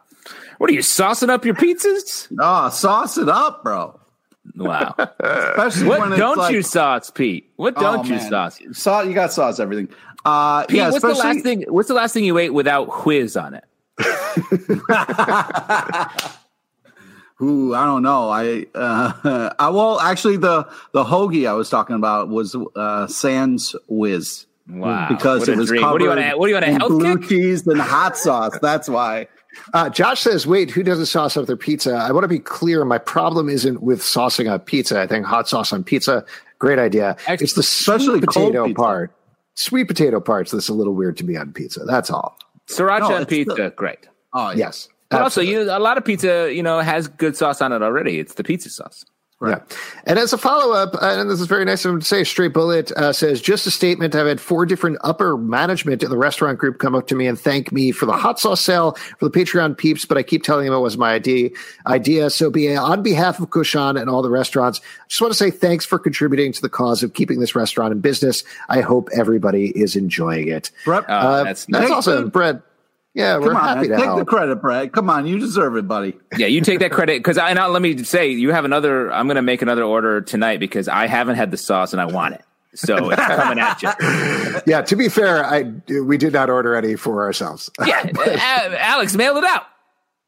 What 0.58 0.68
are 0.68 0.72
you 0.72 0.80
saucing 0.80 1.28
up 1.30 1.44
your 1.44 1.54
pizzas? 1.54 2.28
Oh, 2.40 2.70
sauce 2.70 3.18
it 3.18 3.28
up, 3.28 3.62
bro. 3.62 3.98
Wow. 4.56 4.94
Especially 4.98 5.88
when 5.88 6.10
what 6.10 6.16
don't 6.18 6.36
like, 6.38 6.52
you 6.52 6.62
sauce, 6.62 7.10
Pete? 7.10 7.50
What 7.56 7.74
don't 7.76 8.00
Oh, 8.00 8.04
you 8.04 8.16
man. 8.16 8.30
sauce? 8.30 8.60
Sauce, 8.72 9.06
you 9.06 9.14
got 9.14 9.32
sauce 9.32 9.58
everything. 9.58 9.88
Uh, 10.24 10.64
Pete, 10.66 10.76
yeah, 10.76 10.90
what's 10.90 11.02
the 11.02 11.14
last 11.14 11.40
thing? 11.40 11.64
What's 11.68 11.88
the 11.88 11.94
last 11.94 12.12
thing 12.12 12.24
you 12.24 12.38
ate 12.38 12.54
without 12.54 13.04
whiz 13.04 13.36
on 13.36 13.54
it? 13.54 13.64
Ooh, 17.42 17.74
I 17.74 17.84
don't 17.84 18.02
know. 18.02 18.30
I 18.30 18.66
uh, 18.74 19.50
I 19.58 19.68
well, 19.70 19.98
actually, 20.00 20.36
the 20.36 20.68
the 20.92 21.04
hoagie 21.04 21.48
I 21.48 21.52
was 21.54 21.68
talking 21.68 21.96
about 21.96 22.28
was 22.28 22.56
uh, 22.76 23.06
Sans 23.06 23.74
Whiz. 23.88 24.46
Wow, 24.68 25.08
because 25.08 25.46
it 25.48 25.56
was 25.56 25.68
dream. 25.68 25.82
covered 25.82 25.92
What 25.92 25.98
do 25.98 26.04
you 26.04 26.10
want 26.10 26.20
to? 26.20 26.36
What 26.38 26.46
do 26.46 26.48
you 26.50 26.54
want? 26.54 26.64
A 26.64 26.68
in 26.70 26.80
health 26.80 26.90
blue 26.90 27.18
kick? 27.18 27.28
cheese 27.28 27.66
and 27.66 27.80
hot 27.80 28.16
sauce. 28.16 28.56
That's 28.62 28.88
why. 28.88 29.28
Uh, 29.72 29.88
Josh 29.90 30.20
says, 30.20 30.46
wait, 30.46 30.70
who 30.70 30.82
doesn't 30.82 31.06
sauce 31.06 31.36
up 31.36 31.46
their 31.46 31.56
pizza? 31.56 31.94
I 31.94 32.12
want 32.12 32.24
to 32.24 32.28
be 32.28 32.38
clear. 32.38 32.84
My 32.84 32.98
problem 32.98 33.48
isn't 33.48 33.82
with 33.82 34.00
saucing 34.00 34.48
up 34.50 34.66
pizza. 34.66 35.00
I 35.00 35.06
think 35.06 35.26
hot 35.26 35.48
sauce 35.48 35.72
on 35.72 35.84
pizza, 35.84 36.24
great 36.58 36.78
idea. 36.78 37.16
Actually, 37.26 37.44
it's 37.44 37.52
the 37.54 37.60
especially 37.60 38.18
sweet 38.20 38.26
cold 38.28 38.46
potato 38.52 38.66
pizza. 38.66 38.76
part. 38.76 39.16
Sweet 39.56 39.84
potato 39.84 40.20
parts 40.20 40.50
that's 40.50 40.68
a 40.68 40.74
little 40.74 40.94
weird 40.94 41.16
to 41.18 41.24
me 41.24 41.36
on 41.36 41.52
pizza. 41.52 41.84
That's 41.84 42.10
all. 42.10 42.36
Sriracha 42.68 43.00
No, 43.00 43.14
on 43.14 43.22
it's 43.22 43.28
pizza, 43.30 43.54
the- 43.54 43.70
great. 43.70 44.08
Oh, 44.32 44.50
yeah. 44.50 44.56
Yes. 44.56 44.88
But 45.10 45.22
also, 45.22 45.40
you 45.40 45.62
a 45.70 45.78
lot 45.78 45.96
of 45.96 46.04
pizza, 46.04 46.52
you 46.52 46.62
know, 46.62 46.80
has 46.80 47.06
good 47.06 47.36
sauce 47.36 47.62
on 47.62 47.72
it 47.72 47.82
already. 47.82 48.18
It's 48.18 48.34
the 48.34 48.42
pizza 48.42 48.68
sauce. 48.68 49.04
Yeah. 49.50 49.76
And 50.04 50.18
as 50.18 50.32
a 50.32 50.38
follow 50.38 50.74
up, 50.74 50.94
uh, 50.94 51.20
and 51.20 51.30
this 51.30 51.40
is 51.40 51.46
very 51.46 51.64
nice 51.64 51.84
of 51.84 51.92
him 51.92 52.00
to 52.00 52.06
say, 52.06 52.24
Straight 52.24 52.52
Bullet 52.52 52.92
uh, 52.92 53.12
says, 53.12 53.40
just 53.40 53.66
a 53.66 53.70
statement. 53.70 54.14
I've 54.14 54.26
had 54.26 54.40
four 54.40 54.66
different 54.66 54.98
upper 55.02 55.36
management 55.36 56.02
in 56.02 56.10
the 56.10 56.16
restaurant 56.16 56.58
group 56.58 56.78
come 56.78 56.94
up 56.94 57.06
to 57.08 57.14
me 57.14 57.26
and 57.26 57.38
thank 57.38 57.72
me 57.72 57.92
for 57.92 58.06
the 58.06 58.12
hot 58.12 58.38
sauce 58.38 58.60
sale, 58.60 58.92
for 59.18 59.28
the 59.28 59.30
Patreon 59.30 59.76
peeps, 59.76 60.04
but 60.04 60.18
I 60.18 60.22
keep 60.22 60.42
telling 60.42 60.66
them 60.66 60.74
it 60.74 60.80
was 60.80 60.98
my 60.98 61.12
idea. 61.12 61.50
idea. 61.86 62.30
So, 62.30 62.50
be 62.50 62.74
on 62.76 63.02
behalf 63.02 63.40
of 63.40 63.50
Cochon 63.50 63.96
and 63.96 64.10
all 64.10 64.22
the 64.22 64.30
restaurants, 64.30 64.80
I 64.80 65.08
just 65.08 65.20
want 65.20 65.32
to 65.32 65.38
say 65.38 65.50
thanks 65.50 65.84
for 65.84 65.98
contributing 65.98 66.52
to 66.52 66.60
the 66.60 66.68
cause 66.68 67.02
of 67.02 67.14
keeping 67.14 67.40
this 67.40 67.54
restaurant 67.54 67.92
in 67.92 68.00
business. 68.00 68.44
I 68.68 68.80
hope 68.80 69.08
everybody 69.14 69.70
is 69.78 69.96
enjoying 69.96 70.48
it. 70.48 70.70
Brett, 70.84 71.04
Uh, 71.08 71.44
that's, 71.44 71.66
that's 71.66 71.66
that's 71.66 71.82
nice. 71.88 71.90
also, 71.90 72.28
Brett. 72.28 72.62
Yeah, 73.14 73.38
we're 73.38 73.48
Come 73.48 73.56
on, 73.58 73.76
happy 73.76 73.88
to 73.88 73.94
take 73.96 74.04
help. 74.04 74.18
the 74.18 74.24
credit, 74.24 74.56
Brad. 74.56 74.92
Come 74.92 75.08
on, 75.08 75.26
you 75.26 75.38
deserve 75.38 75.76
it, 75.76 75.86
buddy. 75.86 76.18
Yeah, 76.36 76.48
you 76.48 76.60
take 76.60 76.80
that 76.80 76.90
credit 76.90 77.20
because 77.20 77.38
I 77.38 77.52
now 77.52 77.68
let 77.68 77.80
me 77.80 78.02
say 78.02 78.30
you 78.30 78.50
have 78.50 78.64
another. 78.64 79.12
I'm 79.12 79.26
going 79.26 79.36
to 79.36 79.42
make 79.42 79.62
another 79.62 79.84
order 79.84 80.20
tonight 80.20 80.58
because 80.58 80.88
I 80.88 81.06
haven't 81.06 81.36
had 81.36 81.52
the 81.52 81.56
sauce 81.56 81.92
and 81.92 82.02
I 82.02 82.06
want 82.06 82.34
it. 82.34 82.44
So 82.74 83.10
it's 83.10 83.22
coming 83.26 83.60
at 83.60 83.80
you. 83.82 83.90
yeah, 84.66 84.82
to 84.82 84.96
be 84.96 85.08
fair, 85.08 85.44
I 85.44 85.62
we 86.02 86.18
did 86.18 86.32
not 86.32 86.50
order 86.50 86.74
any 86.74 86.96
for 86.96 87.22
ourselves. 87.22 87.70
Yeah, 87.86 88.04
uh, 88.18 88.74
Alex, 88.78 89.14
mail 89.14 89.36
it 89.36 89.44
out. 89.44 89.62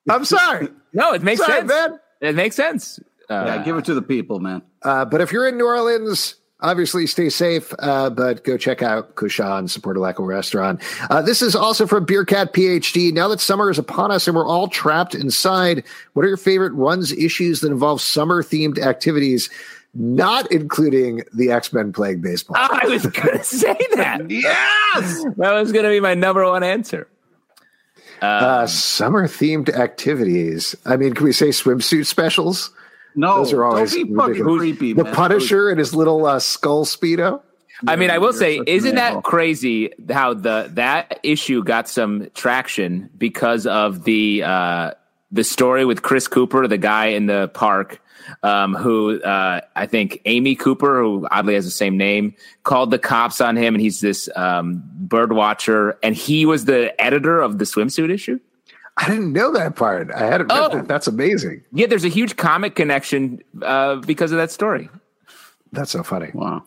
I'm 0.09 0.25
sorry. 0.25 0.69
No, 0.93 1.13
it 1.13 1.23
makes 1.25 1.41
Sorry, 1.41 1.55
sense. 1.59 1.69
man. 1.69 1.99
It 2.21 2.37
makes 2.37 2.55
sense. 2.55 3.01
Uh, 3.29 3.43
yeah, 3.47 3.65
give 3.65 3.77
it 3.77 3.85
to 3.87 3.95
the 3.95 4.03
people, 4.03 4.39
man. 4.39 4.63
Uh, 4.83 5.05
but 5.05 5.21
if 5.21 5.33
you're 5.33 5.49
in 5.49 5.59
New 5.59 5.67
Orleans, 5.67 6.37
obviously 6.61 7.07
stay 7.07 7.28
safe. 7.28 7.73
Uh, 7.78 8.11
but 8.11 8.45
go 8.45 8.57
check 8.57 8.83
out 8.83 9.15
Cochon, 9.15 9.69
support 9.69 9.97
a 9.97 10.01
local 10.01 10.24
restaurant. 10.24 10.81
Uh, 11.11 11.23
this 11.23 11.43
is 11.43 11.55
also 11.55 11.87
from 11.87 12.05
Beer 12.05 12.24
Cat 12.24 12.53
PhD. 12.53 13.12
Now 13.12 13.28
that 13.28 13.41
summer 13.41 13.70
is 13.70 13.78
upon 13.78 14.11
us 14.11 14.27
and 14.27 14.37
we're 14.37 14.47
all 14.47 14.69
trapped 14.69 15.15
inside, 15.15 15.85
what 16.15 16.24
are 16.24 16.28
your 16.28 16.37
favorite 16.37 16.73
runs 16.73 17.12
issues 17.12 17.61
that 17.61 17.70
involve 17.70 18.01
summer 18.01 18.43
themed 18.43 18.78
activities? 18.78 19.51
Not 19.95 20.51
including 20.53 21.23
the 21.33 21.51
X 21.51 21.73
Men 21.73 21.91
playing 21.91 22.20
baseball. 22.20 22.57
I 22.59 22.87
was 22.87 23.07
going 23.07 23.39
to 23.39 23.45
say 23.45 23.78
that. 23.95 24.31
Yes. 24.31 25.24
That 25.37 25.53
was 25.53 25.73
going 25.73 25.85
to 25.85 25.91
be 25.91 26.01
my 26.01 26.12
number 26.12 26.45
one 26.45 26.62
answer. 26.62 27.09
Uh, 28.20 28.66
summer 28.66 29.27
themed 29.27 29.70
activities. 29.74 30.74
I 30.85 30.97
mean, 30.97 31.15
can 31.15 31.24
we 31.24 31.33
say 31.33 31.49
swimsuit 31.49 32.07
specials? 32.07 32.70
No, 33.16 33.38
Those 33.38 33.52
are 33.52 33.64
always 33.64 33.93
don't 33.94 34.09
be 34.09 34.14
fucking 34.14 34.28
ridiculous. 34.32 34.59
creepy, 34.59 34.93
The 34.93 35.05
man. 35.05 35.14
Punisher 35.14 35.70
and 35.70 35.78
his 35.78 35.94
little 35.94 36.26
uh, 36.26 36.38
skull 36.38 36.84
speedo. 36.84 37.40
I 37.86 37.97
mean, 37.97 38.10
I 38.10 38.18
will 38.18 38.32
say, 38.32 38.60
isn't 38.66 38.94
that 38.94 39.22
crazy 39.22 39.90
how 40.10 40.32
the 40.34 40.70
that 40.74 41.20
issue 41.22 41.62
got 41.62 41.88
some 41.88 42.28
traction 42.34 43.10
because 43.18 43.66
of 43.66 44.05
the 44.05 44.43
uh, 44.44 44.90
the 45.30 45.44
story 45.44 45.84
with 45.84 46.02
Chris 46.02 46.26
Cooper, 46.28 46.66
the 46.68 46.78
guy 46.78 47.06
in 47.06 47.26
the 47.26 47.48
park, 47.52 48.01
um, 48.43 48.74
who 48.74 49.20
uh, 49.22 49.60
I 49.74 49.86
think 49.86 50.22
Amy 50.24 50.55
Cooper, 50.55 51.02
who 51.02 51.28
oddly 51.30 51.55
has 51.55 51.66
the 51.66 51.70
same 51.70 51.98
name, 51.98 52.34
called 52.62 52.90
the 52.90 52.98
cops 52.98 53.43
on 53.43 53.56
him, 53.56 53.74
and 53.74 53.82
he's 53.82 54.01
this 54.01 54.28
um, 54.36 54.82
bird 54.94 55.32
watcher, 55.34 55.98
and 56.02 56.16
he 56.16 56.47
was 56.47 56.64
the 56.64 56.98
editor 56.98 57.43
of 57.43 57.59
the 57.59 57.66
swimsuit 57.66 58.10
issue. 58.10 58.40
I 58.97 59.09
didn't 59.09 59.32
know 59.32 59.52
that 59.52 59.77
part. 59.77 60.10
I 60.10 60.20
hadn't 60.27 60.48
read 60.48 60.59
Oh. 60.59 60.68
that. 60.77 60.89
That's 60.89 61.06
amazing. 61.06 61.62
Yeah, 61.73 61.86
there's 61.86 62.05
a 62.05 62.09
huge 62.09 62.36
comic 62.36 62.74
connection 62.74 63.43
uh, 63.62 63.97
because 63.97 64.32
of 64.32 64.39
that 64.39 64.51
story. 64.51 64.89
That's 65.73 65.90
so 65.90 66.02
funny. 66.02 66.31
Wow. 66.32 66.62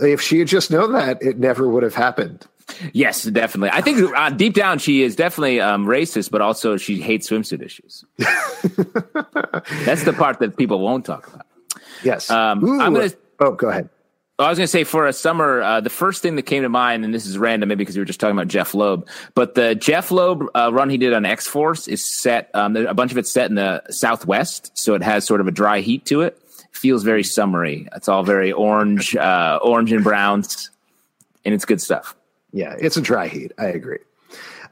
If 0.00 0.20
she 0.20 0.38
had 0.40 0.48
just 0.48 0.70
known 0.70 0.92
that, 0.92 1.22
it 1.22 1.38
never 1.38 1.68
would 1.68 1.82
have 1.82 1.94
happened. 1.94 2.46
Yes, 2.92 3.24
definitely. 3.24 3.70
I 3.72 3.80
think 3.80 4.14
uh, 4.14 4.28
deep 4.30 4.52
down 4.52 4.78
she 4.78 5.02
is 5.02 5.16
definitely 5.16 5.58
um, 5.60 5.86
racist, 5.86 6.30
but 6.30 6.42
also 6.42 6.76
she 6.76 7.00
hates 7.00 7.30
swimsuit 7.30 7.62
issues. 7.62 8.04
That's 9.86 10.04
the 10.04 10.12
part 10.16 10.38
that 10.40 10.56
people 10.56 10.80
won't 10.80 11.04
talk 11.04 11.26
about. 11.28 11.46
Yes. 12.04 12.30
Um, 12.30 12.62
Ooh. 12.64 12.80
I'm 12.80 12.92
gonna- 12.94 13.10
Oh, 13.40 13.52
go 13.52 13.68
ahead. 13.68 13.88
I 14.40 14.48
was 14.48 14.56
going 14.56 14.66
to 14.66 14.70
say 14.70 14.84
for 14.84 15.08
a 15.08 15.12
summer, 15.12 15.60
uh, 15.62 15.80
the 15.80 15.90
first 15.90 16.22
thing 16.22 16.36
that 16.36 16.42
came 16.42 16.62
to 16.62 16.68
mind, 16.68 17.04
and 17.04 17.12
this 17.12 17.26
is 17.26 17.36
random, 17.36 17.68
maybe 17.68 17.78
because 17.78 17.96
we 17.96 18.00
were 18.00 18.06
just 18.06 18.20
talking 18.20 18.36
about 18.36 18.46
Jeff 18.46 18.72
Loeb, 18.72 19.08
but 19.34 19.56
the 19.56 19.74
Jeff 19.74 20.12
Loeb 20.12 20.44
uh, 20.54 20.72
run 20.72 20.90
he 20.90 20.96
did 20.96 21.12
on 21.12 21.24
X 21.24 21.48
Force 21.48 21.88
is 21.88 22.04
set. 22.04 22.48
Um, 22.54 22.76
a 22.76 22.94
bunch 22.94 23.10
of 23.10 23.18
it's 23.18 23.32
set 23.32 23.50
in 23.50 23.56
the 23.56 23.82
Southwest, 23.90 24.70
so 24.78 24.94
it 24.94 25.02
has 25.02 25.26
sort 25.26 25.40
of 25.40 25.48
a 25.48 25.50
dry 25.50 25.80
heat 25.80 26.04
to 26.06 26.20
it. 26.22 26.40
Feels 26.70 27.02
very 27.02 27.24
summery. 27.24 27.88
It's 27.96 28.08
all 28.08 28.22
very 28.22 28.52
orange, 28.52 29.16
uh, 29.16 29.58
orange 29.60 29.90
and 29.90 30.04
browns, 30.04 30.70
and 31.44 31.52
it's 31.52 31.64
good 31.64 31.80
stuff. 31.80 32.14
Yeah, 32.52 32.76
it's 32.78 32.96
a 32.96 33.00
dry 33.00 33.26
heat. 33.26 33.50
I 33.58 33.66
agree. 33.66 33.98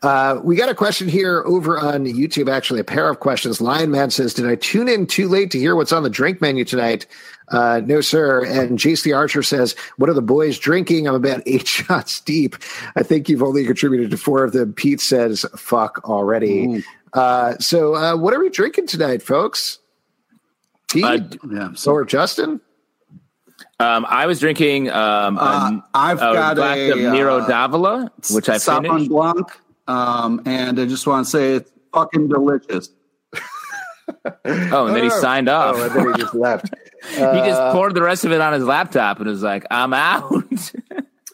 Uh, 0.02 0.40
we 0.44 0.56
got 0.56 0.68
a 0.68 0.74
question 0.74 1.08
here 1.08 1.42
over 1.46 1.78
on 1.78 2.04
YouTube, 2.04 2.48
actually, 2.48 2.80
a 2.80 2.84
pair 2.84 3.08
of 3.08 3.20
questions. 3.20 3.60
Lion 3.60 3.90
Man 3.90 4.10
says, 4.10 4.34
Did 4.34 4.46
I 4.46 4.54
tune 4.54 4.88
in 4.88 5.06
too 5.06 5.28
late 5.28 5.50
to 5.52 5.58
hear 5.58 5.74
what's 5.74 5.92
on 5.92 6.02
the 6.02 6.10
drink 6.10 6.40
menu 6.40 6.64
tonight? 6.64 7.06
Uh, 7.48 7.80
no, 7.84 8.00
sir. 8.00 8.44
And 8.44 8.78
JC 8.78 9.16
Archer 9.16 9.42
says, 9.42 9.76
What 9.96 10.10
are 10.10 10.14
the 10.14 10.22
boys 10.22 10.58
drinking? 10.58 11.06
I'm 11.06 11.14
about 11.14 11.42
eight 11.46 11.66
shots 11.66 12.20
deep. 12.20 12.56
I 12.96 13.02
think 13.02 13.28
you've 13.28 13.42
only 13.42 13.64
contributed 13.64 14.10
to 14.10 14.16
four 14.16 14.44
of 14.44 14.52
them. 14.52 14.72
Pete 14.72 15.00
says, 15.00 15.44
Fuck 15.56 16.08
already. 16.08 16.84
Uh, 17.12 17.56
so, 17.58 17.94
uh, 17.94 18.16
what 18.16 18.34
are 18.34 18.40
we 18.40 18.50
drinking 18.50 18.86
tonight, 18.88 19.22
folks? 19.22 19.78
Pete 20.90 21.04
Uh, 21.04 21.18
Yeah. 21.50 21.68
So 21.74 21.92
or 21.92 22.04
Justin? 22.04 22.60
Um, 23.78 24.06
I 24.08 24.26
was 24.26 24.40
drinking 24.40 24.90
um, 24.90 25.38
Uh, 25.38 25.42
a, 25.42 25.82
I've 25.94 26.18
a 26.18 26.32
got 26.32 26.56
glass 26.56 26.78
a, 26.78 26.90
of 26.92 26.98
Nero 26.98 27.38
uh, 27.38 27.46
d'Avola, 27.46 28.10
which 28.34 28.48
I 28.48 28.56
Sauvignon 28.56 28.88
finished. 28.88 29.10
Blanc, 29.10 29.48
um, 29.86 30.42
and 30.46 30.80
I 30.80 30.86
just 30.86 31.06
want 31.06 31.26
to 31.26 31.30
say 31.30 31.52
it's 31.54 31.70
fucking 31.92 32.28
delicious. 32.28 32.90
Oh, 34.44 34.86
and 34.86 34.96
then 34.96 35.04
he 35.04 35.10
signed 35.20 35.48
off. 35.48 35.76
Oh, 35.76 35.82
and 35.84 35.94
then 35.94 36.14
he 36.14 36.20
just 36.20 36.34
left. 36.34 36.74
he 37.10 37.16
just 37.16 37.60
poured 37.72 37.94
the 37.94 38.02
rest 38.02 38.24
of 38.24 38.32
it 38.32 38.40
on 38.40 38.52
his 38.52 38.64
laptop 38.64 39.18
and 39.18 39.28
was 39.28 39.42
like, 39.42 39.66
"I'm 39.70 39.92
out." 39.92 40.32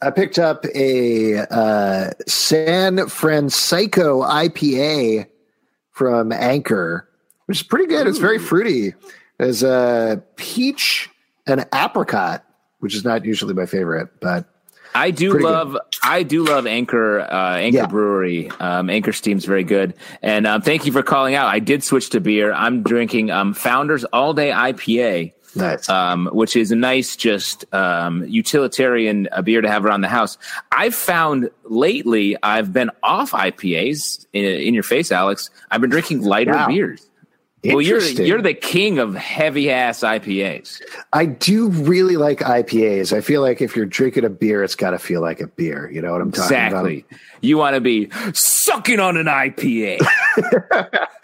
I 0.02 0.10
picked 0.10 0.38
up 0.38 0.64
a 0.74 1.38
uh, 1.38 2.10
San 2.26 3.06
Francisco 3.08 4.22
IPA 4.22 5.28
from 5.90 6.32
Anchor, 6.32 7.08
which 7.46 7.60
is 7.60 7.62
pretty 7.62 7.86
good. 7.86 8.06
It's 8.06 8.18
very 8.18 8.38
fruity. 8.38 8.94
There's 9.38 9.62
a 9.62 10.22
peach 10.36 11.08
and 11.46 11.66
apricot, 11.74 12.44
which 12.80 12.94
is 12.94 13.04
not 13.04 13.24
usually 13.24 13.54
my 13.54 13.66
favorite, 13.66 14.20
but 14.20 14.51
I 14.94 15.10
do 15.10 15.30
Pretty 15.30 15.44
good. 15.44 15.50
love, 15.52 15.76
I 16.02 16.22
do 16.22 16.44
love 16.44 16.66
Anchor, 16.66 17.20
uh, 17.20 17.56
Anchor 17.56 17.76
Yeah. 17.78 17.86
Brewery. 17.86 18.50
Um, 18.60 18.90
Anchor 18.90 19.12
Steam's 19.12 19.44
very 19.44 19.64
good, 19.64 19.94
and 20.22 20.46
um, 20.46 20.60
thank 20.62 20.84
you 20.86 20.92
for 20.92 21.02
calling 21.02 21.34
out. 21.34 21.46
I 21.48 21.58
did 21.60 21.82
switch 21.82 22.10
to 22.10 22.20
beer. 22.20 22.52
I'm 22.52 22.82
drinking 22.82 23.30
um, 23.30 23.54
Founders 23.54 24.04
All 24.04 24.34
Day 24.34 24.50
IPA. 24.50 25.32
nice. 25.54 25.88
um, 25.88 26.26
which 26.32 26.56
is 26.56 26.72
a 26.72 26.76
nice, 26.76 27.16
just 27.16 27.64
um, 27.74 28.24
utilitarian 28.26 29.28
uh, 29.32 29.42
beer 29.42 29.60
to 29.60 29.68
have 29.70 29.84
around 29.84 30.00
the 30.02 30.08
house. 30.08 30.38
I've 30.70 30.94
found 30.94 31.50
lately 31.64 32.36
I've 32.42 32.72
been 32.72 32.90
off 33.02 33.32
IPAs 33.32 34.26
in, 34.32 34.44
in 34.44 34.74
your 34.74 34.82
face, 34.82 35.12
Alex. 35.12 35.50
I've 35.70 35.80
been 35.80 35.90
drinking 35.90 36.22
lighter 36.22 36.52
Wow. 36.52 36.68
beers. 36.68 37.06
Well, 37.64 37.80
you're 37.80 38.00
you're 38.00 38.42
the 38.42 38.54
king 38.54 38.98
of 38.98 39.14
heavy 39.14 39.70
ass 39.70 40.00
IPAs. 40.00 40.82
I 41.12 41.26
do 41.26 41.68
really 41.68 42.16
like 42.16 42.40
IPAs. 42.40 43.12
I 43.16 43.20
feel 43.20 43.40
like 43.40 43.60
if 43.60 43.76
you're 43.76 43.86
drinking 43.86 44.24
a 44.24 44.30
beer, 44.30 44.64
it's 44.64 44.74
got 44.74 44.90
to 44.90 44.98
feel 44.98 45.20
like 45.20 45.40
a 45.40 45.46
beer. 45.46 45.88
You 45.90 46.02
know 46.02 46.12
what 46.12 46.20
I'm 46.20 46.32
talking 46.32 46.56
about? 46.56 46.86
Exactly. 46.86 47.04
You 47.42 47.58
want 47.58 47.74
to 47.74 47.80
be 47.80 48.08
sucking 48.34 49.00
on 49.00 49.16
an 49.16 49.26
IPA. 49.26 50.00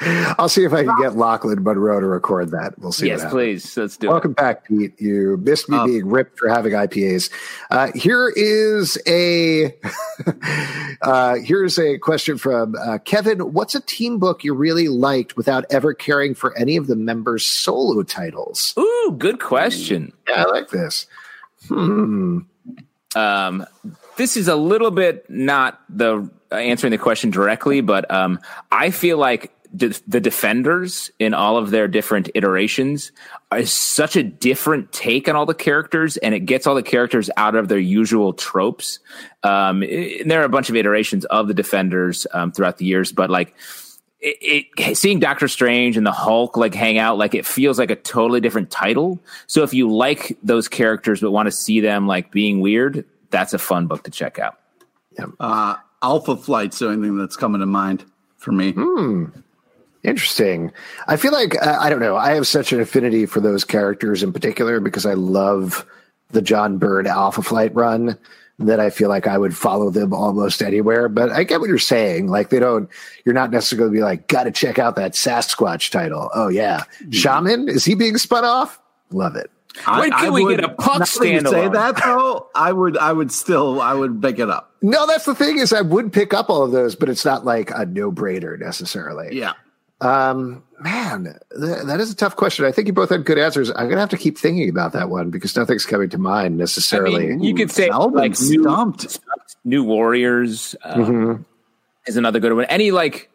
I'll 0.37 0.49
see 0.49 0.65
if 0.65 0.73
I 0.73 0.83
can 0.83 1.01
get 1.01 1.17
Lachlan 1.17 1.63
Monroe 1.63 2.01
to 2.01 2.07
record 2.07 2.51
that. 2.51 2.77
We'll 2.79 2.91
see. 2.91 3.07
yes, 3.07 3.25
please. 3.31 3.77
Let's 3.77 3.97
do 3.97 4.09
it. 4.09 4.11
Welcome 4.11 4.33
back, 4.33 4.65
Pete. 4.67 5.01
You 5.01 5.37
missed 5.37 5.69
me 5.69 5.79
being 5.87 6.09
ripped 6.09 6.37
for 6.37 6.49
having 6.49 6.73
IPAs. 6.73 7.31
Uh, 7.71 7.93
here 7.95 8.33
is 8.35 8.99
a 9.07 9.73
uh, 11.03 11.37
here's 11.37 11.79
a 11.79 11.99
question 11.99 12.37
from 12.37 12.75
uh, 12.75 12.99
Kevin. 12.99 13.53
What's 13.53 13.77
a 13.77 13.81
team 13.81 14.19
book 14.19 14.43
you 14.43 14.55
really 14.55 14.89
liked 14.89 15.37
without 15.37 15.67
ever 15.71 15.95
caring 15.95 16.35
for 16.35 16.57
any 16.59 16.77
of 16.77 16.89
the 16.89 16.97
members' 16.97 17.47
solo 17.47 18.03
titles? 18.03 18.75
it. 18.77 18.81
Ooh, 18.81 19.15
good 19.17 19.41
question. 19.41 20.13
Yeah, 20.29 20.45
I 20.45 20.51
like 20.51 20.71
this. 20.71 21.07
Hmm. 21.69 22.41
um, 23.15 23.67
this 24.19 24.37
is 24.37 24.47
a 24.49 24.57
little 24.57 24.91
bit 24.91 25.29
not 25.31 25.81
the 25.89 26.29
uh, 26.53 26.55
answering 26.55 26.91
the 26.91 26.99
question 26.99 27.31
directly, 27.31 27.81
but 27.81 28.11
um, 28.11 28.39
I 28.71 28.91
feel 28.91 29.17
like 29.19 29.53
the 29.75 30.19
defenders 30.21 31.11
in 31.19 31.35
all 31.35 31.59
of 31.59 31.71
their 31.71 31.87
different 31.89 32.31
iterations 32.35 33.13
are 33.53 33.67
such 33.67 34.17
a 34.17 34.23
different 34.23 34.91
take 34.93 35.29
on 35.29 35.37
all 35.37 35.45
the 35.45 35.53
characters, 35.55 36.17
and 36.17 36.35
it 36.35 36.41
gets 36.41 36.67
all 36.67 36.75
the 36.75 36.83
characters 36.83 37.29
out 37.37 37.55
of 37.55 37.69
their 37.69 37.79
usual 37.79 38.33
tropes. 38.33 38.99
Um, 39.43 39.83
i- 39.83 40.23
there 40.25 40.41
are 40.41 40.45
a 40.45 40.49
bunch 40.49 40.71
of 40.71 40.77
iterations 40.77 41.27
of 41.27 41.49
the 41.49 41.55
defenders 41.55 42.27
um, 42.33 42.51
throughout 42.53 42.79
the 42.79 42.87
years, 42.87 43.13
but 43.13 43.29
like 43.29 43.55
it, 44.21 44.67
it 44.79 44.97
seeing 44.97 45.21
Doctor 45.21 45.49
Strange 45.49 45.99
and 45.99 46.07
the 46.07 46.13
Hulk 46.13 46.57
like 46.57 46.75
hang 46.75 46.97
out, 46.97 47.19
like 47.19 47.35
it 47.35 47.45
feels 47.45 47.79
like 47.79 47.91
a 47.91 47.97
totally 47.97 48.41
different 48.41 48.71
title. 48.71 49.21
So 49.49 49.65
if 49.65 49.75
you 49.75 49.93
like 49.93 50.37
those 50.43 50.67
characters 50.67 51.21
but 51.21 51.31
want 51.31 51.47
to 51.47 51.53
see 51.53 51.81
them 51.81 52.07
like 52.07 52.33
being 52.33 52.61
weird, 52.61 53.05
that's 53.31 53.53
a 53.55 53.59
fun 53.59 53.87
book 53.87 54.05
to 54.05 54.11
check 54.11 54.39
out. 54.39 54.59
Uh, 55.41 55.77
Alpha 56.03 56.37
Flight's 56.37 56.79
the 56.79 56.89
only 56.89 57.09
thing 57.09 57.19
that's 57.19 57.37
coming 57.37 57.61
to 57.61 57.67
mind 57.67 58.05
for 58.37 58.53
me. 58.53 58.73
Hmm. 58.73 59.27
Interesting. 60.05 60.71
I 61.09 61.17
feel 61.17 61.33
like 61.33 61.61
uh, 61.61 61.77
I 61.81 61.91
don't 61.91 62.01
know. 62.01 62.17
I 62.17 62.31
have 62.35 62.47
such 62.47 62.73
an 62.73 62.81
affinity 62.81 63.27
for 63.27 63.41
those 63.41 63.65
characters 63.65 64.23
in 64.23 64.33
particular 64.33 64.79
because 64.81 65.05
I 65.05 65.15
love 65.15 65.85
the 66.31 66.41
John 66.41 66.79
Byrne 66.79 67.07
Alpha 67.07 67.43
Flight 67.43 67.75
run 67.75 68.17
that 68.61 68.79
I 68.81 68.91
feel 68.91 69.09
like 69.09 69.27
I 69.27 69.39
would 69.39 69.57
follow 69.57 69.91
them 69.91 70.13
almost 70.13 70.63
anywhere. 70.63 71.09
But 71.09 71.31
I 71.31 71.43
get 71.43 71.61
what 71.61 71.69
you're 71.69 71.79
saying. 71.79 72.29
Like 72.29 72.51
they 72.51 72.61
don't. 72.61 72.89
You're 73.25 73.35
not 73.35 73.51
necessarily 73.51 73.81
going 73.81 73.93
to 73.93 73.99
be 73.99 74.03
like, 74.05 74.29
got 74.29 74.45
to 74.45 74.53
check 74.53 74.79
out 74.79 74.95
that 74.97 75.13
Sasquatch 75.15 75.91
title. 75.91 76.31
Oh 76.33 76.49
yeah, 76.49 76.85
Mm-hmm. 77.01 77.11
Shaman 77.11 77.69
is 77.69 77.85
he 77.85 77.95
being 77.97 78.19
spun 78.19 78.45
off? 78.45 78.81
Love 79.11 79.35
it. 79.35 79.51
When 79.87 80.11
can 80.11 80.33
we 80.33 80.49
get 80.49 80.65
a 80.65 80.69
puck 80.71 80.99
now 81.01 81.05
that 81.05 81.25
you 81.25 81.41
Say 81.41 81.69
that 81.69 81.97
though, 82.03 82.49
I 82.55 82.73
would, 82.73 82.97
I 82.97 83.13
would 83.13 83.31
still, 83.31 83.81
I 83.81 83.95
would 83.95 84.21
pick 84.21 84.39
it 84.39 84.51
up. 84.51 84.75
No, 84.83 85.07
that's 85.07 85.25
the 85.25 85.35
thing 85.35 85.59
is 85.59 85.73
I 85.73 85.83
would 85.83 86.13
pick 86.13 86.33
up 86.35 86.51
all 86.51 86.63
of 86.65 86.73
those, 86.73 86.95
but 86.97 87.09
it's 87.09 87.25
not 87.25 87.45
like 87.45 87.71
a 87.71 87.85
no 87.87 88.11
brainer 88.11 88.59
necessarily. 88.59 89.37
Yeah. 89.39 89.53
Um, 90.01 90.63
man, 90.81 91.37
th- 91.59 91.83
that 91.87 91.99
is 92.01 92.11
a 92.13 92.15
tough 92.17 92.37
question. 92.37 92.65
I 92.65 92.71
think 92.73 92.87
you 92.87 92.93
both 92.93 93.11
had 93.11 93.25
good 93.25 93.39
answers. 93.39 93.71
I'm 93.71 93.89
gonna 93.89 94.01
have 94.01 94.11
to 94.11 94.17
keep 94.17 94.39
thinking 94.39 94.69
about 94.69 94.93
that 94.93 95.11
one 95.11 95.31
because 95.31 95.57
nothing's 95.57 95.85
coming 95.85 96.09
to 96.11 96.19
mind 96.19 96.55
I 96.55 96.59
necessarily. 96.59 97.27
mean, 97.29 97.43
you 97.43 97.55
could 97.55 97.71
say 97.73 97.89
Melvin 97.89 98.15
like 98.15 98.41
new, 98.41 98.63
stumped. 98.63 99.19
new 99.65 99.83
Warriors 99.83 100.77
um, 100.85 101.05
Mhm. 101.05 101.45
is 102.07 102.17
another 102.17 102.39
good 102.39 102.53
one. 102.53 102.65
Any 102.67 102.93
like 102.93 103.29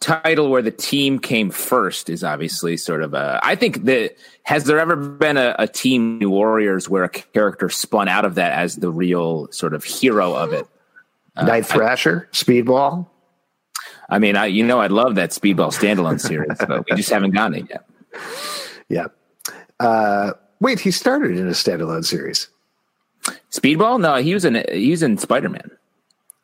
title 0.00 0.50
where 0.50 0.62
the 0.62 0.70
team 0.70 1.18
came 1.18 1.50
first 1.50 2.10
is 2.10 2.24
obviously 2.24 2.76
sort 2.76 3.02
of 3.02 3.14
a. 3.14 3.38
I 3.42 3.54
think 3.54 3.84
that 3.84 4.16
has 4.42 4.64
there 4.64 4.78
ever 4.78 4.96
been 4.96 5.36
a, 5.36 5.54
a 5.58 5.68
team 5.68 6.18
New 6.18 6.30
Warriors 6.30 6.88
where 6.88 7.04
a 7.04 7.08
character 7.08 7.68
spun 7.68 8.08
out 8.08 8.24
of 8.24 8.34
that 8.36 8.52
as 8.52 8.76
the 8.76 8.90
real 8.90 9.50
sort 9.52 9.74
of 9.74 9.84
hero 9.84 10.34
of 10.34 10.52
it? 10.52 10.66
Night 11.36 11.64
Thrasher, 11.64 12.28
Speedball. 12.32 13.06
I 14.08 14.18
mean, 14.18 14.36
I 14.36 14.46
you 14.46 14.64
know 14.64 14.80
I'd 14.80 14.90
love 14.90 15.14
that 15.14 15.30
Speedball 15.30 15.72
standalone 15.72 16.20
series, 16.20 16.58
but 16.58 16.84
we 16.90 16.96
just 16.96 17.10
haven't 17.10 17.30
gotten 17.30 17.54
it 17.54 17.70
yet. 17.70 17.88
Yeah. 18.88 19.06
Uh, 19.78 20.32
wait, 20.60 20.80
he 20.80 20.90
started 20.90 21.36
in 21.38 21.46
a 21.46 21.52
standalone 21.52 22.04
series. 22.04 22.48
Speedball? 23.50 24.00
No, 24.00 24.16
he 24.16 24.34
was 24.34 24.44
in 24.44 24.64
he 24.72 24.90
was 24.90 25.02
in 25.02 25.16
Spider 25.18 25.48
Man. 25.48 25.70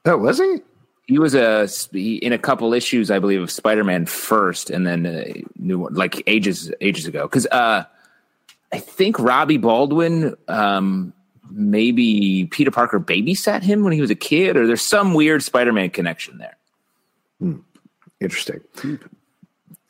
Oh, 0.05 0.17
was 0.17 0.39
he? 0.39 0.59
He 1.07 1.19
was 1.19 1.35
a 1.35 1.69
he- 1.93 2.17
in 2.17 2.33
a 2.33 2.39
couple 2.39 2.75
issues, 2.75 3.11
I 3.11 3.19
believe, 3.19 3.41
of 3.41 3.51
Spider 3.51 3.85
Man 3.85 4.07
first, 4.07 4.71
and 4.71 4.87
then 4.87 5.45
new 5.57 5.79
one 5.79 5.95
like 5.95 6.23
ages 6.27 6.73
ages 6.81 7.07
ago. 7.07 7.23
Because 7.23 7.47
uh, 7.47 7.85
I 8.73 8.79
think 8.79 9.19
Robbie 9.19 9.59
Baldwin, 9.59 10.37
um, 10.49 11.13
maybe 11.51 12.47
Peter 12.47 12.73
Parker 12.73 12.99
babysat 12.99 13.63
him 13.63 13.85
when 13.85 13.93
he 13.93 14.01
was 14.01 14.11
a 14.11 14.17
kid, 14.17 14.57
or 14.57 14.67
there's 14.67 14.83
some 14.83 15.15
weird 15.15 15.43
Spider 15.43 15.73
Man 15.73 15.91
connection 15.91 16.39
there. 16.39 16.57
Interesting. 18.21 18.61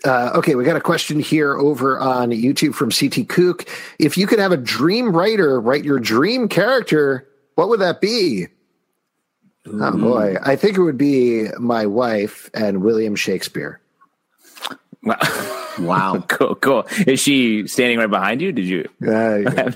Uh, 0.05 0.31
okay, 0.35 0.55
we 0.55 0.65
got 0.65 0.77
a 0.77 0.81
question 0.81 1.19
here 1.19 1.57
over 1.57 1.99
on 1.99 2.31
YouTube 2.31 2.75
from 2.75 2.91
CT 2.91 3.29
Kook. 3.29 3.67
If 3.99 4.19
you 4.19 4.27
could 4.27 4.39
have 4.39 4.53
a 4.53 4.57
dream 4.57 5.17
writer 5.17 5.61
write 5.61 5.85
your 5.85 5.99
dream 5.99 6.49
character, 6.49 7.27
what 7.55 7.69
would 7.69 7.81
that 7.81 8.01
be? 8.01 8.49
Oh 9.69 9.97
boy, 9.99 10.37
I 10.43 10.57
think 10.57 10.77
it 10.77 10.83
would 10.83 10.99
be 10.99 11.49
my 11.59 11.87
wife 11.87 12.51
and 12.55 12.83
William 12.83 13.17
Shakespeare. 13.17 13.81
Wow, 15.03 15.17
Wow. 15.79 16.25
cool, 16.29 16.55
cool. 16.57 16.87
Is 17.07 17.21
she 17.21 17.67
standing 17.67 17.99
right 17.99 18.11
behind 18.11 18.41
you? 18.41 18.53
Did 18.53 18.67
you, 18.67 18.89
Uh, 19.07 19.71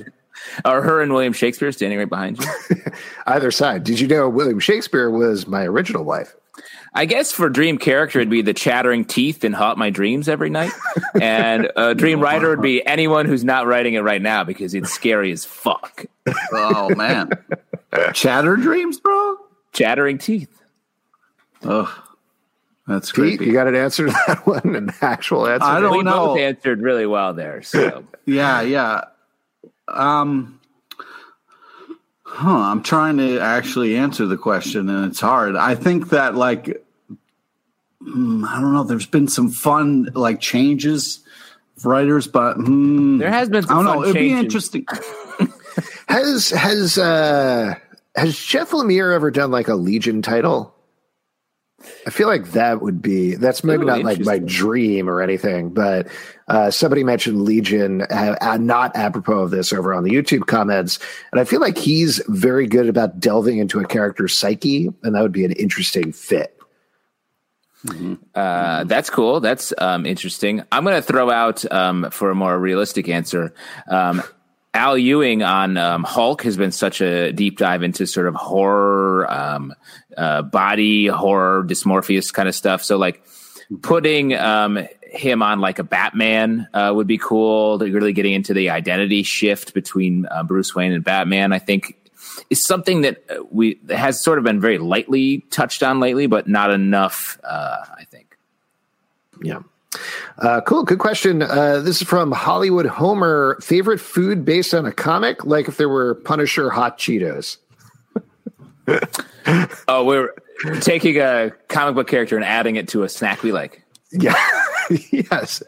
or 0.65 0.83
her 0.83 1.03
and 1.03 1.13
William 1.13 1.33
Shakespeare 1.33 1.71
standing 1.73 1.99
right 1.99 2.09
behind 2.09 2.39
you? 2.39 2.51
either 3.27 3.51
side. 3.51 3.85
Did 3.85 4.01
you 4.01 4.09
know 4.09 4.29
William 4.29 4.59
Shakespeare 4.61 5.11
was 5.11 5.47
my 5.47 5.65
original 5.65 6.05
wife? 6.05 6.35
I 6.93 7.05
guess 7.05 7.31
for 7.31 7.49
dream 7.49 7.79
character, 7.79 8.19
it'd 8.19 8.31
be 8.31 8.43
the 8.43 8.53
chattering 8.55 9.05
teeth 9.05 9.45
and 9.45 9.55
haunt 9.55 9.79
my 9.79 9.91
dreams 9.91 10.29
every 10.29 10.51
night. 10.51 10.73
And 11.21 11.71
a 11.77 11.95
dream 11.95 12.21
writer 12.21 12.49
would 12.51 12.63
be 12.63 12.85
anyone 12.85 13.27
who's 13.27 13.45
not 13.45 13.67
writing 13.69 13.95
it 13.95 14.01
right 14.01 14.21
now 14.21 14.43
because 14.43 14.75
it's 14.75 14.91
scary 14.91 15.31
as 15.31 15.45
fuck. 15.45 16.05
Oh 16.53 16.93
man. 16.97 17.31
Chatter 18.13 18.57
dreams, 18.57 18.99
bro. 18.99 19.37
Chattering 19.73 20.19
teeth. 20.19 20.63
Oh, 21.63 22.05
that's 22.87 23.13
Pete, 23.13 23.39
creepy. 23.39 23.47
you 23.47 23.53
got 23.53 23.69
an 23.69 23.77
answer 23.77 24.07
to 24.07 24.13
that 24.27 24.41
one? 24.47 24.75
An 24.75 24.91
actual 25.01 25.47
answer? 25.47 25.65
I 25.65 25.81
don't 25.81 25.97
we 25.97 26.03
know. 26.03 26.29
both 26.29 26.39
answered 26.39 26.81
really 26.83 27.07
well 27.07 27.35
there. 27.35 27.63
So 27.63 28.05
Yeah, 28.27 28.63
yeah. 28.63 29.05
Um, 29.89 30.61
huh. 32.25 32.49
I'm 32.51 32.83
trying 32.83 33.19
to 33.19 33.39
actually 33.41 33.97
answer 33.97 34.27
the 34.27 34.37
question, 34.37 34.89
and 34.89 35.11
it's 35.11 35.21
hard. 35.21 35.57
I 35.57 35.75
think 35.75 36.11
that 36.11 36.35
like, 36.35 36.85
hmm, 38.03 38.45
I 38.45 38.61
don't 38.61 38.73
know. 38.73 38.85
There's 38.85 39.07
been 39.07 39.29
some 39.29 39.51
fun 39.51 40.09
like 40.15 40.41
changes, 40.41 41.21
of 41.77 41.87
writers, 41.87 42.27
but 42.27 42.55
hmm, 42.55 43.19
there 43.19 43.31
has 43.31 43.49
been 43.49 43.65
I 43.67 43.69
don't 43.75 43.85
know. 43.85 44.03
It'd 44.03 44.15
be 44.15 44.33
interesting. 44.33 44.87
Has 46.09 46.51
has 46.51 46.99
uh 46.99 47.77
has 48.15 48.39
Jeff 48.39 48.71
Lemire 48.71 49.15
ever 49.15 49.31
done 49.31 49.51
like 49.51 49.69
a 49.69 49.75
Legion 49.75 50.23
title? 50.23 50.75
I 52.07 52.11
feel 52.11 52.29
like 52.29 52.53
that 52.53 52.83
would 52.83 53.01
be 53.01 53.37
that's 53.37 53.65
maybe 53.65 53.85
Ooh, 53.85 53.87
not 53.87 54.03
like 54.03 54.21
my 54.21 54.39
dream 54.39 55.09
or 55.09 55.23
anything, 55.23 55.71
but 55.71 56.09
uh, 56.47 56.71
somebody 56.71 57.05
mentioned 57.05 57.43
Legion, 57.43 58.03
uh, 58.03 58.37
uh, 58.41 58.59
not 58.59 58.95
apropos 58.97 59.41
of 59.41 59.51
this, 59.51 59.73
over 59.73 59.95
on 59.95 60.05
the 60.05 60.11
YouTube 60.11 60.47
comments, 60.47 60.99
and 61.33 61.41
I 61.41 61.45
feel 61.45 61.61
like 61.61 61.79
he's 61.79 62.23
very 62.29 62.67
good 62.67 62.89
about 62.89 63.19
delving 63.19 63.59
into 63.59 63.81
a 63.81 63.87
character's 63.87 64.37
psyche, 64.37 64.91
and 65.03 65.15
that 65.15 65.23
would 65.23 65.33
be 65.33 65.47
an 65.47 65.53
interesting 65.53 66.13
fit. 66.13 66.55
Uh, 68.35 68.85
that's 68.85 69.09
cool. 69.09 69.41
That's 69.41 69.73
um, 69.79 70.05
interesting. 70.05 70.63
I'm 70.71 70.85
going 70.85 70.97
to 70.97 71.03
throw 71.03 71.31
out 71.31 71.71
um, 71.73 72.11
for 72.11 72.31
a 72.31 72.35
more 72.35 72.59
realistic 72.59 73.09
answer. 73.09 73.55
Um, 73.89 74.23
Al 74.73 74.97
Ewing 74.97 75.43
on 75.43 75.77
um, 75.77 76.05
Hulk 76.05 76.43
has 76.43 76.57
been 76.57 76.71
such 76.71 77.01
a 77.01 77.33
deep 77.33 77.59
dive 77.59 77.83
into 77.83 78.07
sort 78.07 78.29
of 78.29 78.35
horror, 78.35 79.31
um, 79.31 79.75
uh, 80.17 80.43
body 80.43 81.07
horror, 81.07 81.65
dysmorphia 81.65 82.33
kind 82.33 82.49
of 82.49 82.55
stuff. 82.55 82.85
So, 82.85 82.97
like 82.97 83.25
putting 83.83 84.35
um, 84.35 84.87
him 85.03 85.43
on 85.43 85.61
like 85.61 85.79
a 85.81 85.85
Batman 85.85 86.69
uh, 86.73 86.93
would 86.95 87.09
be 87.09 87.19
cool. 87.19 87.79
Really 87.79 88.13
getting 88.13 88.33
into 88.33 88.55
the 88.55 88.71
identity 88.71 89.25
shift 89.25 89.75
between 89.75 90.27
uh, 90.31 90.45
Bruce 90.45 90.75
Wayne 90.75 90.93
and 90.93 91.03
Batman. 91.03 91.53
I 91.53 91.59
think 91.59 91.97
is 92.49 92.65
something 92.65 93.01
that 93.01 93.25
uh, 93.29 93.43
we 93.51 93.81
has 93.89 94.23
sort 94.23 94.39
of 94.39 94.45
been 94.45 94.61
very 94.61 94.79
lightly 94.79 95.39
touched 95.51 95.83
on 95.83 95.99
lately, 95.99 96.27
but 96.27 96.49
not 96.49 96.71
enough. 96.71 97.39
Uh, 97.43 97.77
I 97.99 98.05
think. 98.05 98.37
Yeah. 99.43 99.61
Uh, 100.39 100.61
cool. 100.63 100.85
Good 100.85 100.99
question. 100.99 101.43
Uh, 101.43 101.81
this 101.81 102.01
is 102.01 102.07
from 102.09 102.31
Hollywood 102.33 102.87
Homer. 102.87 103.59
Favorite 103.61 103.99
food 103.99 104.45
based 104.45 104.73
on 104.75 104.87
a 104.87 104.93
comic? 104.93 105.45
Like 105.45 105.69
if 105.69 105.77
there 105.77 105.89
were 105.89 106.15
Punisher 106.15 106.71
hot 106.71 106.99
Cheetos. 106.99 107.57
Oh, 109.89 110.05
we're 110.05 110.35
taking 110.81 111.17
a 111.19 111.51
comic 111.69 111.95
book 111.95 112.09
character 112.09 112.37
and 112.37 112.45
adding 112.45 112.77
it 112.77 112.89
to 112.89 113.05
a 113.05 113.09
snack 113.09 113.43
we 113.43 113.53
like. 113.53 113.85
Yeah. 114.13 114.35
yes. 115.13 115.63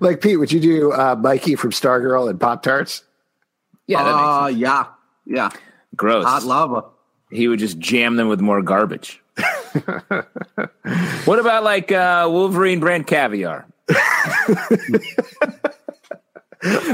Like 0.00 0.20
Pete, 0.20 0.38
would 0.40 0.50
you 0.50 0.58
do 0.60 0.92
uh, 0.92 1.14
Mikey 1.16 1.54
from 1.54 1.70
Stargirl 1.70 2.28
and 2.28 2.38
Pop 2.40 2.62
Tarts? 2.64 3.04
Yeah, 3.86 4.02
that 4.02 4.10
makes 4.10 4.26
Uh, 4.26 4.46
yeah, 4.58 4.86
yeah. 5.24 5.50
gross. 5.94 6.24
Hot 6.24 6.42
lava. 6.42 6.84
He 7.30 7.46
would 7.46 7.60
just 7.60 7.78
jam 7.78 8.16
them 8.16 8.26
with 8.28 8.40
more 8.40 8.60
garbage. 8.62 9.22
what 11.24 11.38
about 11.38 11.64
like 11.64 11.92
uh, 11.92 12.26
Wolverine 12.30 12.80
brand 12.80 13.06
caviar? 13.06 13.66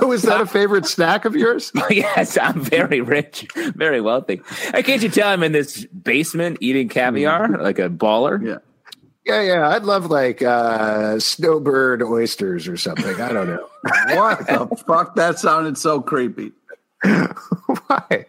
Was 0.03 0.23
that 0.23 0.41
a 0.41 0.47
favorite 0.47 0.87
snack 0.87 1.25
of 1.25 1.35
yours? 1.35 1.73
yes, 1.91 2.37
I'm 2.37 2.61
very 2.61 3.01
rich, 3.01 3.47
very 3.55 4.01
wealthy. 4.01 4.43
Uh, 4.75 4.83
can't 4.83 5.03
you 5.03 5.09
tell 5.09 5.29
I'm 5.29 5.43
in 5.43 5.53
this 5.53 5.87
basement 5.87 6.59
eating 6.61 6.89
caviar 6.89 7.49
like 7.63 7.79
a 7.79 7.89
baller? 7.89 8.45
Yeah. 8.45 8.59
Yeah, 9.25 9.41
yeah. 9.43 9.69
I'd 9.69 9.85
love 9.85 10.07
like 10.07 10.43
uh, 10.43 11.21
snowbird 11.21 12.03
oysters 12.03 12.67
or 12.67 12.77
something. 12.77 13.21
I 13.21 13.33
don't 13.33 13.47
know. 13.47 13.69
What 14.17 14.47
the 14.47 14.85
fuck? 14.85 15.15
That 15.15 15.39
sounded 15.39 15.79
so 15.79 16.01
creepy. 16.01 16.51
Why? 17.03 18.27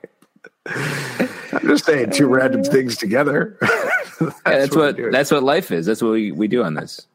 I'm 0.66 1.68
just 1.68 1.86
saying 1.86 2.12
two 2.12 2.28
random 2.28 2.64
things 2.64 2.98
together. 2.98 3.58
that's, 3.62 3.74
Yeah, 4.20 4.36
that's 4.46 4.76
we're 4.76 4.94
what 4.94 5.12
that's 5.12 5.32
what 5.32 5.44
life 5.44 5.72
is. 5.72 5.86
That's 5.86 6.02
what 6.02 6.12
we, 6.12 6.32
we 6.32 6.48
do 6.48 6.64
on 6.64 6.74
this. 6.74 7.06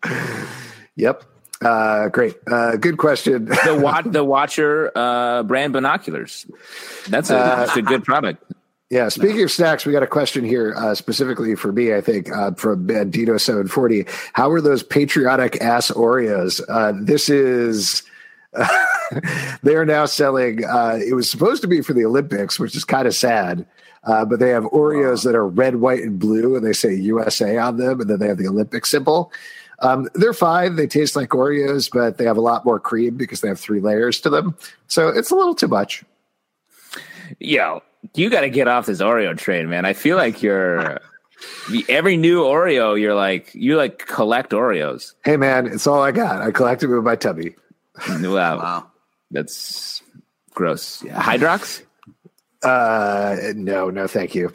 Yep. 0.96 1.24
Uh, 1.60 2.08
great. 2.08 2.36
Uh, 2.46 2.76
good 2.76 2.98
question. 2.98 3.46
The 3.46 3.78
watch 3.82 4.04
the 4.06 4.22
Watcher 4.22 4.92
uh, 4.94 5.42
brand 5.42 5.72
binoculars. 5.72 6.46
That's 7.08 7.30
a, 7.30 7.34
that's 7.34 7.76
a 7.76 7.82
good 7.82 8.04
product. 8.04 8.44
Yeah, 8.90 9.10
speaking 9.10 9.42
of 9.42 9.50
snacks, 9.50 9.84
we 9.84 9.92
got 9.92 10.02
a 10.02 10.06
question 10.06 10.44
here 10.44 10.74
uh, 10.74 10.94
specifically 10.94 11.54
for 11.56 11.72
me, 11.72 11.94
I 11.94 12.00
think, 12.00 12.34
uh, 12.34 12.52
from 12.52 12.86
Dino740. 12.86 14.08
How 14.32 14.50
are 14.50 14.62
those 14.62 14.82
patriotic 14.82 15.60
ass 15.60 15.90
Oreos? 15.90 16.62
Uh, 16.68 16.92
this 16.98 17.28
is. 17.28 18.02
they 19.62 19.74
are 19.74 19.86
now 19.86 20.06
selling. 20.06 20.64
Uh, 20.64 20.98
it 21.04 21.14
was 21.14 21.30
supposed 21.30 21.62
to 21.62 21.68
be 21.68 21.80
for 21.80 21.92
the 21.92 22.04
Olympics, 22.04 22.58
which 22.58 22.74
is 22.74 22.84
kind 22.84 23.06
of 23.06 23.14
sad. 23.14 23.66
Uh, 24.04 24.24
but 24.24 24.38
they 24.38 24.50
have 24.50 24.64
Oreos 24.64 25.24
that 25.24 25.34
are 25.34 25.46
red, 25.46 25.76
white, 25.76 26.02
and 26.02 26.18
blue, 26.18 26.56
and 26.56 26.64
they 26.64 26.72
say 26.72 26.94
USA 26.94 27.58
on 27.58 27.76
them, 27.76 28.00
and 28.00 28.08
then 28.08 28.18
they 28.18 28.28
have 28.28 28.38
the 28.38 28.48
Olympic 28.48 28.86
symbol. 28.86 29.32
Um, 29.80 30.08
they're 30.14 30.32
fine. 30.32 30.76
They 30.76 30.86
taste 30.86 31.14
like 31.14 31.30
Oreos, 31.30 31.90
but 31.92 32.18
they 32.18 32.24
have 32.24 32.36
a 32.36 32.42
lot 32.42 32.64
more 32.64 32.80
cream 32.80 33.16
because 33.16 33.40
they 33.40 33.48
have 33.48 33.60
three 33.60 33.80
layers 33.80 34.20
to 34.22 34.30
them. 34.30 34.56
So 34.86 35.08
it's 35.08 35.30
a 35.30 35.34
little 35.34 35.54
too 35.54 35.68
much. 35.68 36.04
Yo, 37.38 37.82
you 38.14 38.30
got 38.30 38.40
to 38.42 38.50
get 38.50 38.68
off 38.68 38.86
this 38.86 39.00
Oreo 39.00 39.36
train, 39.36 39.68
man. 39.68 39.84
I 39.84 39.92
feel 39.92 40.16
like 40.16 40.42
you're 40.42 41.00
every 41.88 42.16
new 42.16 42.42
Oreo. 42.42 42.98
You're 42.98 43.14
like 43.14 43.54
you 43.54 43.76
like 43.76 44.06
collect 44.06 44.52
Oreos. 44.52 45.14
Hey, 45.24 45.36
man, 45.36 45.66
it's 45.66 45.86
all 45.86 46.02
I 46.02 46.12
got. 46.12 46.40
I 46.40 46.50
collect 46.50 46.80
them 46.80 46.96
in 46.96 47.04
my 47.04 47.16
tummy. 47.16 47.54
Wow, 48.08 48.58
Wow. 48.58 48.86
that's 49.30 50.02
gross. 50.54 51.02
Yeah. 51.04 51.20
Hydrox. 51.22 51.82
Uh, 52.62 53.36
no, 53.54 53.90
no, 53.90 54.06
thank 54.06 54.34
you. 54.34 54.52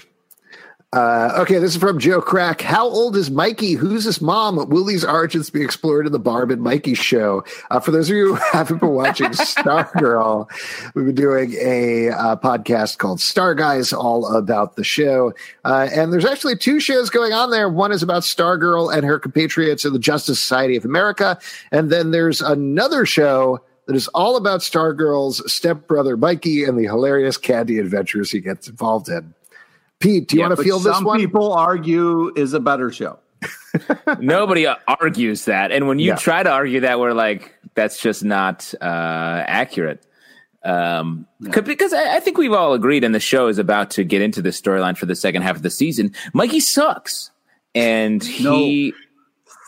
Uh, 0.93 1.33
okay, 1.39 1.57
this 1.57 1.71
is 1.71 1.77
from 1.77 1.97
Joe 1.97 2.21
Crack. 2.21 2.61
How 2.61 2.87
old 2.87 3.15
is 3.15 3.31
Mikey? 3.31 3.73
Who's 3.73 4.03
his 4.03 4.21
mom? 4.21 4.69
Will 4.69 4.85
these 4.85 5.03
origins 5.03 5.49
be 5.49 5.63
explored 5.63 6.05
in 6.05 6.11
the 6.11 6.19
Barb 6.19 6.51
and 6.51 6.61
Mikey 6.61 6.93
show? 6.93 7.43
Uh, 7.71 7.79
for 7.79 7.89
those 7.89 8.11
of 8.11 8.15
you 8.15 8.35
who 8.35 8.41
haven't 8.51 8.77
been 8.77 8.91
watching 8.91 9.27
Stargirl, 9.31 10.47
we've 10.93 11.07
been 11.07 11.15
doing 11.15 11.55
a 11.59 12.09
uh, 12.09 12.35
podcast 12.35 12.99
called 12.99 13.19
Star 13.19 13.55
Guys, 13.55 13.91
all 13.91 14.35
about 14.35 14.75
the 14.75 14.83
show. 14.83 15.33
Uh, 15.65 15.89
and 15.91 16.13
there's 16.13 16.25
actually 16.25 16.55
two 16.55 16.79
shows 16.79 17.09
going 17.09 17.33
on 17.33 17.49
there. 17.49 17.69
One 17.69 17.91
is 17.91 18.03
about 18.03 18.21
Stargirl 18.21 18.95
and 18.95 19.03
her 19.03 19.17
compatriots 19.17 19.85
in 19.85 19.93
the 19.93 19.99
Justice 19.99 20.39
Society 20.39 20.75
of 20.75 20.85
America, 20.85 21.39
and 21.71 21.89
then 21.89 22.11
there's 22.11 22.39
another 22.39 23.07
show 23.07 23.59
that 23.87 23.95
is 23.95 24.07
all 24.09 24.37
about 24.37 24.59
Stargirl's 24.59 25.51
stepbrother 25.51 26.15
Mikey 26.17 26.65
and 26.65 26.77
the 26.77 26.83
hilarious 26.83 27.35
candy 27.35 27.79
adventures 27.79 28.29
he 28.29 28.39
gets 28.39 28.67
involved 28.67 29.09
in. 29.09 29.33
Pete, 30.03 30.27
do 30.27 30.35
you 30.35 30.41
Yeah, 30.41 30.47
want 30.49 30.59
to 30.59 30.63
feel 30.63 30.79
this 30.79 30.93
some 30.95 31.03
one? 31.05 31.19
people 31.19 31.53
argue 31.53 32.31
is 32.35 32.53
a 32.53 32.59
better 32.59 32.91
show. 32.91 33.19
Nobody 34.19 34.67
uh, 34.67 34.75
argues 34.87 35.45
that, 35.45 35.71
and 35.71 35.87
when 35.87 35.99
you 35.99 36.07
Yeah. 36.07 36.15
try 36.15 36.43
to 36.43 36.49
argue 36.51 36.81
that, 36.81 36.99
we're 36.99 37.13
like, 37.13 37.53
that's 37.75 37.99
just 37.99 38.23
not 38.23 38.73
uh, 38.81 38.83
accurate. 39.47 40.05
Um, 40.63 41.27
'cause- 41.51 41.63
because 41.63 41.91
I, 41.93 42.17
I 42.17 42.19
think 42.21 42.37
we've 42.37 42.53
all 42.53 42.73
agreed, 42.73 43.03
and 43.03 43.13
the 43.13 43.19
show 43.19 43.47
is 43.47 43.57
about 43.57 43.89
to 43.91 44.03
get 44.03 44.21
into 44.21 44.41
the 44.41 44.49
storyline 44.51 44.97
for 44.97 45.05
the 45.05 45.15
second 45.15 45.41
half 45.41 45.55
of 45.57 45.61
the 45.61 45.69
season. 45.69 46.13
Mikey 46.33 46.59
sucks, 46.61 47.31
and 47.75 48.23
he 48.23 48.93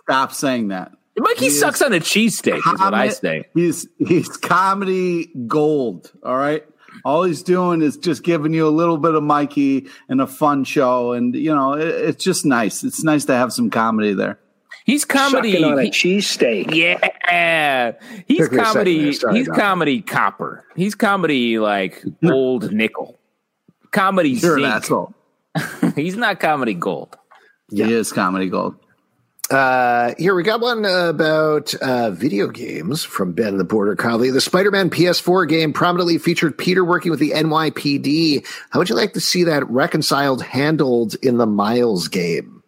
Stop 0.03 0.31
saying 0.33 0.67
that. 0.69 0.91
Mikey 1.17 1.45
He 1.45 1.49
sucks 1.49 1.81
on 1.81 1.91
a 1.93 1.99
cheesesteak, 1.99 2.57
is 2.59 2.79
what 2.79 2.93
I 2.93 3.09
say. 3.09 3.45
He's 3.55 3.87
he's 3.97 4.27
comedy 4.37 5.31
gold. 5.47 6.11
All 6.23 6.37
right. 6.37 6.63
All 7.05 7.23
he's 7.23 7.43
doing 7.43 7.81
is 7.83 7.95
just 7.97 8.23
giving 8.23 8.51
you 8.53 8.67
a 8.67 8.69
little 8.69 8.97
bit 8.97 9.13
of 9.15 9.21
Mikey 9.23 9.87
and 10.09 10.19
a 10.19 10.27
fun 10.27 10.63
show, 10.63 11.13
and 11.13 11.35
you 11.35 11.53
know 11.55 11.73
it, 11.73 11.87
it's 11.87 12.23
just 12.23 12.45
nice. 12.45 12.83
It's 12.83 13.03
nice 13.03 13.25
to 13.25 13.33
have 13.35 13.53
some 13.53 13.69
comedy 13.69 14.13
there. 14.13 14.39
He's 14.85 15.05
comedy. 15.05 15.51
Sucking 15.53 15.65
on 15.65 15.79
a 15.79 15.83
he- 15.83 15.89
cheesesteak. 15.91 16.73
Yeah, 16.73 17.91
he's 18.27 18.37
Took 18.39 18.51
second 18.53 18.65
comedy. 18.65 19.13
Sorry 19.13 19.37
He's 19.37 19.47
about 19.47 19.55
that. 19.55 19.61
comedy 19.61 20.01
copper. 20.01 20.65
He's 20.75 20.95
comedy 20.95 21.59
like 21.59 22.03
old 22.23 22.71
nickel. 22.73 23.19
Comedy 23.91 24.31
You're 24.31 24.57
an 24.57 24.63
zinc. 24.63 24.73
asshole. 24.73 25.13
he's 25.95 26.17
not 26.17 26.39
comedy 26.39 26.73
gold. 26.73 27.15
He 27.71 27.81
is 27.81 28.11
comedy 28.11 28.49
gold. 28.49 28.75
Uh, 29.51 30.15
here 30.17 30.33
we 30.33 30.41
got 30.41 30.59
one 30.59 30.85
about 30.85 31.73
uh, 31.75 32.09
video 32.09 32.47
games 32.47 33.03
from 33.03 33.31
Ben 33.31 33.57
the 33.57 33.63
Border 33.63 33.95
Collie. 33.95 34.31
The 34.31 34.41
Spider-Man 34.41 34.89
PS4 34.89 35.47
game 35.47 35.71
prominently 35.71 36.17
featured 36.17 36.57
Peter 36.57 36.83
working 36.83 37.11
with 37.11 37.19
the 37.19 37.31
NYPD. 37.31 38.45
How 38.71 38.79
would 38.79 38.89
you 38.89 38.95
like 38.95 39.13
to 39.13 39.19
see 39.19 39.43
that 39.43 39.69
reconciled, 39.69 40.41
handled 40.41 41.15
in 41.21 41.37
the 41.37 41.45
Miles 41.45 42.07
game? 42.07 42.63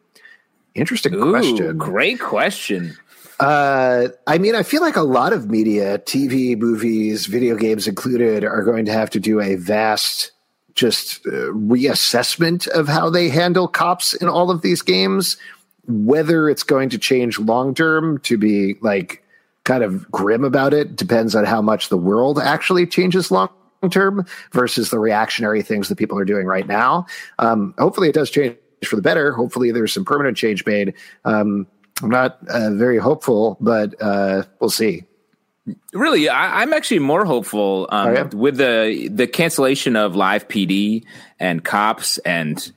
Interesting 0.75 1.15
Ooh, 1.15 1.31
question. 1.31 1.77
great 1.77 2.19
question. 2.19 2.95
Uh, 3.39 4.09
I 4.27 4.37
mean, 4.37 4.53
I 4.53 4.61
feel 4.61 4.81
like 4.81 4.95
a 4.95 5.01
lot 5.01 5.33
of 5.33 5.49
media, 5.49 5.97
TV, 5.99 6.55
movies, 6.57 7.25
video 7.25 7.55
games 7.55 7.87
included, 7.87 8.43
are 8.43 8.63
going 8.63 8.85
to 8.85 8.91
have 8.91 9.09
to 9.11 9.19
do 9.19 9.41
a 9.41 9.55
vast 9.55 10.31
just 10.75 11.25
uh, 11.25 11.31
reassessment 11.51 12.67
of 12.67 12.87
how 12.87 13.09
they 13.09 13.29
handle 13.29 13.67
cops 13.67 14.13
in 14.13 14.29
all 14.29 14.51
of 14.51 14.61
these 14.61 14.83
games. 14.83 15.37
Whether 15.87 16.49
it's 16.49 16.63
going 16.63 16.89
to 16.89 16.97
change 16.97 17.39
long 17.39 17.73
term 17.73 18.19
to 18.21 18.37
be 18.37 18.75
like 18.81 19.23
kind 19.63 19.83
of 19.83 20.09
grim 20.11 20.43
about 20.43 20.73
it 20.73 20.95
depends 20.95 21.35
on 21.35 21.43
how 21.43 21.61
much 21.61 21.89
the 21.89 21.97
world 21.97 22.39
actually 22.39 22.87
changes 22.87 23.31
long 23.31 23.49
term 23.91 24.25
versus 24.53 24.89
the 24.89 24.99
reactionary 24.99 25.61
things 25.61 25.89
that 25.89 25.97
people 25.97 26.17
are 26.17 26.25
doing 26.25 26.47
right 26.47 26.67
now. 26.67 27.05
Um, 27.39 27.73
hopefully, 27.77 28.09
it 28.09 28.13
does 28.15 28.29
change 28.29 28.55
for 28.85 28.95
the 28.95 29.01
better. 29.01 29.31
Hopefully, 29.33 29.71
there's 29.71 29.93
some 29.93 30.05
permanent 30.05 30.37
change 30.37 30.65
made. 30.65 30.93
Um, 31.25 31.67
I'm 32.01 32.09
not 32.09 32.37
uh, 32.47 32.71
very 32.71 32.97
hopeful, 32.97 33.57
but 33.59 33.95
uh, 34.01 34.43
we'll 34.59 34.69
see. 34.69 35.03
Really, 35.93 36.29
I, 36.29 36.61
I'm 36.61 36.71
actually 36.73 36.99
more 36.99 37.25
hopeful 37.25 37.87
um, 37.91 38.07
Oh, 38.07 38.13
yeah? 38.13 38.23
with 38.23 38.57
the 38.57 39.09
the 39.11 39.27
cancellation 39.27 39.95
of 39.95 40.15
live 40.15 40.47
PD 40.47 41.03
and 41.39 41.63
cops 41.63 42.17
and. 42.19 42.71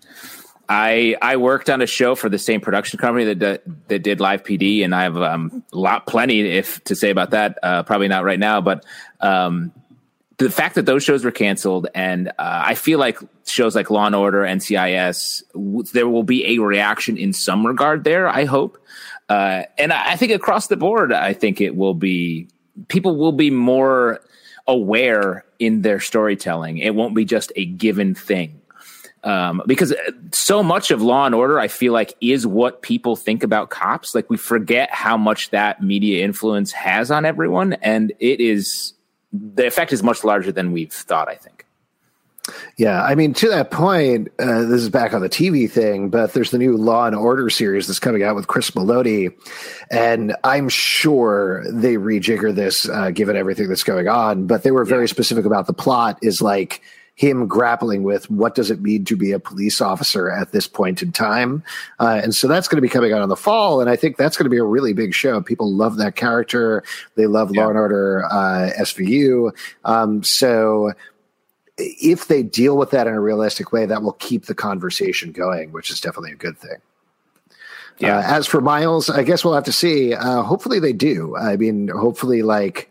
I 0.71 1.17
I 1.21 1.37
worked 1.37 1.69
on 1.69 1.83
a 1.83 1.87
show 1.87 2.15
for 2.15 2.29
the 2.29 2.39
same 2.39 2.61
production 2.61 3.01
company 3.01 3.35
that 3.35 3.63
that, 3.89 4.03
did 4.03 4.21
live 4.21 4.45
PD, 4.45 4.85
and 4.85 4.95
I 4.95 5.03
have 5.03 5.17
um, 5.17 5.65
a 5.73 5.77
lot, 5.77 6.07
plenty 6.07 6.43
if 6.43 6.83
to 6.85 6.95
say 6.95 7.11
about 7.11 7.31
that. 7.31 7.59
Uh, 7.61 7.83
probably 7.83 8.07
not 8.07 8.23
right 8.23 8.39
now, 8.39 8.61
but 8.61 8.87
um, 9.21 9.73
the 10.39 10.49
fact 10.49 10.77
that 10.77 10.87
those 10.87 11.03
shows 11.03 11.25
were 11.25 11.33
canceled, 11.33 11.89
and 11.93 12.29
uh, 12.29 12.33
I 12.39 12.77
feel 12.77 13.01
like 13.01 13.19
shows 13.47 13.75
like 13.75 13.91
Law 13.91 14.07
and 14.07 14.15
Order, 14.15 14.43
NCIS, 14.43 15.43
w- 15.55 15.83
there 15.93 16.09
will 16.09 16.23
be 16.23 16.55
a 16.55 16.63
reaction 16.63 17.19
in 17.19 17.33
some 17.33 17.67
regard 17.67 18.05
there. 18.05 18.29
I 18.29 18.45
hope, 18.45 18.79
uh, 19.29 19.65
and 19.77 19.93
I, 19.93 20.13
I 20.13 20.17
think 20.17 20.31
across 20.31 20.69
the 20.69 20.77
board, 20.77 21.13
I 21.13 21.33
think 21.33 21.61
it 21.61 21.75
will 21.75 21.95
be 21.95 22.47
people 22.87 23.17
will 23.17 23.33
be 23.33 23.51
more 23.51 24.21
aware 24.69 25.45
in 25.59 25.83
their 25.83 25.99
storytelling. 25.99 26.79
It 26.79 26.95
won't 26.95 27.17
be 27.17 27.25
just 27.25 27.51
a 27.57 27.65
given 27.65 28.15
thing. 28.15 28.60
Um, 29.23 29.63
because 29.67 29.95
so 30.33 30.63
much 30.63 30.91
of 30.91 31.03
Law 31.03 31.27
and 31.27 31.35
Order, 31.35 31.59
I 31.59 31.69
feel 31.69 31.93
like, 31.93 32.15
is 32.21 32.47
what 32.47 32.83
people 32.83 33.17
think 33.17 33.43
about 33.43 33.71
cops. 33.71 34.15
Like 34.15 34.31
we 34.31 34.37
forget 34.37 34.91
how 34.91 35.17
much 35.17 35.51
that 35.51 35.83
media 35.83 36.25
influence 36.25 36.73
has 36.73 37.11
on 37.11 37.25
everyone, 37.25 37.75
and 37.75 38.13
it 38.19 38.41
is 38.41 38.95
the 39.33 39.67
effect 39.67 39.93
is 39.93 40.03
much 40.03 40.25
larger 40.25 40.53
than 40.53 40.73
we've 40.73 40.93
thought. 40.93 41.29
I 41.29 41.35
think. 41.35 41.67
Yeah, 42.77 43.03
I 43.03 43.15
mean, 43.15 43.35
to 43.35 43.49
that 43.51 43.71
point, 43.71 44.29
uh, 44.39 44.63
this 44.63 44.81
is 44.81 44.89
back 44.89 45.13
on 45.13 45.21
the 45.21 45.29
TV 45.29 45.71
thing, 45.71 46.09
but 46.09 46.33
there's 46.33 46.51
the 46.51 46.59
new 46.59 46.77
Law 46.77 47.07
and 47.07 47.15
Order 47.15 47.51
series 47.51 47.87
that's 47.87 47.99
coming 47.99 48.23
out 48.23 48.35
with 48.35 48.47
Chris 48.47 48.71
Meloni, 48.71 49.33
and 49.91 50.35
I'm 50.43 50.69
sure 50.69 51.65
they 51.71 51.97
rejigger 51.97 52.55
this 52.55 52.89
uh, 52.89 53.11
given 53.11 53.37
everything 53.37 53.69
that's 53.69 53.85
going 53.85 54.09
on. 54.09 54.47
But 54.47 54.63
they 54.63 54.71
were 54.71 54.85
very 54.85 55.09
specific 55.09 55.45
about 55.45 55.67
the 55.67 55.75
plot 55.75 56.19
is 56.23 56.41
like 56.41 56.81
him 57.15 57.47
grappling 57.47 58.03
with 58.03 58.31
what 58.31 58.55
does 58.55 58.71
it 58.71 58.81
mean 58.81 59.05
to 59.05 59.17
be 59.17 59.33
a 59.33 59.39
police 59.39 59.81
officer 59.81 60.31
at 60.31 60.53
this 60.53 60.67
point 60.67 61.03
in 61.03 61.13
time, 61.13 61.63
uh, 61.99 62.21
and 62.23 62.35
so 62.35 62.49
that's 62.49 62.69
going 62.69 62.77
to 62.77 62.83
be 62.83 62.89
coming 62.89 63.13
out 63.13 63.23
in 63.23 63.29
the 63.29 63.37
fall, 63.37 63.81
and 63.81 63.91
I 63.91 63.97
think 63.97 64.17
that's 64.17 64.37
going 64.37 64.45
to 64.45 64.51
be 64.51 64.59
a 64.59 64.65
really 64.65 64.93
big 64.93 65.15
show. 65.15 65.41
People 65.41 65.73
love 65.73 65.97
that 65.99 66.17
character; 66.17 66.83
they 67.17 67.27
love 67.27 67.51
Law 67.51 67.69
and 67.69 67.79
Order 67.79 68.25
uh, 68.31 68.71
SVU, 68.79 69.55
um, 69.85 70.23
so 70.23 70.93
if 71.81 72.27
they 72.29 72.43
deal 72.43 72.77
with 72.77 72.91
that 72.91 73.07
in 73.07 73.15
a 73.15 73.21
realistic 73.21 73.73
way, 73.73 73.87
that 73.87 74.03
will 74.03 74.13
keep 74.13 74.47
the 74.47 74.55
conversation 74.55 75.33
going, 75.33 75.73
which 75.73 75.91
is 75.91 76.01
definitely 76.01 76.33
a 76.33 76.37
good 76.37 76.59
thing. 76.59 76.79
Yeah. 77.99 78.19
Uh, 78.19 78.23
as 78.23 78.47
for 78.47 78.61
Miles, 78.61 79.11
I 79.11 79.23
guess 79.23 79.45
we'll 79.45 79.55
have 79.55 79.65
to 79.65 79.73
see. 79.73 80.15
Uh, 80.15 80.43
hopefully 80.43 80.81
they 80.81 80.93
do. 80.93 81.37
I 81.37 81.57
mean, 81.57 81.89
hopefully, 81.89 82.43
like, 82.43 82.90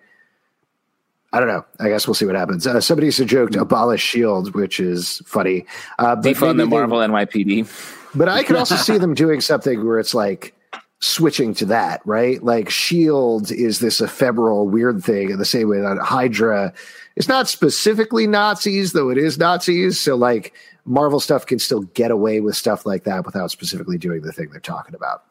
I 1.32 1.40
don't 1.40 1.48
know. 1.48 1.64
I 1.80 1.90
guess 1.90 2.08
we'll 2.08 2.16
see 2.16 2.26
what 2.26 2.36
happens. 2.36 2.66
Uh, 2.66 2.82
somebody 2.82 3.12
suggested 3.12 3.56
abolish 3.60 4.02
Shield, 4.02 4.56
which 4.56 4.80
is 4.80 5.22
funny. 5.26 5.66
Uh, 6.00 6.16
Defund 6.16 6.58
the 6.58 6.64
they- 6.64 6.70
Marvel 6.70 6.98
NYPD. 6.98 7.68
but 8.16 8.28
I 8.28 8.44
could 8.44 8.56
also 8.56 8.76
see 8.76 8.98
them 9.00 9.14
doing 9.14 9.40
something 9.42 9.86
where 9.86 10.00
it's 10.00 10.14
like 10.16 10.56
switching 11.02 11.54
to 11.54 11.66
that, 11.66 12.02
right? 12.06 12.44
Like 12.44 12.70
Shield 12.70 13.52
is 13.52 13.80
this 13.80 14.02
ephemeral, 14.02 14.68
weird 14.68 15.04
thing 15.04 15.30
in 15.30 15.38
the 15.38 15.46
same 15.46 15.70
way 15.70 15.80
that 15.80 15.98
Hydra 16.00 16.74
is 17.16 17.28
not 17.30 17.48
specifically 17.48 18.26
Nazis, 18.28 18.94
though 18.94 19.10
it 19.10 19.18
is 19.18 19.38
Nazis. 19.38 20.00
So 20.00 20.16
like 20.16 20.54
Marvel 20.86 21.20
stuff 21.20 21.46
can 21.46 21.60
still 21.60 21.84
get 21.94 22.10
away 22.12 22.42
with 22.42 22.56
stuff 22.58 22.86
like 22.86 23.04
that 23.04 23.26
without 23.26 23.52
specifically 23.52 23.98
doing 23.98 24.24
the 24.24 24.32
thing 24.34 24.50
they're 24.50 24.60
talking 24.60 24.96
about. 24.96 25.24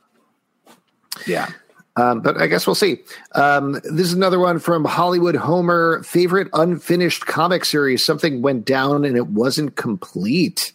Yeah. 1.26 1.50
Um, 1.98 2.20
but 2.20 2.40
I 2.40 2.46
guess 2.46 2.64
we'll 2.66 2.76
see. 2.76 2.98
Um, 3.34 3.72
this 3.72 4.06
is 4.06 4.12
another 4.12 4.38
one 4.38 4.60
from 4.60 4.84
Hollywood 4.84 5.34
Homer. 5.34 6.02
Favorite 6.04 6.48
unfinished 6.52 7.26
comic 7.26 7.64
series. 7.64 8.04
Something 8.04 8.40
went 8.40 8.64
down 8.64 9.04
and 9.04 9.16
it 9.16 9.26
wasn't 9.26 9.74
complete. 9.74 10.72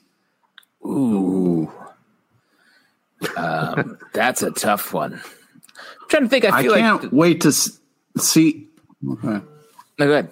Ooh. 0.85 1.71
Um, 3.37 3.97
that's 4.13 4.41
a 4.43 4.51
tough 4.51 4.93
one. 4.93 5.13
I'm 5.13 6.09
trying 6.09 6.23
to 6.23 6.29
think. 6.29 6.45
I 6.45 6.59
I 6.59 6.61
feel 6.63 6.73
can't 6.75 7.03
like. 7.03 7.11
wait 7.13 7.41
to 7.41 7.49
s- 7.49 7.79
see. 8.17 8.67
Okay. 9.07 9.27
No, 9.99 10.05
go 10.05 10.11
ahead. 10.11 10.29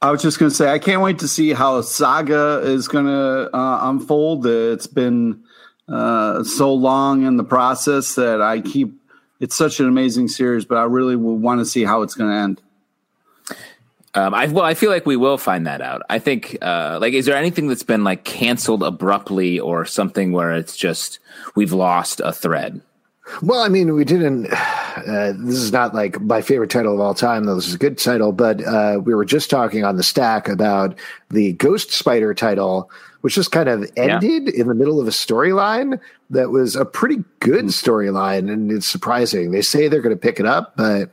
I 0.00 0.10
was 0.10 0.22
just 0.22 0.38
going 0.38 0.50
to 0.50 0.56
say, 0.56 0.72
I 0.72 0.78
can't 0.78 1.02
wait 1.02 1.18
to 1.20 1.28
see 1.28 1.52
how 1.52 1.80
Saga 1.82 2.60
is 2.64 2.88
going 2.88 3.06
to 3.06 3.54
uh, 3.54 3.80
unfold. 3.90 4.46
It's 4.46 4.86
been 4.88 5.44
uh, 5.88 6.42
so 6.42 6.72
long 6.74 7.24
in 7.24 7.36
the 7.36 7.44
process 7.44 8.14
that 8.16 8.40
I 8.40 8.60
keep 8.62 8.98
it's 9.42 9.56
such 9.56 9.80
an 9.80 9.88
amazing 9.88 10.28
series, 10.28 10.64
but 10.64 10.78
I 10.78 10.84
really 10.84 11.16
want 11.16 11.60
to 11.60 11.64
see 11.66 11.82
how 11.82 12.02
it's 12.02 12.14
going 12.14 12.30
to 12.30 12.36
end. 12.36 12.62
Um, 14.14 14.34
I 14.34 14.46
well, 14.46 14.64
I 14.64 14.74
feel 14.74 14.90
like 14.90 15.04
we 15.04 15.16
will 15.16 15.36
find 15.36 15.66
that 15.66 15.80
out. 15.80 16.02
I 16.08 16.20
think, 16.20 16.56
uh, 16.62 16.98
like, 17.00 17.12
is 17.12 17.26
there 17.26 17.36
anything 17.36 17.66
that's 17.66 17.82
been 17.82 18.04
like 18.04 18.24
canceled 18.24 18.82
abruptly 18.84 19.58
or 19.58 19.84
something 19.84 20.30
where 20.30 20.52
it's 20.52 20.76
just 20.76 21.18
we've 21.56 21.72
lost 21.72 22.20
a 22.20 22.32
thread? 22.32 22.80
Well, 23.40 23.60
I 23.60 23.68
mean, 23.68 23.92
we 23.94 24.04
didn't. 24.04 24.48
Uh, 24.92 25.32
this 25.38 25.56
is 25.56 25.72
not 25.72 25.94
like 25.94 26.20
my 26.20 26.42
favorite 26.42 26.68
title 26.68 26.92
of 26.92 27.00
all 27.00 27.14
time, 27.14 27.44
though. 27.46 27.54
This 27.54 27.66
is 27.66 27.74
a 27.74 27.78
good 27.78 27.96
title, 27.96 28.30
but 28.30 28.62
uh, 28.62 29.00
we 29.02 29.14
were 29.14 29.24
just 29.24 29.48
talking 29.48 29.84
on 29.84 29.96
the 29.96 30.02
stack 30.02 30.48
about 30.48 30.98
the 31.30 31.54
Ghost 31.54 31.92
Spider 31.92 32.34
title, 32.34 32.90
which 33.22 33.34
just 33.34 33.50
kind 33.50 33.68
of 33.68 33.90
ended 33.96 34.48
yeah. 34.48 34.60
in 34.60 34.68
the 34.68 34.74
middle 34.74 35.00
of 35.00 35.08
a 35.08 35.10
storyline 35.10 35.98
that 36.30 36.50
was 36.50 36.76
a 36.76 36.84
pretty 36.84 37.24
good 37.40 37.66
storyline, 37.66 38.52
and 38.52 38.70
it's 38.70 38.88
surprising. 38.88 39.50
They 39.50 39.62
say 39.62 39.88
they're 39.88 40.02
going 40.02 40.14
to 40.14 40.20
pick 40.20 40.38
it 40.38 40.46
up, 40.46 40.76
but 40.76 41.10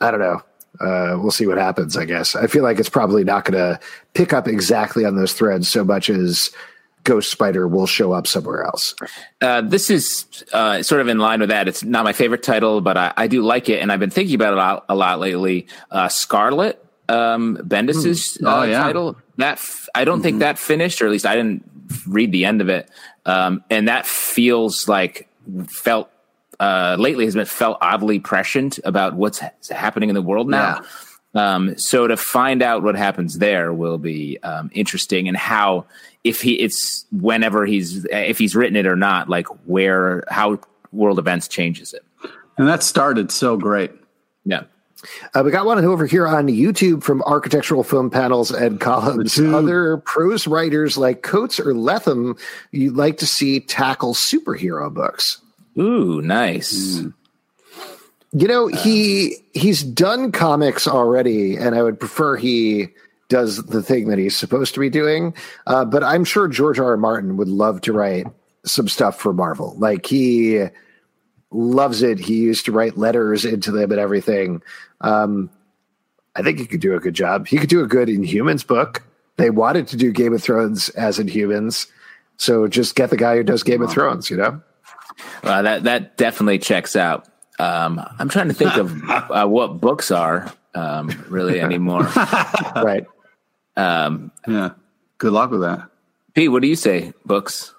I 0.00 0.10
don't 0.10 0.20
know. 0.20 0.42
Uh, 0.80 1.16
we'll 1.18 1.30
see 1.30 1.46
what 1.46 1.58
happens. 1.58 1.96
I 1.96 2.04
guess 2.04 2.34
I 2.34 2.46
feel 2.46 2.62
like 2.62 2.78
it's 2.78 2.88
probably 2.88 3.24
not 3.24 3.44
going 3.44 3.58
to 3.58 3.80
pick 4.14 4.32
up 4.32 4.48
exactly 4.48 5.04
on 5.04 5.16
those 5.16 5.32
threads 5.32 5.68
so 5.68 5.84
much 5.84 6.10
as 6.10 6.50
Ghost 7.04 7.30
Spider 7.30 7.68
will 7.68 7.86
show 7.86 8.12
up 8.12 8.26
somewhere 8.26 8.64
else. 8.64 8.94
Uh, 9.40 9.60
this 9.60 9.90
is 9.90 10.44
uh, 10.52 10.82
sort 10.82 11.00
of 11.00 11.08
in 11.08 11.18
line 11.18 11.40
with 11.40 11.50
that. 11.50 11.68
It's 11.68 11.84
not 11.84 12.04
my 12.04 12.12
favorite 12.12 12.42
title, 12.42 12.80
but 12.80 12.96
I, 12.96 13.12
I 13.16 13.26
do 13.26 13.42
like 13.42 13.68
it, 13.68 13.80
and 13.80 13.92
I've 13.92 14.00
been 14.00 14.10
thinking 14.10 14.34
about 14.34 14.54
it 14.54 14.58
a 14.58 14.60
lot, 14.60 14.84
a 14.88 14.94
lot 14.94 15.20
lately. 15.20 15.66
Uh, 15.90 16.08
Scarlet, 16.08 16.84
um, 17.12 17.58
Bendis's 17.62 18.38
mm. 18.38 18.46
oh, 18.46 18.62
yeah. 18.64 18.82
title. 18.82 19.16
That 19.36 19.54
f- 19.54 19.88
I 19.94 20.04
don't 20.04 20.16
mm-hmm. 20.16 20.22
think 20.22 20.38
that 20.40 20.58
finished, 20.58 21.02
or 21.02 21.06
at 21.06 21.10
least 21.10 21.26
I 21.26 21.34
didn't 21.34 21.68
read 22.06 22.32
the 22.32 22.44
end 22.44 22.60
of 22.60 22.68
it. 22.68 22.88
Um, 23.26 23.62
and 23.70 23.88
that 23.88 24.06
feels 24.06 24.88
like 24.88 25.28
felt 25.68 26.10
uh, 26.58 26.96
lately 26.98 27.24
has 27.24 27.34
been 27.34 27.46
felt 27.46 27.78
oddly 27.80 28.18
prescient 28.18 28.78
about 28.84 29.14
what's 29.14 29.40
happening 29.70 30.08
in 30.08 30.14
the 30.14 30.22
world 30.22 30.48
now. 30.48 30.80
Yeah. 30.80 30.88
Um, 31.34 31.78
so 31.78 32.06
to 32.06 32.16
find 32.16 32.62
out 32.62 32.82
what 32.82 32.94
happens 32.94 33.38
there 33.38 33.72
will 33.72 33.98
be 33.98 34.38
um, 34.42 34.70
interesting, 34.74 35.28
and 35.28 35.36
how 35.36 35.86
if 36.24 36.42
he 36.42 36.54
it's 36.54 37.06
whenever 37.10 37.64
he's 37.64 38.04
if 38.10 38.38
he's 38.38 38.54
written 38.54 38.76
it 38.76 38.86
or 38.86 38.96
not, 38.96 39.28
like 39.28 39.46
where 39.66 40.24
how 40.28 40.60
world 40.92 41.18
events 41.18 41.48
changes 41.48 41.94
it. 41.94 42.04
And 42.58 42.68
that 42.68 42.82
started 42.82 43.30
so 43.30 43.56
great. 43.56 43.92
Yeah. 44.44 44.64
Uh, 45.34 45.42
we 45.44 45.50
got 45.50 45.66
one 45.66 45.84
over 45.84 46.06
here 46.06 46.26
on 46.26 46.48
YouTube 46.48 47.02
from 47.02 47.22
Architectural 47.22 47.82
Film 47.82 48.10
Panels 48.10 48.50
and 48.50 48.80
Columns. 48.80 49.38
Other 49.38 49.98
prose 49.98 50.46
writers 50.46 50.96
like 50.96 51.22
Coates 51.22 51.58
or 51.58 51.72
Lethem 51.72 52.38
you'd 52.70 52.96
like 52.96 53.18
to 53.18 53.26
see 53.26 53.60
tackle 53.60 54.14
superhero 54.14 54.92
books. 54.92 55.40
Ooh, 55.78 56.20
nice. 56.20 56.98
Mm. 56.98 57.14
You 58.34 58.48
know, 58.48 58.66
he 58.66 59.36
he's 59.52 59.82
done 59.82 60.32
comics 60.32 60.88
already, 60.88 61.56
and 61.56 61.74
I 61.74 61.82
would 61.82 62.00
prefer 62.00 62.36
he 62.36 62.88
does 63.28 63.64
the 63.64 63.82
thing 63.82 64.08
that 64.08 64.18
he's 64.18 64.36
supposed 64.36 64.74
to 64.74 64.80
be 64.80 64.90
doing. 64.90 65.34
Uh, 65.66 65.84
but 65.84 66.02
I'm 66.02 66.24
sure 66.24 66.48
George 66.48 66.78
R. 66.78 66.90
R. 66.90 66.96
Martin 66.96 67.36
would 67.36 67.48
love 67.48 67.80
to 67.82 67.92
write 67.92 68.26
some 68.64 68.88
stuff 68.88 69.18
for 69.18 69.32
Marvel. 69.32 69.74
Like 69.78 70.06
he 70.06 70.66
loves 71.52 72.02
it. 72.02 72.18
He 72.18 72.36
used 72.36 72.64
to 72.66 72.72
write 72.72 72.98
letters 72.98 73.44
into 73.44 73.70
them 73.70 73.90
and 73.90 74.00
everything. 74.00 74.62
Um, 75.00 75.50
I 76.34 76.42
think 76.42 76.58
he 76.58 76.66
could 76.66 76.80
do 76.80 76.94
a 76.94 77.00
good 77.00 77.14
job. 77.14 77.46
He 77.46 77.58
could 77.58 77.68
do 77.68 77.82
a 77.82 77.86
good 77.86 78.08
Inhumans 78.08 78.66
book. 78.66 79.02
They 79.36 79.50
wanted 79.50 79.88
to 79.88 79.96
do 79.96 80.12
Game 80.12 80.34
of 80.34 80.42
Thrones 80.42 80.88
as 80.90 81.18
Inhumans, 81.18 81.86
so 82.36 82.68
just 82.68 82.94
get 82.94 83.10
the 83.10 83.16
guy 83.16 83.36
who 83.36 83.42
does 83.42 83.62
Game 83.62 83.82
of 83.82 83.90
Thrones. 83.90 84.30
You 84.30 84.36
know, 84.36 84.62
uh, 85.42 85.62
that 85.62 85.84
that 85.84 86.16
definitely 86.16 86.58
checks 86.58 86.96
out. 86.96 87.28
Um, 87.58 88.00
I'm 88.18 88.28
trying 88.28 88.48
to 88.48 88.54
think 88.54 88.76
of 88.76 88.92
uh, 89.10 89.46
what 89.46 89.80
books 89.80 90.10
are 90.10 90.52
um, 90.74 91.08
really 91.28 91.60
anymore. 91.60 92.02
right. 92.76 93.06
Um, 93.76 94.32
yeah. 94.46 94.70
Good 95.18 95.32
luck 95.32 95.50
with 95.50 95.60
that. 95.60 95.88
Pete, 96.34 96.50
what 96.50 96.62
do 96.62 96.68
you 96.68 96.76
say? 96.76 97.12
Books. 97.24 97.74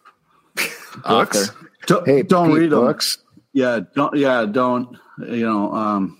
books. 1.07 1.51
Don't, 1.87 2.07
hey, 2.07 2.23
don't 2.23 2.49
Pete, 2.49 2.59
read 2.59 2.71
them. 2.71 2.79
books. 2.79 3.17
Yeah. 3.53 3.81
Don't. 3.95 4.15
Yeah. 4.17 4.45
Don't. 4.45 4.97
You 5.19 5.45
know. 5.45 5.73
Um, 5.73 6.17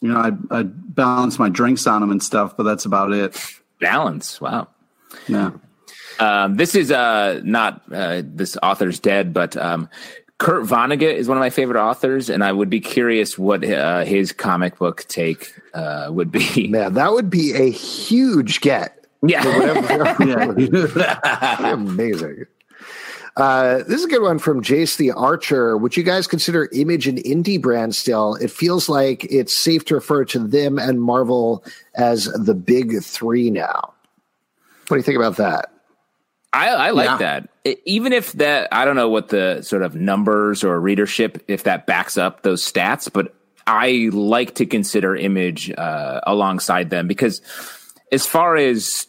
you 0.00 0.12
know, 0.12 0.18
I 0.18 0.32
I 0.50 0.62
balance 0.64 1.38
my 1.38 1.48
drinks 1.48 1.86
on 1.86 2.00
them 2.00 2.10
and 2.10 2.22
stuff, 2.22 2.56
but 2.56 2.64
that's 2.64 2.84
about 2.84 3.12
it. 3.12 3.38
Balance. 3.80 4.40
Wow. 4.40 4.68
Yeah. 5.28 5.52
Um, 6.18 6.56
this 6.56 6.74
is 6.74 6.90
uh, 6.90 7.40
not 7.44 7.82
uh, 7.92 8.22
this 8.24 8.56
author's 8.62 9.00
dead, 9.00 9.32
but 9.32 9.56
um, 9.56 9.88
Kurt 10.38 10.64
Vonnegut 10.64 11.14
is 11.14 11.28
one 11.28 11.36
of 11.36 11.40
my 11.40 11.50
favorite 11.50 11.80
authors, 11.80 12.30
and 12.30 12.42
I 12.42 12.52
would 12.52 12.70
be 12.70 12.80
curious 12.80 13.38
what 13.38 13.64
uh, 13.64 14.04
his 14.04 14.32
comic 14.32 14.78
book 14.78 15.04
take 15.08 15.52
uh, 15.74 16.08
would 16.10 16.30
be. 16.32 16.68
Man, 16.70 16.94
that 16.94 17.12
would 17.12 17.30
be 17.30 17.52
a 17.52 17.70
huge 17.70 18.60
get. 18.60 19.06
Yeah, 19.22 19.44
yeah. 20.20 21.72
amazing. 21.72 22.46
Uh, 23.36 23.78
this 23.78 24.00
is 24.00 24.04
a 24.04 24.08
good 24.08 24.22
one 24.22 24.38
from 24.38 24.62
Jace 24.62 24.96
the 24.96 25.12
Archer. 25.12 25.76
Would 25.76 25.96
you 25.96 26.02
guys 26.02 26.26
consider 26.26 26.68
Image 26.72 27.06
an 27.06 27.16
indie 27.16 27.60
brand 27.60 27.94
still? 27.94 28.34
It 28.34 28.50
feels 28.50 28.88
like 28.88 29.24
it's 29.24 29.56
safe 29.56 29.84
to 29.86 29.94
refer 29.94 30.24
to 30.26 30.40
them 30.40 30.78
and 30.78 31.00
Marvel 31.00 31.64
as 31.94 32.24
the 32.24 32.54
big 32.54 33.02
three 33.02 33.50
now. 33.50 33.94
What 34.88 34.96
do 34.96 34.96
you 34.96 35.02
think 35.02 35.16
about 35.16 35.36
that? 35.36 35.72
I, 36.52 36.68
I 36.70 36.90
like 36.90 37.06
yeah. 37.06 37.16
that. 37.18 37.48
It, 37.64 37.80
even 37.86 38.12
if 38.12 38.32
that, 38.32 38.68
I 38.72 38.84
don't 38.84 38.96
know 38.96 39.08
what 39.08 39.28
the 39.28 39.62
sort 39.62 39.82
of 39.82 39.94
numbers 39.94 40.64
or 40.64 40.80
readership, 40.80 41.44
if 41.46 41.62
that 41.62 41.86
backs 41.86 42.18
up 42.18 42.42
those 42.42 42.60
stats, 42.60 43.10
but 43.12 43.34
I 43.66 44.10
like 44.12 44.56
to 44.56 44.66
consider 44.66 45.14
Image 45.14 45.70
uh, 45.70 46.20
alongside 46.26 46.90
them 46.90 47.06
because 47.06 47.40
as 48.10 48.26
far 48.26 48.56
as 48.56 49.06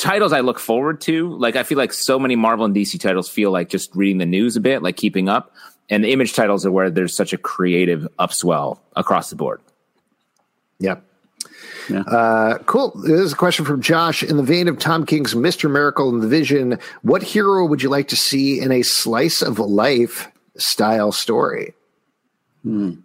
titles 0.00 0.32
I 0.32 0.40
look 0.40 0.58
forward 0.58 1.00
to, 1.02 1.34
like 1.36 1.56
I 1.56 1.62
feel 1.62 1.78
like 1.78 1.92
so 1.92 2.18
many 2.18 2.36
Marvel 2.36 2.64
and 2.64 2.74
DC 2.74 2.98
titles 3.00 3.28
feel 3.28 3.50
like 3.50 3.68
just 3.68 3.94
reading 3.94 4.18
the 4.18 4.26
news 4.26 4.56
a 4.56 4.60
bit, 4.60 4.82
like 4.82 4.96
keeping 4.96 5.28
up. 5.28 5.54
And 5.90 6.04
the 6.04 6.12
Image 6.12 6.34
titles 6.34 6.66
are 6.66 6.72
where 6.72 6.90
there's 6.90 7.14
such 7.14 7.32
a 7.32 7.38
creative 7.38 8.06
upswell 8.18 8.78
across 8.94 9.30
the 9.30 9.36
board. 9.36 9.60
Yep. 10.80 11.02
Yeah. 11.88 12.00
Uh, 12.00 12.58
cool. 12.58 12.92
This 12.96 13.20
is 13.20 13.32
a 13.32 13.36
question 13.36 13.64
from 13.64 13.80
Josh. 13.80 14.22
In 14.22 14.36
the 14.36 14.42
vein 14.42 14.68
of 14.68 14.78
Tom 14.78 15.06
King's 15.06 15.34
Mr. 15.34 15.70
Miracle 15.70 16.10
and 16.10 16.22
the 16.22 16.28
Vision, 16.28 16.78
what 17.02 17.22
hero 17.22 17.64
would 17.64 17.82
you 17.82 17.88
like 17.88 18.08
to 18.08 18.16
see 18.16 18.60
in 18.60 18.70
a 18.70 18.82
slice 18.82 19.40
of 19.40 19.58
life 19.58 20.28
style 20.56 21.12
story? 21.12 21.74
Hmm. 22.62 22.96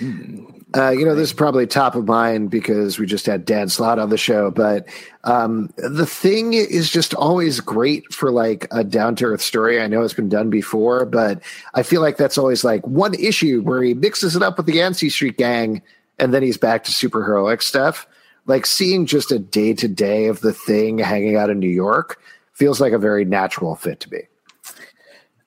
Uh, 0.00 0.90
you 0.90 1.04
know, 1.04 1.14
this 1.14 1.28
is 1.28 1.32
probably 1.32 1.66
top 1.66 1.94
of 1.94 2.06
mind 2.06 2.50
because 2.50 2.98
we 2.98 3.06
just 3.06 3.26
had 3.26 3.44
Dan 3.44 3.68
Slott 3.68 3.98
on 3.98 4.10
the 4.10 4.18
show, 4.18 4.50
but 4.50 4.88
um, 5.22 5.70
the 5.76 6.06
thing 6.06 6.52
is 6.52 6.90
just 6.90 7.14
always 7.14 7.60
great 7.60 8.12
for 8.12 8.32
like 8.32 8.66
a 8.72 8.82
down 8.82 9.14
to 9.16 9.26
earth 9.26 9.40
story. 9.40 9.80
I 9.80 9.86
know 9.86 10.02
it's 10.02 10.14
been 10.14 10.28
done 10.28 10.50
before, 10.50 11.06
but 11.06 11.40
I 11.74 11.84
feel 11.84 12.00
like 12.00 12.16
that's 12.16 12.38
always 12.38 12.64
like 12.64 12.84
one 12.86 13.14
issue 13.14 13.62
where 13.62 13.82
he 13.82 13.94
mixes 13.94 14.34
it 14.34 14.42
up 14.42 14.56
with 14.56 14.66
the 14.66 14.74
Yancey 14.74 15.10
Street 15.10 15.36
Gang 15.36 15.80
and 16.18 16.34
then 16.34 16.42
he's 16.42 16.58
back 16.58 16.84
to 16.84 16.90
superheroic 16.90 17.62
stuff. 17.62 18.06
Like 18.46 18.66
seeing 18.66 19.06
just 19.06 19.30
a 19.32 19.38
day 19.38 19.74
to 19.74 19.88
day 19.88 20.26
of 20.26 20.40
the 20.40 20.52
thing 20.52 20.98
hanging 20.98 21.36
out 21.36 21.50
in 21.50 21.60
New 21.60 21.68
York 21.68 22.20
feels 22.52 22.80
like 22.80 22.92
a 22.92 22.98
very 22.98 23.24
natural 23.24 23.76
fit 23.76 24.00
to 24.00 24.10
me. 24.10 24.20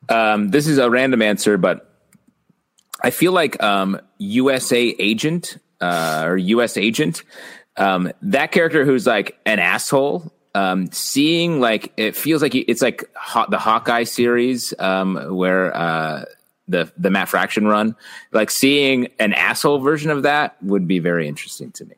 Um, 0.10 0.50
this 0.50 0.68
is 0.68 0.78
a 0.78 0.90
random 0.90 1.22
answer, 1.22 1.58
but 1.58 1.87
I 3.02 3.12
feel 3.12 3.32
like 3.32 3.62
um, 3.62 4.00
USA 4.18 4.96
Agent 5.00 5.58
uh, 5.82 6.24
or 6.26 6.38
US 6.38 6.78
Agent, 6.78 7.24
um, 7.76 8.12
that 8.22 8.52
character 8.52 8.86
who's 8.86 9.06
like 9.06 9.38
an 9.46 9.60
asshole. 9.60 10.34
Um, 10.56 10.92
seeing 10.92 11.60
like 11.60 11.94
it 11.98 12.16
feels 12.16 12.42
like 12.42 12.56
it's 12.56 12.82
like 12.82 13.04
the 13.50 13.60
Hawkeye 13.60 14.06
series 14.06 14.74
um, 14.80 15.36
where 15.36 15.76
uh, 15.76 16.26
the 16.68 16.92
the 16.98 17.12
Matt 17.12 17.30
Fraction 17.30 17.68
run. 17.68 17.96
Like 18.32 18.50
seeing 18.50 19.10
an 19.20 19.34
asshole 19.34 19.80
version 19.80 20.10
of 20.10 20.24
that 20.24 20.62
would 20.64 20.88
be 20.88 21.00
very 21.00 21.28
interesting 21.28 21.72
to 21.74 21.86
me. 21.86 21.96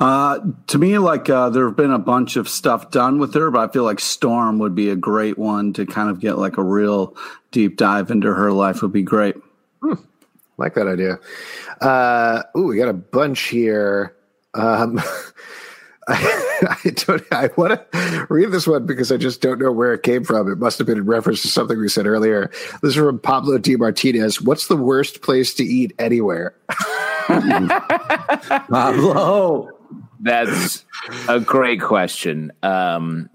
Uh, 0.00 0.40
to 0.66 0.78
me, 0.78 0.98
like 0.98 1.30
uh, 1.30 1.48
there 1.50 1.66
have 1.66 1.76
been 1.76 1.92
a 1.92 1.98
bunch 1.98 2.36
of 2.36 2.48
stuff 2.48 2.90
done 2.90 3.18
with 3.18 3.34
her, 3.34 3.50
but 3.50 3.70
I 3.70 3.72
feel 3.72 3.84
like 3.84 4.00
Storm 4.00 4.58
would 4.58 4.74
be 4.74 4.90
a 4.90 4.96
great 4.96 5.38
one 5.38 5.72
to 5.74 5.86
kind 5.86 6.10
of 6.10 6.20
get 6.20 6.38
like 6.38 6.58
a 6.58 6.62
real 6.62 7.16
deep 7.52 7.76
dive 7.76 8.10
into 8.10 8.32
her 8.34 8.52
life. 8.52 8.82
Would 8.82 8.92
be 8.92 9.02
great. 9.02 9.36
Hmm. 9.82 9.94
Like 10.58 10.74
that 10.74 10.86
idea. 10.86 11.18
Uh, 11.80 12.42
ooh, 12.56 12.68
we 12.68 12.76
got 12.76 12.88
a 12.88 12.92
bunch 12.94 13.40
here. 13.48 14.14
Um, 14.54 15.00
I, 16.08 16.78
I 16.84 16.90
don't. 16.90 17.22
I 17.32 17.50
want 17.56 17.92
to 17.92 18.26
read 18.28 18.50
this 18.50 18.66
one 18.66 18.86
because 18.86 19.12
I 19.12 19.16
just 19.16 19.40
don't 19.40 19.60
know 19.60 19.70
where 19.72 19.94
it 19.94 20.02
came 20.02 20.24
from. 20.24 20.50
It 20.50 20.58
must 20.58 20.78
have 20.78 20.86
been 20.86 20.98
in 20.98 21.06
reference 21.06 21.42
to 21.42 21.48
something 21.48 21.78
we 21.78 21.88
said 21.88 22.06
earlier. 22.06 22.50
This 22.82 22.90
is 22.90 22.96
from 22.96 23.18
Pablo 23.20 23.58
D. 23.58 23.76
Martinez. 23.76 24.42
What's 24.42 24.66
the 24.66 24.76
worst 24.76 25.22
place 25.22 25.54
to 25.54 25.64
eat 25.64 25.94
anywhere? 25.98 26.54
Pablo, 28.68 29.70
that's 30.20 30.84
a 31.28 31.38
great 31.40 31.80
question. 31.80 32.52
Um, 32.62 33.30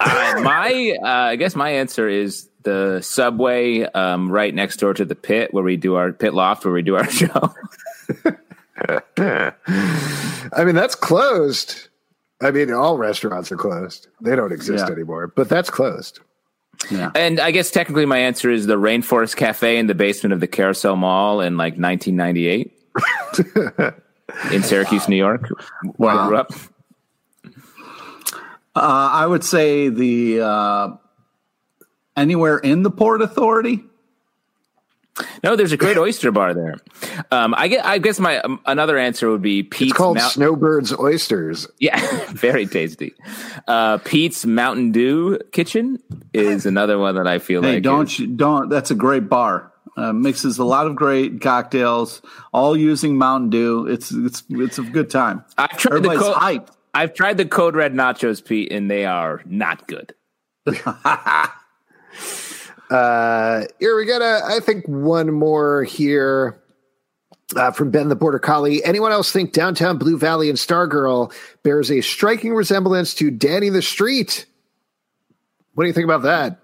I, 0.00 0.40
my, 0.40 0.96
uh, 1.02 1.30
I 1.30 1.36
guess 1.36 1.56
my 1.56 1.70
answer 1.70 2.08
is 2.08 2.48
the 2.64 3.00
subway 3.02 3.82
um, 3.82 4.30
right 4.30 4.54
next 4.54 4.78
door 4.78 4.92
to 4.94 5.04
the 5.04 5.14
pit 5.14 5.54
where 5.54 5.62
we 5.64 5.76
do 5.76 5.94
our 5.94 6.12
pit 6.12 6.34
loft 6.34 6.64
where 6.64 6.74
we 6.74 6.82
do 6.82 6.96
our 6.96 7.08
show. 7.10 7.54
I 9.16 10.64
mean, 10.64 10.74
that's 10.74 10.94
closed. 10.94 11.88
I 12.42 12.50
mean, 12.50 12.72
all 12.72 12.98
restaurants 12.98 13.50
are 13.52 13.56
closed. 13.56 14.08
They 14.20 14.34
don't 14.36 14.52
exist 14.52 14.84
Yeah. 14.86 14.92
anymore, 14.92 15.28
but 15.28 15.48
that's 15.48 15.70
closed. 15.70 16.20
Yeah. 16.90 17.12
and 17.14 17.38
I 17.40 17.50
guess 17.52 17.70
technically 17.70 18.04
my 18.04 18.18
answer 18.18 18.50
is 18.50 18.66
the 18.66 18.76
Rainforest 18.76 19.36
Cafe 19.36 19.78
in 19.78 19.86
the 19.86 19.94
basement 19.94 20.32
of 20.32 20.40
the 20.40 20.48
Carousel 20.48 20.96
Mall 20.96 21.40
in 21.40 21.56
like 21.56 21.78
1998 21.78 22.72
in 24.52 24.62
Syracuse, 24.62 25.08
New 25.08 25.16
York, 25.16 25.48
where 25.96 26.10
I 26.10 26.26
grew 26.26 26.36
up. 26.36 26.50
Uh, 28.76 29.08
I 29.12 29.24
would 29.26 29.44
say 29.44 29.88
the 29.88 30.40
uh, 30.40 30.88
anywhere 32.16 32.58
in 32.58 32.82
the 32.82 32.90
Port 32.90 33.22
Authority. 33.22 33.84
No, 35.44 35.54
there's 35.54 35.70
a 35.70 35.76
great 35.76 35.96
oyster 35.96 36.32
bar 36.32 36.54
there. 36.54 36.74
Um, 37.30 37.54
I 37.56 37.68
get. 37.68 37.84
I 37.86 37.98
guess 37.98 38.18
my 38.18 38.38
um, 38.40 38.60
another 38.66 38.98
answer 38.98 39.30
would 39.30 39.42
be 39.42 39.62
Pete's. 39.62 39.90
It's 39.90 39.96
called 39.96 40.16
Mount- 40.16 40.32
Snowbird's 40.32 40.92
Oysters. 40.98 41.68
Yeah, 41.78 42.00
very 42.32 42.66
tasty. 42.66 43.14
Uh, 43.68 43.98
Pete's 43.98 44.44
Mountain 44.44 44.90
Dew 44.90 45.38
Kitchen 45.52 45.98
is 46.32 46.66
another 46.66 46.98
one 46.98 47.14
that 47.14 47.28
I 47.28 47.38
feel 47.38 47.62
Hey, 47.62 47.74
like 47.74 47.84
don't 47.84 48.08
is- 48.10 48.18
you, 48.18 48.26
don't. 48.26 48.68
That's 48.68 48.90
a 48.90 48.96
great 48.96 49.28
bar. 49.28 49.70
Uh, 49.96 50.12
mixes 50.12 50.58
a 50.58 50.64
lot 50.64 50.88
of 50.88 50.96
great 50.96 51.40
cocktails, 51.40 52.20
all 52.52 52.76
using 52.76 53.16
Mountain 53.16 53.50
Dew. 53.50 53.86
It's 53.86 54.10
it's 54.10 54.42
it's 54.50 54.78
a 54.78 54.82
good 54.82 55.10
time. 55.10 55.44
I've 55.56 55.78
tried 55.78 56.02
the 56.02 56.10
Everybody's 56.10 56.34
hyped. 56.34 56.68
I've 56.92 57.14
tried 57.14 57.36
the 57.36 57.46
Code 57.46 57.76
Red 57.76 57.94
Nachos, 57.94 58.44
Pete, 58.44 58.72
and 58.72 58.90
they 58.90 59.04
are 59.04 59.42
not 59.46 59.86
good. 59.86 60.12
Uh, 62.90 63.62
here 63.80 63.96
we 63.96 64.04
got 64.04 64.22
a, 64.22 64.42
I 64.44 64.60
think 64.60 64.86
one 64.86 65.32
more 65.32 65.84
here 65.84 66.60
uh, 67.56 67.70
from 67.70 67.90
Ben 67.90 68.08
the 68.08 68.16
Border 68.16 68.38
Collie. 68.38 68.84
Anyone 68.84 69.12
else 69.12 69.32
think 69.32 69.52
Downtown 69.52 69.98
Blue 69.98 70.18
Valley 70.18 70.48
and 70.48 70.58
Stargirl 70.58 71.32
bears 71.62 71.90
a 71.90 72.00
striking 72.00 72.54
resemblance 72.54 73.14
to 73.14 73.30
Danny 73.30 73.68
the 73.68 73.82
Street? 73.82 74.46
What 75.74 75.84
do 75.84 75.88
you 75.88 75.94
think 75.94 76.04
about 76.04 76.22
that? 76.22 76.60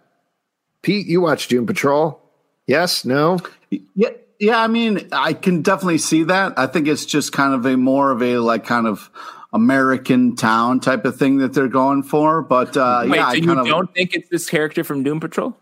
Pete, 0.82 1.06
you 1.06 1.20
watch 1.20 1.48
Doom 1.48 1.66
Patrol? 1.66 2.20
Yes? 2.66 3.04
No? 3.04 3.38
Yeah, 3.70 4.10
yeah. 4.38 4.62
I 4.62 4.68
mean, 4.68 5.08
I 5.12 5.32
can 5.32 5.62
definitely 5.62 5.98
see 5.98 6.24
that. 6.24 6.58
I 6.58 6.66
think 6.66 6.86
it's 6.86 7.04
just 7.04 7.32
kind 7.32 7.54
of 7.54 7.66
a 7.66 7.76
more 7.76 8.10
of 8.10 8.22
a 8.22 8.38
like 8.38 8.64
kind 8.64 8.86
of 8.86 9.10
American 9.52 10.36
town 10.36 10.80
type 10.80 11.04
of 11.04 11.16
thing 11.16 11.38
that 11.38 11.52
they're 11.52 11.68
going 11.68 12.02
for. 12.02 12.40
But 12.42 12.76
uh, 12.76 13.02
Wait, 13.06 13.16
yeah, 13.16 13.24
so 13.24 13.28
I 13.28 13.34
you 13.34 13.58
of 13.58 13.66
don't 13.66 13.92
think 13.92 14.14
it's 14.14 14.28
this 14.28 14.48
character 14.48 14.84
from 14.84 15.02
Doom 15.02 15.20
Patrol? 15.20 15.56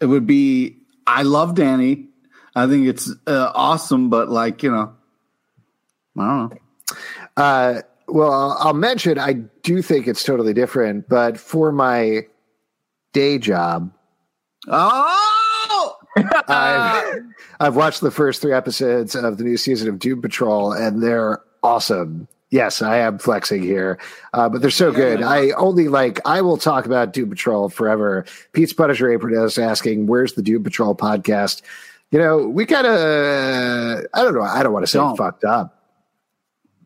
It 0.00 0.06
would 0.06 0.26
be. 0.26 0.76
I 1.06 1.22
love 1.22 1.54
Danny. 1.54 2.06
I 2.54 2.66
think 2.66 2.86
it's 2.86 3.10
uh, 3.26 3.52
awesome, 3.54 4.10
but 4.10 4.28
like 4.28 4.62
you 4.62 4.70
know, 4.70 4.92
I 6.18 6.26
don't 6.26 6.50
know. 6.50 6.58
Uh, 7.36 7.82
well, 8.08 8.32
I'll, 8.32 8.56
I'll 8.58 8.74
mention 8.74 9.18
I 9.18 9.34
do 9.34 9.82
think 9.82 10.08
it's 10.08 10.24
totally 10.24 10.54
different, 10.54 11.08
but 11.08 11.38
for 11.38 11.70
my 11.72 12.22
day 13.12 13.38
job, 13.38 13.92
Oh, 14.66 15.96
I've, 16.16 17.22
I've 17.60 17.76
watched 17.76 18.00
the 18.00 18.10
first 18.10 18.42
three 18.42 18.52
episodes 18.52 19.14
of 19.14 19.38
the 19.38 19.44
new 19.44 19.56
season 19.56 19.88
of 19.88 19.98
Doom 19.98 20.20
Patrol, 20.20 20.72
and 20.72 21.02
they're 21.02 21.40
awesome. 21.62 22.28
Yes, 22.50 22.80
I 22.80 22.96
am 22.98 23.18
flexing 23.18 23.62
here, 23.62 23.98
uh, 24.32 24.48
but 24.48 24.62
they're 24.62 24.70
so 24.70 24.90
good. 24.90 25.22
I 25.22 25.50
only 25.50 25.88
like 25.88 26.18
I 26.26 26.40
will 26.40 26.56
talk 26.56 26.86
about 26.86 27.12
Doom 27.12 27.28
Patrol 27.28 27.68
forever. 27.68 28.24
Pete's 28.52 28.72
Punisher 28.72 29.12
Apron 29.12 29.34
is 29.34 29.58
asking, 29.58 30.06
"Where's 30.06 30.32
the 30.32 30.40
Doom 30.42 30.64
Patrol 30.64 30.94
podcast?" 30.94 31.60
You 32.10 32.18
know, 32.18 32.48
we 32.48 32.64
kind 32.64 32.86
of 32.86 34.06
I 34.14 34.22
don't 34.22 34.34
know. 34.34 34.40
I 34.40 34.62
don't 34.62 34.72
want 34.72 34.84
to 34.84 34.90
say 34.90 34.98
Don't. 34.98 35.14
fucked 35.14 35.44
up, 35.44 35.78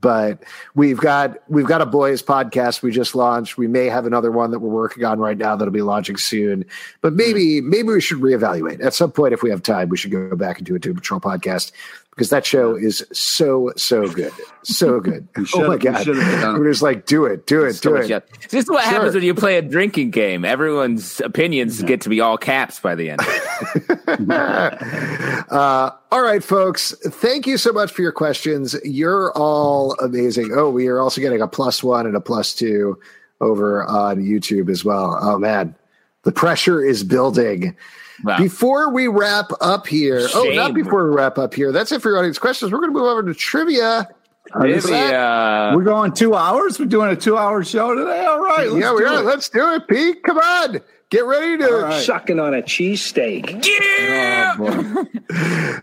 but 0.00 0.42
we've 0.74 0.98
got 0.98 1.38
we've 1.48 1.66
got 1.66 1.80
a 1.80 1.86
boys 1.86 2.24
podcast 2.24 2.82
we 2.82 2.90
just 2.90 3.14
launched. 3.14 3.56
We 3.56 3.68
may 3.68 3.86
have 3.86 4.04
another 4.04 4.32
one 4.32 4.50
that 4.50 4.58
we're 4.58 4.68
working 4.68 5.04
on 5.04 5.20
right 5.20 5.38
now 5.38 5.54
that'll 5.54 5.72
be 5.72 5.80
launching 5.82 6.16
soon. 6.16 6.64
But 7.02 7.12
maybe 7.12 7.60
maybe 7.60 7.88
we 7.88 8.00
should 8.00 8.18
reevaluate 8.18 8.84
at 8.84 8.94
some 8.94 9.12
point 9.12 9.32
if 9.32 9.44
we 9.44 9.50
have 9.50 9.62
time. 9.62 9.90
We 9.90 9.96
should 9.96 10.10
go 10.10 10.34
back 10.34 10.58
and 10.58 10.66
do 10.66 10.74
a 10.74 10.80
Doom 10.80 10.96
Patrol 10.96 11.20
podcast 11.20 11.70
because 12.14 12.28
that 12.30 12.44
show 12.46 12.76
is 12.76 13.04
so 13.12 13.72
so 13.76 14.06
good, 14.08 14.32
so 14.62 15.00
good. 15.08 15.26
oh 15.54 15.62
my 15.66 15.68
we 15.70 15.78
god, 15.78 16.04
should 16.04 16.16
have 16.16 16.40
done 16.42 16.56
it. 16.56 16.58
we're 16.58 16.70
just 16.70 16.82
like 16.82 17.06
do 17.06 17.24
it, 17.24 17.46
do 17.46 17.64
it, 17.64 17.72
So 17.74 17.90
do 17.90 17.96
it. 17.96 18.08
yet. 18.10 18.28
This 18.50 18.64
is 18.64 18.70
what 18.70 18.82
Sure. 18.84 18.92
happens 18.92 19.14
when 19.14 19.24
you 19.24 19.34
play 19.34 19.56
a 19.56 19.62
drinking 19.62 20.10
game. 20.10 20.44
Everyone's 20.44 21.20
opinions 21.20 21.82
get 21.82 22.02
to 22.02 22.08
be 22.10 22.20
all 22.20 22.36
caps 22.38 22.78
by 22.80 22.94
the 22.94 23.10
end. 23.10 23.20
Uh, 25.52 25.90
all 26.10 26.22
right, 26.22 26.42
folks. 26.42 26.94
Thank 27.04 27.46
you 27.46 27.56
so 27.58 27.72
much 27.72 27.92
for 27.92 28.00
your 28.02 28.12
questions. 28.12 28.74
You're 28.84 29.32
all 29.36 29.94
amazing. 30.00 30.50
Oh, 30.54 30.70
we 30.70 30.86
are 30.88 30.98
also 31.00 31.20
getting 31.20 31.42
a 31.42 31.48
plus 31.48 31.82
one 31.82 32.06
and 32.06 32.16
a 32.16 32.20
plus 32.20 32.54
two 32.54 32.98
over 33.40 33.84
on 33.84 34.18
YouTube 34.22 34.70
as 34.70 34.84
well. 34.84 35.18
Oh 35.20 35.38
man, 35.38 35.74
the 36.22 36.32
pressure 36.32 36.82
is 36.82 37.04
building. 37.04 37.76
Wow. 38.24 38.38
Before 38.38 38.92
we 38.92 39.08
wrap 39.08 39.50
up 39.60 39.86
here, 39.86 40.26
oh, 40.34 40.50
not 40.54 40.74
before 40.74 41.08
we 41.08 41.14
wrap 41.14 41.38
up 41.38 41.54
here. 41.54 41.72
That's 41.72 41.92
it 41.92 42.02
for 42.02 42.10
your 42.10 42.18
audience 42.18 42.38
questions. 42.38 42.72
We're 42.72 42.78
going 42.78 42.92
to 42.92 42.98
move 42.98 43.08
over 43.08 43.22
to 43.22 43.34
trivia. 43.34 44.08
Maybe, 44.54 44.92
uh, 44.92 45.74
we're 45.74 45.84
going 45.84 46.12
two 46.12 46.34
hours. 46.34 46.78
We're 46.78 46.84
doing 46.86 47.10
a 47.10 47.16
two-hour 47.16 47.64
show 47.64 47.94
today. 47.94 48.26
All 48.26 48.40
right, 48.40 48.68
let's 48.68 48.82
yeah, 48.82 48.92
we 48.92 49.00
do 49.00 49.06
are. 49.06 49.20
it. 49.20 49.24
Let's 49.24 49.48
do 49.48 49.72
it, 49.74 49.88
Pete. 49.88 50.22
Come 50.24 50.36
on, 50.36 50.80
get 51.10 51.24
ready 51.24 51.56
to. 51.58 51.64
All 51.64 51.82
right. 51.82 52.04
Sucking 52.04 52.38
on 52.38 52.52
a 52.52 52.60
cheesesteak. 52.60 53.64
yeah! 53.66 54.56
Oh. 54.58 55.06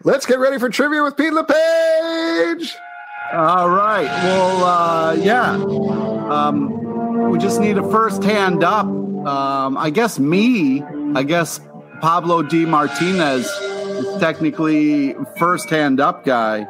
Let's 0.04 0.26
get 0.28 0.38
ready 0.40 0.60
for 0.60 0.70
trivia 0.70 1.02
with 1.02 1.18
Pete 1.18 1.34
LePage. 1.34 2.76
All 3.34 3.70
right. 3.70 4.04
Well, 4.04 4.64
uh, 4.64 5.14
yeah. 5.14 5.52
Um, 5.54 7.32
we 7.32 7.40
just 7.40 7.60
need 7.60 7.78
a 7.78 7.90
first 7.90 8.24
hand 8.24 8.64
up. 8.64 8.86
Um, 8.86 9.78
I 9.78 9.90
guess 9.90 10.20
me. 10.20 10.84
I 11.16 11.24
guess 11.24 11.60
Pablo 12.02 12.42
D. 12.42 12.66
Martinez 12.66 13.46
is 13.46 14.20
technically 14.20 15.14
first 15.38 15.70
hand 15.70 16.00
up 16.00 16.24
guy. 16.26 16.64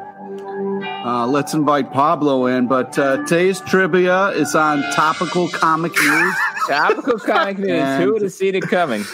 Uh, 1.04 1.26
let's 1.26 1.54
invite 1.54 1.92
Pablo 1.92 2.46
in. 2.46 2.66
But 2.66 2.98
uh, 2.98 3.18
today's 3.24 3.60
trivia 3.60 4.28
is 4.28 4.54
on 4.54 4.82
topical 4.92 5.48
comic 5.48 5.92
news. 5.92 6.34
Topical 6.68 7.18
comic 7.18 7.58
news. 7.58 7.70
And- 7.70 8.02
Who 8.02 8.12
would 8.14 8.22
have 8.22 8.32
seen 8.32 8.54
it 8.54 8.62
coming? 8.68 9.04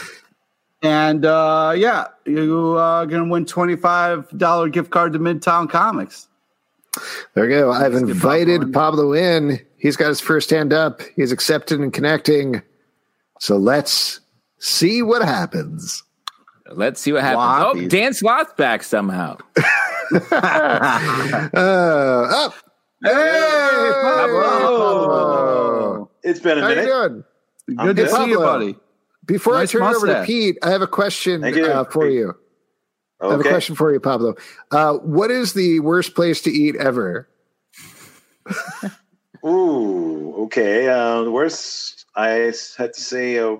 And 0.82 1.24
uh, 1.24 1.74
yeah, 1.76 2.08
you 2.24 2.76
are 2.76 3.06
going 3.06 3.24
to 3.24 3.30
win 3.30 3.44
$25 3.44 4.72
gift 4.72 4.90
card 4.90 5.12
to 5.14 5.18
Midtown 5.18 5.68
Comics. 5.70 6.28
There 7.34 7.44
we 7.44 7.50
go. 7.50 7.72
I've 7.72 7.92
Let's 7.92 8.04
get 8.04 8.10
invited 8.12 8.60
Pablo 8.72 8.72
Pablo 8.72 9.12
in. 9.12 9.60
He's 9.78 9.96
got 9.96 10.08
his 10.08 10.20
first 10.20 10.50
hand 10.50 10.72
up. 10.72 11.00
He's 11.14 11.32
accepted 11.32 11.80
and 11.80 11.92
connecting. 11.92 12.62
So 13.40 13.56
let's 13.56 14.20
see 14.58 15.02
what 15.02 15.22
happens. 15.22 16.02
Let's 16.72 17.00
see 17.00 17.12
what 17.12 17.22
happens. 17.22 17.42
Whoppies. 17.42 17.84
Oh, 17.86 17.88
Dan 17.88 18.12
Slott's 18.14 18.52
back 18.54 18.82
somehow. 18.82 19.36
Uh, 20.12 21.48
up. 22.30 22.54
Hey, 23.02 23.90
Pablo. 24.02 26.10
It's 26.22 26.38
been 26.40 26.58
a 26.58 26.60
How 26.60 26.68
you 26.68 26.74
minute. 26.76 26.86
doing? 27.66 27.76
Good 27.84 27.96
to 27.96 28.04
Hey, 28.04 28.10
see 28.10 28.26
you, 28.30 28.38
buddy. 28.38 28.76
Before 29.24 29.54
Nice 29.54 29.74
I 29.74 29.78
turn 29.78 29.92
it 29.92 29.96
over 29.96 30.06
to. 30.06 30.22
Pete, 30.24 30.58
I 30.62 30.70
have 30.70 30.82
a 30.82 30.86
question 30.86 31.42
you. 31.44 31.66
uh, 31.66 31.82
for 31.84 32.08
you. 32.08 32.34
I 33.20 33.30
have 33.30 33.40
a 33.40 33.44
question 33.44 33.74
for 33.74 33.92
you, 33.92 33.98
Pablo. 33.98 34.34
Uh, 34.70 34.94
what 34.98 35.32
is 35.32 35.54
the 35.54 35.80
worst 35.80 36.14
place 36.14 36.40
to 36.42 36.50
eat 36.52 36.76
ever? 36.76 37.28
Ooh, 39.44 40.34
okay. 40.44 40.88
Uh, 40.88 41.22
the 41.24 41.30
worst, 41.32 42.06
I 42.14 42.28
had 42.76 42.94
to 42.94 43.00
say 43.00 43.36
a 43.36 43.56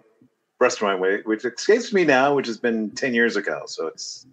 restaurant, 0.60 1.00
whi- 1.00 1.22
which 1.24 1.44
escapes 1.44 1.92
me 1.92 2.04
now, 2.04 2.34
which 2.34 2.46
has 2.46 2.58
been 2.58 2.90
10 2.90 3.14
years 3.14 3.36
ago. 3.36 3.62
So 3.66 3.86
it's, 3.88 4.26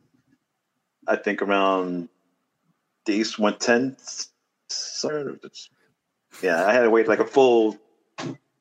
I 1.08 1.16
think, 1.16 1.42
around 1.42 2.10
the 3.06 3.14
East 3.14 3.40
110. 3.40 3.98
Sort 4.70 5.28
of. 5.28 5.36
It's- 5.36 5.70
Yeah, 6.42 6.66
I 6.66 6.74
had 6.74 6.82
to 6.82 6.90
wait 6.90 7.08
like 7.08 7.20
a 7.20 7.26
full 7.28 7.78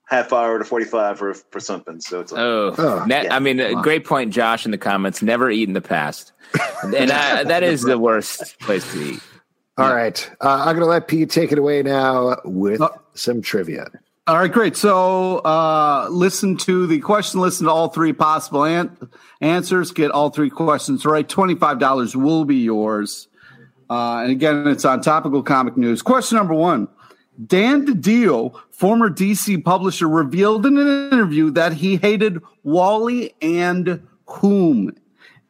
half 0.06 0.32
hour 0.32 0.58
to 0.58 0.64
45 0.64 1.18
for, 1.18 1.32
for 1.34 1.60
something. 1.60 2.00
So 2.00 2.20
it's 2.20 2.32
like, 2.32 2.40
Oh, 2.42 2.74
Oh, 2.76 3.04
ne- 3.06 3.24
yeah. 3.24 3.34
I 3.34 3.38
mean, 3.38 3.60
a 3.60 3.80
great 3.80 4.04
point, 4.04 4.32
Josh, 4.32 4.64
in 4.66 4.70
the 4.70 4.78
comments. 4.78 5.22
Never 5.22 5.50
eat 5.50 5.68
in 5.68 5.72
the 5.72 5.80
past, 5.80 6.32
and 6.82 7.10
I, 7.10 7.44
that 7.52 7.62
is 7.62 7.82
the 7.82 7.98
worst 7.98 8.58
place 8.60 8.90
to 8.92 9.02
eat. 9.14 9.20
All 9.78 9.94
right. 9.94 10.30
Uh, 10.42 10.58
I'm 10.66 10.76
going 10.76 10.80
to 10.80 10.84
let 10.86 11.08
Pete 11.08 11.30
take 11.30 11.50
it 11.50 11.56
away 11.58 11.82
now 11.82 12.36
with 12.44 12.82
Uh, 12.82 12.90
some 13.14 13.40
trivia. 13.40 13.86
All 14.24 14.38
right, 14.38 14.52
great. 14.52 14.76
So 14.76 15.38
uh, 15.38 16.06
listen 16.08 16.56
to 16.58 16.86
the 16.86 17.00
question, 17.00 17.40
listen 17.40 17.66
to 17.66 17.72
all 17.72 17.88
three 17.88 18.12
possible 18.12 18.64
an- 18.64 18.96
answers, 19.40 19.90
get 19.90 20.12
all 20.12 20.30
three 20.30 20.48
questions 20.48 21.04
right. 21.04 21.28
$25 21.28 22.14
will 22.14 22.44
be 22.44 22.58
yours. 22.58 23.26
Uh, 23.90 24.18
and 24.18 24.30
again, 24.30 24.68
it's 24.68 24.84
on 24.84 25.00
topical 25.00 25.42
comic 25.42 25.76
news. 25.76 26.02
Question 26.02 26.36
number 26.36 26.54
one 26.54 26.86
Dan 27.44 27.84
DiDio, 27.84 28.54
former 28.70 29.10
DC 29.10 29.64
publisher, 29.64 30.08
revealed 30.08 30.66
in 30.66 30.78
an 30.78 31.12
interview 31.12 31.50
that 31.50 31.72
he 31.72 31.96
hated 31.96 32.40
Wally 32.62 33.34
and 33.42 34.06
whom? 34.26 34.94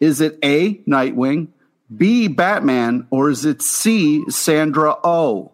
Is 0.00 0.22
it 0.22 0.38
A, 0.42 0.76
Nightwing, 0.88 1.48
B, 1.94 2.26
Batman, 2.26 3.06
or 3.10 3.28
is 3.28 3.44
it 3.44 3.60
C, 3.60 4.24
Sandra 4.30 4.96
O? 5.04 5.52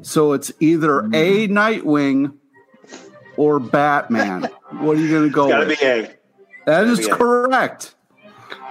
So 0.00 0.32
it's 0.32 0.52
either 0.58 1.00
A, 1.00 1.48
Nightwing, 1.48 2.32
or 3.36 3.58
Batman. 3.60 4.48
What 4.80 4.96
are 4.96 5.00
you 5.00 5.08
going 5.10 5.28
to 5.28 5.34
go 5.34 5.48
Gotta 5.48 5.66
with? 5.66 5.80
be 5.80 5.86
A. 5.86 6.10
That 6.66 6.86
is 6.86 7.06
Yeah. 7.06 7.14
correct. 7.16 7.94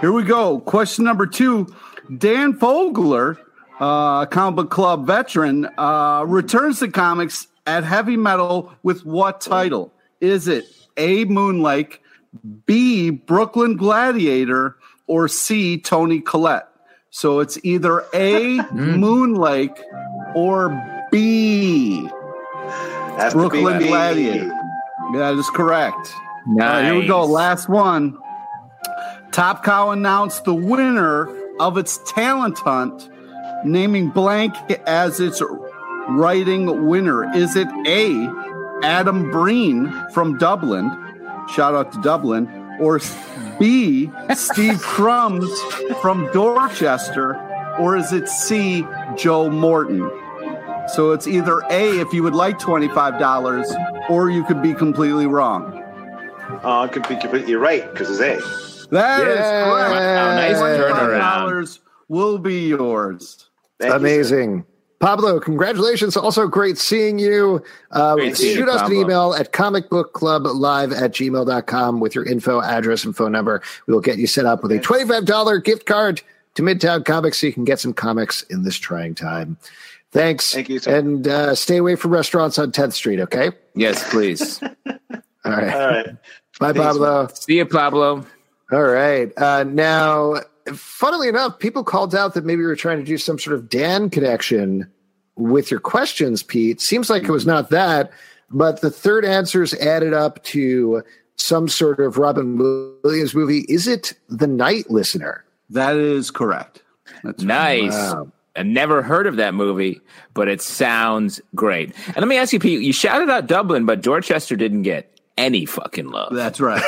Here 0.01 0.11
we 0.11 0.23
go. 0.23 0.59
Question 0.59 1.05
number 1.05 1.25
two. 1.25 1.67
Dan 2.17 2.53
Fogler, 2.53 3.37
uh, 3.79 4.25
comic 4.27 4.55
book 4.55 4.69
club 4.69 5.07
veteran, 5.07 5.67
uh, 5.77 6.23
returns 6.27 6.79
to 6.79 6.87
comics 6.89 7.47
at 7.65 7.83
heavy 7.83 8.17
metal 8.17 8.71
with 8.83 9.05
what 9.05 9.41
title? 9.41 9.91
Is 10.21 10.47
it 10.47 10.65
A. 10.97 11.25
Moonlake, 11.25 11.99
B. 12.65 13.09
Brooklyn 13.09 13.75
Gladiator, 13.77 14.75
or 15.07 15.27
C. 15.27 15.77
Toni 15.77 16.19
Collette? 16.19 16.67
So 17.09 17.39
it's 17.39 17.57
either 17.63 18.01
A. 18.13 18.57
Moonlake 18.73 19.77
or 20.35 20.69
B. 21.11 22.09
Has 23.17 23.31
to 23.33 23.37
be 23.37 23.41
Brooklyn 23.47 23.79
B. 23.79 23.87
Gladiator. 23.87 24.51
That 25.17 25.35
is 25.35 25.49
correct. 25.49 26.13
All 26.47 26.55
right, 26.57 26.85
here 26.85 26.99
we 26.99 27.07
go. 27.07 27.25
Last 27.25 27.69
one. 27.69 28.17
Top 29.31 29.63
Cow 29.63 29.91
announced 29.91 30.45
the 30.45 30.53
winner 30.53 31.27
of 31.59 31.77
its 31.77 31.99
talent 32.11 32.57
hunt, 32.59 33.09
naming 33.65 34.09
blank 34.09 34.55
as 34.85 35.19
its 35.19 35.41
writing 36.09 36.87
winner. 36.87 37.33
Is 37.35 37.55
it 37.55 37.67
A, 37.87 38.29
Adam 38.83 39.31
Breen 39.31 39.91
from 40.13 40.37
Dublin? 40.37 40.89
Shout 41.53 41.73
out 41.75 41.91
to 41.93 42.01
Dublin. 42.01 42.47
Or 42.79 42.99
B, 43.59 44.11
Steve 44.35 44.79
Crumbs 44.81 45.49
from 46.01 46.29
Dorchester? 46.33 47.35
Or 47.79 47.97
is 47.97 48.13
it 48.13 48.27
C, 48.29 48.85
Joe 49.17 49.49
Morton? 49.49 50.09
So 50.87 51.11
it's 51.11 51.27
either 51.27 51.61
A, 51.69 51.99
if 51.99 52.13
you 52.13 52.23
would 52.23 52.35
like 52.35 52.59
$25, 52.59 54.09
or 54.09 54.29
you 54.29 54.43
could 54.45 54.61
be 54.61 54.73
completely 54.73 55.25
wrong. 55.27 55.81
Oh, 56.63 56.81
I 56.81 56.87
could 56.87 57.07
be 57.07 57.15
completely 57.15 57.55
right 57.55 57.91
because 57.91 58.09
it's 58.09 58.19
A. 58.19 58.87
That 58.91 59.21
is 59.27 59.37
Yeah. 59.39 59.63
correct. 59.65 59.91
Wow, 59.91 60.35
nice 60.35 60.57
turnaround. 60.57 61.19
dollars 61.19 61.79
will 62.07 62.37
be 62.37 62.67
yours. 62.67 63.49
Thank 63.79 63.91
you. 63.91 63.97
Amazing. 63.97 64.65
Pablo, 64.99 65.39
congratulations. 65.39 66.15
Also 66.15 66.47
great 66.47 66.77
seeing 66.77 67.19
you. 67.19 67.61
Uh, 67.91 68.15
Great 68.15 68.37
shoot 68.37 68.59
you, 68.59 68.69
us 68.69 68.87
an 68.87 68.95
email 68.95 69.33
at 69.33 69.51
comicbookclublive 69.51 70.95
at 70.99 71.11
gmail.com 71.11 71.99
with 71.99 72.15
your 72.15 72.25
info, 72.25 72.61
address, 72.61 73.03
and 73.03 73.15
phone 73.15 73.31
number. 73.31 73.61
We 73.87 73.93
will 73.93 74.01
get 74.01 74.17
you 74.17 74.27
set 74.27 74.45
up 74.45 74.63
with 74.63 74.71
a 74.71 74.79
$25 74.79 75.63
gift 75.63 75.85
card 75.85 76.21
to 76.55 76.61
Midtown 76.61 77.03
Comics 77.03 77.39
so 77.39 77.47
you 77.47 77.53
can 77.53 77.65
get 77.65 77.79
some 77.79 77.93
comics 77.93 78.43
in 78.43 78.63
this 78.63 78.77
trying 78.77 79.13
time. 79.15 79.57
Thanks. 80.15 80.53
Thank 80.53 80.69
you, 80.69 80.79
sir. 80.79 80.97
And 80.97 81.27
uh, 81.27 81.55
stay 81.55 81.75
away 81.75 81.97
from 81.97 82.11
restaurants 82.11 82.57
on 82.57 82.71
10th 82.71 82.93
Street, 82.93 83.19
okay? 83.19 83.51
Yes, 83.75 84.09
please. 84.09 84.61
All 84.63 84.71
right. 85.51 85.73
All 85.73 85.87
right. 85.87 86.05
Bye, 86.57 86.71
Thanks, 86.71 86.79
Pablo. 86.79 87.27
See 87.33 87.57
you, 87.57 87.65
Pablo. 87.65 88.25
All 88.71 88.83
right. 88.83 89.33
Uh, 89.37 89.65
now, 89.65 90.35
funnily 90.73 91.27
enough, 91.27 91.59
people 91.59 91.83
called 91.83 92.15
out 92.15 92.33
that 92.33 92.45
maybe 92.45 92.61
you 92.61 92.67
were 92.67 92.77
trying 92.77 92.97
to 92.99 93.03
do 93.03 93.17
some 93.17 93.37
sort 93.37 93.57
of 93.57 93.67
Dan 93.67 94.09
connection 94.09 94.89
with 95.35 95.69
your 95.69 95.81
questions, 95.81 96.43
Pete. 96.43 96.79
Seems 96.79 97.09
like 97.09 97.23
it 97.23 97.31
was 97.31 97.45
not 97.45 97.69
that, 97.71 98.09
but 98.49 98.79
the 98.79 98.89
third 98.89 99.25
answers 99.25 99.73
added 99.73 100.13
up 100.13 100.41
to 100.45 101.03
some 101.35 101.67
sort 101.67 101.99
of 101.99 102.17
Robin 102.17 102.57
Williams 103.03 103.35
movie. 103.35 103.65
Is 103.67 103.85
it 103.85 104.13
The 104.29 104.47
Night 104.47 104.89
Listener? 104.89 105.43
That 105.69 105.97
is 105.97 106.31
correct. 106.31 106.83
That's 107.21 107.43
Nice. 107.43 107.91
Wow. 107.91 108.31
I 108.55 108.63
never 108.63 109.01
heard 109.01 109.27
of 109.27 109.35
that 109.37 109.53
movie, 109.53 110.01
but 110.33 110.47
it 110.47 110.61
sounds 110.61 111.41
great. 111.53 111.93
And 112.07 112.17
let 112.17 112.27
me 112.27 112.37
ask 112.37 112.53
you, 112.53 112.59
Pete, 112.59 112.81
you 112.81 112.93
shouted 112.93 113.29
out 113.29 113.47
Dublin, 113.47 113.85
but 113.85 114.01
Dorchester 114.01 114.55
didn't 114.55 114.83
get 114.83 115.19
any 115.37 115.65
fucking 115.65 116.09
love. 116.09 116.33
That's 116.33 116.59
right. 116.59 116.83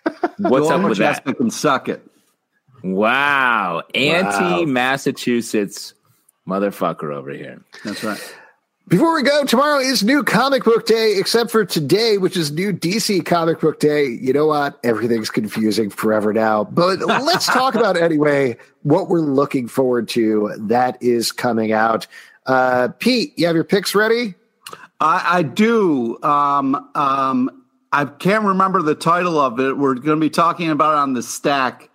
What's 0.38 0.70
up 0.70 0.82
with 0.82 0.98
that? 0.98 1.24
Can 1.24 1.50
suck 1.50 1.88
it. 1.88 2.02
Wow. 2.82 3.82
Anti 3.94 4.64
Massachusetts 4.64 5.94
motherfucker 6.46 7.12
over 7.12 7.30
here. 7.30 7.60
That's 7.84 8.04
right. 8.04 8.36
Before 8.88 9.14
we 9.14 9.22
go, 9.22 9.44
tomorrow 9.44 9.80
is 9.80 10.02
new 10.02 10.22
comic 10.22 10.64
book 10.64 10.86
day, 10.86 11.16
except 11.18 11.50
for 11.50 11.62
today, 11.62 12.16
which 12.16 12.38
is 12.38 12.50
new 12.50 12.72
DC 12.72 13.26
comic 13.26 13.60
book 13.60 13.80
day. 13.80 14.06
You 14.06 14.32
know 14.32 14.46
what? 14.46 14.80
Everything's 14.82 15.28
confusing 15.28 15.90
forever 15.90 16.32
now. 16.32 16.64
But 16.64 17.00
let's 17.00 17.44
talk 17.52 17.74
about 17.74 17.98
anyway 17.98 18.56
what 18.84 19.10
we're 19.10 19.20
looking 19.20 19.68
forward 19.68 20.08
to 20.10 20.54
that 20.56 20.96
is 21.02 21.32
coming 21.32 21.70
out. 21.70 22.06
Uh, 22.46 22.88
Pete, 22.98 23.38
you 23.38 23.46
have 23.46 23.54
your 23.54 23.64
picks 23.64 23.94
ready? 23.94 24.34
I, 25.00 25.38
I 25.38 25.42
do. 25.42 26.18
Um, 26.22 26.88
um, 26.94 27.64
I 27.92 28.06
can't 28.06 28.44
remember 28.44 28.80
the 28.80 28.94
title 28.94 29.38
of 29.38 29.60
it. 29.60 29.76
We're 29.76 29.96
going 29.96 30.18
to 30.18 30.24
be 30.24 30.30
talking 30.30 30.70
about 30.70 30.94
it 30.94 30.98
on 30.98 31.12
the 31.12 31.22
stack, 31.22 31.90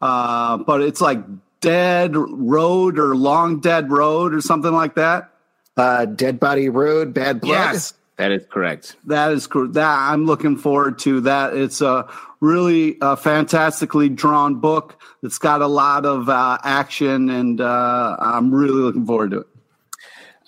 uh, 0.00 0.56
but 0.56 0.80
it's 0.80 1.02
like 1.02 1.20
Dead 1.60 2.12
Road 2.14 2.98
or 2.98 3.14
Long 3.16 3.60
Dead 3.60 3.90
Road 3.90 4.32
or 4.32 4.40
something 4.40 4.72
like 4.72 4.94
that. 4.94 5.34
Uh, 5.78 6.04
Dead 6.06 6.40
Body 6.40 6.68
Road, 6.68 7.14
Bad 7.14 7.40
Blood. 7.40 7.52
Yes, 7.52 7.94
that 8.16 8.32
is 8.32 8.44
correct. 8.50 8.96
That 9.06 9.30
is 9.32 9.46
cor- 9.46 9.68
that 9.68 9.98
I'm 10.10 10.26
looking 10.26 10.56
forward 10.56 10.98
to 11.00 11.20
that. 11.22 11.54
It's 11.54 11.80
a 11.80 12.08
really 12.40 13.00
uh, 13.00 13.16
fantastically 13.16 14.08
drawn 14.08 14.60
book 14.60 15.00
that's 15.22 15.38
got 15.38 15.62
a 15.62 15.66
lot 15.66 16.04
of 16.04 16.28
uh, 16.28 16.58
action, 16.64 17.30
and 17.30 17.60
uh, 17.60 18.16
I'm 18.18 18.52
really 18.52 18.80
looking 18.80 19.06
forward 19.06 19.30
to 19.30 19.40
it. 19.40 19.46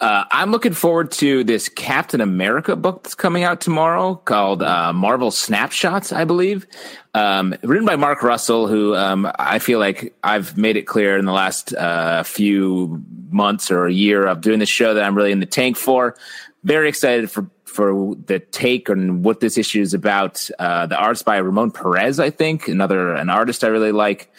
Uh, 0.00 0.24
I'm 0.30 0.50
looking 0.50 0.72
forward 0.72 1.12
to 1.12 1.44
this 1.44 1.68
Captain 1.68 2.22
America 2.22 2.74
book 2.74 3.02
that's 3.02 3.14
coming 3.14 3.44
out 3.44 3.60
tomorrow 3.60 4.14
called 4.14 4.62
uh, 4.62 4.94
Marvel 4.94 5.30
Snapshots, 5.30 6.10
I 6.10 6.24
believe. 6.24 6.66
Um, 7.12 7.54
written 7.62 7.84
by 7.84 7.96
Mark 7.96 8.22
Russell, 8.22 8.66
who 8.66 8.94
um, 8.94 9.30
I 9.38 9.58
feel 9.58 9.78
like 9.78 10.14
I've 10.24 10.56
made 10.56 10.78
it 10.78 10.86
clear 10.86 11.18
in 11.18 11.26
the 11.26 11.32
last 11.32 11.74
uh, 11.74 12.22
few 12.22 13.04
months 13.28 13.70
or 13.70 13.86
a 13.86 13.92
year 13.92 14.26
of 14.26 14.40
doing 14.40 14.58
this 14.58 14.70
show 14.70 14.94
that 14.94 15.04
I'm 15.04 15.14
really 15.14 15.32
in 15.32 15.40
the 15.40 15.46
tank 15.46 15.76
for. 15.76 16.16
Very 16.64 16.88
excited 16.88 17.30
for 17.30 17.50
for 17.64 18.16
the 18.26 18.40
take 18.40 18.90
on 18.90 19.22
what 19.22 19.40
this 19.40 19.56
issue 19.56 19.80
is 19.80 19.94
about. 19.94 20.48
Uh, 20.58 20.86
the 20.86 20.96
art's 20.96 21.22
by 21.22 21.36
Ramon 21.36 21.70
Perez, 21.70 22.18
I 22.18 22.30
think, 22.30 22.68
another 22.68 23.14
an 23.14 23.28
artist 23.28 23.64
I 23.64 23.68
really 23.68 23.92
like. 23.92 24.32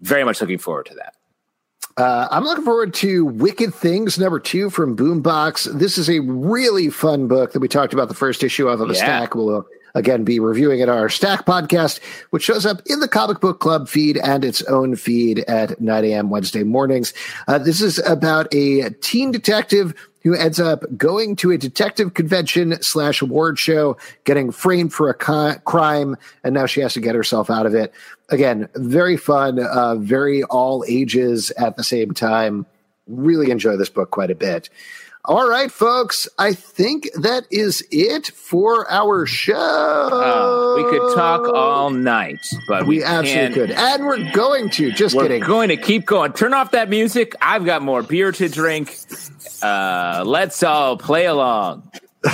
Very 0.00 0.24
much 0.24 0.40
looking 0.40 0.58
forward 0.58 0.86
to 0.86 0.94
that. 0.94 1.14
Uh, 2.00 2.26
I'm 2.30 2.44
looking 2.44 2.64
forward 2.64 2.94
to 2.94 3.26
Wicked 3.26 3.74
Things 3.74 4.18
number 4.18 4.40
two 4.40 4.70
from 4.70 4.96
Boombox. 4.96 5.78
This 5.78 5.98
is 5.98 6.08
a 6.08 6.20
really 6.20 6.88
fun 6.88 7.28
book 7.28 7.52
that 7.52 7.60
we 7.60 7.68
talked 7.68 7.92
about 7.92 8.08
the 8.08 8.14
first 8.14 8.42
issue 8.42 8.68
of 8.68 8.80
on 8.80 8.88
the 8.88 8.94
Yeah. 8.94 9.00
Stack. 9.00 9.34
We'll 9.34 9.54
uh, 9.54 9.62
again 9.94 10.24
be 10.24 10.40
reviewing 10.40 10.80
it 10.80 10.88
on 10.88 10.96
our 10.96 11.10
Stack 11.10 11.44
podcast, 11.44 12.00
which 12.30 12.42
shows 12.42 12.64
up 12.64 12.80
in 12.86 13.00
the 13.00 13.08
Comic 13.08 13.40
Book 13.40 13.60
Club 13.60 13.86
feed 13.86 14.16
and 14.16 14.46
its 14.46 14.62
own 14.62 14.96
feed 14.96 15.40
at 15.40 15.78
9 15.78 16.04
a.m. 16.06 16.30
Wednesday 16.30 16.62
mornings. 16.62 17.12
Uh, 17.48 17.58
this 17.58 17.82
is 17.82 17.98
about 18.06 18.48
a 18.54 18.88
teen 19.02 19.30
detective 19.30 19.92
who 20.22 20.34
ends 20.34 20.60
up 20.60 20.84
going 20.96 21.36
to 21.36 21.50
a 21.50 21.58
detective 21.58 22.14
convention 22.14 22.80
slash 22.82 23.22
award 23.22 23.58
show, 23.58 23.96
getting 24.24 24.50
framed 24.50 24.92
for 24.92 25.08
a 25.08 25.14
co- 25.14 25.54
crime, 25.64 26.16
and 26.44 26.54
now 26.54 26.66
she 26.66 26.80
has 26.80 26.94
to 26.94 27.00
get 27.00 27.14
herself 27.14 27.50
out 27.50 27.66
of 27.66 27.74
it. 27.74 27.92
Again, 28.28 28.68
very 28.76 29.16
fun, 29.16 29.58
uh, 29.58 29.96
very 29.96 30.42
all 30.44 30.84
ages 30.86 31.50
at 31.52 31.76
the 31.76 31.84
same 31.84 32.12
time. 32.12 32.66
Really 33.06 33.50
enjoy 33.50 33.76
this 33.76 33.88
book 33.88 34.10
quite 34.10 34.30
a 34.30 34.34
bit. 34.34 34.68
All 35.26 35.46
right, 35.48 35.70
folks, 35.70 36.28
I 36.38 36.54
think 36.54 37.10
that 37.14 37.44
is 37.50 37.86
it 37.90 38.28
for 38.28 38.90
our 38.90 39.26
show. 39.26 39.54
Uh, 39.54 40.76
we 40.82 40.90
could 40.90 41.14
talk 41.14 41.46
all 41.46 41.90
night, 41.90 42.38
but 42.66 42.86
we, 42.86 42.96
we 42.98 43.04
absolutely 43.04 43.54
could. 43.54 43.70
And 43.70 44.06
we're 44.06 44.32
going 44.32 44.70
to. 44.70 44.90
Just 44.90 45.14
We're 45.14 45.24
kidding. 45.24 45.42
going 45.42 45.68
to 45.68 45.76
keep 45.76 46.06
going. 46.06 46.32
Turn 46.32 46.54
off 46.54 46.70
that 46.70 46.88
music. 46.88 47.34
I've 47.42 47.66
got 47.66 47.82
more 47.82 48.02
beer 48.02 48.32
to 48.32 48.48
drink. 48.48 48.96
Uh, 49.62 50.24
let's 50.26 50.62
all 50.62 50.96
play 50.96 51.26
along. 51.26 51.90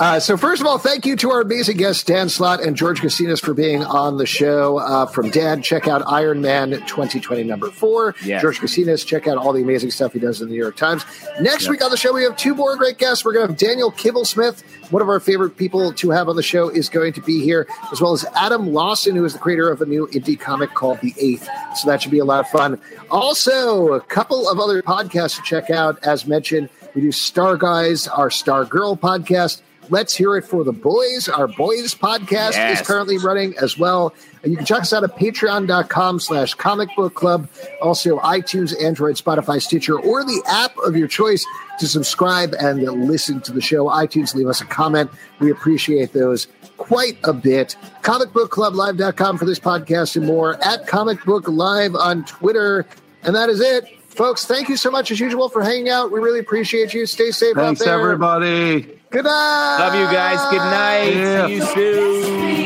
Uh, 0.00 0.18
so, 0.18 0.34
first 0.36 0.62
of 0.62 0.66
all, 0.66 0.78
thank 0.78 1.04
you 1.04 1.14
to 1.14 1.30
our 1.30 1.42
amazing 1.42 1.76
guests, 1.76 2.02
Dan 2.02 2.30
Slott 2.30 2.62
and 2.62 2.74
George 2.74 3.02
Gustines, 3.02 3.38
for 3.38 3.52
being 3.52 3.84
on 3.84 4.16
the 4.16 4.24
show. 4.24 4.78
Uh, 4.78 5.04
from 5.04 5.28
Dan, 5.28 5.60
check 5.60 5.86
out 5.86 6.02
Iron 6.06 6.40
Man 6.40 6.70
2020 6.70 7.42
number 7.42 7.70
four. 7.70 8.14
Yes. 8.24 8.40
George 8.40 8.60
Gustines, 8.60 9.04
check 9.04 9.28
out 9.28 9.36
all 9.36 9.52
the 9.52 9.62
amazing 9.62 9.90
stuff 9.90 10.14
he 10.14 10.18
does 10.18 10.40
in 10.40 10.48
the 10.48 10.54
New 10.54 10.58
York 10.58 10.76
Times. 10.76 11.04
Next 11.40 11.68
week 11.68 11.84
on 11.84 11.90
the 11.90 11.98
show, 11.98 12.14
we 12.14 12.22
have 12.22 12.36
two 12.36 12.54
more 12.54 12.76
great 12.76 12.96
guests. 12.96 13.24
We're 13.24 13.34
going 13.34 13.46
to 13.46 13.52
have 13.52 13.58
Daniel 13.58 13.92
Kibblesmith, 13.92 14.62
one 14.90 15.02
of 15.02 15.08
our 15.10 15.20
favorite 15.20 15.56
people 15.58 15.92
to 15.92 16.10
have 16.10 16.30
on 16.30 16.36
the 16.36 16.42
show, 16.42 16.70
is 16.70 16.88
going 16.88 17.12
to 17.12 17.20
be 17.20 17.44
here, 17.44 17.66
as 17.92 18.00
well 18.00 18.12
as 18.12 18.24
Adam 18.34 18.72
Lawson, 18.72 19.14
who 19.14 19.24
is 19.26 19.34
the 19.34 19.38
creator 19.38 19.70
of 19.70 19.82
a 19.82 19.86
new 19.86 20.06
indie 20.08 20.40
comic 20.40 20.72
called 20.72 20.98
The 21.02 21.14
Eighth. 21.18 21.46
So, 21.76 21.88
that 21.90 22.00
should 22.00 22.10
be 22.10 22.20
a 22.20 22.24
lot 22.24 22.40
of 22.40 22.48
fun. 22.48 22.80
Also, 23.10 23.92
a 23.92 24.00
couple 24.00 24.48
of 24.48 24.58
other 24.58 24.82
podcasts 24.82 25.36
to 25.36 25.42
check 25.42 25.68
out, 25.68 26.02
as 26.04 26.26
mentioned. 26.26 26.70
We 26.94 27.02
do 27.02 27.12
Star 27.12 27.56
Guys, 27.56 28.08
our 28.08 28.30
Star 28.30 28.64
Girl 28.64 28.96
podcast. 28.96 29.62
Let's 29.90 30.14
Hear 30.14 30.36
It 30.36 30.44
for 30.44 30.62
the 30.62 30.72
Boys. 30.72 31.28
Our 31.28 31.48
Boys 31.48 31.94
podcast 31.96 32.52
Yes. 32.52 32.80
is 32.80 32.86
currently 32.86 33.18
running 33.18 33.54
as 33.60 33.76
well. 33.76 34.14
And 34.44 34.52
you 34.52 34.56
can 34.56 34.64
check 34.64 34.82
us 34.82 34.92
out 34.92 35.02
at 35.02 35.16
patreon.com 35.16 36.20
slash 36.20 36.54
comic 36.54 36.88
book 36.96 37.14
club. 37.14 37.48
Also, 37.82 38.18
iTunes, 38.20 38.72
Android, 38.80 39.16
Spotify, 39.16 39.60
Stitcher, 39.60 39.98
or 39.98 40.22
the 40.22 40.42
app 40.46 40.76
of 40.78 40.96
your 40.96 41.08
choice 41.08 41.44
to 41.80 41.88
subscribe 41.88 42.54
and 42.60 42.80
listen 43.08 43.40
to 43.40 43.52
the 43.52 43.60
show. 43.60 43.86
iTunes, 43.86 44.32
leave 44.34 44.46
us 44.46 44.60
a 44.60 44.64
comment. 44.66 45.10
We 45.40 45.50
appreciate 45.50 46.12
those 46.12 46.46
quite 46.76 47.18
a 47.24 47.32
bit. 47.32 47.74
Comicbookclublive.com 48.02 49.38
for 49.38 49.44
this 49.44 49.58
podcast 49.58 50.14
and 50.16 50.24
more. 50.26 50.56
At 50.64 50.86
Comic 50.86 51.24
Book 51.24 51.48
Live 51.48 51.96
on 51.96 52.24
Twitter. 52.26 52.86
And 53.24 53.34
that 53.34 53.48
is 53.50 53.60
it. 53.60 53.84
Folks, 54.20 54.44
thank 54.44 54.68
you 54.68 54.76
so 54.76 54.90
much 54.90 55.10
as 55.10 55.18
usual 55.18 55.48
for 55.48 55.62
hanging 55.62 55.88
out. 55.88 56.12
We 56.12 56.20
really 56.20 56.40
appreciate 56.40 56.92
you. 56.92 57.06
Stay 57.06 57.30
safe 57.30 57.56
Thanks, 57.56 57.80
out 57.80 57.84
there. 57.86 57.98
everybody. 57.98 58.82
Good 59.08 59.24
night. 59.24 59.78
Love 59.80 59.94
you 59.94 60.04
guys. 60.14 60.38
Good 60.50 60.58
night. 60.58 61.14
Yeah. 61.14 61.46
See 61.46 61.54
you 61.54 61.62
soon. 61.62 62.60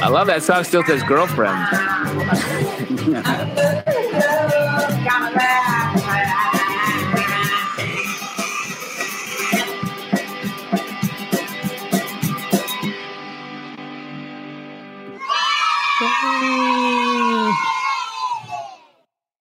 I 0.00 0.08
love 0.10 0.26
that 0.28 0.42
song. 0.42 0.64
Still 0.64 0.82
says 0.84 1.02
girlfriend. 1.02 1.68